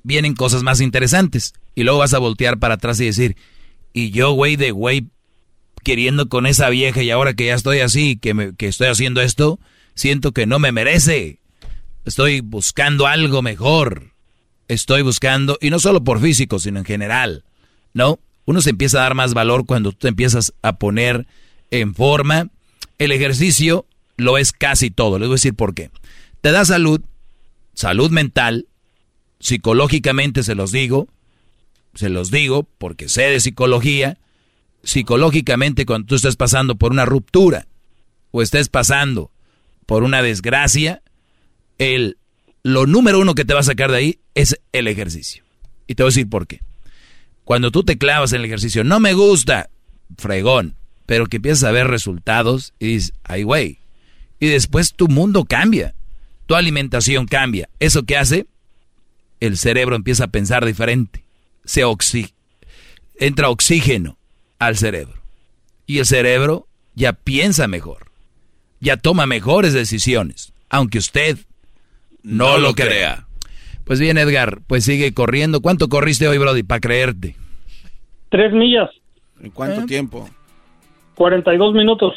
vienen 0.03 0.35
cosas 0.35 0.63
más 0.65 0.81
interesantes. 0.81 1.53
Y 1.77 1.85
luego 1.85 2.01
vas 2.01 2.15
a 2.15 2.19
voltear 2.19 2.59
para 2.59 2.75
atrás 2.75 2.99
y 3.01 3.05
decir, 3.07 3.37
y 3.93 4.11
yo, 4.11 4.33
güey, 4.33 4.57
de 4.57 4.73
güey, 4.73 5.07
queriendo 5.85 6.29
con 6.29 6.47
esa 6.47 6.69
vieja 6.69 7.03
y 7.03 7.11
ahora 7.11 7.35
que 7.35 7.47
ya 7.47 7.55
estoy 7.55 7.79
así, 7.79 8.17
que, 8.17 8.35
me- 8.35 8.57
que 8.57 8.67
estoy 8.67 8.89
haciendo 8.89 9.21
esto, 9.21 9.61
siento 9.95 10.33
que 10.33 10.47
no 10.47 10.59
me 10.59 10.73
merece. 10.73 11.39
Estoy 12.05 12.41
buscando 12.41 13.07
algo 13.07 13.43
mejor. 13.43 14.13
Estoy 14.69 15.03
buscando, 15.03 15.59
y 15.61 15.71
no 15.71 15.79
solo 15.79 16.03
por 16.03 16.21
físico, 16.21 16.59
sino 16.59 16.79
en 16.79 16.85
general, 16.85 17.45
¿no? 17.93 18.21
Uno 18.45 18.61
se 18.61 18.71
empieza 18.71 18.99
a 18.99 19.03
dar 19.03 19.15
más 19.15 19.35
valor 19.35 19.67
cuando 19.67 19.93
tú 19.93 19.99
te 19.99 20.09
empiezas 20.09 20.53
a 20.63 20.75
poner 20.75 21.27
en 21.71 21.95
forma. 21.95 22.49
El 22.99 23.13
ejercicio 23.13 23.87
lo 24.17 24.39
es 24.39 24.53
casi 24.53 24.91
todo. 24.91 25.19
Les 25.19 25.29
voy 25.29 25.35
a 25.35 25.37
decir 25.37 25.55
por 25.55 25.75
qué. 25.75 25.91
Te 26.41 26.51
da 26.51 26.65
salud, 26.65 27.01
salud 27.75 28.11
mental, 28.11 28.67
psicológicamente 29.39 30.43
se 30.43 30.55
los 30.55 30.73
digo, 30.73 31.09
se 31.95 32.09
los 32.09 32.31
digo 32.31 32.67
porque 32.79 33.09
sé 33.09 33.23
de 33.23 33.41
psicología, 33.41 34.19
psicológicamente 34.83 35.87
cuando 35.87 36.07
tú 36.07 36.15
estés 36.15 36.37
pasando 36.37 36.77
por 36.77 36.93
una 36.93 37.05
ruptura 37.05 37.67
o 38.31 38.43
estés 38.43 38.69
pasando 38.69 39.31
por 39.87 40.03
una 40.03 40.23
desgracia, 40.23 41.03
el, 41.79 42.17
lo 42.63 42.87
número 42.87 43.21
uno 43.21 43.35
que 43.35 43.45
te 43.45 43.55
va 43.55 43.61
a 43.61 43.65
sacar 43.65 43.91
de 43.91 43.97
ahí 43.97 44.19
es 44.35 44.59
el 44.73 44.89
ejercicio. 44.89 45.45
Y 45.87 45.95
te 45.95 46.03
voy 46.03 46.09
a 46.09 46.13
decir 46.13 46.29
por 46.29 46.47
qué. 46.47 46.61
Cuando 47.45 47.71
tú 47.71 47.83
te 47.83 47.99
clavas 47.99 48.33
en 48.33 48.41
el 48.41 48.47
ejercicio, 48.47 48.85
no 48.85 49.01
me 49.01 49.15
gusta, 49.15 49.69
fregón, 50.17 50.77
pero 51.07 51.27
que 51.27 51.37
empiezas 51.37 51.65
a 51.65 51.73
ver 51.73 51.89
resultados 51.89 52.73
y 52.79 52.95
dices, 52.95 53.13
ay 53.25 53.43
güey. 53.43 53.79
Y 54.39 54.47
después 54.47 54.95
tu 54.95 55.09
mundo 55.09 55.45
cambia, 55.45 55.95
tu 56.47 56.55
alimentación 56.55 57.27
cambia. 57.27 57.69
¿Eso 57.81 58.05
qué 58.05 58.17
hace? 58.17 58.47
El 59.41 59.59
cerebro 59.59 59.97
empieza 59.97 60.25
a 60.25 60.29
pensar 60.29 60.65
diferente. 60.65 61.25
Se 61.65 61.83
entra 63.17 63.51
oxígeno 63.51 64.19
al 64.59 64.77
cerebro. 64.77 65.21
Y 65.87 65.99
el 65.99 66.07
cerebro 66.07 66.69
ya 66.95 67.13
piensa 67.13 67.67
mejor. 67.67 68.12
Ya 68.83 68.97
toma 68.97 69.27
mejores 69.27 69.73
decisiones. 69.73 70.53
Aunque 70.69 70.99
usted 70.99 71.39
no, 72.23 72.47
No 72.49 72.59
lo, 72.59 72.69
lo 72.69 72.75
crea. 72.75 72.87
crea. 72.89 73.27
Pues 73.85 73.99
bien, 74.01 74.19
Edgar, 74.19 74.61
pues 74.67 74.85
sigue 74.85 75.15
corriendo. 75.15 75.61
¿Cuánto 75.61 75.89
corriste 75.89 76.27
hoy, 76.29 76.39
Brody, 76.39 76.63
para 76.65 76.81
creerte? 76.81 77.37
Tres 78.31 78.53
millas, 78.53 78.91
¿En 79.43 79.51
cuánto 79.51 79.87
tiempo? 79.87 80.29
42 81.15 81.75
minutos. 81.75 82.15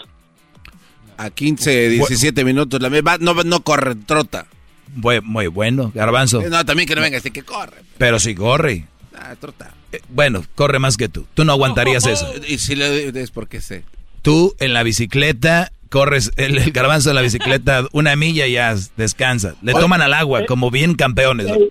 A 1.18 1.30
15, 1.30 1.90
17 1.90 2.44
minutos. 2.44 2.82
La 2.82 2.90
va- 3.02 3.18
no, 3.20 3.34
no 3.44 3.60
corre, 3.62 3.96
trota. 3.96 4.48
Muy, 4.96 5.22
muy 5.22 5.48
bueno, 5.48 5.92
Garbanzo. 5.94 6.42
Eh, 6.42 6.50
No, 6.50 6.64
también 6.66 6.88
que 6.88 6.96
no 6.96 7.02
venga 7.02 7.18
este 7.18 7.32
que 7.32 7.44
corre. 7.44 7.78
Pero 7.98 8.20
si 8.20 8.36
corre. 8.36 8.86
Ah, 9.18 9.36
trota. 9.40 9.74
Eh, 9.92 10.02
Bueno, 10.10 10.44
corre 10.56 10.80
más 10.80 10.98
que 10.98 11.10
tú. 11.10 11.26
Tú 11.34 11.46
no 11.46 11.52
aguantarías 11.54 12.06
eso. 12.08 12.32
Y 12.48 12.58
si 12.60 12.76
le 12.76 13.08
es 13.22 13.32
porque 13.32 13.62
sé. 13.62 13.84
Tú 14.22 14.56
en 14.60 14.74
la 14.74 14.84
bicicleta 14.84 15.72
corres, 15.96 16.30
el, 16.36 16.58
el 16.58 16.72
garbanzo 16.74 17.10
en 17.12 17.16
la 17.16 17.22
bicicleta 17.22 17.86
una 17.94 18.18
milla 18.18 18.46
y 18.48 18.52
ya 18.54 18.76
descansa. 18.98 19.56
Le 19.62 19.72
toman 19.72 20.02
al 20.02 20.14
agua 20.14 20.46
como 20.46 20.70
bien 20.70 20.96
campeones. 20.96 21.48
¿no? 21.48 21.56
Eh, 21.56 21.70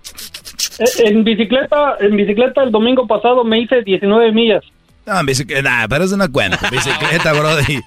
En 1.03 1.23
bicicleta, 1.23 1.97
en 1.99 2.15
bicicleta 2.15 2.63
el 2.63 2.71
domingo 2.71 3.05
pasado 3.05 3.43
me 3.43 3.59
hice 3.59 3.83
19 3.83 4.31
millas. 4.31 4.63
No, 5.05 5.19
en 5.19 5.25
bicicleta, 5.25 5.61
nah, 5.61 5.87
pero 5.87 6.05
eso 6.05 6.17
no 6.17 6.31
cuenta. 6.31 6.59
Bicicleta, 6.71 7.33
brody. 7.33 7.79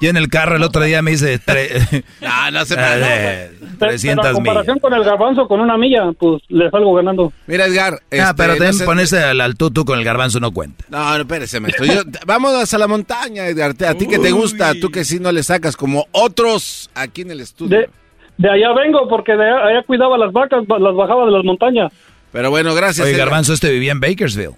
Yo 0.00 0.10
en 0.10 0.16
el 0.16 0.28
carro 0.28 0.54
el 0.56 0.62
otro 0.62 0.82
día 0.84 1.02
me 1.02 1.10
hice 1.12 1.40
tre- 1.40 2.04
No, 2.20 2.50
no 2.52 2.64
se 2.64 2.74
eh, 2.74 3.50
Pero, 3.50 3.70
pero 3.78 3.90
300 3.90 4.24
a 4.24 4.28
millas. 4.28 4.34
comparación 4.34 4.78
con 4.78 4.94
el 4.94 5.02
garbanzo 5.02 5.48
con 5.48 5.60
una 5.60 5.76
milla, 5.76 6.12
pues 6.16 6.40
le 6.48 6.70
salgo 6.70 6.94
ganando. 6.94 7.32
Mira, 7.48 7.66
Edgar. 7.66 7.94
Ah, 7.94 8.06
este, 8.10 8.34
pero 8.36 8.48
no 8.52 8.54
también 8.54 8.74
sé- 8.74 8.84
ponerse 8.84 9.18
al, 9.18 9.40
al 9.40 9.56
tú 9.56 9.72
con 9.84 9.98
el 9.98 10.04
garbanzo 10.04 10.38
no 10.38 10.52
cuenta. 10.52 10.84
No, 10.88 11.14
no, 11.14 11.22
espérese, 11.22 11.58
maestro. 11.58 11.84
Yo- 11.86 12.02
vámonos 12.24 12.72
a 12.72 12.78
la 12.78 12.86
montaña, 12.86 13.46
Edgar. 13.48 13.74
A 13.88 13.94
ti 13.94 14.06
que 14.06 14.20
te 14.20 14.30
gusta, 14.30 14.72
tú 14.80 14.90
que 14.90 15.04
sí 15.04 15.18
no 15.18 15.32
le 15.32 15.42
sacas 15.42 15.76
como 15.76 16.06
otros 16.12 16.88
aquí 16.94 17.22
en 17.22 17.32
el 17.32 17.40
estudio. 17.40 17.78
De, 17.78 17.90
de 18.36 18.48
allá 18.50 18.72
vengo 18.74 19.08
porque 19.08 19.32
de 19.32 19.44
allá, 19.44 19.66
allá 19.66 19.82
cuidaba 19.84 20.16
las 20.16 20.32
vacas, 20.32 20.62
las 20.68 20.94
bajaba 20.94 21.24
de 21.26 21.32
las 21.32 21.44
montañas. 21.44 21.92
Pero 22.30 22.50
bueno, 22.50 22.72
gracias. 22.74 23.04
Oye, 23.04 23.14
Edgar. 23.16 23.26
garbanzo, 23.26 23.52
este 23.54 23.70
vivía 23.72 23.90
en 23.90 23.98
Bakersfield. 24.00 24.54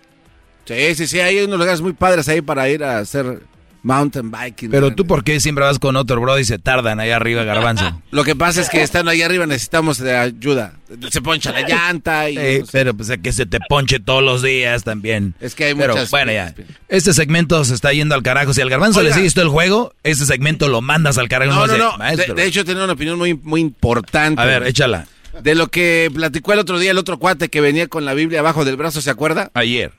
Sí, 0.76 0.94
sí, 0.94 1.06
sí, 1.06 1.20
hay 1.20 1.40
unos 1.40 1.58
lugares 1.58 1.80
muy 1.80 1.92
padres 1.92 2.28
ahí 2.28 2.40
para 2.42 2.68
ir 2.68 2.82
a 2.84 2.98
hacer 2.98 3.40
mountain 3.82 4.30
biking. 4.30 4.70
Pero 4.70 4.94
tú, 4.94 5.06
¿por 5.06 5.24
qué 5.24 5.40
siempre 5.40 5.64
vas 5.64 5.78
con 5.78 5.96
otro 5.96 6.20
brody 6.20 6.42
y 6.42 6.44
se 6.44 6.58
tardan 6.58 7.00
ahí 7.00 7.10
arriba, 7.10 7.44
garbanzo? 7.44 8.00
Lo 8.10 8.24
que 8.24 8.36
pasa 8.36 8.60
es 8.60 8.68
que 8.68 8.82
estando 8.82 9.10
ahí 9.10 9.22
arriba 9.22 9.46
necesitamos 9.46 9.96
de 9.98 10.14
ayuda. 10.16 10.74
Se 11.10 11.22
poncha 11.22 11.50
la 11.52 11.62
llanta 11.68 12.28
y... 12.28 12.36
Sí, 12.36 12.64
pero 12.72 12.92
pues 12.94 13.10
que 13.22 13.32
se 13.32 13.46
te 13.46 13.58
ponche 13.68 13.98
todos 13.98 14.22
los 14.22 14.42
días 14.42 14.84
también. 14.84 15.34
Es 15.40 15.54
que 15.54 15.64
hay 15.64 15.74
Pero 15.74 15.94
muchas- 15.94 16.10
bueno, 16.10 16.30
ya. 16.30 16.54
Este 16.88 17.14
segmento 17.14 17.64
se 17.64 17.72
está 17.74 17.92
yendo 17.92 18.14
al 18.14 18.22
carajo. 18.22 18.52
Si 18.52 18.60
al 18.60 18.68
garbanzo 18.68 19.00
Oiga. 19.00 19.08
le 19.10 19.14
sigues 19.16 19.32
todo 19.34 19.44
el 19.46 19.50
juego, 19.50 19.94
este 20.02 20.26
segmento 20.26 20.68
lo 20.68 20.82
mandas 20.82 21.16
al 21.16 21.28
carajo. 21.28 21.54
No, 21.54 21.66
no, 21.66 21.96
no. 21.96 22.16
De, 22.16 22.34
de 22.34 22.44
hecho, 22.44 22.64
tenía 22.66 22.84
una 22.84 22.92
opinión 22.92 23.16
muy, 23.16 23.32
muy 23.34 23.62
importante. 23.62 24.40
A 24.42 24.44
ver, 24.44 24.66
échala. 24.66 25.06
De 25.42 25.54
lo 25.54 25.68
que 25.68 26.10
platicó 26.12 26.52
el 26.52 26.58
otro 26.58 26.78
día 26.78 26.90
el 26.90 26.98
otro 26.98 27.18
cuate 27.18 27.48
que 27.48 27.60
venía 27.62 27.86
con 27.86 28.04
la 28.04 28.12
Biblia 28.12 28.40
abajo 28.40 28.64
del 28.66 28.76
brazo, 28.76 29.00
¿se 29.00 29.08
acuerda? 29.10 29.50
Ayer. 29.54 29.92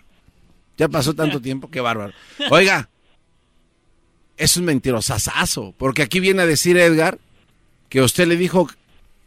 Ya 0.77 0.87
pasó 0.87 1.13
tanto 1.13 1.41
tiempo, 1.41 1.69
qué 1.69 1.81
bárbaro. 1.81 2.13
Oiga, 2.49 2.89
es 4.37 4.57
un 4.57 4.65
mentirosazazo, 4.65 5.75
porque 5.77 6.01
aquí 6.01 6.19
viene 6.19 6.41
a 6.41 6.47
decir 6.47 6.77
Edgar 6.77 7.19
que 7.89 8.01
usted 8.01 8.27
le 8.27 8.37
dijo 8.37 8.69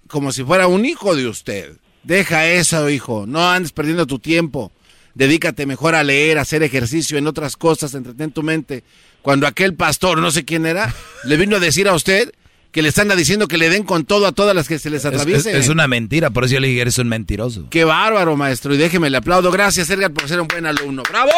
como 0.09 0.33
si 0.33 0.43
fuera 0.43 0.67
un 0.67 0.85
hijo 0.85 1.15
de 1.15 1.27
usted. 1.29 1.77
Deja 2.03 2.47
eso, 2.47 2.91
hijo, 2.91 3.25
no 3.27 3.51
andes 3.51 3.73
perdiendo 3.73 4.07
tu 4.07 4.19
tiempo. 4.19 4.73
Dedícate 5.15 5.67
mejor 5.67 5.95
a 5.95 6.03
leer, 6.03 6.39
a 6.39 6.43
hacer 6.43 6.63
ejercicio, 6.63 7.17
en 7.17 7.27
otras 7.27 7.57
cosas, 7.57 7.95
entretén 7.95 8.33
tu 8.33 8.43
mente. 8.43 8.83
Cuando 9.23 9.47
aquel 9.47 9.75
pastor, 9.75 10.19
no 10.19 10.31
sé 10.31 10.45
quién 10.45 10.67
era, 10.67 10.95
le 11.25 11.37
vino 11.37 11.57
a 11.57 11.61
decir 11.61 11.89
a 11.89 11.95
usted 11.95 12.33
que 12.75 12.83
le 12.83 12.89
están 12.89 13.09
diciendo 13.17 13.47
que 13.47 13.57
le 13.57 13.71
den 13.71 13.85
con 13.85 14.05
todo 14.05 14.27
a 14.27 14.33
todas 14.33 14.55
las 14.55 14.67
que 14.67 14.79
se 14.81 14.91
les 14.91 15.05
Es, 15.05 15.13
es- 15.13 15.21
atraviesen. 15.21 15.55
es 15.57 15.69
una 15.69 15.87
mentira, 15.87 16.31
por 16.31 16.45
eso 16.45 16.55
yo 16.55 16.61
le 16.61 16.67
dije, 16.69 16.81
eres 16.83 16.99
un 16.99 17.09
mentiroso. 17.09 17.69
Qué 17.71 17.85
bárbaro, 17.85 18.37
maestro. 18.37 18.75
Y 18.75 18.77
déjeme, 18.77 19.09
le 19.11 19.17
aplaudo. 19.19 19.53
Gracias, 19.53 19.89
Edgar, 19.91 20.13
por 20.13 20.29
ser 20.29 20.41
un 20.41 20.49
buen 20.49 20.67
alumno. 20.67 21.05
¡Bravo! 21.09 21.31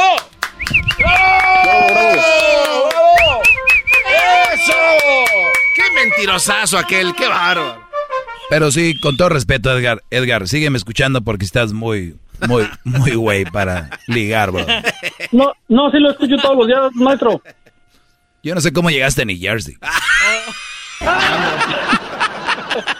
¡Bravo! 0.99 1.87
¡Bravo! 1.91 3.43
¡Eso! 4.55 4.73
¡Qué 5.75 5.83
mentirosazo 6.07 6.79
aquel! 6.79 7.15
¡Qué 7.15 7.29
bárbaro! 7.29 7.85
Pero 8.49 8.71
sí, 8.73 8.99
con 9.01 9.17
todo 9.19 9.29
respeto, 9.29 9.77
Edgar, 9.77 10.03
Edgar, 10.11 10.49
sígueme 10.49 10.79
escuchando 10.79 11.21
porque 11.23 11.45
estás 11.45 11.73
muy, 11.75 12.17
muy, 12.49 12.67
muy 12.85 13.11
güey 13.15 13.45
para 13.45 13.91
ligar, 14.07 14.53
bro. 14.53 14.65
No, 15.33 15.53
no, 15.69 15.91
sí 15.91 15.99
lo 15.99 16.13
escucho 16.13 16.37
todos 16.39 16.57
los 16.57 16.67
días, 16.67 16.79
maestro. 16.95 17.43
Yo 18.43 18.55
no 18.55 18.61
sé 18.61 18.73
cómo 18.73 18.89
llegaste 18.91 19.23
a 19.23 19.25
New 19.27 19.37
Jersey. 19.39 19.77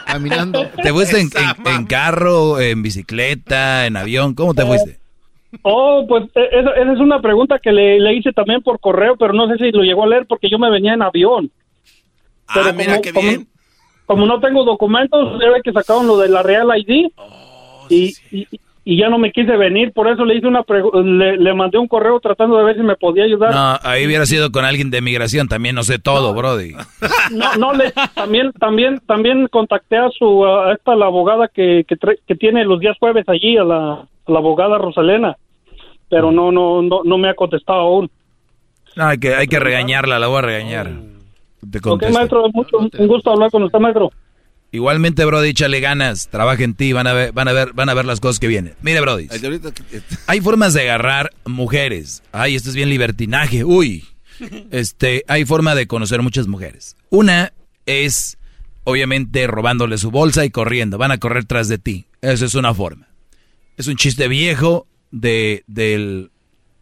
Caminando. 0.05 0.65
¿Te 0.81 0.91
fuiste 0.91 1.19
en, 1.19 1.29
en- 1.35 1.67
en 1.73 1.85
carro, 1.85 2.59
en 2.59 2.81
bicicleta, 2.81 3.85
en 3.85 3.97
avión? 3.97 4.33
¿Cómo 4.33 4.53
te 4.53 4.65
fuiste? 4.65 4.99
Oh, 5.61 6.05
pues 6.07 6.25
eh, 6.35 6.49
esa, 6.51 6.71
esa 6.71 6.93
es 6.93 6.99
una 6.99 7.21
pregunta 7.21 7.59
que 7.61 7.71
le, 7.71 7.99
le 7.99 8.13
hice 8.15 8.31
también 8.33 8.61
por 8.61 8.79
correo, 8.79 9.15
pero 9.17 9.33
no 9.33 9.47
sé 9.47 9.57
si 9.57 9.71
lo 9.71 9.83
llegó 9.83 10.03
a 10.03 10.07
leer 10.07 10.25
porque 10.27 10.49
yo 10.49 10.59
me 10.59 10.69
venía 10.69 10.93
en 10.93 11.01
avión. 11.01 11.51
Ah, 12.47 12.71
mira 12.75 12.99
qué 13.01 13.11
como, 13.13 13.27
bien. 13.27 13.47
como 14.05 14.25
no 14.25 14.39
tengo 14.39 14.63
documentos, 14.63 15.39
ya 15.41 15.49
ve 15.49 15.61
que 15.63 15.71
sacaron 15.73 16.07
lo 16.07 16.17
de 16.17 16.29
la 16.29 16.43
Real 16.43 16.67
ID 16.77 17.07
Oh, 17.15 17.85
y, 17.89 18.13
y, 18.31 18.47
y 18.89 18.95
ya 18.97 19.09
no 19.09 19.17
me 19.17 19.33
quise 19.33 19.57
venir, 19.57 19.91
por 19.91 20.07
eso 20.07 20.23
le 20.23 20.35
hice 20.35 20.47
una 20.47 20.63
pregu- 20.63 21.03
le, 21.03 21.35
le 21.35 21.53
mandé 21.53 21.77
un 21.77 21.89
correo 21.89 22.21
tratando 22.21 22.55
de 22.57 22.63
ver 22.63 22.77
si 22.77 22.83
me 22.83 22.95
podía 22.95 23.25
ayudar. 23.25 23.53
No, 23.53 23.77
ahí 23.83 24.05
hubiera 24.05 24.25
sido 24.25 24.49
con 24.49 24.63
alguien 24.63 24.89
de 24.91 25.01
migración, 25.01 25.49
también 25.49 25.75
no 25.75 25.83
sé 25.83 25.99
todo, 25.99 26.33
brody. 26.33 26.73
No, 27.31 27.55
no, 27.57 27.73
le, 27.73 27.91
también, 28.15 28.53
también, 28.53 29.01
también 29.05 29.47
contacté 29.49 29.97
a 29.97 30.09
su, 30.17 30.45
a 30.45 30.71
esta, 30.71 30.95
la 30.95 31.07
abogada 31.07 31.49
que, 31.49 31.85
que, 31.85 32.35
tiene 32.35 32.63
los 32.63 32.79
días 32.79 32.95
jueves 32.97 33.25
allí, 33.27 33.57
a 33.57 33.65
la, 33.65 33.93
a 33.95 34.31
la 34.31 34.37
abogada 34.39 34.77
Rosalena. 34.77 35.35
pero 36.09 36.31
no, 36.31 36.53
no, 36.53 36.81
no, 36.81 37.01
no 37.03 37.17
me 37.17 37.27
ha 37.29 37.33
contestado 37.33 37.79
aún. 37.79 38.09
No, 38.95 39.07
hay 39.07 39.17
que, 39.17 39.35
hay 39.35 39.47
que 39.47 39.59
regañarla, 39.59 40.17
la 40.17 40.27
voy 40.27 40.37
a 40.37 40.41
regañar. 40.43 40.91
Te 41.69 41.79
Ok, 41.79 41.83
contesto. 41.83 42.17
maestro, 42.17 42.49
mucho, 42.53 42.77
un 42.77 43.07
gusto 43.07 43.31
hablar 43.31 43.51
con 43.51 43.63
usted, 43.63 43.79
maestro. 43.79 44.11
Igualmente, 44.71 45.23
Brody, 45.25 45.49
échale 45.49 45.79
ganas, 45.79 46.27
trabaja 46.27 46.63
en 46.63 46.73
ti, 46.73 46.91
van 46.93 47.07
a 47.07 47.13
ver, 47.13 47.31
van 47.31 47.47
a 47.47 47.53
ver, 47.53 47.71
van 47.73 47.87
a 47.89 47.93
ver 47.93 48.05
las 48.05 48.19
cosas 48.19 48.39
que 48.39 48.47
vienen. 48.47 48.73
Mire, 48.81 48.99
Brody, 49.01 49.27
que- 49.27 50.01
hay 50.27 50.41
formas 50.41 50.73
de 50.73 50.81
agarrar 50.81 51.31
mujeres. 51.45 52.21
Ay, 52.33 52.55
esto 52.55 52.69
es 52.69 52.75
bien 52.75 52.89
libertinaje. 52.89 53.63
Uy. 53.63 54.05
Este, 54.71 55.23
hay 55.27 55.45
forma 55.45 55.73
de 55.73 55.87
conocer 55.87 56.21
muchas 56.21 56.47
mujeres. 56.47 56.95
Una 57.09 57.53
es, 57.85 58.37
obviamente, 58.83 59.47
robándole 59.47 59.97
su 59.97 60.11
bolsa 60.11 60.43
y 60.45 60.49
corriendo. 60.51 60.97
Van 60.97 61.11
a 61.11 61.17
correr 61.17 61.45
tras 61.45 61.69
de 61.69 61.77
ti. 61.77 62.05
Esa 62.21 62.45
es 62.45 62.53
una 62.53 62.73
forma. 62.73 63.07
Es 63.77 63.87
un 63.87 63.95
chiste 63.95 64.27
viejo 64.27 64.85
de, 65.11 65.63
del 65.67 66.29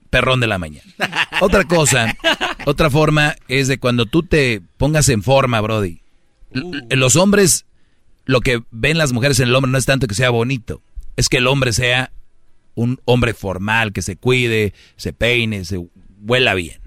perrón 0.09 0.39
de 0.39 0.47
la 0.47 0.57
mañana. 0.57 0.91
Otra 1.39 1.63
cosa, 1.65 2.15
otra 2.65 2.89
forma 2.89 3.35
es 3.47 3.67
de 3.67 3.77
cuando 3.77 4.05
tú 4.05 4.23
te 4.23 4.61
pongas 4.77 5.07
en 5.09 5.21
forma, 5.23 5.61
Brody. 5.61 5.99
L- 6.51 6.83
Los 6.95 7.15
hombres, 7.15 7.65
lo 8.25 8.41
que 8.41 8.63
ven 8.71 8.97
las 8.97 9.13
mujeres 9.13 9.39
en 9.39 9.47
el 9.49 9.55
hombre 9.55 9.71
no 9.71 9.77
es 9.77 9.85
tanto 9.85 10.07
que 10.07 10.15
sea 10.15 10.29
bonito, 10.29 10.81
es 11.15 11.29
que 11.29 11.37
el 11.37 11.47
hombre 11.47 11.73
sea 11.73 12.11
un 12.73 12.99
hombre 13.05 13.33
formal, 13.33 13.93
que 13.93 14.01
se 14.01 14.17
cuide, 14.17 14.73
se 14.97 15.13
peine, 15.13 15.63
se 15.63 15.79
huela 16.21 16.53
bien. 16.55 16.79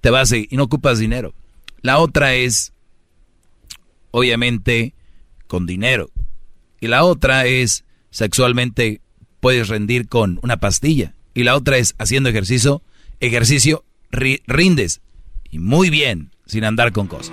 Te 0.00 0.10
vas 0.10 0.30
y 0.32 0.46
no 0.52 0.62
ocupas 0.64 0.98
dinero. 1.00 1.34
La 1.82 1.98
otra 1.98 2.34
es, 2.34 2.72
obviamente, 4.12 4.94
con 5.48 5.66
dinero. 5.66 6.10
Y 6.80 6.86
la 6.88 7.02
otra 7.04 7.46
es, 7.46 7.84
sexualmente, 8.10 9.00
puedes 9.40 9.68
rendir 9.68 10.06
con 10.08 10.38
una 10.42 10.58
pastilla. 10.58 11.14
Y 11.34 11.42
la 11.42 11.56
otra 11.56 11.78
es, 11.78 11.94
haciendo 11.98 12.28
ejercicio, 12.28 12.82
ejercicio, 13.20 13.84
ri- 14.12 14.42
rindes. 14.46 15.00
Y 15.50 15.58
muy 15.58 15.90
bien, 15.90 16.30
sin 16.46 16.64
andar 16.64 16.92
con 16.92 17.08
cosas. 17.08 17.32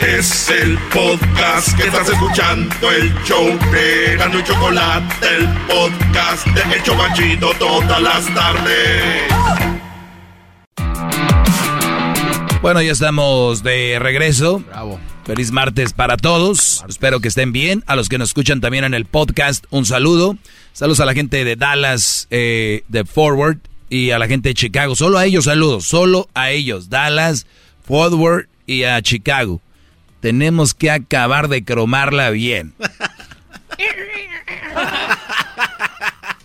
Es 0.00 0.48
el 0.50 0.76
podcast 0.92 1.76
que 1.76 1.84
estás 1.84 2.08
escuchando, 2.08 2.90
el 2.90 3.14
show 3.24 3.46
de 3.70 4.16
Gano 4.16 4.38
y 4.40 4.42
Chocolate, 4.42 5.14
el 5.36 5.48
podcast 5.66 6.46
de 6.48 6.74
El 6.74 6.82
Chobachito 6.82 7.52
todas 7.58 8.02
las 8.02 8.34
tardes. 8.34 9.22
Bueno, 12.60 12.82
ya 12.82 12.92
estamos 12.92 13.62
de 13.62 13.98
regreso. 14.00 14.60
Bravo. 14.60 14.98
Feliz 15.24 15.52
martes 15.52 15.92
para 15.92 16.16
todos. 16.16 16.84
Espero 16.88 17.20
que 17.20 17.28
estén 17.28 17.52
bien. 17.52 17.84
A 17.86 17.94
los 17.94 18.08
que 18.08 18.18
nos 18.18 18.30
escuchan 18.30 18.60
también 18.60 18.84
en 18.84 18.94
el 18.94 19.04
podcast, 19.04 19.64
un 19.70 19.86
saludo. 19.86 20.36
Saludos 20.72 20.98
a 21.00 21.04
la 21.04 21.14
gente 21.14 21.44
de 21.44 21.54
Dallas, 21.54 22.26
eh, 22.30 22.82
de 22.88 23.04
Forward 23.04 23.58
y 23.88 24.10
a 24.10 24.18
la 24.18 24.26
gente 24.26 24.48
de 24.48 24.54
Chicago. 24.54 24.96
Solo 24.96 25.18
a 25.18 25.26
ellos 25.26 25.44
saludos, 25.44 25.84
solo 25.84 26.28
a 26.34 26.50
ellos. 26.50 26.88
Dallas, 26.90 27.46
Forward 27.84 28.46
y 28.66 28.82
a 28.84 29.00
Chicago. 29.02 29.60
Tenemos 30.22 30.72
que 30.72 30.90
acabar 30.90 31.48
de 31.48 31.62
cromarla 31.64 32.30
bien. 32.30 32.72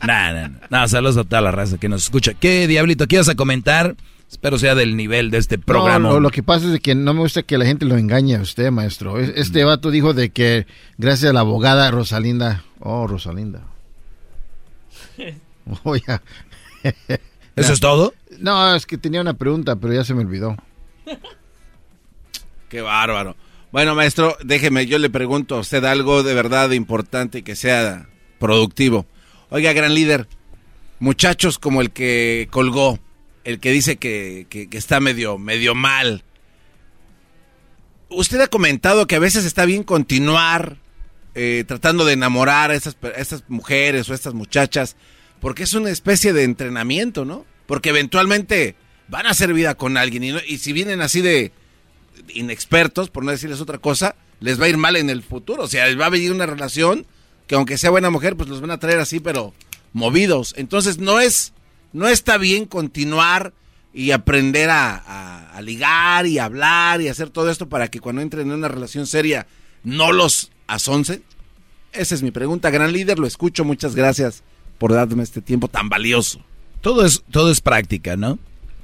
Nada, 0.06 0.48
no, 0.50 0.60
no, 0.70 0.88
saludos 0.88 1.18
a 1.18 1.24
toda 1.24 1.42
la 1.42 1.52
raza 1.52 1.78
que 1.78 1.90
nos 1.90 2.04
escucha. 2.04 2.34
¿Qué 2.34 2.68
diablito 2.68 3.08
quieres 3.08 3.30
a 3.30 3.36
comentar? 3.36 3.96
Espero 4.30 4.58
sea 4.60 4.76
del 4.76 4.96
nivel 4.98 5.32
de 5.32 5.38
este 5.38 5.58
programa. 5.58 6.10
No, 6.10 6.16
lo, 6.16 6.20
lo 6.22 6.30
que 6.32 6.44
pasa 6.44 6.74
es 6.74 6.80
que 6.82 6.96
no 6.96 7.14
me 7.14 7.22
gusta 7.22 7.44
que 7.44 7.58
la 7.58 7.66
gente 7.66 7.86
lo 7.86 7.98
engañe 7.98 8.36
a 8.36 8.42
usted, 8.42 8.72
maestro. 8.72 9.20
Es- 9.20 9.32
Este 9.36 9.64
vato 9.64 9.90
dijo 9.92 10.14
de 10.14 10.30
que 10.32 10.66
gracias 10.98 11.30
a 11.30 11.34
la 11.34 11.42
abogada 11.42 11.90
Rosalinda. 11.92 12.64
Oh, 12.80 13.08
Rosalinda. 13.08 13.62
Oh, 15.84 15.98
ya. 15.98 16.22
¿Eso 17.58 17.74
es 17.74 17.82
todo? 17.82 18.14
No, 18.40 18.74
es 18.74 18.86
que 18.86 18.98
tenía 18.98 19.20
una 19.20 19.34
pregunta, 19.34 19.76
pero 19.76 19.94
ya 19.94 20.06
se 20.06 20.14
me 20.14 20.22
olvidó. 20.22 20.56
Qué 22.70 22.80
bárbaro. 22.80 23.36
Bueno, 23.72 23.96
maestro, 23.96 24.38
déjeme, 24.44 24.86
yo 24.86 24.98
le 24.98 25.10
pregunto 25.10 25.56
a 25.56 25.60
usted 25.60 25.84
algo 25.84 26.24
de 26.24 26.34
verdad 26.34 26.72
importante 26.72 27.44
que 27.44 27.56
sea 27.56 28.08
productivo. 28.40 29.06
Oiga, 29.50 29.74
gran 29.74 29.94
líder, 29.94 30.28
muchachos 31.00 31.60
como 31.60 31.82
el 31.82 31.92
que 31.92 32.48
colgó, 32.52 33.00
el 33.44 33.60
que 33.60 33.72
dice 33.72 33.98
que, 33.98 34.48
que- 34.50 34.68
está 34.78 35.00
medio, 35.00 35.38
medio 35.38 35.76
mal. 35.76 36.24
Usted 38.10 38.40
ha 38.40 38.48
comentado 38.48 39.06
que 39.06 39.16
a 39.16 39.20
veces 39.20 39.44
está 39.44 39.66
bien 39.66 39.84
continuar 39.84 40.78
eh, 41.36 41.66
tratando 41.68 42.06
de 42.06 42.14
enamorar 42.14 42.72
a 42.72 42.76
estas 42.76 43.44
mujeres 43.50 44.10
o 44.10 44.14
a 44.14 44.16
estas 44.16 44.34
muchachas, 44.34 44.96
porque 45.42 45.64
es 45.64 45.74
una 45.74 45.90
especie 45.90 46.32
de 46.34 46.44
entrenamiento, 46.44 47.26
¿no? 47.26 47.46
Porque 47.68 47.90
eventualmente 47.90 48.76
van 49.10 49.26
a 49.28 49.32
hacer 49.32 49.54
vida 49.54 49.76
con 49.76 49.98
alguien 49.98 50.24
y, 50.24 50.32
no- 50.32 50.40
y 50.48 50.58
si 50.60 50.72
vienen 50.72 51.02
así 51.02 51.22
de 51.22 51.52
inexpertos, 52.34 53.10
por 53.10 53.24
no 53.24 53.32
decirles 53.32 53.62
otra 53.62 53.78
cosa, 53.78 54.16
les 54.40 54.60
va 54.60 54.66
a 54.66 54.70
ir 54.70 54.78
mal 54.78 54.96
en 54.96 55.10
el 55.10 55.24
futuro. 55.24 55.64
O 55.64 55.68
sea, 55.68 55.88
les 55.88 56.00
va 56.00 56.08
a 56.08 56.10
venir 56.10 56.32
una 56.32 56.46
relación 56.46 57.06
que 57.48 57.56
aunque 57.56 57.78
sea 57.78 57.90
buena 57.90 58.10
mujer, 58.10 58.36
pues 58.36 58.50
los 58.50 58.62
van 58.62 58.72
a 58.72 58.80
traer 58.80 59.00
así, 59.00 59.20
pero 59.20 59.54
movidos. 59.94 60.54
Entonces 60.58 61.00
no 61.00 61.20
es, 61.20 61.54
no 61.94 62.08
está 62.08 62.38
bien 62.38 62.66
continuar 62.66 63.54
y 63.94 64.12
aprender 64.12 64.70
a, 64.70 65.60
ligar 65.62 66.28
y 66.28 66.38
a 66.38 66.46
hablar 66.46 67.02
y 67.02 67.08
hacer 67.08 67.32
todo 67.32 67.50
esto 67.50 67.68
para 67.68 67.88
que 67.88 68.00
cuando 68.00 68.22
entren 68.22 68.48
en 68.48 68.54
una 68.54 68.68
relación 68.68 69.08
seria 69.08 69.48
no 69.84 70.12
los 70.12 70.52
asoncen. 70.68 71.24
Esa 71.94 72.14
es 72.14 72.22
mi 72.22 72.30
pregunta, 72.30 72.70
gran 72.70 72.92
líder, 72.92 73.18
lo 73.18 73.26
escucho, 73.26 73.66
muchas 73.66 73.96
gracias 73.96 74.44
por 74.78 74.94
darme 74.94 75.24
este 75.24 75.42
tiempo 75.42 75.68
tan 75.68 75.90
valioso. 75.90 76.42
Todo 76.82 77.06
es, 77.06 77.24
todo 77.32 77.50
es 77.50 77.60
práctica, 77.62 78.16
¿no? 78.16 78.38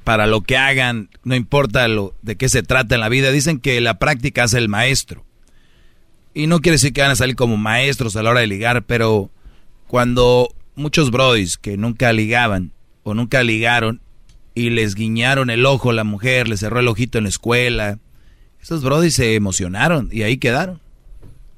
Para 0.04 0.28
lo 0.28 0.42
que 0.42 0.58
hagan, 0.58 1.10
no 1.24 1.36
importa 1.36 1.88
lo, 1.88 2.14
de 2.22 2.36
qué 2.36 2.50
se 2.50 2.64
trata 2.64 2.96
en 2.96 3.02
la 3.02 3.10
vida, 3.10 3.32
dicen 3.32 3.60
que 3.60 3.80
la 3.82 4.00
práctica 4.00 4.44
hace 4.44 4.58
el 4.58 4.70
maestro. 4.70 5.26
Y 6.34 6.48
no 6.48 6.60
quiere 6.60 6.76
decir 6.76 6.94
que 6.94 7.02
van 7.02 7.12
a 7.12 7.16
salir 7.16 7.36
como 7.36 7.58
maestros 7.58 8.16
a 8.16 8.24
la 8.24 8.32
hora 8.32 8.40
de 8.42 8.48
ligar, 8.48 8.84
pero 8.84 9.30
cuando 9.88 10.50
muchos 10.76 11.12
brodis 11.12 11.58
que 11.58 11.78
nunca 11.78 12.12
ligaban 12.12 12.72
o 13.04 13.14
nunca 13.14 13.44
ligaron 13.44 14.02
y 14.56 14.72
les 14.72 14.96
guiñaron 14.96 15.50
el 15.50 15.66
ojo 15.66 15.92
a 15.92 15.94
la 15.94 16.04
mujer, 16.04 16.48
les 16.48 16.60
cerró 16.60 16.80
el 16.80 16.88
ojito 16.88 17.18
en 17.18 17.26
la 17.26 17.30
escuela, 17.30 18.00
esos 18.62 18.84
brodis 18.84 19.16
se 19.16 19.36
emocionaron 19.36 20.10
y 20.12 20.24
ahí 20.24 20.38
quedaron. 20.38 20.82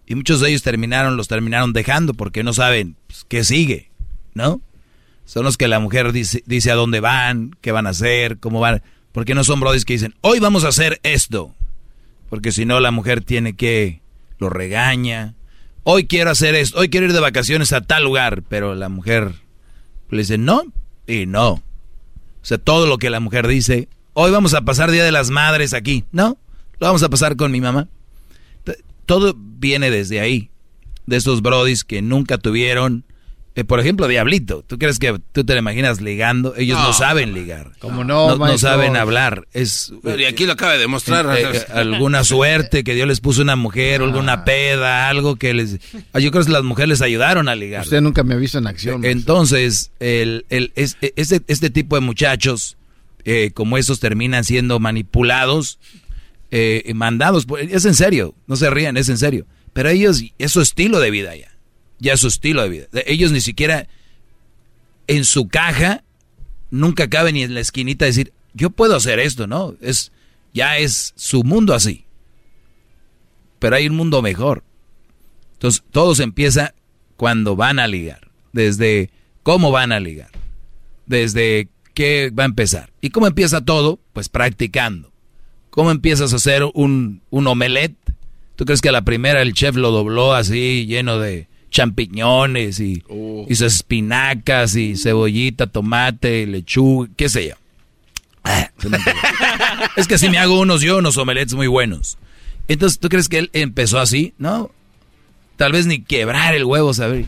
Y 0.08 0.16
muchos 0.16 0.40
de 0.40 0.50
ellos 0.50 0.64
terminaron, 0.64 1.18
los 1.18 1.28
terminaron 1.28 1.74
dejando 1.74 2.14
porque 2.14 2.44
no 2.44 2.54
saben 2.54 2.96
pues, 3.08 3.26
qué 3.28 3.44
sigue, 3.44 3.92
¿no? 4.34 4.62
Son 5.26 5.43
los 5.43 5.57
que 5.57 5.68
la 5.68 5.80
mujer 5.80 6.11
dice, 6.11 6.43
dice 6.45 6.72
a 6.72 6.76
dónde 6.76 6.99
van, 6.99 7.56
qué 7.61 7.72
van 7.72 7.88
a 7.88 7.91
hacer, 7.91 8.38
cómo 8.38 8.60
van. 8.60 8.84
Porque 9.11 9.34
no 9.34 9.43
son 9.43 9.60
brodis 9.60 9.85
que 9.85 9.93
dicen, 9.93 10.14
hoy 10.22 10.39
vamos 10.39 10.64
a 10.64 10.69
hacer 10.69 10.99
esto. 11.03 11.53
Porque 12.30 12.52
si 12.52 12.65
no, 12.65 12.80
la 12.80 12.91
mujer 12.91 13.23
tiene 13.23 13.56
que, 13.56 14.02
lo 14.38 14.49
regaña. 14.49 15.34
Hoy 15.84 16.06
quiero 16.06 16.31
hacer 16.31 16.56
esto, 16.56 16.80
hoy 16.80 16.89
quiero 16.89 17.07
ir 17.07 17.14
de 17.14 17.19
vacaciones 17.19 17.73
a 17.73 17.81
tal 17.81 18.03
lugar. 18.03 18.43
Pero 18.47 18.76
la 18.76 18.89
mujer 18.89 19.34
le 20.10 20.19
dice 20.19 20.38
no 20.38 20.64
y 21.07 21.26
no. 21.26 21.49
O 21.53 21.61
sea, 22.41 22.57
todo 22.57 22.85
lo 22.85 22.97
que 22.97 23.10
la 23.10 23.19
mujer 23.19 23.47
dice, 23.47 23.89
hoy 24.14 24.31
vamos 24.31 24.53
a 24.53 24.61
pasar 24.61 24.91
Día 24.91 25.03
de 25.03 25.11
las 25.11 25.31
Madres 25.31 25.73
aquí. 25.73 26.03
No, 26.11 26.38
lo 26.80 26.88
vamos 26.88 27.03
a 27.03 27.10
pasar 27.10 27.35
con 27.35 27.52
mi 27.52 27.61
mamá. 27.61 27.88
Todo 29.06 29.35
viene 29.38 29.91
desde 29.91 30.19
ahí. 30.19 30.49
De 31.06 31.18
esos 31.18 31.41
brodis 31.41 31.84
que 31.84 32.02
nunca 32.02 32.38
tuvieron 32.38 33.06
eh, 33.56 33.64
por 33.64 33.80
ejemplo, 33.80 34.07
Diablito, 34.10 34.64
¿tú 34.68 34.77
crees 34.77 34.99
que 34.99 35.18
tú 35.32 35.44
te 35.45 35.53
lo 35.53 35.60
imaginas 35.60 36.02
ligando? 36.02 36.56
Ellos 36.57 36.77
no, 36.77 36.88
No. 36.88 36.94
saben 36.94 37.34
ligar. 37.34 37.72
Como 37.80 38.03
no, 38.03 38.36
no, 38.38 38.57
saben 38.57 38.95
hablar. 38.98 39.48
Es 39.53 39.94
Pero 40.03 40.19
y 40.19 40.26
aquí 40.26 40.45
lo 40.45 40.52
acaba 40.53 40.73
de 40.73 40.80
demostrar. 40.80 41.26
eh, 41.38 41.48
eh, 41.53 41.65
alguna 41.73 42.23
suerte 42.26 42.84
que 42.84 42.94
Dios 42.95 43.07
les 43.07 43.22
puso 43.22 43.41
una 43.41 43.56
mujer, 43.56 44.02
o 44.02 44.06
alguna 44.06 44.44
peda, 44.44 45.07
algo 45.10 45.38
que 45.38 45.53
les... 45.53 45.80
Ah, 46.14 46.19
Yo 46.19 46.32
creo 46.32 46.44
que 46.44 46.52
las 46.52 46.64
mujeres 46.64 46.90
les 46.90 47.02
ayudaron 47.02 47.48
a 47.48 47.56
ligar. 47.56 47.84
Usted 47.84 48.02
nunca 48.02 48.23
me 48.23 48.34
ha 48.34 48.38
visto 48.38 48.57
en 48.57 48.68
acción. 48.68 49.06
Entonces, 49.06 49.91
el, 49.99 50.45
el, 50.49 50.72
es- 50.76 50.98
este, 51.15 51.41
este 51.48 51.69
tipo 51.69 51.95
de 51.95 52.02
muchachos, 52.02 52.77
eh, 53.23 53.52
como 53.53 53.77
esos, 53.77 53.99
terminan 54.02 54.44
siendo 54.44 54.80
manipulados, 54.80 55.80
eh, 56.52 56.91
mandados. 56.94 57.45
por- 57.45 57.60
Es 57.61 57.86
en 57.86 57.95
serio, 57.95 58.36
no 58.48 58.56
se 58.56 58.69
rían, 58.69 58.98
es 58.98 59.10
en 59.10 59.18
serio. 59.18 59.45
Pero 59.73 59.90
ellos, 59.90 60.22
es 60.38 60.52
su 60.52 60.61
estilo 60.61 60.99
de 60.99 61.11
vida 61.11 61.36
ya. 61.36 61.55
Ya 62.00 62.18
su 62.18 62.28
estilo 62.28 62.64
de 62.64 62.70
vida. 62.70 62.86
Ellos 63.06 63.32
ni 63.32 63.42
siquiera 63.42 63.88
en 65.08 65.26
su 65.26 65.48
caja 65.48 66.04
nunca 66.72 67.10
caben 67.10 67.36
ni 67.36 67.44
en 67.44 67.54
la 67.54 67.60
esquinita 67.60 68.06
decir, 68.06 68.34
yo 68.54 68.70
puedo 68.70 68.96
hacer 68.96 69.20
esto, 69.20 69.48
¿no? 69.48 69.76
Es, 69.82 70.12
ya 70.54 70.78
es 70.78 71.14
su 71.16 71.44
mundo 71.44 71.74
así. 71.74 72.06
Pero 73.60 73.76
hay 73.76 73.88
un 73.88 73.96
mundo 73.96 74.22
mejor. 74.22 74.64
Entonces, 75.54 75.84
todo 75.92 76.16
se 76.16 76.24
empieza 76.24 76.74
cuando 77.18 77.56
van 77.56 77.80
a 77.80 77.88
ligar. 77.88 78.30
Desde 78.52 79.10
cómo 79.44 79.72
van 79.72 79.92
a 79.92 80.00
ligar. 80.00 80.30
Desde 81.06 81.70
qué 81.94 82.32
va 82.38 82.44
a 82.44 82.48
empezar. 82.48 82.92
¿Y 83.02 83.10
cómo 83.10 83.28
empieza 83.28 83.64
todo? 83.64 84.00
Pues 84.14 84.30
practicando. 84.30 85.12
¿Cómo 85.70 85.92
empiezas 85.92 86.34
a 86.34 86.38
hacer 86.38 86.64
un, 86.74 87.22
un 87.30 87.48
omelette? 87.48 87.98
¿Tú 88.56 88.66
crees 88.66 88.82
que 88.82 88.90
a 88.90 88.94
la 88.94 89.04
primera 89.04 89.42
el 89.42 89.54
chef 89.54 89.76
lo 89.76 89.92
dobló 89.92 90.34
así, 90.34 90.86
lleno 90.86 91.20
de 91.20 91.48
champiñones 91.76 92.80
y, 92.80 93.03
y 93.49 93.56
sus 93.56 93.73
espinacas 93.73 94.77
y 94.77 94.95
cebollita, 94.95 95.68
tomate, 95.68 96.47
lechuga, 96.47 97.10
qué 97.18 97.27
sé 97.27 97.49
yo? 97.49 97.56
Ah, 98.45 98.72
es 99.97 100.07
que 100.07 100.18
si 100.18 100.30
me 100.30 100.38
hago 100.38 100.57
unos 100.57 100.80
yo, 100.80 100.99
unos 100.99 101.18
omelettes 101.18 101.53
muy 101.53 101.68
buenos. 101.68 102.18
Entonces, 102.69 102.97
¿tú 102.97 103.10
crees 103.10 103.27
que 103.27 103.39
él 103.39 103.49
empezó 103.52 103.99
así? 103.99 104.34
No. 104.38 104.72
Tal 105.57 105.73
vez 105.73 105.85
ni 105.85 106.02
quebrar 106.02 106.56
el 106.56 106.64
huevo 106.64 106.93
sabía. 106.93 107.26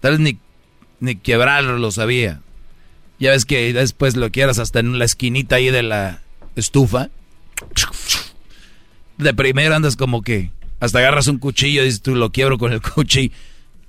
Tal 0.00 0.12
vez 0.12 0.20
ni, 0.20 0.38
ni 1.00 1.16
quebrarlo 1.16 1.76
lo 1.76 1.90
sabía. 1.90 2.40
Ya 3.18 3.32
ves 3.32 3.44
que 3.44 3.70
después 3.74 4.16
lo 4.16 4.30
quieras 4.30 4.58
hasta 4.58 4.80
en 4.80 4.98
la 4.98 5.04
esquinita 5.04 5.56
ahí 5.56 5.68
de 5.68 5.82
la 5.82 6.22
estufa. 6.56 7.10
De 9.18 9.34
primero 9.34 9.74
andas 9.74 9.96
como 9.96 10.22
que 10.22 10.52
hasta 10.78 11.00
agarras 11.00 11.26
un 11.26 11.36
cuchillo 11.36 11.82
y 11.82 11.84
dices 11.84 12.00
tú 12.00 12.14
lo 12.14 12.32
quiebro 12.32 12.56
con 12.56 12.72
el 12.72 12.80
cuchillo. 12.94 13.34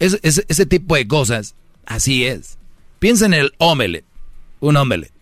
Ese 0.01 0.65
tipo 0.65 0.95
de 0.95 1.07
cosas, 1.07 1.55
así 1.85 2.25
es. 2.25 2.57
Piensa 2.99 3.25
en 3.25 3.33
el 3.33 3.53
omelette. 3.57 4.05
Un 4.59 4.77
omelette. 4.77 5.13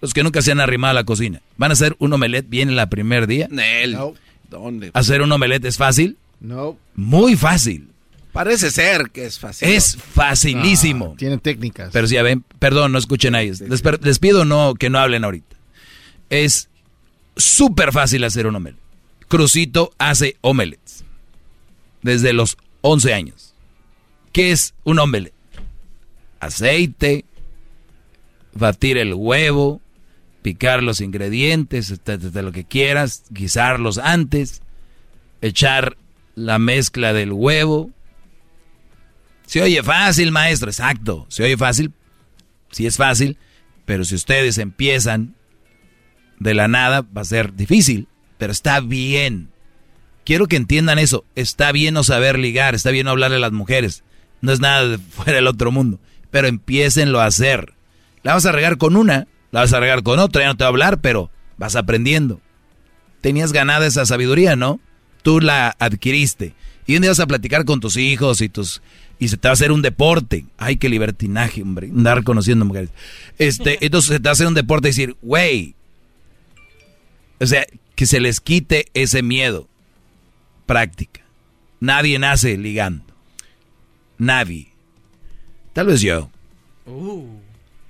Los 0.00 0.14
que 0.14 0.22
nunca 0.22 0.42
se 0.42 0.52
han 0.52 0.60
arrimado 0.60 0.92
a 0.92 0.94
la 0.94 1.04
cocina. 1.04 1.40
¿Van 1.56 1.70
a 1.70 1.74
hacer 1.74 1.96
un 1.98 2.12
omelette 2.12 2.48
bien 2.48 2.68
en 2.68 2.76
la 2.76 2.88
primer 2.88 3.26
día? 3.26 3.48
No. 3.50 4.14
¿Dónde? 4.50 4.90
¿Hacer 4.94 5.22
un 5.22 5.32
omelette 5.32 5.64
es 5.64 5.76
fácil? 5.76 6.18
No. 6.40 6.76
Muy 6.94 7.36
fácil. 7.36 7.88
Parece 8.32 8.70
ser 8.70 9.10
que 9.10 9.24
es 9.24 9.38
fácil. 9.38 9.68
Es 9.68 9.96
facilísimo. 9.96 11.14
tiene 11.16 11.38
técnicas. 11.38 11.90
Pero 11.92 12.06
si 12.06 12.14
ya 12.14 12.22
ven, 12.22 12.44
perdón, 12.58 12.92
no 12.92 12.98
escuchen 12.98 13.34
a 13.34 13.40
ellos. 13.40 13.60
Les, 13.60 13.82
les 14.02 14.18
pido 14.18 14.44
no, 14.44 14.74
que 14.74 14.90
no 14.90 14.98
hablen 14.98 15.24
ahorita. 15.24 15.56
Es 16.28 16.68
súper 17.36 17.92
fácil 17.92 18.24
hacer 18.24 18.46
un 18.46 18.56
omelette. 18.56 18.80
Crucito 19.28 19.92
hace 19.98 20.36
omelettes. 20.42 21.04
Desde 22.02 22.32
los 22.32 22.58
11 22.82 23.14
años. 23.14 23.54
¿Qué 24.36 24.52
es 24.52 24.74
un 24.84 24.98
omelette? 24.98 25.32
Aceite, 26.40 27.24
batir 28.52 28.98
el 28.98 29.14
huevo, 29.14 29.80
picar 30.42 30.82
los 30.82 31.00
ingredientes, 31.00 32.04
de 32.04 32.42
lo 32.42 32.52
que 32.52 32.64
quieras, 32.64 33.24
guisarlos 33.30 33.96
antes, 33.96 34.60
echar 35.40 35.96
la 36.34 36.58
mezcla 36.58 37.14
del 37.14 37.32
huevo. 37.32 37.90
Se 39.46 39.62
oye 39.62 39.82
fácil, 39.82 40.32
maestro, 40.32 40.68
exacto. 40.68 41.24
Se 41.30 41.42
oye 41.42 41.56
fácil, 41.56 41.94
sí 42.72 42.86
es 42.86 42.98
fácil, 42.98 43.38
pero 43.86 44.04
si 44.04 44.16
ustedes 44.16 44.58
empiezan 44.58 45.34
de 46.38 46.52
la 46.52 46.68
nada 46.68 47.00
va 47.00 47.22
a 47.22 47.24
ser 47.24 47.54
difícil, 47.54 48.06
pero 48.36 48.52
está 48.52 48.80
bien. 48.80 49.48
Quiero 50.26 50.46
que 50.46 50.56
entiendan 50.56 50.98
eso. 50.98 51.24
Está 51.36 51.72
bien 51.72 51.94
no 51.94 52.04
saber 52.04 52.38
ligar, 52.38 52.74
está 52.74 52.90
bien 52.90 53.06
no 53.06 53.12
hablarle 53.12 53.38
a 53.38 53.40
las 53.40 53.52
mujeres. 53.52 54.02
No 54.40 54.52
es 54.52 54.60
nada 54.60 54.86
de 54.86 54.98
fuera 54.98 55.34
del 55.34 55.46
otro 55.46 55.72
mundo. 55.72 55.98
Pero 56.30 56.48
empiecenlo 56.48 57.20
a 57.20 57.26
hacer. 57.26 57.72
La 58.22 58.34
vas 58.34 58.46
a 58.46 58.52
regar 58.52 58.78
con 58.78 58.96
una, 58.96 59.28
la 59.52 59.60
vas 59.60 59.72
a 59.72 59.80
regar 59.80 60.02
con 60.02 60.18
otra, 60.18 60.42
ya 60.42 60.48
no 60.48 60.56
te 60.56 60.64
va 60.64 60.68
a 60.68 60.70
hablar, 60.70 61.00
pero 61.00 61.30
vas 61.56 61.76
aprendiendo. 61.76 62.40
Tenías 63.20 63.52
ganada 63.52 63.86
esa 63.86 64.04
sabiduría, 64.06 64.56
¿no? 64.56 64.80
Tú 65.22 65.40
la 65.40 65.74
adquiriste. 65.78 66.54
Y 66.86 66.96
un 66.96 67.02
día 67.02 67.10
vas 67.10 67.20
a 67.20 67.26
platicar 67.26 67.64
con 67.64 67.80
tus 67.80 67.96
hijos 67.96 68.40
y 68.40 68.48
tus 68.48 68.82
y 69.18 69.28
se 69.28 69.36
te 69.36 69.48
va 69.48 69.50
a 69.50 69.54
hacer 69.54 69.72
un 69.72 69.82
deporte. 69.82 70.44
Ay, 70.58 70.76
qué 70.76 70.88
libertinaje, 70.88 71.62
hombre, 71.62 71.88
andar 71.88 72.22
conociendo 72.22 72.64
mujeres. 72.64 72.90
Este, 73.38 73.78
entonces 73.84 74.10
se 74.10 74.20
te 74.20 74.24
va 74.24 74.30
a 74.30 74.32
hacer 74.32 74.46
un 74.46 74.54
deporte 74.54 74.88
y 74.88 74.90
decir, 74.90 75.16
güey, 75.22 75.74
o 77.40 77.46
sea, 77.46 77.64
que 77.94 78.06
se 78.06 78.20
les 78.20 78.40
quite 78.40 78.86
ese 78.94 79.22
miedo. 79.22 79.68
Práctica. 80.66 81.22
Nadie 81.80 82.18
nace 82.18 82.56
ligando. 82.56 83.04
Nadie. 84.18 84.68
Tal 85.72 85.86
vez 85.86 86.00
yo. 86.00 86.30
Uh. 86.86 87.26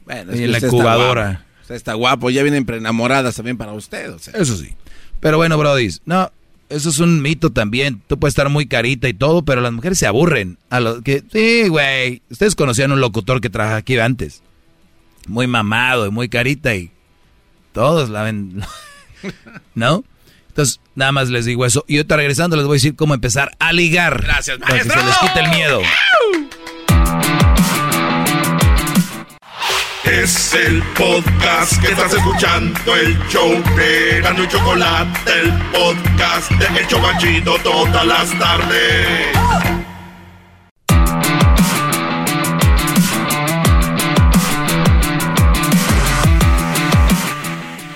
Bueno, 0.05 0.32
en 0.32 0.53
la 0.53 0.59
incubadora. 0.59 1.44
Está, 1.62 1.74
está 1.74 1.94
guapo, 1.94 2.31
ya 2.31 2.43
vienen 2.43 2.65
preenamoradas 2.65 3.36
también 3.36 3.57
para 3.57 3.73
usted. 3.73 4.15
Eso 4.35 4.57
sí. 4.57 4.74
Pero 5.20 5.36
bueno, 5.36 5.59
Brody, 5.59 5.90
no, 6.05 6.31
eso 6.69 6.89
es 6.89 6.98
un 6.98 7.23
mito 7.23 7.51
también. 7.51 8.03
Tú 8.07 8.19
puedes 8.19 8.32
estar 8.32 8.48
muy 8.48 8.66
carita 8.66 9.09
y 9.09 9.15
todo, 9.15 9.43
pero 9.43 9.61
las 9.61 9.73
mujeres 9.73 9.98
se 9.98 10.07
aburren. 10.07 10.59
A 10.70 10.81
lo 10.81 11.03
que, 11.03 11.23
sí, 11.32 11.69
güey. 11.69 12.23
Ustedes 12.31 12.55
conocían 12.55 12.93
un 12.93 13.01
locutor 13.01 13.40
que 13.40 13.51
trabajaba 13.51 13.78
aquí 13.78 13.98
antes. 13.98 14.43
Muy 15.27 15.47
mamado 15.47 16.07
y 16.07 16.11
muy 16.11 16.28
carita 16.28 16.74
y 16.74 16.90
todos 17.73 18.11
la 18.11 18.23
ven. 18.23 18.62
¿No? 19.74 20.05
Entonces, 20.57 20.81
nada 20.95 21.12
más 21.12 21.28
les 21.28 21.45
digo 21.45 21.66
eso. 21.66 21.85
Y 21.87 21.99
ahorita 21.99 22.16
regresando 22.16 22.57
les 22.57 22.65
voy 22.65 22.77
a 22.77 22.78
decir 22.78 22.97
cómo 22.97 23.12
empezar 23.12 23.55
a 23.59 23.74
ligar. 23.74 24.23
Gracias, 24.23 24.57
Para 24.57 24.78
que 24.78 24.89
se 24.89 24.97
les 24.97 25.19
quite 25.19 25.41
el 25.41 25.51
miedo. 25.51 25.83
Es 30.05 30.55
el 30.55 30.83
podcast 30.97 31.78
que 31.83 31.89
estás 31.89 32.15
escuchando, 32.15 32.97
el 32.97 33.19
show 33.28 33.62
de 33.77 34.23
Gano 34.23 34.45
y 34.45 34.49
Chocolate, 34.49 35.41
el 35.43 35.53
podcast 35.73 36.51
de 36.53 36.81
El 36.81 36.87
Chobachito 36.87 37.59
todas 37.59 38.07
las 38.07 38.39
tardes. 38.39 39.76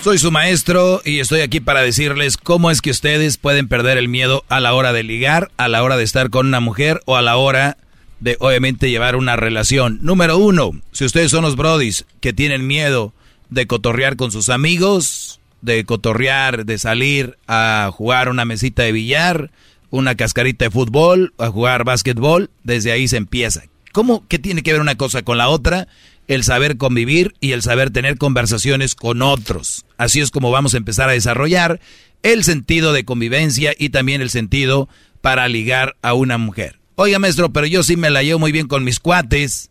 Soy 0.02 0.16
su 0.16 0.30
maestro 0.30 1.02
y 1.04 1.18
estoy 1.18 1.42
aquí 1.42 1.60
para 1.60 1.82
decirles 1.82 2.38
cómo 2.38 2.70
es 2.70 2.80
que 2.80 2.90
ustedes 2.90 3.36
pueden 3.36 3.68
perder 3.68 3.98
el 3.98 4.08
miedo 4.08 4.44
a 4.48 4.58
la 4.58 4.72
hora 4.72 4.94
de 4.94 5.02
ligar, 5.02 5.50
a 5.58 5.68
la 5.68 5.82
hora 5.82 5.98
de 5.98 6.04
estar 6.04 6.30
con 6.30 6.46
una 6.46 6.60
mujer 6.60 7.02
o 7.04 7.16
a 7.16 7.22
la 7.22 7.36
hora 7.36 7.76
de 8.18 8.38
obviamente 8.40 8.88
llevar 8.88 9.14
una 9.14 9.36
relación. 9.36 9.98
Número 10.00 10.38
uno, 10.38 10.72
si 10.90 11.04
ustedes 11.04 11.30
son 11.30 11.42
los 11.42 11.54
brodis 11.54 12.06
que 12.20 12.32
tienen 12.32 12.66
miedo 12.66 13.12
de 13.50 13.66
cotorrear 13.66 14.16
con 14.16 14.32
sus 14.32 14.48
amigos, 14.48 15.38
de 15.60 15.84
cotorrear, 15.84 16.64
de 16.64 16.78
salir 16.78 17.36
a 17.46 17.90
jugar 17.92 18.30
una 18.30 18.46
mesita 18.46 18.82
de 18.82 18.92
billar, 18.92 19.50
una 19.90 20.14
cascarita 20.14 20.64
de 20.64 20.70
fútbol, 20.70 21.34
a 21.36 21.48
jugar 21.48 21.84
básquetbol, 21.84 22.48
desde 22.64 22.90
ahí 22.90 23.06
se 23.06 23.18
empieza. 23.18 23.64
¿Cómo? 23.92 24.26
¿Qué 24.28 24.38
tiene 24.38 24.62
que 24.62 24.72
ver 24.72 24.80
una 24.80 24.96
cosa 24.96 25.20
con 25.20 25.36
la 25.36 25.50
otra? 25.50 25.88
El 26.26 26.42
saber 26.44 26.78
convivir 26.78 27.34
y 27.40 27.52
el 27.52 27.60
saber 27.60 27.90
tener 27.90 28.16
conversaciones 28.16 28.94
con 28.94 29.20
otros. 29.20 29.84
Así 30.00 30.20
es 30.20 30.30
como 30.30 30.50
vamos 30.50 30.72
a 30.72 30.78
empezar 30.78 31.10
a 31.10 31.12
desarrollar 31.12 31.78
el 32.22 32.42
sentido 32.42 32.94
de 32.94 33.04
convivencia 33.04 33.74
y 33.78 33.90
también 33.90 34.22
el 34.22 34.30
sentido 34.30 34.88
para 35.20 35.46
ligar 35.46 35.98
a 36.00 36.14
una 36.14 36.38
mujer. 36.38 36.78
Oiga, 36.94 37.18
maestro, 37.18 37.52
pero 37.52 37.66
yo 37.66 37.82
sí 37.82 37.98
me 37.98 38.08
la 38.08 38.22
llevo 38.22 38.38
muy 38.38 38.50
bien 38.50 38.66
con 38.66 38.82
mis 38.82 38.98
cuates 38.98 39.70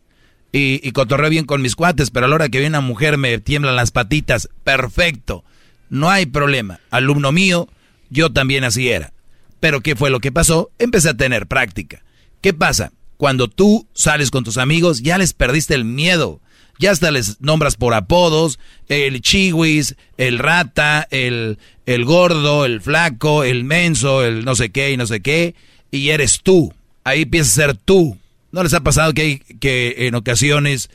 y, 0.52 0.86
y 0.86 0.92
cotorreo 0.92 1.30
bien 1.30 1.46
con 1.46 1.62
mis 1.62 1.74
cuates, 1.74 2.12
pero 2.12 2.26
a 2.26 2.28
la 2.28 2.36
hora 2.36 2.48
que 2.48 2.60
viene 2.60 2.78
una 2.78 2.86
mujer 2.86 3.18
me 3.18 3.36
tiemblan 3.40 3.74
las 3.74 3.90
patitas. 3.90 4.48
Perfecto, 4.62 5.42
no 5.88 6.10
hay 6.10 6.26
problema. 6.26 6.78
Alumno 6.90 7.32
mío, 7.32 7.68
yo 8.08 8.30
también 8.30 8.62
así 8.62 8.88
era. 8.88 9.12
Pero 9.58 9.80
¿qué 9.80 9.96
fue 9.96 10.10
lo 10.10 10.20
que 10.20 10.30
pasó? 10.30 10.70
Empecé 10.78 11.08
a 11.08 11.16
tener 11.16 11.48
práctica. 11.48 12.04
¿Qué 12.40 12.54
pasa? 12.54 12.92
Cuando 13.16 13.48
tú 13.48 13.88
sales 13.94 14.30
con 14.30 14.44
tus 14.44 14.58
amigos, 14.58 15.02
ya 15.02 15.18
les 15.18 15.32
perdiste 15.32 15.74
el 15.74 15.84
miedo. 15.84 16.40
Ya 16.80 16.92
hasta 16.92 17.10
les 17.10 17.42
nombras 17.42 17.76
por 17.76 17.92
apodos, 17.92 18.58
el 18.88 19.20
chihuis, 19.20 19.96
el 20.16 20.38
rata, 20.38 21.06
el, 21.10 21.58
el 21.84 22.06
gordo, 22.06 22.64
el 22.64 22.80
flaco, 22.80 23.44
el 23.44 23.64
menso, 23.64 24.24
el 24.24 24.46
no 24.46 24.56
sé 24.56 24.70
qué 24.70 24.90
y 24.90 24.96
no 24.96 25.06
sé 25.06 25.20
qué, 25.20 25.54
y 25.90 26.08
eres 26.08 26.40
tú. 26.42 26.72
Ahí 27.04 27.22
empiezas 27.22 27.52
a 27.52 27.66
ser 27.66 27.76
tú. 27.76 28.16
¿No 28.50 28.62
les 28.62 28.72
ha 28.72 28.80
pasado 28.80 29.12
que, 29.12 29.20
hay, 29.20 29.38
que 29.60 30.06
en 30.06 30.14
ocasiones 30.14 30.88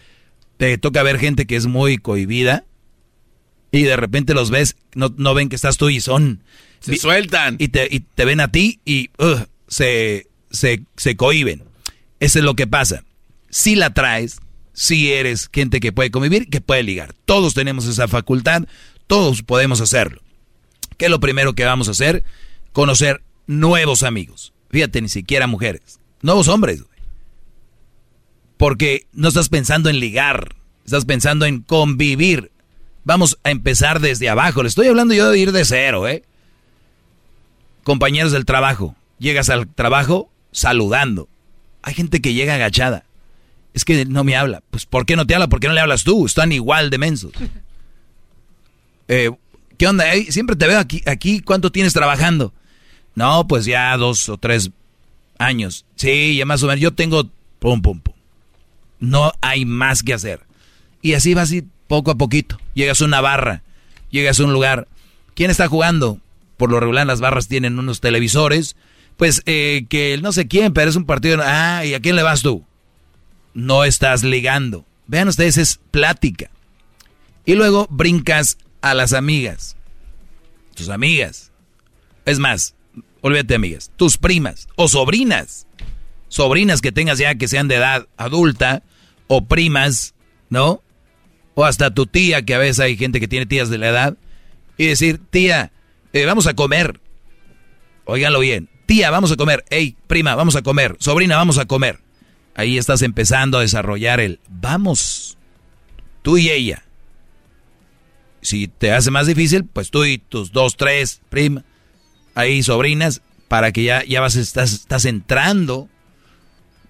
te 0.57 0.75
toca 0.79 1.03
ver 1.03 1.19
gente 1.19 1.45
que 1.45 1.55
es 1.55 1.67
muy 1.67 1.99
cohibida 1.99 2.65
y 3.71 3.83
de 3.83 3.95
repente 3.95 4.33
los 4.33 4.49
ves, 4.49 4.77
no, 4.95 5.13
no 5.17 5.35
ven 5.35 5.49
que 5.49 5.55
estás 5.55 5.77
tú 5.77 5.89
y 5.89 6.01
son... 6.01 6.41
Se 6.79 6.97
sueltan. 6.97 7.57
Y 7.59 7.67
te, 7.67 7.87
y 7.91 7.99
te 7.99 8.25
ven 8.25 8.39
a 8.39 8.51
ti 8.51 8.79
y 8.85 9.11
uh, 9.19 9.45
se, 9.67 10.27
se, 10.49 10.81
se 10.97 11.15
cohiben. 11.15 11.63
Eso 12.19 12.39
es 12.39 12.45
lo 12.45 12.55
que 12.55 12.65
pasa. 12.65 13.03
Si 13.51 13.75
la 13.75 13.93
traes, 13.93 14.39
si 14.75 15.13
eres 15.13 15.49
gente 15.51 15.79
que 15.79 15.93
puede 15.93 16.11
convivir, 16.11 16.49
que 16.49 16.61
puede 16.61 16.83
ligar. 16.83 17.15
Todos 17.25 17.53
tenemos 17.53 17.87
esa 17.87 18.07
facultad, 18.07 18.65
todos 19.07 19.41
podemos 19.41 19.79
hacerlo. 19.81 20.21
¿Qué 20.97 21.05
es 21.05 21.11
lo 21.11 21.21
primero 21.21 21.53
que 21.53 21.63
vamos 21.63 21.87
a 21.87 21.91
hacer? 21.91 22.23
Conocer 22.73 23.23
nuevos 23.47 24.03
amigos. 24.03 24.53
Fíjate, 24.69 25.01
ni 25.01 25.07
siquiera 25.07 25.47
mujeres. 25.47 25.99
Nuevos 26.21 26.49
hombres. 26.49 26.83
Porque 28.57 29.07
no 29.13 29.29
estás 29.29 29.47
pensando 29.47 29.89
en 29.89 29.99
ligar, 29.99 30.55
estás 30.85 31.05
pensando 31.05 31.45
en 31.45 31.61
convivir. 31.61 32.51
Vamos 33.05 33.39
a 33.43 33.51
empezar 33.51 34.01
desde 34.01 34.27
abajo. 34.27 34.61
Le 34.61 34.69
estoy 34.69 34.87
hablando 34.87 35.13
yo 35.13 35.29
de 35.29 35.39
ir 35.39 35.51
de 35.53 35.63
cero, 35.63 36.07
¿eh? 36.07 36.23
Compañeros 37.83 38.33
del 38.33 38.45
trabajo. 38.45 38.95
Llegas 39.19 39.49
al 39.49 39.67
trabajo 39.67 40.29
saludando. 40.51 41.29
Hay 41.81 41.93
gente 41.93 42.19
que 42.19 42.33
llega 42.33 42.55
agachada. 42.55 43.05
Es 43.75 43.83
que 43.83 44.05
no 44.05 44.23
me 44.23 44.37
habla. 44.37 44.63
Pues 44.71 44.85
¿por 44.85 45.05
qué 45.05 45.17
no 45.17 45.27
te 45.27 45.35
habla? 45.35 45.49
¿Por 45.49 45.59
qué 45.59 45.67
no 45.67 45.73
le 45.73 45.81
hablas 45.81 46.05
tú? 46.05 46.25
Están 46.25 46.51
igual 46.51 46.89
de 46.89 46.97
mensos. 46.97 47.31
Eh, 49.07 49.29
¿Qué 49.77 49.85
onda? 49.85 50.15
Eh? 50.15 50.31
Siempre 50.31 50.55
te 50.55 50.65
veo 50.65 50.79
aquí, 50.79 51.03
aquí. 51.05 51.39
¿Cuánto 51.39 51.71
tienes 51.71 51.93
trabajando? 51.93 52.53
No, 53.13 53.45
pues 53.47 53.65
ya 53.65 53.95
dos 53.97 54.29
o 54.29 54.37
tres 54.39 54.71
años. 55.37 55.85
Sí, 55.95 56.35
ya 56.35 56.45
más 56.47 56.63
o 56.63 56.65
menos. 56.65 56.81
Yo 56.81 56.91
tengo 56.91 57.29
pum, 57.59 57.83
pum, 57.83 57.99
pum. 57.99 58.15
No 58.99 59.31
hay 59.41 59.65
más 59.65 60.01
que 60.01 60.15
hacer. 60.15 60.39
Y 61.03 61.13
así 61.13 61.35
va 61.35 61.43
así 61.43 61.67
poco 61.85 62.09
a 62.09 62.15
poquito. 62.15 62.57
Llegas 62.73 62.99
a 62.99 63.05
una 63.05 63.21
barra, 63.21 63.61
llegas 64.09 64.39
a 64.39 64.43
un 64.45 64.53
lugar. 64.53 64.87
¿Quién 65.35 65.51
está 65.51 65.67
jugando? 65.67 66.19
Por 66.57 66.71
lo 66.71 66.79
regular 66.79 67.05
las 67.05 67.21
barras 67.21 67.47
tienen 67.47 67.77
unos 67.77 68.01
televisores. 68.01 68.75
Pues 69.17 69.43
eh, 69.45 69.85
que 69.87 70.17
no 70.19 70.31
sé 70.31 70.47
quién, 70.47 70.73
pero 70.73 70.89
es 70.89 70.95
un 70.95 71.05
partido. 71.05 71.43
Ah, 71.43 71.85
¿y 71.85 71.93
a 71.93 71.99
quién 71.99 72.15
le 72.15 72.23
vas 72.23 72.41
tú? 72.41 72.63
No 73.55 73.85
estás 73.85 74.23
ligando. 74.23 74.85
Vean 75.07 75.29
ustedes, 75.29 75.57
es 75.57 75.79
plática. 75.89 76.51
Y 77.45 77.55
luego 77.55 77.87
brincas 77.89 78.57
a 78.81 78.93
las 78.93 79.13
amigas. 79.13 79.77
Tus 80.75 80.89
amigas. 80.89 81.53
Es 82.25 82.37
más, 82.37 82.75
olvídate 83.21 83.55
amigas. 83.55 83.91
Tus 83.95 84.17
primas 84.17 84.67
o 84.75 84.89
sobrinas. 84.89 85.67
Sobrinas 86.27 86.81
que 86.81 86.91
tengas 86.91 87.17
ya 87.17 87.35
que 87.35 87.47
sean 87.47 87.69
de 87.69 87.75
edad 87.75 88.07
adulta 88.17 88.83
o 89.27 89.45
primas, 89.45 90.15
¿no? 90.49 90.83
O 91.53 91.63
hasta 91.63 91.93
tu 91.93 92.07
tía, 92.07 92.41
que 92.41 92.55
a 92.55 92.59
veces 92.59 92.81
hay 92.81 92.97
gente 92.97 93.21
que 93.21 93.29
tiene 93.29 93.45
tías 93.45 93.69
de 93.69 93.77
la 93.77 93.87
edad. 93.87 94.17
Y 94.77 94.87
decir, 94.87 95.21
tía, 95.29 95.71
eh, 96.11 96.25
vamos 96.25 96.45
a 96.47 96.55
comer. 96.55 96.99
Óiganlo 98.03 98.39
bien. 98.39 98.67
Tía, 98.85 99.11
vamos 99.11 99.31
a 99.31 99.37
comer. 99.37 99.63
Hey, 99.69 99.95
prima, 100.07 100.35
vamos 100.35 100.57
a 100.57 100.61
comer. 100.61 100.97
Sobrina, 100.99 101.37
vamos 101.37 101.57
a 101.57 101.65
comer. 101.65 102.04
Ahí 102.55 102.77
estás 102.77 103.01
empezando 103.01 103.57
a 103.57 103.61
desarrollar 103.61 104.19
el 104.19 104.39
vamos. 104.47 105.37
Tú 106.21 106.37
y 106.37 106.49
ella. 106.49 106.83
Si 108.41 108.67
te 108.67 108.91
hace 108.91 109.11
más 109.11 109.27
difícil, 109.27 109.65
pues 109.65 109.91
tú 109.91 110.05
y 110.05 110.17
tus 110.17 110.51
dos, 110.51 110.77
tres, 110.77 111.21
prima, 111.29 111.63
ahí 112.33 112.63
sobrinas, 112.63 113.21
para 113.47 113.71
que 113.71 113.83
ya, 113.83 114.03
ya 114.03 114.21
vas, 114.21 114.35
estás, 114.35 114.71
estás 114.73 115.05
entrando 115.05 115.89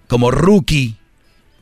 como 0.08 0.32
rookie 0.32 0.98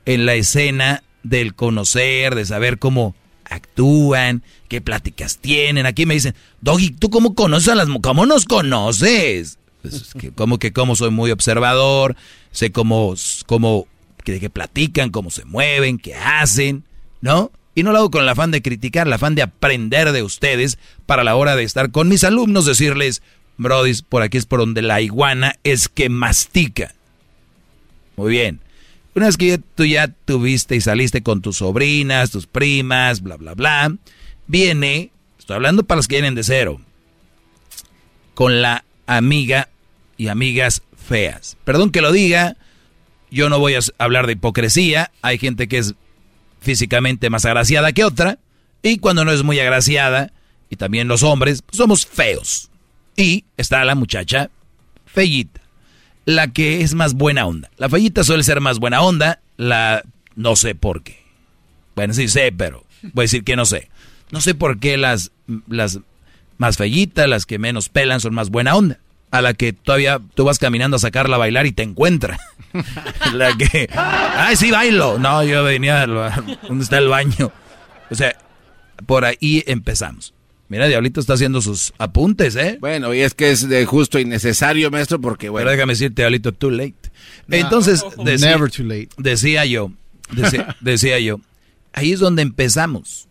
en 0.05 0.25
la 0.25 0.33
escena 0.33 1.03
del 1.23 1.55
conocer, 1.55 2.35
de 2.35 2.45
saber 2.45 2.79
cómo 2.79 3.15
actúan, 3.45 4.43
qué 4.67 4.81
pláticas 4.81 5.37
tienen. 5.37 5.85
Aquí 5.85 6.05
me 6.05 6.15
dicen, 6.15 6.35
Doggy, 6.61 6.91
¿tú 6.91 7.09
cómo 7.09 7.35
conoces 7.35 7.69
a 7.69 7.75
las? 7.75 7.87
¿Cómo 8.01 8.25
nos 8.25 8.45
conoces? 8.45 9.59
Pues 9.81 10.13
que, 10.13 10.31
como 10.31 10.59
que 10.59 10.73
como 10.73 10.95
soy 10.95 11.11
muy 11.11 11.31
observador, 11.31 12.15
sé 12.51 12.71
cómo, 12.71 13.15
cómo 13.45 13.87
que, 14.23 14.39
que 14.39 14.49
platican, 14.49 15.09
cómo 15.09 15.29
se 15.29 15.45
mueven, 15.45 15.97
qué 15.97 16.15
hacen, 16.15 16.83
¿no? 17.21 17.51
Y 17.75 17.83
no 17.83 17.91
lo 17.91 17.99
hago 17.99 18.11
con 18.11 18.23
el 18.23 18.29
afán 18.29 18.51
de 18.51 18.61
criticar, 18.61 19.07
el 19.07 19.13
afán 19.13 19.35
de 19.35 19.41
aprender 19.41 20.11
de 20.11 20.21
ustedes 20.21 20.77
para 21.05 21.23
la 21.23 21.35
hora 21.35 21.55
de 21.55 21.63
estar 21.63 21.91
con 21.91 22.07
mis 22.07 22.23
alumnos, 22.23 22.65
decirles, 22.65 23.21
Brody, 23.57 23.93
por 24.07 24.21
aquí 24.21 24.37
es 24.37 24.45
por 24.45 24.59
donde 24.59 24.81
la 24.81 25.01
iguana 25.01 25.55
es 25.63 25.89
que 25.89 26.09
mastica. 26.09 26.93
Muy 28.15 28.31
bien. 28.31 28.59
Una 29.15 29.27
vez 29.27 29.37
que 29.37 29.59
tú 29.59 29.85
ya 29.85 30.07
tuviste 30.07 30.75
y 30.75 30.81
saliste 30.81 31.21
con 31.21 31.41
tus 31.41 31.57
sobrinas, 31.57 32.31
tus 32.31 32.47
primas, 32.47 33.21
bla, 33.21 33.37
bla, 33.37 33.53
bla, 33.53 33.95
viene, 34.47 35.11
estoy 35.37 35.55
hablando 35.55 35.83
para 35.83 35.97
los 35.97 36.07
que 36.07 36.15
vienen 36.15 36.35
de 36.35 36.43
cero, 36.43 36.81
con 38.33 38.61
la 38.61 38.85
amiga 39.05 39.69
y 40.17 40.29
amigas 40.29 40.81
feas. 40.97 41.57
Perdón 41.63 41.91
que 41.91 42.01
lo 42.01 42.11
diga, 42.11 42.57
yo 43.33 43.49
no 43.49 43.59
voy 43.59 43.75
a 43.75 43.79
hablar 43.97 44.27
de 44.27 44.33
hipocresía, 44.33 45.11
hay 45.21 45.37
gente 45.37 45.67
que 45.67 45.79
es 45.79 45.95
físicamente 46.61 47.29
más 47.29 47.45
agraciada 47.45 47.91
que 47.91 48.05
otra, 48.05 48.39
y 48.81 48.99
cuando 48.99 49.25
no 49.25 49.31
es 49.31 49.43
muy 49.43 49.59
agraciada, 49.59 50.31
y 50.69 50.75
también 50.75 51.07
los 51.07 51.23
hombres, 51.23 51.61
pues 51.61 51.77
somos 51.77 52.05
feos. 52.05 52.69
Y 53.15 53.45
está 53.57 53.83
la 53.83 53.95
muchacha 53.95 54.49
fellita 55.05 55.63
la 56.25 56.47
que 56.51 56.81
es 56.81 56.93
más 56.93 57.13
buena 57.13 57.45
onda. 57.45 57.69
La 57.77 57.89
fallita 57.89 58.23
suele 58.23 58.43
ser 58.43 58.61
más 58.61 58.79
buena 58.79 59.01
onda, 59.01 59.41
la 59.57 60.03
no 60.35 60.55
sé 60.55 60.75
por 60.75 61.03
qué. 61.03 61.23
Bueno, 61.95 62.13
sí 62.13 62.27
sé, 62.27 62.51
pero 62.51 62.85
voy 63.13 63.23
a 63.23 63.25
decir 63.25 63.43
que 63.43 63.55
no 63.55 63.65
sé. 63.65 63.89
No 64.31 64.41
sé 64.41 64.55
por 64.55 64.79
qué 64.79 64.97
las, 64.97 65.31
las 65.67 65.99
más 66.57 66.77
fellitas, 66.77 67.27
las 67.27 67.45
que 67.45 67.59
menos 67.59 67.89
pelan, 67.89 68.19
son 68.19 68.33
más 68.33 68.49
buena 68.49 68.75
onda. 68.75 68.99
A 69.33 69.41
la 69.41 69.55
que 69.55 69.73
todavía 69.73 70.21
tú 70.35 70.45
vas 70.45 70.59
caminando 70.59 70.97
a 70.97 70.99
sacarla 70.99 71.37
a 71.37 71.39
bailar 71.39 71.65
y 71.65 71.71
te 71.71 71.81
encuentra. 71.81 72.37
la 73.33 73.57
que, 73.57 73.89
ay, 73.91 74.55
sí, 74.55 74.69
bailo. 74.69 75.17
No, 75.17 75.43
yo 75.43 75.63
venía, 75.63 76.05
¿dónde 76.05 76.83
está 76.83 76.99
el 76.99 77.07
baño? 77.07 77.51
O 78.11 78.15
sea, 78.15 78.37
por 79.07 79.25
ahí 79.25 79.63
empezamos. 79.65 80.35
Mira, 80.69 80.87
Diablito 80.87 81.19
está 81.19 81.33
haciendo 81.33 81.61
sus 81.61 81.93
apuntes, 81.97 82.55
¿eh? 82.55 82.77
Bueno, 82.79 83.11
y 83.13 83.21
es 83.21 83.33
que 83.33 83.49
es 83.49 83.67
de 83.67 83.85
justo 83.85 84.19
y 84.19 84.25
necesario, 84.25 84.91
maestro, 84.91 85.19
porque 85.19 85.49
bueno. 85.49 85.65
Pero 85.65 85.71
déjame 85.71 85.93
decirte, 85.93 86.21
Diablito, 86.21 86.51
too 86.51 86.69
late. 86.69 86.95
Entonces, 87.49 88.05
decía, 88.23 88.51
never 88.51 88.69
too 88.69 88.83
late. 88.83 89.09
decía 89.17 89.65
yo, 89.65 89.91
decía, 90.31 90.75
decía 90.81 91.19
yo, 91.19 91.41
ahí 91.91 92.11
es 92.11 92.19
donde 92.19 92.43
empezamos. 92.43 93.27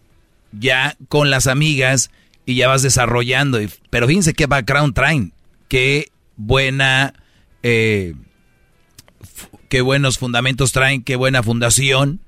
Ya 0.52 0.96
con 1.08 1.30
las 1.30 1.46
amigas 1.46 2.10
y 2.44 2.56
ya 2.56 2.68
vas 2.68 2.82
desarrollando. 2.82 3.58
Pero 3.90 4.06
fíjense 4.06 4.34
qué 4.34 4.46
background 4.46 4.94
traen. 4.94 5.32
Qué 5.72 6.12
buena, 6.36 7.14
eh, 7.62 8.12
qué 9.70 9.80
buenos 9.80 10.18
fundamentos 10.18 10.70
traen, 10.70 11.02
qué 11.02 11.16
buena 11.16 11.42
fundación, 11.42 12.20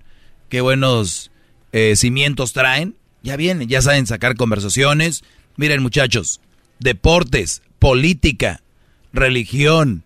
qué 0.49 0.63
buenos 0.63 1.31
eh, 1.73 1.95
cimientos 1.95 2.55
traen. 2.55 2.97
Ya 3.23 3.37
vienen, 3.37 3.69
ya 3.69 3.83
saben 3.83 4.07
sacar 4.07 4.37
conversaciones. 4.37 5.25
Miren 5.59 5.83
muchachos, 5.83 6.41
deportes, 6.79 7.61
política, 7.79 8.63
religión, 9.13 10.05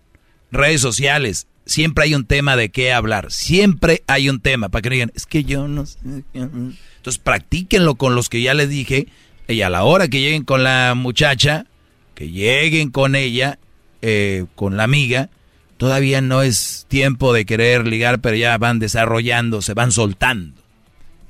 redes 0.51 0.81
sociales. 0.81 1.47
Siempre 1.65 2.07
hay 2.07 2.17
un 2.17 2.25
tema 2.25 2.57
de 2.57 2.71
qué 2.71 2.93
hablar. 2.93 3.31
Siempre 3.31 4.03
hay 4.09 4.29
un 4.29 4.41
tema. 4.41 4.69
Para 4.69 4.83
que 4.83 4.91
digan, 4.91 5.13
es 5.15 5.27
que 5.27 5.45
yo 5.45 5.69
no 5.69 5.87
sé. 5.87 6.01
Entonces 6.35 7.19
practíquenlo 7.23 7.95
con 7.95 8.17
los 8.17 8.31
que 8.31 8.43
ya 8.43 8.55
les 8.55 8.69
dije. 8.69 9.07
Y 9.47 9.61
a 9.61 9.71
la 9.71 9.85
hora 9.85 10.09
que 10.09 10.21
lleguen 10.21 10.43
con 10.43 10.65
la 10.65 10.95
muchacha, 10.97 11.67
que 12.19 12.29
lleguen 12.29 12.91
con 12.91 13.15
ella, 13.15 13.61
eh, 14.03 14.47
con 14.57 14.77
la 14.77 14.83
amiga, 14.83 15.31
todavía 15.77 16.21
no 16.21 16.43
es 16.43 16.85
tiempo 16.89 17.33
de 17.33 17.47
querer 17.47 17.87
ligar, 17.87 18.21
pero 18.21 18.35
ya 18.35 18.59
van 18.59 18.81
desarrollando, 18.81 19.63
se 19.63 19.73
van 19.73 19.93
soltando. 19.93 20.61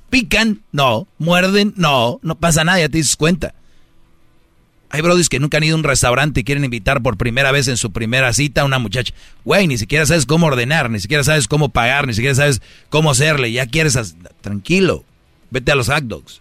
¿Pican? 0.08 0.62
No. 0.73 1.07
¿Muerden? 1.18 1.75
No. 1.76 2.20
No 2.23 2.36
pasa 2.36 2.65
nada, 2.65 2.81
ya 2.81 2.89
te 2.89 2.97
dices 2.97 3.17
cuenta. 3.17 3.52
Hay 4.89 5.02
brodis 5.02 5.28
que 5.28 5.39
nunca 5.39 5.58
han 5.58 5.65
ido 5.65 5.75
a 5.75 5.78
un 5.78 5.84
restaurante 5.84 6.41
y 6.41 6.44
quieren 6.44 6.65
invitar 6.65 7.02
por 7.02 7.18
primera 7.18 7.52
vez 7.52 7.68
en 7.68 7.76
su 7.76 7.92
primera 7.92 8.33
cita 8.33 8.62
a 8.62 8.65
una 8.65 8.78
muchacha. 8.78 9.12
Güey, 9.44 9.67
ni 9.67 9.76
siquiera 9.76 10.07
sabes 10.07 10.25
cómo 10.25 10.47
ordenar, 10.47 10.89
ni 10.89 11.00
siquiera 11.00 11.23
sabes 11.23 11.49
cómo 11.49 11.68
pagar, 11.68 12.07
ni 12.07 12.15
siquiera 12.15 12.34
sabes 12.34 12.62
cómo 12.89 13.10
hacerle. 13.10 13.52
Ya 13.52 13.67
quieres... 13.67 14.17
Tranquilo. 14.41 15.05
Vete 15.50 15.70
a 15.70 15.75
los 15.75 15.89
hot 15.89 16.05
dogs. 16.05 16.41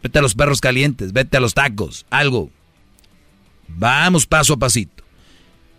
Vete 0.00 0.20
a 0.20 0.22
los 0.22 0.36
perros 0.36 0.60
calientes. 0.60 1.12
Vete 1.12 1.38
a 1.38 1.40
los 1.40 1.54
tacos. 1.54 2.06
Algo. 2.10 2.50
Vamos 3.76 4.26
paso 4.26 4.54
a 4.54 4.58
pasito. 4.58 5.04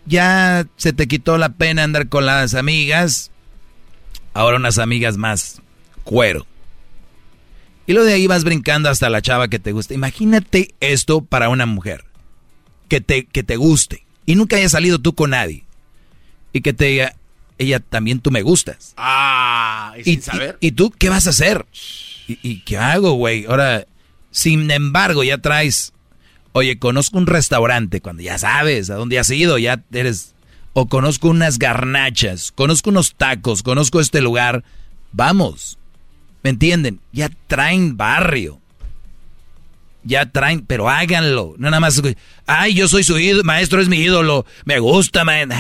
Ya 0.06 0.68
se 0.76 0.94
te 0.94 1.08
quitó 1.08 1.38
la 1.38 1.50
pena 1.50 1.84
andar 1.84 2.10
con 2.10 2.26
las 2.26 2.54
amigas. 2.54 3.32
Ahora 4.34 4.58
unas 4.58 4.78
amigas 4.78 5.18
más. 5.18 5.62
Cuero. 6.04 6.46
Y 7.88 7.94
lo 7.94 8.04
de 8.04 8.14
ahí 8.14 8.28
vas 8.28 8.44
brincando 8.44 8.90
hasta 8.90 9.10
la 9.10 9.22
chava 9.22 9.48
que 9.48 9.60
te 9.60 9.72
gusta. 9.72 9.94
Imagínate 9.94 10.74
esto 10.80 11.22
para 11.22 11.50
una 11.50 11.66
mujer. 11.66 12.06
Que 12.88 13.02
te, 13.02 13.26
que 13.26 13.44
te 13.44 13.56
guste. 13.56 14.06
Y 14.26 14.36
nunca 14.36 14.58
haya 14.58 14.70
salido 14.70 15.00
tú 15.00 15.14
con 15.14 15.32
nadie. 15.32 15.66
Y 16.52 16.62
que 16.62 16.74
te 16.74 16.86
diga, 16.86 17.16
ella 17.58 17.80
también 17.80 18.20
tú 18.20 18.32
me 18.32 18.42
gustas. 18.42 18.94
Ah, 18.98 19.94
y, 19.98 20.04
sin 20.04 20.22
saber. 20.22 20.58
Y, 20.62 20.72
tú 20.72 20.92
qué 20.92 21.10
vas 21.10 21.28
a 21.28 21.32
hacer? 21.32 21.66
¿Y, 22.28 22.40
y 22.42 22.62
qué 22.62 22.78
hago, 22.78 23.14
güey? 23.14 23.46
Ahora, 23.46 23.86
sin 24.32 24.70
embargo, 24.72 25.24
ya 25.24 25.38
traes. 25.38 25.94
Oye, 26.58 26.80
conozco 26.80 27.18
un 27.18 27.28
restaurante 27.28 28.00
cuando 28.00 28.24
ya 28.24 28.38
sabes 28.38 28.90
a 28.90 28.96
dónde 28.96 29.20
has 29.20 29.30
ido, 29.30 29.58
ya 29.58 29.84
eres. 29.92 30.36
O 30.72 30.88
conozco 30.88 31.28
unas 31.28 31.60
garnachas, 31.60 32.54
conozco 32.54 32.92
unos 32.92 33.14
tacos, 33.16 33.62
conozco 33.62 34.00
este 34.00 34.22
lugar. 34.22 34.64
Vamos. 35.12 35.78
¿Me 36.44 36.52
entienden? 36.52 37.02
Ya 37.12 37.30
traen 37.48 37.98
barrio. 37.98 38.62
Ya 40.06 40.32
traen, 40.32 40.66
pero 40.66 40.88
háganlo. 40.88 41.56
No 41.58 41.70
nada 41.70 41.82
más, 41.82 42.02
ay, 42.46 42.74
yo 42.74 42.88
soy 42.88 43.04
su 43.04 43.20
ídolo, 43.20 43.44
maestro 43.44 43.82
es 43.82 43.90
mi 43.90 43.98
ídolo, 43.98 44.46
me 44.64 44.80
gusta, 44.80 45.26
man. 45.26 45.52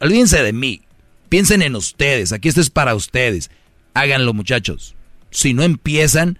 Olvídense 0.00 0.42
de 0.42 0.54
mí. 0.54 0.80
Piensen 1.28 1.60
en 1.60 1.76
ustedes, 1.76 2.32
aquí 2.32 2.48
esto 2.48 2.62
es 2.62 2.70
para 2.70 2.94
ustedes. 2.94 3.50
Háganlo, 3.92 4.32
muchachos. 4.32 4.94
Si 5.30 5.52
no 5.52 5.62
empiezan, 5.62 6.38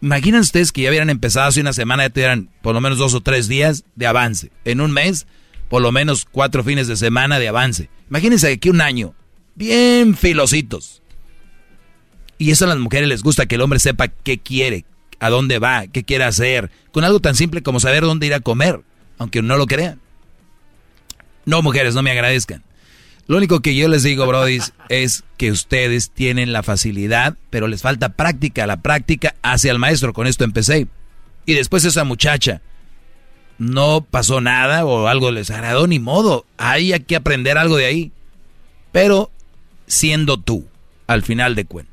imaginen 0.00 0.40
ustedes 0.40 0.72
que 0.72 0.82
ya 0.82 0.90
hubieran 0.90 1.10
empezado 1.10 1.48
hace 1.48 1.60
una 1.60 1.72
semana, 1.72 2.04
ya 2.04 2.10
tuvieran 2.10 2.50
por 2.62 2.74
lo 2.74 2.80
menos 2.80 2.98
dos 2.98 3.14
o 3.14 3.20
tres 3.20 3.48
días 3.48 3.84
de 3.96 4.06
avance. 4.06 4.50
En 4.64 4.80
un 4.80 4.92
mes, 4.92 5.26
por 5.68 5.82
lo 5.82 5.92
menos 5.92 6.26
cuatro 6.30 6.62
fines 6.62 6.86
de 6.86 6.96
semana 6.96 7.38
de 7.38 7.48
avance. 7.48 7.88
Imagínense 8.08 8.52
aquí 8.52 8.70
un 8.70 8.80
año, 8.80 9.14
bien 9.54 10.16
filositos. 10.16 11.02
Y 12.38 12.50
eso 12.50 12.64
a 12.64 12.68
las 12.68 12.78
mujeres 12.78 13.08
les 13.08 13.22
gusta, 13.22 13.46
que 13.46 13.54
el 13.54 13.60
hombre 13.60 13.78
sepa 13.78 14.08
qué 14.08 14.38
quiere, 14.38 14.84
a 15.20 15.30
dónde 15.30 15.58
va, 15.58 15.86
qué 15.86 16.04
quiere 16.04 16.24
hacer, 16.24 16.70
con 16.90 17.04
algo 17.04 17.20
tan 17.20 17.36
simple 17.36 17.62
como 17.62 17.80
saber 17.80 18.02
dónde 18.02 18.26
ir 18.26 18.34
a 18.34 18.40
comer, 18.40 18.80
aunque 19.18 19.42
no 19.42 19.56
lo 19.56 19.66
crean. 19.66 20.00
No, 21.44 21.62
mujeres, 21.62 21.94
no 21.94 22.02
me 22.02 22.10
agradezcan. 22.10 22.62
Lo 23.28 23.36
único 23.36 23.60
que 23.60 23.74
yo 23.74 23.88
les 23.88 24.02
digo, 24.02 24.26
Brody, 24.26 24.58
es 24.88 25.24
que 25.36 25.50
ustedes 25.50 26.10
tienen 26.10 26.52
la 26.52 26.62
facilidad, 26.62 27.36
pero 27.50 27.68
les 27.68 27.82
falta 27.82 28.10
práctica. 28.10 28.66
La 28.66 28.78
práctica 28.78 29.34
hacia 29.42 29.70
el 29.70 29.78
maestro. 29.78 30.12
Con 30.12 30.26
esto 30.26 30.44
empecé. 30.44 30.88
Y 31.46 31.54
después 31.54 31.84
esa 31.84 32.04
muchacha 32.04 32.62
no 33.58 34.04
pasó 34.08 34.40
nada 34.40 34.84
o 34.84 35.06
algo 35.06 35.30
les 35.30 35.50
agradó, 35.50 35.86
ni 35.86 35.98
modo. 35.98 36.46
Hay 36.58 36.98
que 37.00 37.16
aprender 37.16 37.58
algo 37.58 37.76
de 37.76 37.86
ahí. 37.86 38.12
Pero 38.90 39.30
siendo 39.86 40.38
tú, 40.38 40.66
al 41.06 41.22
final 41.22 41.54
de 41.54 41.64
cuentas. 41.64 41.92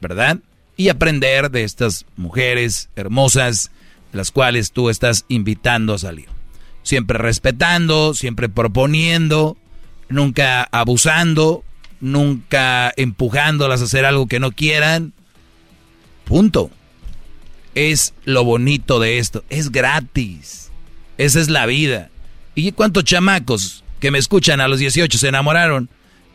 ¿Verdad? 0.00 0.38
Y 0.76 0.88
aprender 0.88 1.50
de 1.50 1.64
estas 1.64 2.06
mujeres 2.16 2.88
hermosas, 2.96 3.70
las 4.12 4.30
cuales 4.30 4.72
tú 4.72 4.90
estás 4.90 5.24
invitando 5.28 5.94
a 5.94 5.98
salir. 5.98 6.28
Siempre 6.82 7.18
respetando, 7.18 8.14
siempre 8.14 8.48
proponiendo 8.48 9.56
nunca 10.08 10.68
abusando, 10.70 11.64
nunca 12.00 12.92
empujándolas 12.96 13.80
a 13.80 13.84
hacer 13.84 14.04
algo 14.04 14.26
que 14.26 14.40
no 14.40 14.52
quieran. 14.52 15.12
Punto. 16.24 16.70
Es 17.74 18.14
lo 18.24 18.44
bonito 18.44 19.00
de 19.00 19.18
esto. 19.18 19.44
Es 19.50 19.72
gratis. 19.72 20.70
Esa 21.18 21.40
es 21.40 21.48
la 21.48 21.66
vida. 21.66 22.10
¿Y 22.54 22.72
cuántos 22.72 23.04
chamacos 23.04 23.84
que 24.00 24.10
me 24.10 24.18
escuchan 24.18 24.60
a 24.60 24.68
los 24.68 24.78
18 24.78 25.18
se 25.18 25.28
enamoraron? 25.28 25.88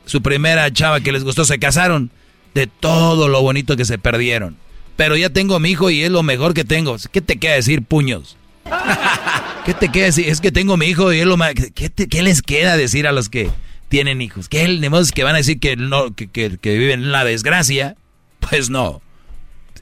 Su 0.05 0.21
primera 0.21 0.71
chava 0.71 1.01
que 1.01 1.11
les 1.11 1.23
gustó 1.23 1.45
se 1.45 1.59
casaron. 1.59 2.11
De 2.53 2.67
todo 2.67 3.27
lo 3.27 3.41
bonito 3.41 3.77
que 3.77 3.85
se 3.85 3.99
perdieron. 3.99 4.57
Pero 4.95 5.15
ya 5.15 5.29
tengo 5.29 5.55
a 5.55 5.59
mi 5.59 5.69
hijo 5.69 5.89
y 5.89 6.03
es 6.03 6.11
lo 6.11 6.23
mejor 6.23 6.53
que 6.53 6.65
tengo. 6.65 6.97
¿Qué 7.11 7.21
te 7.21 7.37
queda 7.37 7.53
decir, 7.53 7.83
puños? 7.83 8.35
¿Qué 9.69 9.75
te 9.75 9.89
queda 9.89 10.05
decir? 10.05 10.27
Es 10.27 10.41
que 10.41 10.51
tengo 10.51 10.77
mi 10.77 10.87
hijo 10.87 11.13
y 11.13 11.19
es 11.19 11.27
lo. 11.27 11.37
¿Qué, 11.75 11.91
¿Qué, 11.91 12.23
les 12.23 12.41
queda 12.41 12.75
decir 12.75 13.05
a 13.05 13.11
los 13.11 13.29
que 13.29 13.51
tienen 13.87 14.19
hijos? 14.19 14.49
¿Qué 14.49 14.63
es 14.63 15.11
que 15.11 15.23
van 15.23 15.35
a 15.35 15.37
decir 15.37 15.59
que, 15.59 15.75
no, 15.75 16.15
que, 16.15 16.27
que, 16.27 16.57
viven 16.75 17.03
en 17.03 17.11
la 17.11 17.23
desgracia? 17.23 17.95
Pues 18.49 18.71
no. 18.71 18.99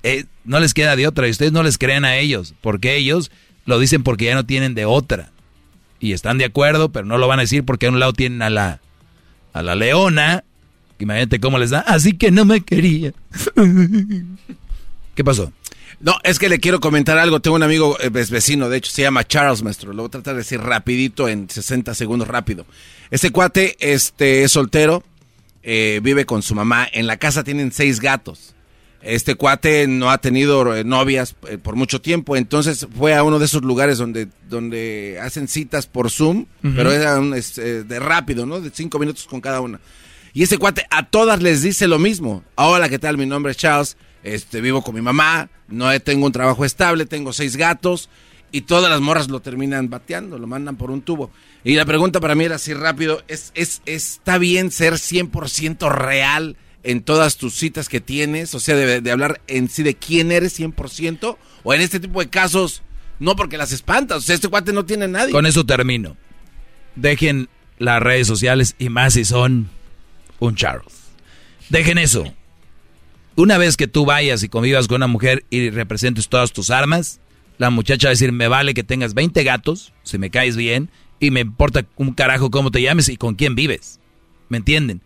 Eh, 0.03 0.25
no 0.43 0.59
les 0.59 0.73
queda 0.73 0.97
de 0.97 1.07
otra 1.07 1.25
y 1.25 1.31
ustedes 1.31 1.53
no 1.53 1.63
les 1.63 1.77
crean 1.77 2.03
a 2.03 2.17
ellos, 2.17 2.53
porque 2.59 2.97
ellos 2.97 3.31
lo 3.63 3.79
dicen 3.79 4.03
porque 4.03 4.25
ya 4.25 4.35
no 4.35 4.45
tienen 4.45 4.75
de 4.75 4.83
otra. 4.83 5.31
Y 6.01 6.11
están 6.11 6.37
de 6.37 6.43
acuerdo, 6.43 6.91
pero 6.91 7.05
no 7.05 7.17
lo 7.17 7.29
van 7.29 7.39
a 7.39 7.43
decir 7.43 7.63
porque 7.63 7.85
a 7.85 7.89
un 7.89 8.01
lado 8.01 8.11
tienen 8.11 8.41
a 8.41 8.49
la, 8.49 8.81
a 9.53 9.63
la 9.63 9.75
leona. 9.75 10.43
Imagínate 10.99 11.39
cómo 11.39 11.59
les 11.59 11.69
da. 11.69 11.79
Así 11.79 12.11
que 12.11 12.29
no 12.29 12.43
me 12.43 12.59
quería. 12.59 13.13
¿Qué 15.15 15.23
pasó? 15.23 15.53
No, 15.99 16.15
es 16.23 16.37
que 16.37 16.49
le 16.49 16.59
quiero 16.59 16.79
comentar 16.79 17.17
algo. 17.17 17.39
Tengo 17.39 17.55
un 17.55 17.63
amigo 17.63 17.97
eh, 17.99 18.09
vecino, 18.09 18.69
de 18.69 18.77
hecho, 18.77 18.91
se 18.91 19.01
llama 19.01 19.25
Charles, 19.25 19.63
maestro. 19.63 19.93
Lo 19.93 20.03
voy 20.03 20.07
a 20.07 20.11
tratar 20.11 20.35
de 20.35 20.39
decir 20.39 20.61
rapidito, 20.61 21.27
en 21.27 21.49
60 21.49 21.95
segundos 21.95 22.27
rápido. 22.27 22.65
Este 23.09 23.31
cuate 23.31 23.75
este, 23.79 24.43
es 24.43 24.51
soltero, 24.51 25.03
eh, 25.63 25.99
vive 26.03 26.25
con 26.25 26.43
su 26.43 26.53
mamá. 26.53 26.87
En 26.91 27.07
la 27.07 27.17
casa 27.17 27.43
tienen 27.43 27.71
seis 27.71 27.99
gatos. 27.99 28.53
Este 29.01 29.35
cuate 29.35 29.87
no 29.87 30.11
ha 30.11 30.17
tenido 30.19 30.75
eh, 30.75 30.83
novias 30.83 31.35
por 31.63 31.75
mucho 31.75 32.01
tiempo, 32.01 32.35
entonces 32.35 32.87
fue 32.97 33.15
a 33.15 33.23
uno 33.23 33.39
de 33.39 33.45
esos 33.45 33.61
lugares 33.61 33.97
donde, 33.97 34.27
donde 34.49 35.19
hacen 35.21 35.47
citas 35.47 35.85
por 35.85 36.09
Zoom, 36.09 36.45
pero 36.61 36.91
era 36.91 37.17
de 37.19 37.99
rápido, 37.99 38.45
¿no? 38.45 38.59
De 38.59 38.71
cinco 38.73 38.99
minutos 38.99 39.25
con 39.27 39.39
cada 39.39 39.61
una. 39.61 39.79
Y 40.33 40.43
ese 40.43 40.57
cuate 40.57 40.85
a 40.89 41.05
todas 41.05 41.41
les 41.41 41.61
dice 41.61 41.87
lo 41.87 41.99
mismo. 41.99 42.43
Hola, 42.55 42.89
¿qué 42.89 42.99
tal? 42.99 43.17
Mi 43.17 43.25
nombre 43.25 43.51
es 43.51 43.57
Charles 43.57 43.97
este, 44.33 44.61
vivo 44.61 44.81
con 44.81 44.95
mi 44.95 45.01
mamá, 45.01 45.49
no 45.67 45.99
tengo 46.01 46.25
un 46.25 46.31
trabajo 46.31 46.65
estable, 46.65 47.05
tengo 47.05 47.33
seis 47.33 47.55
gatos 47.55 48.09
y 48.51 48.61
todas 48.61 48.89
las 48.89 49.01
morras 49.01 49.29
lo 49.29 49.41
terminan 49.41 49.89
bateando, 49.89 50.37
lo 50.37 50.47
mandan 50.47 50.77
por 50.77 50.91
un 50.91 51.01
tubo. 51.01 51.31
Y 51.63 51.75
la 51.75 51.85
pregunta 51.85 52.19
para 52.19 52.35
mí 52.35 52.45
era 52.45 52.55
así 52.55 52.73
rápido, 52.73 53.23
¿es, 53.27 53.51
es, 53.55 53.81
¿está 53.85 54.37
bien 54.37 54.71
ser 54.71 54.93
100% 54.93 55.89
real 55.91 56.55
en 56.83 57.01
todas 57.01 57.37
tus 57.37 57.55
citas 57.55 57.89
que 57.89 57.99
tienes? 57.99 58.53
O 58.55 58.59
sea, 58.59 58.75
de, 58.75 59.11
hablar 59.11 59.41
en 59.47 59.69
sí 59.69 59.83
de 59.83 59.95
quién 59.95 60.31
eres 60.31 60.59
100%, 60.59 61.37
o 61.63 61.73
en 61.73 61.81
este 61.81 61.99
tipo 61.99 62.19
de 62.19 62.29
casos, 62.29 62.83
no 63.19 63.35
porque 63.35 63.57
las 63.57 63.71
espantas, 63.71 64.19
o 64.19 64.21
sea, 64.21 64.35
este 64.35 64.47
cuate 64.47 64.71
no 64.73 64.85
tiene 64.85 65.07
nadie. 65.07 65.33
Con 65.33 65.45
eso 65.45 65.65
termino. 65.65 66.15
Dejen 66.95 67.49
las 67.79 68.01
redes 68.01 68.27
sociales 68.27 68.75
y 68.79 68.89
más 68.89 69.13
si 69.13 69.25
son 69.25 69.69
un 70.39 70.55
Charles. 70.55 70.93
Dejen 71.69 71.97
eso. 71.97 72.33
Una 73.37 73.59
vez 73.59 73.77
que 73.77 73.87
tú 73.87 74.03
vayas 74.03 74.41
y 74.41 74.49
convivas 74.49 74.87
con 74.87 74.95
una 74.95 75.05
mujer 75.05 75.45
y 75.51 75.69
representes 75.69 76.27
todas 76.27 76.53
tus 76.53 76.71
armas, 76.71 77.19
la 77.59 77.69
muchacha 77.69 78.07
va 78.07 78.09
a 78.09 78.13
decir, 78.13 78.31
me 78.31 78.47
vale 78.47 78.73
que 78.73 78.83
tengas 78.83 79.13
20 79.13 79.43
gatos, 79.43 79.93
si 80.01 80.17
me 80.17 80.31
caes 80.31 80.57
bien, 80.57 80.89
y 81.19 81.29
me 81.29 81.41
importa 81.41 81.85
un 81.97 82.13
carajo 82.13 82.49
cómo 82.49 82.71
te 82.71 82.81
llames 82.81 83.09
y 83.09 83.17
con 83.17 83.35
quién 83.35 83.53
vives. 83.53 83.99
¿Me 84.49 84.57
entienden? 84.57 85.01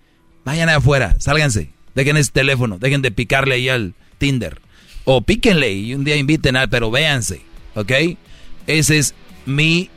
Vayan 0.45 0.69
afuera, 0.69 1.17
sálganse, 1.19 1.71
dejen 1.93 2.15
ese 2.15 2.31
teléfono, 2.31 2.77
dejen 2.79 3.01
de 3.01 3.11
picarle 3.11 3.55
ahí 3.55 3.67
al 3.67 3.95
Tinder. 4.17 4.61
O 5.03 5.23
píquenle 5.23 5.73
y 5.73 5.93
un 5.93 6.05
día 6.05 6.15
inviten 6.15 6.55
a, 6.55 6.67
pero 6.67 6.89
véanse, 6.89 7.41
¿ok? 7.75 7.91
Ese 8.65 8.97
es 8.97 9.13
mi... 9.45 9.89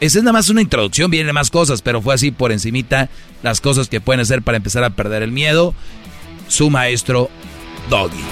Esa 0.00 0.18
es 0.18 0.22
nada 0.22 0.34
más 0.34 0.50
una 0.50 0.60
introducción, 0.60 1.10
vienen 1.10 1.34
más 1.34 1.50
cosas, 1.50 1.80
pero 1.80 2.02
fue 2.02 2.14
así 2.14 2.30
por 2.30 2.52
encimita 2.52 3.08
las 3.42 3.62
cosas 3.62 3.88
que 3.88 4.02
pueden 4.02 4.20
hacer 4.20 4.42
para 4.42 4.58
empezar 4.58 4.84
a 4.84 4.90
perder 4.90 5.22
el 5.22 5.32
miedo 5.32 5.74
su 6.48 6.70
maestro 6.70 7.30
Doggy. 7.88 8.24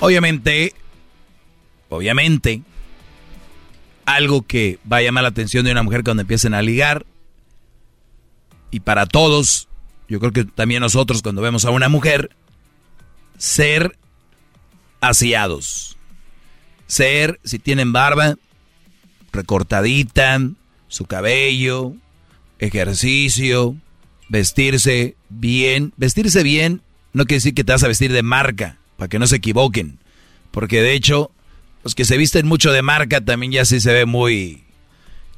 Obviamente, 0.00 0.74
obviamente, 1.88 2.62
algo 4.06 4.42
que 4.42 4.78
va 4.90 4.98
a 4.98 5.02
llamar 5.02 5.24
la 5.24 5.28
atención 5.28 5.64
de 5.64 5.72
una 5.72 5.82
mujer 5.82 6.02
cuando 6.02 6.22
empiecen 6.22 6.54
a 6.54 6.62
ligar, 6.62 7.04
y 8.70 8.80
para 8.80 9.06
todos, 9.06 9.68
yo 10.08 10.20
creo 10.20 10.32
que 10.32 10.44
también 10.44 10.80
nosotros 10.80 11.22
cuando 11.22 11.42
vemos 11.42 11.64
a 11.64 11.70
una 11.70 11.88
mujer, 11.88 12.30
ser 13.36 13.98
asiados. 15.00 15.96
Ser, 16.86 17.40
si 17.44 17.58
tienen 17.58 17.92
barba, 17.92 18.36
recortadita, 19.32 20.40
su 20.88 21.04
cabello, 21.06 21.94
ejercicio, 22.58 23.76
vestirse 24.30 25.16
bien. 25.28 25.92
Vestirse 25.98 26.42
bien 26.42 26.80
no 27.12 27.24
quiere 27.24 27.36
decir 27.36 27.54
que 27.54 27.64
te 27.64 27.72
vas 27.72 27.82
a 27.82 27.88
vestir 27.88 28.12
de 28.12 28.22
marca, 28.22 28.78
para 28.96 29.08
que 29.08 29.18
no 29.18 29.26
se 29.26 29.36
equivoquen. 29.36 29.98
Porque 30.50 30.80
de 30.80 30.94
hecho, 30.94 31.30
los 31.84 31.94
que 31.94 32.06
se 32.06 32.16
visten 32.16 32.46
mucho 32.46 32.72
de 32.72 32.82
marca 32.82 33.20
también 33.20 33.52
ya 33.52 33.64
sí 33.66 33.80
se 33.80 33.92
ve 33.92 34.06
muy... 34.06 34.64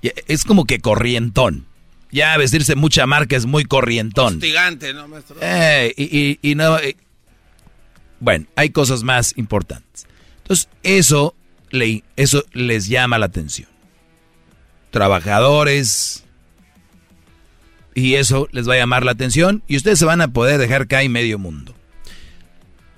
Es 0.02 0.44
como 0.44 0.64
que 0.64 0.80
corrientón. 0.80 1.66
Ya 2.10 2.36
vestirse 2.36 2.74
mucha 2.74 3.06
marca 3.06 3.36
es 3.36 3.46
muy 3.46 3.64
corrientón. 3.64 4.34
Hostigante, 4.34 4.92
¿no, 4.92 5.08
maestro? 5.08 5.36
Eh, 5.40 6.38
y, 6.42 6.54
no... 6.54 6.78
Eh, 6.78 6.96
bueno, 8.20 8.46
hay 8.54 8.70
cosas 8.70 9.02
más 9.02 9.36
importantes. 9.36 10.06
Entonces, 10.38 10.68
eso, 10.82 11.34
le, 11.70 12.04
eso 12.16 12.44
les 12.52 12.86
llama 12.86 13.18
la 13.18 13.26
atención. 13.26 13.68
Trabajadores, 14.90 16.24
y 17.94 18.14
eso 18.14 18.48
les 18.52 18.68
va 18.68 18.74
a 18.74 18.78
llamar 18.78 19.04
la 19.04 19.12
atención 19.12 19.62
y 19.66 19.76
ustedes 19.76 19.98
se 19.98 20.04
van 20.04 20.20
a 20.20 20.32
poder 20.32 20.58
dejar 20.58 20.86
caer 20.86 21.10
medio 21.10 21.38
mundo. 21.38 21.74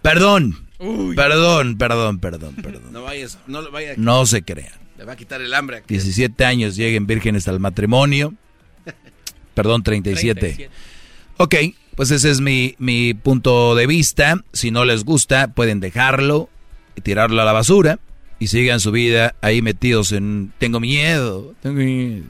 Perdón, 0.02 0.68
perdón, 1.16 1.78
perdón, 1.78 2.18
perdón, 2.18 2.54
perdón. 2.62 2.92
No, 2.92 3.02
vayas, 3.02 3.38
no, 3.46 3.70
vaya, 3.70 3.94
no 3.96 4.26
se 4.26 4.42
crean. 4.42 4.72
Le 4.98 5.04
va 5.04 5.14
a 5.14 5.16
quitar 5.16 5.40
el 5.40 5.52
hambre. 5.54 5.82
17 5.86 6.44
años 6.44 6.76
lleguen 6.76 7.06
vírgenes 7.06 7.48
al 7.48 7.60
matrimonio. 7.60 8.34
perdón, 9.54 9.82
37. 9.82 10.40
37. 10.40 10.70
Ok, 11.36 11.54
pues 11.96 12.10
ese 12.10 12.30
es 12.30 12.40
mi, 12.40 12.74
mi 12.78 13.14
punto 13.14 13.74
de 13.74 13.86
vista. 13.86 14.44
Si 14.52 14.70
no 14.70 14.84
les 14.84 15.04
gusta, 15.04 15.48
pueden 15.48 15.80
dejarlo 15.80 16.48
y 16.96 17.00
tirarlo 17.00 17.42
a 17.42 17.44
la 17.44 17.52
basura 17.52 17.98
y 18.38 18.48
sigan 18.48 18.80
su 18.80 18.92
vida 18.92 19.34
ahí 19.40 19.62
metidos 19.62 20.12
en 20.12 20.52
tengo 20.58 20.80
miedo, 20.80 21.54
tengo 21.62 21.76
miedo. 21.76 22.24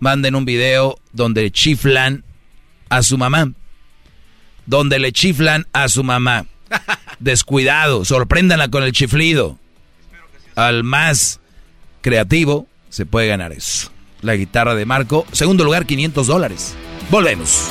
Manden 0.00 0.34
un 0.34 0.46
video 0.46 0.98
donde 1.12 1.48
chiflan 1.52 2.24
a 2.88 3.04
su 3.04 3.18
mamá. 3.18 3.52
Donde 4.66 4.98
le 4.98 5.12
chiflan 5.12 5.68
a 5.72 5.88
su 5.88 6.02
mamá. 6.02 6.46
Descuidado, 7.20 8.04
sorpréndanla 8.06 8.68
con 8.68 8.82
el 8.82 8.92
chiflido. 8.92 9.58
Al 10.56 10.84
más 10.84 11.38
creativo 12.00 12.66
se 12.88 13.06
puede 13.06 13.28
ganar 13.28 13.52
eso. 13.52 13.90
La 14.22 14.34
guitarra 14.34 14.74
de 14.74 14.86
Marco. 14.86 15.26
Segundo 15.32 15.62
lugar, 15.62 15.86
500 15.86 16.26
dólares. 16.26 16.74
Volvemos. 17.10 17.68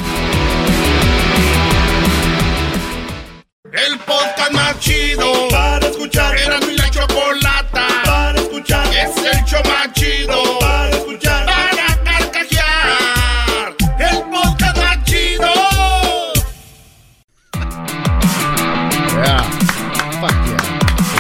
El 3.66 4.00
podcast 4.00 4.52
más 4.52 4.80
chido 4.80 5.48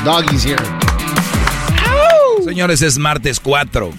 Doggy's 0.09 0.43
here. 0.43 0.57
Señores, 2.43 2.81
es 2.81 2.97
martes 2.97 3.39
4. 3.39 3.91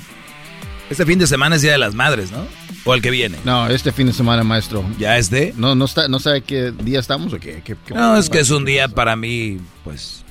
Este 0.91 1.07
fin 1.07 1.21
de 1.21 1.29
semana 1.29 1.55
es 1.55 1.63
Día 1.63 1.71
de 1.71 1.79
las 1.79 1.95
Madres, 1.95 2.33
¿no? 2.33 2.45
¿O 2.85 2.95
el 2.95 3.01
que 3.01 3.11
viene? 3.13 3.39
No, 3.45 3.69
este 3.69 3.93
fin 3.93 4.09
de 4.09 4.13
semana, 4.13 4.43
maestro. 4.43 4.85
¿Ya 4.99 5.19
es 5.19 5.31
de? 5.31 5.55
No, 5.57 5.77
no, 5.77 5.85
está, 5.85 6.09
no 6.09 6.19
sabe 6.19 6.41
qué 6.43 6.73
día 6.73 6.99
estamos 6.99 7.33
o 7.33 7.39
qué. 7.39 7.63
qué- 7.65 7.77
qué- 7.87 7.95
No, 7.95 8.17
es 8.17 8.29
que 8.29 8.41
es 8.41 8.51
un 8.51 8.65
día 8.65 8.89
para 8.89 9.15
mí, 9.15 9.59
pues, 9.85 10.25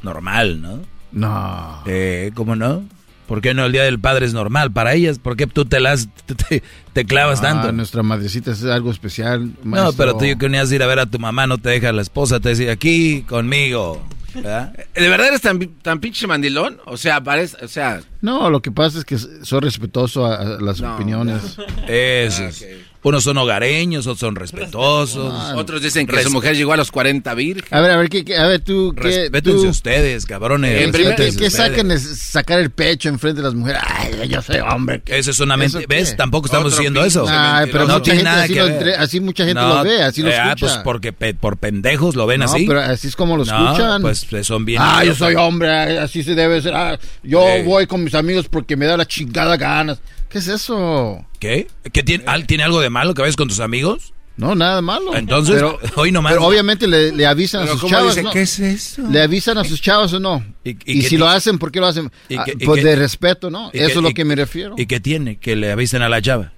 normal, 0.00 0.62
¿no? 0.62 0.80
No. 1.12 1.82
Eh, 1.84 2.30
¿cómo 2.34 2.56
no? 2.56 2.84
¿Por 3.26 3.42
qué 3.42 3.52
no 3.52 3.66
el 3.66 3.72
Día 3.72 3.82
del 3.82 3.98
Padre 4.00 4.24
es 4.24 4.32
normal? 4.32 4.72
Para 4.72 4.94
ellas, 4.94 5.18
¿por 5.18 5.36
qué 5.36 5.46
tú 5.46 5.66
te 5.66 5.78
las 5.80 6.08
te, 6.48 6.62
te 6.94 7.04
clavas 7.04 7.40
Ah, 7.40 7.42
tanto? 7.42 7.72
Nuestra 7.72 8.02
madrecita 8.02 8.52
es 8.52 8.64
algo 8.64 8.90
especial. 8.90 9.44
No, 9.62 9.70
maestro. 9.72 9.92
pero 9.98 10.12
tú 10.14 10.20
que 10.20 10.34
venías 10.36 10.70
a 10.70 10.74
ir 10.74 10.82
a 10.82 10.86
ver 10.86 11.00
a 11.00 11.04
tu 11.04 11.18
mamá, 11.18 11.46
no 11.46 11.58
te 11.58 11.68
deja 11.68 11.92
la 11.92 12.00
esposa, 12.00 12.40
te 12.40 12.48
decía 12.48 12.72
aquí 12.72 13.24
conmigo. 13.28 14.02
¿Verdad? 14.42 14.72
¿De 14.94 15.08
verdad 15.08 15.28
eres 15.28 15.40
tan, 15.40 15.58
tan 15.82 16.00
pinche 16.00 16.26
mandilón? 16.26 16.80
O 16.86 16.96
sea, 16.96 17.22
parece, 17.22 17.64
o 17.64 17.68
sea... 17.68 18.00
No, 18.20 18.50
lo 18.50 18.60
que 18.60 18.70
pasa 18.72 18.98
es 18.98 19.04
que 19.04 19.18
soy 19.18 19.60
respetuoso 19.60 20.26
a, 20.26 20.36
a 20.36 20.44
las 20.60 20.80
opiniones. 20.80 21.56
Eso. 21.86 22.44
es. 22.44 22.66
Unos 23.08 23.24
son 23.24 23.38
hogareños, 23.38 24.06
otros 24.06 24.20
son 24.20 24.36
respetuosos. 24.36 25.32
Otros 25.56 25.82
dicen 25.82 26.06
que 26.06 26.22
su 26.22 26.30
mujer 26.30 26.56
llegó 26.56 26.72
a 26.72 26.76
los 26.76 26.90
40 26.90 27.32
virgen. 27.34 27.64
A 27.70 27.80
ver, 27.80 27.90
a 27.92 27.96
ver, 27.96 28.08
¿qué, 28.08 28.24
qué- 28.24 28.36
a 28.36 28.46
ver, 28.46 28.60
tú, 28.60 28.94
¿qué, 28.94 29.02
Respétense 29.02 29.62
tú, 29.62 29.68
ustedes, 29.68 30.26
cabrones. 30.26 30.82
En 30.82 30.92
primer, 30.92 31.16
¿Qué, 31.16 31.34
qué 31.34 31.50
sacan 31.50 31.90
es 31.90 32.02
sacar 32.18 32.58
el 32.58 32.70
pecho 32.70 33.08
enfrente 33.08 33.40
de 33.40 33.46
las 33.48 33.54
mujeres? 33.54 33.80
Ay, 33.84 34.28
yo 34.28 34.42
soy 34.42 34.58
hombre. 34.58 35.02
Eso 35.06 35.30
es 35.30 35.40
una 35.40 35.56
mente. 35.56 35.78
¿Eso 35.78 35.88
qué? 35.88 35.96
¿Ves? 35.96 36.16
Tampoco 36.16 36.46
estamos 36.46 36.72
diciendo 36.72 37.04
eso. 37.04 37.24
Ay, 37.28 37.68
pero 37.72 37.86
no 37.86 38.02
tiene 38.02 38.22
nada 38.22 38.42
así 38.44 38.52
que 38.54 38.62
ver. 38.62 38.72
entre- 38.72 38.94
así 38.96 39.20
mucha 39.20 39.44
gente 39.44 39.60
lo 39.62 39.82
ve, 39.82 40.02
así 40.02 40.22
lo 40.22 40.28
eh, 40.30 40.36
ah, 40.36 40.48
escucha. 40.52 40.66
pues 40.66 40.76
porque 40.84 41.12
pe- 41.12 41.34
por 41.34 41.56
pendejos 41.56 42.14
lo 42.14 42.26
ven 42.26 42.40
No, 42.40 42.46
así. 42.46 42.66
pero 42.66 42.80
así 42.80 43.08
es 43.08 43.16
como 43.16 43.36
lo 43.36 43.44
No, 43.44 43.64
escuchan. 43.72 44.02
pues 44.02 44.26
eh, 44.32 44.44
son 44.44 44.64
bien. 44.64 44.80
Ah, 44.82 45.02
yo 45.04 45.14
soy 45.14 45.34
hombre, 45.34 45.70
ah, 45.70 46.02
así 46.04 46.22
se 46.22 46.34
debe 46.34 46.60
ser. 46.60 46.74
Ah, 46.74 46.98
yo 47.22 47.42
Sí. 47.56 47.62
voy 47.64 47.86
con 47.86 48.04
mis 48.04 48.14
amigos 48.14 48.48
porque 48.48 48.76
me 48.76 48.86
da 48.86 48.96
la 48.96 49.06
chingada 49.06 49.56
ganas. 49.56 49.98
¿Qué 50.30 50.38
es 50.38 50.48
eso? 50.48 51.24
¿Qué? 51.40 51.68
¿Qué 51.92 52.02
tiene, 52.02 52.24
al- 52.26 52.46
¿Tiene 52.46 52.64
algo 52.64 52.80
de 52.80 52.90
malo 52.90 53.14
que 53.14 53.22
vayas 53.22 53.36
con 53.36 53.48
tus 53.48 53.60
amigos? 53.60 54.12
No, 54.36 54.54
nada 54.54 54.76
de 54.76 54.82
malo. 54.82 55.16
Entonces, 55.16 55.56
Pero- 55.56 55.78
hoy 55.96 56.12
nomás. 56.12 56.32
Pero 56.34 56.44
obviamente 56.46 56.86
le, 56.86 57.10
le 57.12 57.26
avisan 57.26 57.62
Pero 57.62 57.72
a 57.72 57.74
sus 57.74 57.82
¿cómo 57.82 57.90
chavas, 57.96 58.14
dice? 58.14 58.22
¿no? 58.22 58.30
¿Qué 58.30 58.42
es 58.42 58.58
eso? 58.60 59.02
¿Le 59.10 59.20
avisan 59.22 59.58
a 59.58 59.64
sus 59.64 59.80
chavas 59.80 60.12
o 60.12 60.20
no? 60.20 60.44
¿Y- 60.62 60.70
Y, 60.70 60.76
y 60.84 61.00
qué 61.02 61.08
si 61.08 61.16
lo 61.16 61.26
hacen, 61.28 61.58
¿por 61.58 61.72
qué 61.72 61.80
lo 61.80 61.86
hacen? 61.86 62.10
y 62.28 62.36
Ah, 62.36 62.44
qué- 62.44 62.52
y 62.58 62.64
pues 62.64 62.82
qué- 62.82 62.88
de 62.88 62.96
respeto, 62.96 63.50
¿no? 63.50 63.70
¿Y 63.72 63.78
Eso 63.78 63.86
qué- 63.86 63.92
es 63.94 64.02
lo 64.02 64.10
y- 64.10 64.14
que 64.14 64.24
me 64.24 64.36
refiero. 64.36 64.74
¿Y 64.78 64.86
qué 64.86 65.00
tiene? 65.00 65.38
Que 65.38 65.56
le 65.56 65.72
avisen 65.72 66.02
a 66.02 66.08
la 66.08 66.22
chava. 66.22 66.52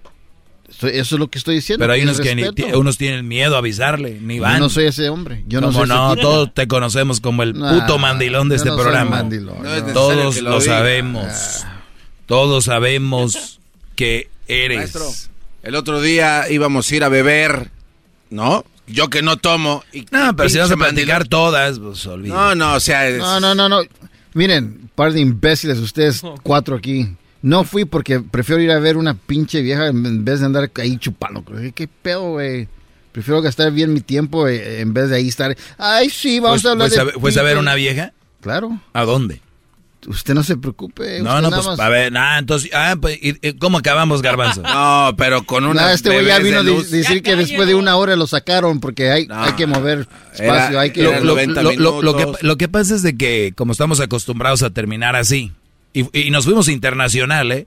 Estoy- 0.68 0.90
eso 0.98 1.16
es 1.16 1.18
lo 1.18 1.28
que 1.28 1.38
estoy 1.38 1.54
diciendo. 1.56 1.82
Pero 1.82 1.92
hay 1.94 2.02
unos 2.02 2.20
que 2.20 2.34
ni, 2.34 2.44
unos 2.74 2.96
tienen 2.98 3.26
miedo 3.26 3.54
a 3.56 3.58
avisarle, 3.58 4.18
ni 4.20 4.36
Yo 4.36 4.42
van. 4.42 4.60
no 4.60 4.68
soy 4.68 4.84
ese 4.86 5.08
hombre. 5.08 5.42
Yo 5.48 5.60
no 5.60 5.68
¿Cómo 5.68 5.80
soy 5.80 5.84
ese 5.88 5.94
no? 5.94 6.10
tipo. 6.16 6.22
Todos 6.28 6.54
te 6.54 6.68
conocemos 6.68 7.20
como 7.20 7.42
el 7.42 7.58
Nah, 7.58 7.80
puto 7.80 7.98
mandilón 7.98 8.48
de 8.48 8.54
yo 8.54 8.56
este 8.56 8.68
no 8.68 8.74
soy 8.76 8.82
programa. 8.84 9.10
mandilón, 9.10 9.56
No. 9.62 9.92
Todos 9.92 10.40
lo, 10.42 10.60
sabemos. 10.60 11.64
Todos 12.26 12.64
sabemos 12.66 13.59
que 14.00 14.30
eres. 14.48 14.78
Maestro, 14.78 15.06
el 15.62 15.74
otro 15.74 16.00
día 16.00 16.50
íbamos 16.50 16.90
a 16.90 16.96
ir 16.96 17.04
a 17.04 17.10
beber, 17.10 17.70
¿no? 18.30 18.64
Yo 18.86 19.08
que 19.10 19.20
no 19.20 19.36
tomo. 19.36 19.84
Y, 19.92 20.06
No, 20.10 20.34
pero 20.34 20.48
si 20.48 20.56
vas 20.58 20.70
a 20.70 20.76
platicar 20.76 21.28
todas, 21.28 21.78
pues 21.78 22.06
olvídate. 22.06 22.40
No, 22.40 22.54
no, 22.54 22.74
o 22.76 22.80
sea... 22.80 23.06
es- 23.06 23.18
No, 23.18 23.38
no, 23.40 23.54
no, 23.54 23.68
no. 23.68 23.82
Miren, 24.32 24.88
par 24.94 25.12
de 25.12 25.20
imbéciles 25.20 25.78
ustedes 25.78 26.22
cuatro 26.42 26.76
aquí. 26.76 27.14
No 27.42 27.64
fui 27.64 27.84
porque 27.84 28.20
prefiero 28.20 28.62
ir 28.62 28.70
a 28.70 28.78
ver 28.78 28.96
una 28.96 29.12
pinche 29.14 29.60
vieja 29.60 29.88
en 29.88 30.24
vez 30.24 30.40
de 30.40 30.46
andar 30.46 30.70
ahí 30.76 30.96
chupando. 30.96 31.44
¿Qué, 31.74 31.86
pedo, 31.88 32.30
güey? 32.32 32.66
Prefiero 33.12 33.42
gastar 33.42 33.70
bien 33.72 33.92
mi 33.92 34.00
tiempo 34.00 34.48
eh, 34.48 34.80
en 34.80 34.94
vez 34.94 35.10
de 35.10 35.16
ahí 35.16 35.28
estar. 35.28 35.54
Ay, 35.78 36.08
sí, 36.10 36.40
vamos 36.40 36.62
¿Fuiste- 36.62 36.68
a 36.68 36.72
hablar 36.72 36.88
fuiste 36.88 37.04
de. 37.04 37.10
a 37.10 37.20
fuiste 37.20 37.40
a 37.40 37.42
ver 37.42 37.52
pito". 37.54 37.60
una 37.60 37.74
vieja? 37.74 38.12
Claro. 38.40 38.80
¿A 38.94 39.04
dónde? 39.04 39.40
Usted 40.06 40.32
no 40.34 40.42
se 40.42 40.56
preocupe. 40.56 41.20
No, 41.20 41.34
no, 41.42 41.50
nada 41.50 41.56
pues 41.56 41.66
más- 41.66 41.80
a 41.80 41.88
ver, 41.90 42.16
ah, 42.16 42.38
entonces, 42.38 42.70
ah, 42.72 42.96
pues, 43.00 43.18
¿y- 43.22 43.36
y 43.46 43.52
¿cómo 43.54 43.78
acabamos, 43.78 44.22
Garbanzo? 44.22 44.62
No, 44.64 45.14
pero 45.18 45.44
con 45.44 45.64
No, 45.64 45.70
una. 45.70 45.92
este 45.92 46.08
güey 46.10 46.24
ya 46.26 46.38
vino 46.38 46.60
a 46.60 46.62
de- 46.62 46.82
decir 46.84 47.22
que 47.22 47.36
después 47.36 47.68
de 47.68 47.74
una 47.74 47.96
hora 47.96 48.16
lo 48.16 48.26
sacaron 48.26 48.80
porque 48.80 49.10
hay, 49.10 49.28
hay 49.30 49.52
que 49.52 49.66
mover 49.66 50.08
espacio, 50.32 50.80
hay 50.80 50.90
que... 50.92 51.02
lo, 51.02 51.12
lo- 51.20 51.34
lo- 51.76 52.02
lo- 52.02 52.16
que, 52.16 52.26
lo 52.46 52.56
que 52.56 52.68
pasa 52.68 52.94
es 52.94 53.02
de 53.02 53.16
que 53.16 53.52
como 53.56 53.72
estamos 53.72 54.00
acostumbrados 54.00 54.62
a 54.62 54.70
terminar 54.70 55.16
así 55.16 55.52
y, 55.92 56.06
y 56.18 56.30
nos 56.30 56.44
fuimos 56.46 56.68
internacional, 56.68 57.52
¿eh? 57.52 57.66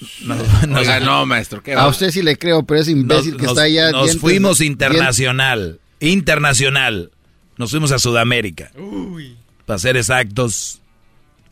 Nos- 0.24 0.66
nos- 0.66 0.80
Oiga, 0.80 0.98
no, 1.00 1.24
maestro, 1.26 1.62
¿qué 1.62 1.74
A 1.74 1.86
usted 1.88 2.10
sí 2.10 2.22
le 2.22 2.36
creo, 2.38 2.62
pero 2.64 2.80
ese 2.80 2.90
imbécil 2.92 3.32
nos- 3.32 3.40
que 3.40 3.46
está 3.46 3.62
allá... 3.62 3.90
Nos 3.92 4.06
dientes- 4.12 4.20
fuimos 4.20 4.60
internacional, 4.60 5.78
internacional. 6.00 7.10
Nos 7.56 7.70
fuimos 7.70 7.92
a 7.92 7.98
Sudamérica. 7.98 8.72
Para 9.66 9.78
ser 9.78 9.96
exactos, 9.96 10.80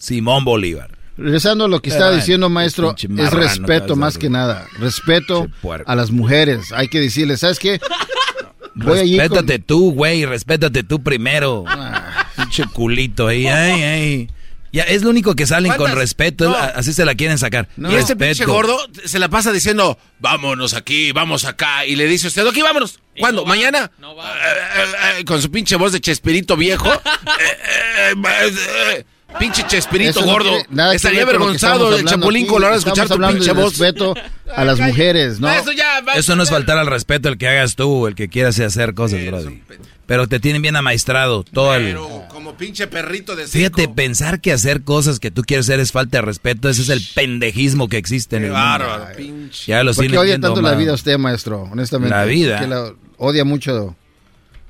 Simón 0.03 0.45
Bolívar. 0.45 0.91
Regresando 1.17 1.67
a 1.67 1.69
lo 1.69 1.81
que 1.81 1.91
estaba 1.91 2.11
Ay, 2.11 2.17
diciendo, 2.17 2.49
maestro, 2.49 2.95
es 2.99 3.09
marrano, 3.09 3.37
respeto 3.39 3.95
más 3.95 4.19
que 4.19 4.29
nada. 4.29 4.67
Respeto 4.81 5.47
a 5.87 5.95
las 5.95 6.11
mujeres. 6.11 6.73
Hay 6.73 6.89
que 6.89 6.99
decirles, 7.01 7.39
¿sabes 7.41 7.61
qué? 7.61 7.81
Voy 8.75 8.99
con- 8.99 9.09
Respétate 9.09 9.59
tú, 9.61 9.93
güey, 9.93 10.25
respétate 10.25 10.83
tú 10.83 11.01
primero. 11.03 11.65
Pinche 12.37 12.65
culito 12.73 13.29
ahí, 13.29 13.47
ay, 13.47 13.83
ay. 13.83 14.31
Ya, 14.73 14.83
es 14.85 15.03
lo 15.03 15.11
único 15.11 15.35
que 15.37 15.47
salen 15.47 15.73
con 15.75 15.95
respeto, 15.95 16.49
No. 16.49 16.57
así 16.57 16.93
se 16.95 17.05
la 17.05 17.15
quieren 17.15 17.37
sacar. 17.39 17.69
Y 17.77 17.95
este 17.95 18.17
pinche 18.17 18.45
Respeto. 18.47 18.53
gordo 18.55 18.79
se 19.05 19.19
la 19.21 19.29
pasa 19.29 19.53
diciendo, 19.53 19.99
vámonos 20.19 20.73
aquí, 20.75 21.13
vamos 21.13 21.45
acá. 21.45 21.85
Y 21.87 21.95
le 21.95 22.07
dice 22.07 22.27
usted, 22.29 22.45
aquí 22.47 22.63
vámonos. 22.63 22.99
¿Cuándo? 23.21 23.45
¿Mañana? 23.45 23.91
Eh, 24.01 24.07
eh, 24.07 25.21
eh, 25.21 25.25
con 25.27 25.41
su 25.43 25.51
pinche 25.51 25.77
voz 25.77 25.93
de 25.93 26.01
Chespirito 26.01 26.57
viejo. 26.57 26.91
Pinche 29.39 29.65
Chespirito 29.67 30.21
Eso 30.21 30.25
gordo. 30.25 30.57
Estaría 30.93 31.23
avergonzado 31.23 31.97
el 31.97 32.05
Chapulín. 32.05 32.47
Colorado 32.47 32.79
escuchar 32.79 33.09
tu 33.09 33.19
pinche 33.19 33.47
de 33.47 33.53
voz. 33.53 33.79
respeto 33.79 34.15
a 34.55 34.65
las 34.65 34.79
mujeres, 34.79 35.41
¿no? 35.41 35.49
Maestro, 35.49 35.73
ya, 35.73 36.01
va- 36.01 36.15
Eso 36.15 36.37
no 36.37 36.43
es 36.43 36.51
faltar 36.51 36.79
al 36.79 36.87
respeto 36.87 37.29
el 37.29 37.39
que 37.39 37.49
hagas 37.49 37.75
tú, 37.77 38.07
el 38.07 38.15
que 38.15 38.29
quieras 38.29 38.59
hacer 38.61 38.95
cosas, 38.95 39.25
brody. 39.27 39.63
Pero 40.07 40.27
te 40.27 40.41
tienen 40.41 40.61
bien 40.61 40.77
amaestrado 40.77 41.43
todo 41.45 41.75
el... 41.75 41.85
Pero 41.85 42.25
como 42.29 42.55
pinche 42.57 42.87
perrito 42.87 43.35
de 43.35 43.47
Fíjate, 43.47 43.89
pensar 43.89 44.41
que 44.41 44.53
hacer 44.53 44.83
cosas 44.83 45.21
que 45.21 45.31
tú 45.31 45.43
quieres 45.43 45.67
hacer 45.67 45.81
es 45.81 45.93
falta 45.93 46.19
de 46.19 46.23
respeto, 46.23 46.69
ese 46.69 46.83
es 46.83 46.89
el 46.91 47.01
pendejismo 47.15 47.89
que 47.89 47.97
existe 47.97 48.37
en 48.37 48.43
el 48.45 48.49
mundo. 48.51 48.63
bárbaro, 48.63 49.07
pinche. 49.17 49.71
Ya 49.73 49.83
lo 49.85 49.95
¿Por 49.95 50.07
qué 50.07 50.19
odia 50.19 50.39
tanto 50.39 50.61
la 50.61 50.75
vida 50.75 50.93
usted, 50.93 51.17
maestro? 51.19 51.63
Honestamente. 51.63 52.15
La 52.15 52.25
vida. 52.25 52.59
¿Por 52.59 52.69
qué 52.69 52.75
la 52.75 52.93
odia 53.17 53.45
mucho 53.45 53.97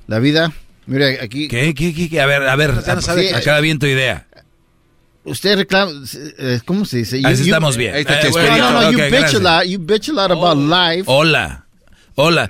la 0.07 0.19
vida. 0.19 0.53
Mire, 0.85 1.19
aquí... 1.21 1.47
¿Qué, 1.47 1.73
qué, 1.73 1.93
qué, 1.93 2.09
qué? 2.09 2.21
A 2.21 2.25
ver, 2.25 2.43
a 2.43 2.55
ver, 2.55 2.73
no 2.73 2.79
a- 2.79 3.15
qué- 3.15 3.33
acaba 3.33 3.59
bien 3.59 3.79
tu 3.79 3.85
idea. 3.85 4.27
Usted 5.25 5.55
reclama... 5.57 5.91
eh, 6.37 6.59
¿Cómo 6.65 6.85
se 6.85 6.97
dice? 6.97 7.21
Así 7.23 7.43
estamos 7.43 7.77
bien. 7.77 7.95
Ahí 7.95 8.01
está 8.01 8.19
Eh, 8.21 8.29
bueno, 8.29 8.57
no, 8.57 8.71
no, 8.81 8.91
you, 8.91 8.97
bitch 8.97 9.09
gracias. 9.11 9.35
a 9.45 9.57
lot, 9.59 9.65
you 9.67 9.79
bitch 9.79 10.09
a 10.09 10.13
lot 10.13 10.31
about 10.31 10.57
life. 10.57 11.03
Hola. 11.07 11.65
Hola. 12.15 12.49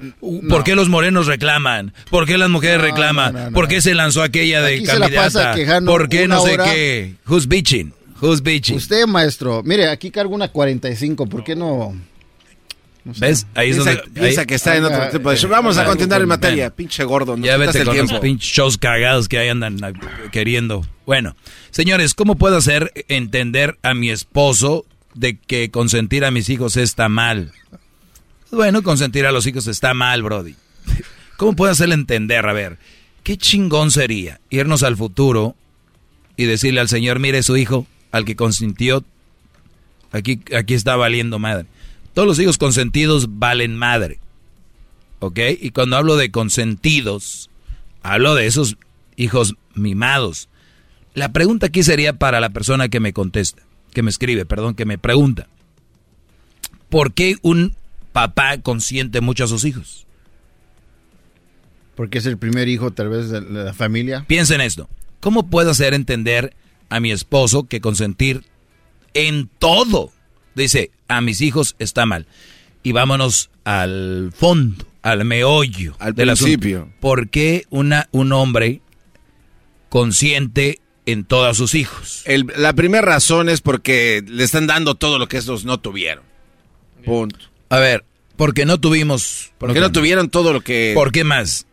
¿Por 0.50 0.64
qué 0.64 0.76
los 0.76 0.90
morenos 0.90 1.28
reclaman? 1.28 1.94
¿Por 2.10 2.26
qué 2.26 2.38
las 2.38 2.50
mujeres 2.50 2.82
reclaman? 2.82 3.54
¿Por 3.54 3.68
qué 3.68 3.80
se 3.82 3.94
lanzó 3.94 4.22
aquella 4.24 4.62
de 4.62 4.76
Aquí 4.76 4.86
se 4.86 5.00
la 5.00 5.08
pasa 5.08 5.20
candidata? 5.20 5.56
quejando 5.56 5.92
¿Por 5.92 6.10
qué 6.10 6.28
no 6.28 6.42
sé 6.42 6.54
hora. 6.56 6.66
qué? 6.66 7.16
Who's 7.28 7.48
bitching? 7.48 7.94
Who's 8.22 8.42
bitching? 8.42 8.76
Usted, 8.76 9.06
maestro, 9.06 9.64
mire, 9.64 9.88
aquí 9.90 10.12
cargo 10.12 10.34
una 10.36 10.48
45, 10.50 11.28
¿por 11.28 11.44
qué 11.44 11.56
no...? 11.56 11.96
¿Ves? 13.06 13.46
Ahí 13.54 13.72
es 13.72 13.76
Piensa, 13.78 13.96
donde... 14.02 14.20
piensa 14.22 14.42
ahí- 14.42 14.48
que 14.48 14.56
está 14.56 14.78
en 14.78 14.86
otro 14.86 15.10
tipo 15.10 15.30
de 15.30 15.36
show. 15.38 15.50
eh, 15.50 15.52
Vamos 15.52 15.78
a 15.78 15.86
continuar 15.86 16.22
en 16.22 16.28
materia. 16.28 16.70
ven. 16.70 16.76
Pinche 16.76 17.04
gordo. 17.04 17.36
nos 17.36 17.46
Ya 17.46 17.58
vete 17.58 17.80
el 17.80 17.86
con 17.86 17.94
tiempo. 17.96 18.14
los 18.14 18.22
pinches 18.22 18.50
shows 18.50 18.78
cagados 18.78 19.28
que 19.28 19.38
ahí 19.40 19.50
andan 19.50 19.78
ah, 19.84 19.92
queriendo. 20.32 20.86
Bueno, 21.06 21.36
señores, 21.72 22.14
¿cómo 22.14 22.36
puedo 22.36 22.56
hacer 22.56 22.94
entender 23.10 23.78
a 23.84 23.94
mi 23.94 24.10
esposo 24.10 24.86
de 25.16 25.38
que 25.38 25.70
consentir 25.70 26.24
a 26.24 26.32
mis 26.32 26.50
hijos 26.50 26.78
está 26.78 27.10
mal? 27.10 27.52
Bueno, 28.52 28.84
consentir 28.84 29.26
a 29.26 29.32
los 29.32 29.46
hijos 29.48 29.68
está 29.68 29.94
mal, 29.94 30.24
Brody. 30.24 30.56
¿Cómo 31.38 31.56
puedo 31.56 31.72
hacerle 31.72 31.96
entender? 31.96 32.46
A 32.48 32.54
ver, 32.54 32.78
qué 33.24 33.36
chingón 33.38 33.92
sería 33.92 34.40
irnos 34.50 34.82
al 34.84 34.96
futuro 34.96 35.56
y 36.38 36.46
decirle 36.46 36.80
al 36.80 36.88
Señor, 36.88 37.20
mire 37.20 37.44
su 37.44 37.58
hijo, 37.58 37.86
al 38.12 38.24
que 38.26 38.36
consintió, 38.38 39.04
aquí, 40.12 40.40
aquí 40.56 40.74
está 40.74 40.96
valiendo 40.96 41.38
madre. 41.40 41.66
Todos 42.14 42.28
los 42.28 42.40
hijos 42.40 42.58
consentidos 42.58 43.40
valen 43.40 43.76
madre. 43.76 44.20
¿Ok? 45.20 45.40
Y 45.60 45.72
cuando 45.72 45.98
hablo 45.98 46.16
de 46.16 46.32
consentidos, 46.32 47.50
hablo 48.02 48.36
de 48.36 48.46
esos 48.46 48.78
hijos 49.16 49.56
mimados. 49.74 50.50
La 51.14 51.32
pregunta 51.32 51.68
aquí 51.68 51.84
sería 51.84 52.14
para 52.14 52.40
la 52.40 52.50
persona 52.50 52.90
que 52.90 53.00
me 53.00 53.14
contesta, 53.14 53.64
que 53.94 54.04
me 54.04 54.10
escribe, 54.10 54.46
perdón, 54.46 54.76
que 54.76 54.86
me 54.86 54.98
pregunta. 54.98 55.48
¿Por 56.90 57.14
qué 57.14 57.38
un 57.42 57.76
papá 58.12 58.58
consiente 58.60 59.22
mucho 59.22 59.46
a 59.46 59.48
sus 59.48 59.66
hijos? 59.66 60.06
Porque 61.96 62.18
es 62.18 62.26
el 62.26 62.38
primer 62.38 62.68
hijo 62.68 62.92
tal 62.92 63.10
vez 63.10 63.30
de 63.30 63.42
la 63.42 63.74
familia. 63.74 64.26
Piensa 64.28 64.56
en 64.56 64.62
esto. 64.62 64.90
¿Cómo 65.20 65.50
puedo 65.50 65.72
hacer 65.72 65.94
entender 65.94 66.56
a 66.90 67.00
mi 67.00 67.12
esposo 67.12 67.64
que 67.64 67.82
consentir 67.82 68.44
en 69.14 69.50
todo, 69.60 70.12
dice, 70.56 70.92
a 71.18 71.22
mis 71.22 71.42
hijos 71.42 71.76
está 71.80 72.06
mal? 72.06 72.28
Y 72.84 72.92
vámonos 72.92 73.50
al 73.64 74.32
fondo, 74.36 74.86
al 75.02 75.24
meollo. 75.26 75.96
Al 76.00 76.14
del 76.14 76.30
asunto. 76.32 76.60
principio. 76.60 76.90
¿Por 77.00 77.30
qué 77.30 77.66
una, 77.70 78.10
un 78.12 78.32
hombre 78.34 78.82
consiente 79.90 80.80
en 81.06 81.24
todos 81.26 81.58
sus 81.58 81.76
hijos? 81.76 82.22
El- 82.26 82.52
la 82.58 82.74
primera 82.74 83.04
razón 83.06 83.50
es 83.50 83.62
porque 83.62 84.24
le 84.28 84.44
están 84.44 84.68
dando 84.68 84.96
todo 84.96 85.20
lo 85.20 85.28
que 85.28 85.38
esos 85.38 85.66
no 85.66 85.80
tuvieron. 85.80 86.24
Punto. 87.06 87.40
A 87.70 87.78
ver, 87.80 88.06
porque 88.36 88.66
no 88.66 88.80
tuvimos... 88.80 89.52
Porque 89.58 89.80
no 89.80 89.92
tuvieron 89.92 90.30
todo 90.30 90.54
lo 90.54 90.62
que... 90.62 90.92
¿Por 90.96 91.12
qué 91.12 91.24
más? 91.24 91.66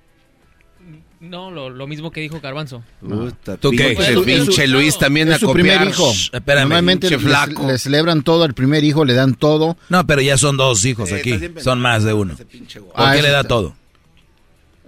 No, 1.20 1.50
lo, 1.50 1.68
lo 1.68 1.86
mismo 1.86 2.10
que 2.10 2.22
dijo 2.22 2.40
Garbanzo. 2.40 2.82
Puta, 3.00 3.58
¿Tú 3.58 3.70
qué? 3.72 3.94
pinche- 3.94 4.24
pinche 4.24 4.66
Luis 4.66 4.96
también 4.98 5.28
es 5.28 5.34
a 5.34 5.38
su 5.38 5.46
copiar. 5.46 5.66
primer 5.78 5.88
hijo. 5.88 6.10
Shh, 6.14 6.30
espérame, 6.34 6.60
Normalmente 6.62 7.10
le, 7.10 7.18
flaco. 7.18 7.66
le 7.66 7.78
celebran 7.78 8.22
todo 8.22 8.44
al 8.44 8.54
primer 8.54 8.84
hijo, 8.84 9.04
le 9.04 9.12
dan 9.12 9.34
todo. 9.34 9.76
No, 9.90 10.06
pero 10.06 10.22
ya 10.22 10.38
son 10.38 10.56
dos 10.56 10.82
hijos 10.86 11.10
Eh, 11.12 11.16
aquí. 11.16 11.38
Son 11.60 11.78
más 11.80 12.04
de 12.04 12.14
uno. 12.14 12.34
¿Por 12.36 12.46
Ah, 12.96 13.12
qué 13.12 13.18
eso 13.18 13.26
le 13.26 13.32
da 13.32 13.40
está- 13.40 13.48
todo? 13.48 13.76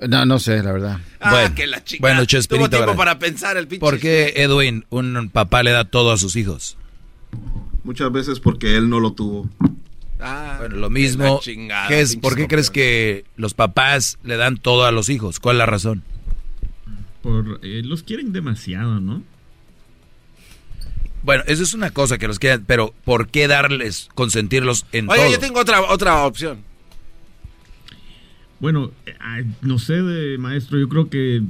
No, 0.09 0.25
no 0.25 0.39
sé, 0.39 0.63
la 0.63 0.73
verdad. 0.73 0.99
Ah, 1.21 1.31
Bueno, 1.33 1.55
que 1.55 1.67
la 1.67 1.85
chica. 1.85 2.01
bueno, 2.01 2.25
Chespirito, 2.25 2.69
Tuvo 2.71 2.77
tiempo 2.79 2.97
para 2.97 3.19
pensar 3.19 3.57
el 3.59 3.69
pinche. 3.69 3.81
¿Por 3.81 4.01
qué, 4.01 4.33
Edwin, 4.37 4.85
un 4.89 5.29
papá 5.31 5.63
le 5.63 5.71
da 5.71 5.85
todo 5.85 6.13
a 6.13 6.17
sus 6.17 6.35
hijos? 6.37 6.77
Muchas 7.85 8.11
veces 8.11 8.41
porque 8.41 8.77
él 8.77 8.89
no 8.89 9.01
lo 9.01 9.13
tuvo. 9.13 9.49
Ah, 10.19 10.57
Bueno, 10.61 10.77
lo 10.77 10.89
mismo. 10.89 11.41
chingada, 11.43 11.89
¿qué 11.89 12.01
es, 12.01 12.13
pinches 12.13 12.23
¿Por 12.31 12.37
qué 12.39 12.49
crees 12.49 12.71
que 12.71 13.25
los 13.37 13.53
papás 13.55 14.19
le 14.25 14.37
dan 14.39 14.57
todo 14.57 14.87
a 14.87 14.93
los 14.93 15.09
hijos? 15.11 15.39
¿Cuál 15.39 15.57
es 15.57 15.59
la 15.59 15.67
razón? 15.67 16.03
Por, 17.23 17.61
eh, 17.63 17.83
los 17.85 18.03
quieren 18.03 18.33
demasiado, 18.33 19.01
¿no? 19.01 19.23
Bueno, 21.23 21.45
eso 21.47 21.63
es 21.63 21.73
una 21.73 21.91
cosa 21.91 22.19
que 22.19 22.27
los 22.27 22.39
quieran, 22.39 22.65
pero 22.67 22.93
¿por 23.05 23.29
qué 23.29 23.47
darles, 23.47 24.09
consentirlos 24.15 24.87
en 24.93 25.09
Oye, 25.09 25.21
todo? 25.21 25.31
yo 25.31 25.39
tengo 25.39 25.61
otra, 25.61 25.81
otra 25.83 26.25
opción. 26.27 26.59
Bueno, 28.59 28.91
eh, 29.07 29.15
no 29.61 29.79
sé, 29.79 30.03
de, 30.03 30.37
maestro, 30.39 30.79
yo 30.79 30.89
creo 30.89 31.09
que 31.09 31.43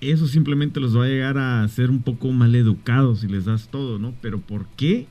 eso 0.00 0.26
simplemente 0.26 0.80
los 0.80 0.96
va 0.96 1.04
a 1.04 1.08
llegar 1.08 1.38
a 1.38 1.66
ser 1.68 1.90
un 1.90 2.02
poco 2.02 2.30
mal 2.32 2.54
educados 2.54 3.20
si 3.20 3.28
les 3.28 3.44
das 3.44 3.68
todo, 3.68 3.98
¿no? 3.98 4.14
Pero 4.20 4.40
¿por 4.40 4.66
qué? 4.76 5.06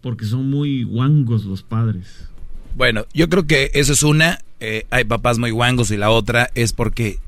Porque 0.00 0.24
son 0.24 0.50
muy 0.50 0.82
guangos 0.84 1.44
los 1.44 1.62
padres. 1.62 2.28
Bueno, 2.76 3.06
yo 3.14 3.28
creo 3.28 3.46
que 3.46 3.70
eso 3.74 3.92
es 3.92 4.02
una. 4.02 4.40
eh, 4.60 4.86
hay 4.90 5.04
papás 5.04 5.38
muy 5.38 5.50
guangos 5.50 5.90
y 5.90 5.96
la 5.96 6.10
otra 6.10 6.50
es 6.54 6.72
porque. 6.72 7.18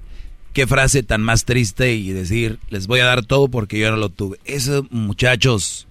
Qué 0.56 0.66
frase 0.66 1.02
tan 1.02 1.20
más 1.20 1.44
triste 1.44 1.96
y 1.96 2.12
decir, 2.12 2.58
les 2.70 2.86
voy 2.86 3.00
a 3.00 3.04
dar 3.04 3.26
todo 3.26 3.48
porque 3.48 3.78
yo 3.78 3.90
no 3.90 3.98
lo 3.98 4.08
tuve. 4.08 4.40
Eso, 4.46 4.86
muchachos, 4.88 5.86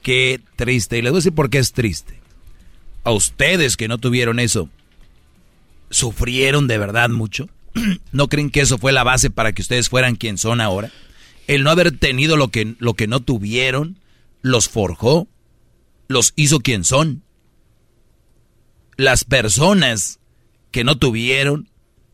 qué 0.00 0.40
triste. 0.56 0.96
Y 0.96 1.02
les 1.02 1.12
voy 1.12 1.18
a 1.18 1.20
decir 1.20 1.34
por 1.34 1.50
qué 1.50 1.58
es 1.58 1.74
triste. 1.74 2.18
A 3.04 3.10
ustedes 3.10 3.76
que 3.76 3.88
no 3.88 3.98
tuvieron 3.98 4.38
eso, 4.38 4.70
¿sufrieron 5.90 6.68
de 6.68 6.78
verdad 6.78 7.10
mucho? 7.10 7.50
¿No 8.12 8.28
creen 8.28 8.48
que 8.48 8.62
eso 8.62 8.78
fue 8.78 8.92
la 8.92 9.04
base 9.04 9.28
para 9.28 9.52
que 9.52 9.60
ustedes 9.60 9.90
fueran 9.90 10.16
quien 10.16 10.38
son 10.38 10.62
ahora? 10.62 10.90
El 11.46 11.62
no 11.62 11.70
haber 11.70 11.92
tenido 11.92 12.38
lo 12.38 12.48
que, 12.48 12.74
lo 12.78 12.94
que 12.94 13.06
no 13.06 13.20
tuvieron, 13.20 13.98
los 14.40 14.70
forjó, 14.70 15.28
los 16.08 16.32
hizo 16.36 16.60
quien 16.60 16.84
son 16.84 17.24
las 18.96 19.24
personas 19.24 20.18
que 20.70 20.82
no 20.82 20.96
tuvieron 20.96 21.68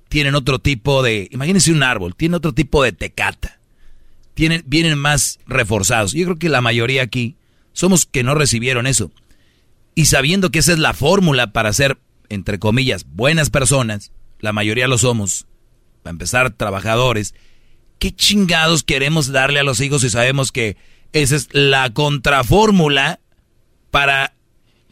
tienen 0.08 0.34
otro 0.34 0.58
tipo 0.58 1.02
de, 1.02 1.28
imagínense 1.30 1.72
un 1.72 1.82
árbol, 1.82 2.14
tiene 2.14 2.36
otro 2.36 2.52
tipo 2.52 2.82
de 2.82 2.92
tecata. 2.92 3.58
Tienen, 4.34 4.62
vienen 4.66 4.98
más 4.98 5.40
reforzados. 5.46 6.12
Yo 6.12 6.24
creo 6.24 6.38
que 6.38 6.48
la 6.48 6.60
mayoría 6.60 7.02
aquí 7.02 7.36
somos 7.72 8.06
que 8.06 8.22
no 8.22 8.34
recibieron 8.34 8.86
eso. 8.86 9.10
Y 9.94 10.06
sabiendo 10.06 10.50
que 10.50 10.60
esa 10.60 10.72
es 10.72 10.78
la 10.78 10.94
fórmula 10.94 11.52
para 11.52 11.72
ser, 11.72 11.98
entre 12.28 12.58
comillas, 12.58 13.04
buenas 13.08 13.50
personas, 13.50 14.12
la 14.38 14.52
mayoría 14.52 14.86
lo 14.86 14.96
somos, 14.96 15.46
para 16.02 16.12
empezar, 16.12 16.50
trabajadores, 16.50 17.34
¿qué 17.98 18.14
chingados 18.14 18.84
queremos 18.84 19.32
darle 19.32 19.60
a 19.60 19.64
los 19.64 19.80
hijos 19.80 20.02
si 20.02 20.10
sabemos 20.10 20.52
que 20.52 20.76
esa 21.12 21.34
es 21.36 21.48
la 21.52 21.92
contrafórmula 21.92 23.18
para 23.90 24.34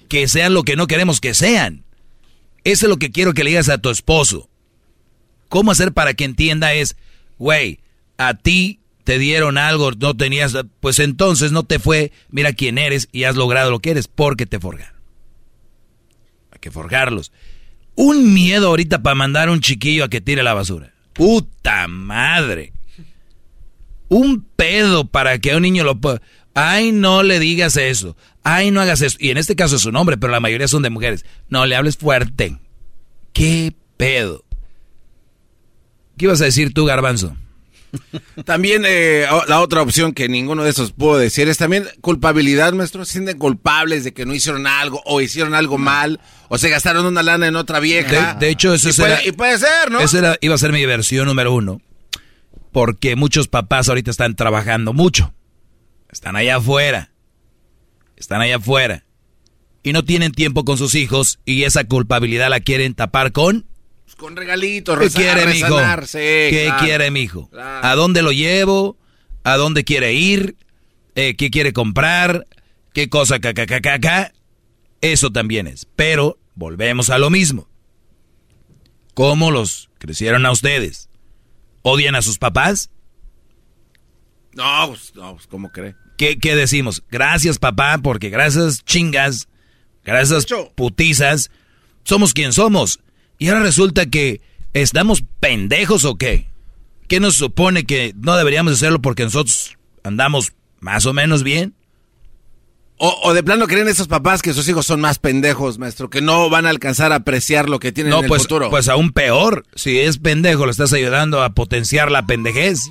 que 0.08 0.26
sean 0.26 0.54
lo 0.54 0.64
que 0.64 0.76
no 0.76 0.88
queremos 0.88 1.20
que 1.20 1.34
sean? 1.34 1.84
Eso 2.64 2.86
es 2.86 2.90
lo 2.90 2.96
que 2.96 3.12
quiero 3.12 3.32
que 3.32 3.44
le 3.44 3.50
digas 3.50 3.68
a 3.68 3.78
tu 3.78 3.90
esposo. 3.90 4.50
¿Cómo 5.48 5.70
hacer 5.70 5.92
para 5.92 6.14
que 6.14 6.24
entienda 6.24 6.72
es, 6.72 6.96
güey, 7.38 7.80
a 8.18 8.34
ti 8.34 8.80
te 9.04 9.18
dieron 9.18 9.58
algo, 9.58 9.92
no 9.92 10.16
tenías, 10.16 10.56
pues 10.80 10.98
entonces 10.98 11.52
no 11.52 11.62
te 11.62 11.78
fue, 11.78 12.10
mira 12.28 12.52
quién 12.52 12.76
eres 12.78 13.08
y 13.12 13.24
has 13.24 13.36
logrado 13.36 13.70
lo 13.70 13.78
que 13.78 13.90
eres 13.90 14.08
porque 14.08 14.46
te 14.46 14.58
forjaron. 14.58 15.00
Hay 16.50 16.58
que 16.60 16.70
forjarlos. 16.70 17.30
Un 17.94 18.34
miedo 18.34 18.66
ahorita 18.66 19.02
para 19.02 19.14
mandar 19.14 19.48
a 19.48 19.52
un 19.52 19.60
chiquillo 19.60 20.04
a 20.04 20.08
que 20.08 20.20
tire 20.20 20.42
la 20.42 20.54
basura. 20.54 20.92
Puta 21.12 21.86
madre. 21.88 22.72
Un 24.08 24.44
pedo 24.56 25.06
para 25.06 25.38
que 25.38 25.54
un 25.54 25.62
niño 25.62 25.84
lo 25.84 26.00
pueda... 26.00 26.20
Ay, 26.54 26.90
no 26.90 27.22
le 27.22 27.38
digas 27.38 27.76
eso. 27.76 28.16
Ay, 28.42 28.70
no 28.70 28.80
hagas 28.80 29.02
eso. 29.02 29.18
Y 29.20 29.30
en 29.30 29.36
este 29.36 29.56
caso 29.56 29.76
es 29.76 29.84
un 29.84 29.94
hombre, 29.96 30.16
pero 30.16 30.32
la 30.32 30.40
mayoría 30.40 30.68
son 30.68 30.82
de 30.82 30.90
mujeres. 30.90 31.24
No, 31.48 31.66
le 31.66 31.76
hables 31.76 31.96
fuerte. 31.96 32.56
¿Qué 33.32 33.74
pedo? 33.96 34.45
¿Qué 36.18 36.24
ibas 36.26 36.40
a 36.40 36.44
decir 36.44 36.72
tú, 36.72 36.84
Garbanzo? 36.84 37.36
También 38.44 38.82
eh, 38.86 39.26
la 39.48 39.60
otra 39.60 39.80
opción 39.80 40.12
que 40.12 40.28
ninguno 40.28 40.64
de 40.64 40.70
esos 40.70 40.92
puedo 40.92 41.16
decir 41.18 41.48
es 41.48 41.56
también 41.56 41.86
culpabilidad, 42.00 42.72
maestro. 42.72 43.04
Se 43.04 43.12
sienten 43.12 43.38
culpables 43.38 44.04
de 44.04 44.12
que 44.12 44.26
no 44.26 44.34
hicieron 44.34 44.66
algo 44.66 45.00
o 45.06 45.20
hicieron 45.20 45.54
algo 45.54 45.78
mal 45.78 46.20
o 46.48 46.58
se 46.58 46.68
gastaron 46.68 47.06
una 47.06 47.22
lana 47.22 47.46
en 47.46 47.56
otra 47.56 47.80
vieja. 47.80 48.34
De, 48.34 48.46
de 48.46 48.52
hecho, 48.52 48.74
eso 48.74 48.88
y 48.88 48.90
es 48.90 48.96
puede, 48.96 49.28
y 49.28 49.32
puede 49.32 49.58
ser, 49.58 49.90
¿no? 49.90 50.00
Esa 50.00 50.18
era- 50.18 50.38
iba 50.40 50.54
a 50.54 50.58
ser 50.58 50.72
mi 50.72 50.84
versión 50.84 51.26
número 51.26 51.54
uno. 51.54 51.80
Porque 52.72 53.16
muchos 53.16 53.48
papás 53.48 53.88
ahorita 53.88 54.10
están 54.10 54.34
trabajando 54.36 54.92
mucho. 54.92 55.32
Están 56.10 56.36
allá 56.36 56.56
afuera. 56.56 57.10
Están 58.16 58.42
allá 58.42 58.56
afuera. 58.56 59.04
Y 59.82 59.92
no 59.92 60.04
tienen 60.04 60.32
tiempo 60.32 60.64
con 60.64 60.76
sus 60.76 60.94
hijos 60.94 61.38
y 61.46 61.62
esa 61.62 61.84
culpabilidad 61.84 62.50
la 62.50 62.60
quieren 62.60 62.94
tapar 62.94 63.32
con... 63.32 63.66
Con 64.16 64.34
regalitos, 64.34 64.98
¿Qué 64.98 65.10
quiere, 65.10 65.46
mijo? 65.46 65.78
sí, 66.06 66.18
¿Qué 66.18 66.64
claro. 66.66 66.84
quiere, 66.84 67.10
mijo? 67.10 67.50
Claro. 67.50 67.86
¿A 67.86 67.94
dónde 67.94 68.22
lo 68.22 68.32
llevo? 68.32 68.96
¿A 69.44 69.56
dónde 69.56 69.84
quiere 69.84 70.14
ir? 70.14 70.56
Eh, 71.14 71.36
¿Qué 71.36 71.50
quiere 71.50 71.72
comprar? 71.72 72.46
¿Qué 72.94 73.08
cosa? 73.08 73.38
Ca, 73.40 73.52
ca, 73.52 73.66
ca, 73.66 73.80
ca, 73.80 73.98
ca? 74.00 74.32
Eso 75.02 75.30
también 75.30 75.66
es. 75.66 75.86
Pero 75.96 76.38
volvemos 76.54 77.10
a 77.10 77.18
lo 77.18 77.28
mismo. 77.28 77.68
¿Cómo 79.14 79.50
los 79.50 79.90
crecieron 79.98 80.46
a 80.46 80.50
ustedes? 80.50 81.08
¿Odian 81.82 82.14
a 82.14 82.22
sus 82.22 82.38
papás? 82.38 82.90
No, 84.52 84.88
pues, 84.88 85.14
no, 85.14 85.34
pues, 85.34 85.46
¿cómo 85.46 85.70
cree? 85.70 85.94
¿Qué, 86.16 86.38
qué 86.38 86.56
decimos? 86.56 87.02
Gracias, 87.10 87.58
papá, 87.58 87.98
porque 88.02 88.30
gracias, 88.30 88.82
chingas, 88.84 89.48
gracias, 90.02 90.46
putizas, 90.74 91.50
somos 92.04 92.32
quien 92.32 92.54
somos. 92.54 93.00
Y 93.38 93.48
ahora 93.48 93.62
resulta 93.62 94.06
que 94.06 94.40
estamos 94.72 95.22
pendejos 95.40 96.04
o 96.04 96.16
qué? 96.16 96.46
¿Qué 97.08 97.20
nos 97.20 97.34
supone 97.34 97.84
que 97.84 98.12
no 98.16 98.36
deberíamos 98.36 98.72
hacerlo 98.72 99.00
porque 99.00 99.24
nosotros 99.24 99.76
andamos 100.02 100.52
más 100.80 101.06
o 101.06 101.12
menos 101.12 101.42
bien? 101.42 101.74
O, 102.98 103.14
o 103.24 103.34
de 103.34 103.42
plano 103.42 103.66
creen 103.66 103.88
esos 103.88 104.08
papás 104.08 104.40
que 104.40 104.54
sus 104.54 104.66
hijos 104.70 104.86
son 104.86 105.02
más 105.02 105.18
pendejos, 105.18 105.78
maestro, 105.78 106.08
que 106.08 106.22
no 106.22 106.48
van 106.48 106.64
a 106.64 106.70
alcanzar 106.70 107.12
a 107.12 107.16
apreciar 107.16 107.68
lo 107.68 107.78
que 107.78 107.92
tienen 107.92 108.10
No, 108.10 108.18
en 108.20 108.24
el 108.24 108.28
pues, 108.28 108.42
futuro. 108.42 108.70
pues 108.70 108.88
aún 108.88 109.12
peor. 109.12 109.66
Si 109.74 109.98
es 109.98 110.16
pendejo, 110.18 110.64
le 110.64 110.72
estás 110.72 110.94
ayudando 110.94 111.42
a 111.42 111.50
potenciar 111.50 112.10
la 112.10 112.26
pendejez. 112.26 112.80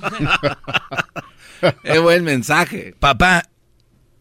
Es 1.84 2.00
buen 2.00 2.22
mensaje. 2.22 2.94
Papá, 3.00 3.44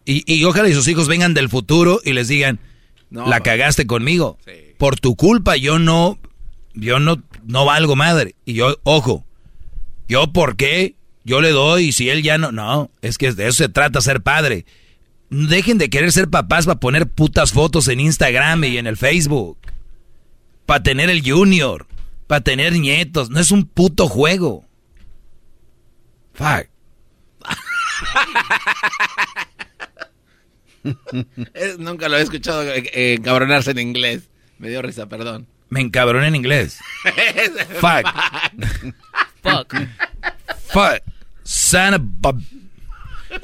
y, 0.05 0.23
y 0.33 0.43
ojalá 0.45 0.69
y 0.69 0.73
sus 0.73 0.87
hijos 0.87 1.07
vengan 1.07 1.33
del 1.33 1.49
futuro 1.49 1.99
y 2.03 2.13
les 2.13 2.27
digan, 2.29 2.59
No. 3.09 3.27
la 3.27 3.41
cagaste 3.41 3.85
conmigo. 3.85 4.37
Por 4.77 4.99
tu 4.99 5.15
culpa 5.15 5.57
yo 5.57 5.79
no, 5.79 6.19
yo 6.73 6.99
no, 6.99 7.21
no 7.43 7.65
valgo 7.65 7.95
madre. 7.95 8.35
Y 8.45 8.53
yo, 8.53 8.77
ojo, 8.83 9.25
yo 10.07 10.31
por 10.31 10.55
qué, 10.55 10.95
yo 11.23 11.41
le 11.41 11.51
doy 11.51 11.85
y 11.85 11.91
si 11.91 12.09
él 12.09 12.23
ya 12.23 12.37
no, 12.37 12.51
no, 12.51 12.91
es 13.01 13.17
que 13.17 13.31
de 13.33 13.47
eso 13.47 13.63
se 13.63 13.69
trata 13.69 14.01
ser 14.01 14.21
padre. 14.21 14.65
Dejen 15.29 15.77
de 15.77 15.89
querer 15.89 16.11
ser 16.11 16.29
papás 16.29 16.65
para 16.65 16.79
poner 16.79 17.07
putas 17.07 17.51
fotos 17.51 17.87
en 17.87 17.99
Instagram 17.99 18.63
y 18.63 18.77
en 18.77 18.87
el 18.87 18.97
Facebook. 18.97 19.57
Para 20.65 20.83
tener 20.83 21.09
el 21.09 21.27
junior, 21.27 21.87
para 22.27 22.41
tener 22.41 22.73
nietos, 22.73 23.29
no 23.29 23.39
es 23.39 23.51
un 23.51 23.65
puto 23.65 24.07
juego. 24.07 24.65
Fuck. 26.33 26.67
nunca 31.79 32.09
lo 32.09 32.17
he 32.17 32.21
escuchado 32.21 32.63
eh, 32.63 33.15
encabronarse 33.15 33.71
en 33.71 33.79
inglés. 33.79 34.29
Me 34.57 34.69
dio 34.69 34.81
risa, 34.81 35.07
perdón. 35.07 35.47
Me 35.69 35.81
encabroné 35.81 36.27
en 36.27 36.35
inglés. 36.35 36.79
Fuck. 37.79 38.07
Fuck. 39.41 39.75
Fuck. 40.71 41.01
Son 41.43 41.93
of 42.23 42.35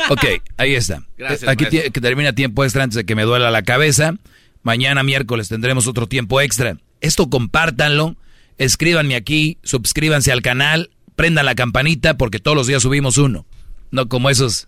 Ok, 0.10 0.26
ahí 0.58 0.76
está. 0.76 1.04
Gracias, 1.18 1.50
Aquí 1.50 1.66
que 1.66 2.02
termina 2.02 2.34
tiempo 2.34 2.64
extra 2.64 2.84
antes 2.84 2.96
de 2.96 3.06
que 3.06 3.16
me 3.16 3.24
duela 3.24 3.52
la 3.52 3.64
cabeza. 3.64 4.16
Mañana 4.64 5.04
miércoles 5.04 5.50
tendremos 5.50 5.88
otro 5.88 6.08
tiempo 6.08 6.40
extra. 6.40 6.78
Esto 7.02 7.30
compártanlo, 7.30 8.16
escríbanme 8.58 9.16
aquí, 9.16 9.58
suscríbanse 9.64 10.32
al 10.32 10.42
canal, 10.42 10.92
prendan 11.16 11.46
la 11.46 11.56
campanita 11.56 12.16
porque 12.16 12.40
todos 12.40 12.56
los 12.56 12.68
días 12.68 12.84
subimos 12.84 13.18
uno. 13.18 13.46
No 13.90 14.08
como 14.08 14.30
esos 14.30 14.68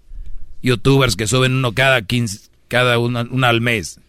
youtubers 0.62 1.16
que 1.16 1.28
suben 1.28 1.54
uno 1.54 1.74
cada 1.74 2.02
15, 2.02 2.50
cada 2.68 2.98
una, 2.98 3.22
una 3.30 3.50
al 3.50 3.62
mes. 3.62 4.00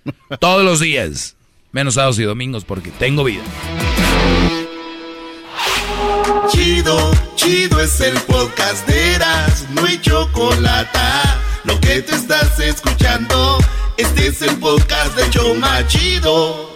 Todos 0.41 0.65
los 0.65 0.81
días. 0.81 1.37
Menos 1.75 1.95
sábados 1.95 2.21
y 2.21 2.23
domingos 2.23 2.65
porque 2.65 2.93
tengo 2.93 3.25
vida. 3.25 3.43
Chido, 6.49 7.11
chido 7.35 7.81
es 7.81 8.01
el 8.01 8.15
podcast 8.21 8.87
de 8.87 9.15
Eras, 9.15 9.67
no 9.71 9.85
hay 9.85 10.01
chocolate. 10.01 11.01
Lo 11.65 11.81
que 11.81 12.01
te 12.01 12.15
estás 12.15 12.61
escuchando, 12.61 13.59
este 13.97 14.29
es 14.29 14.43
el 14.43 14.57
podcast 14.59 15.17
de 15.17 15.29
Choma 15.31 15.85
Chido. 15.89 16.71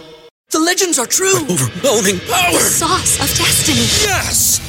The 0.49 0.59
legends 0.59 0.99
are 0.99 1.07
true. 1.07 1.45
overwhelming 1.47 2.19
power! 2.27 2.51
The 2.51 2.59
sauce 2.59 3.21
of 3.21 3.29
destiny. 3.37 3.87
Yes! 4.03 4.68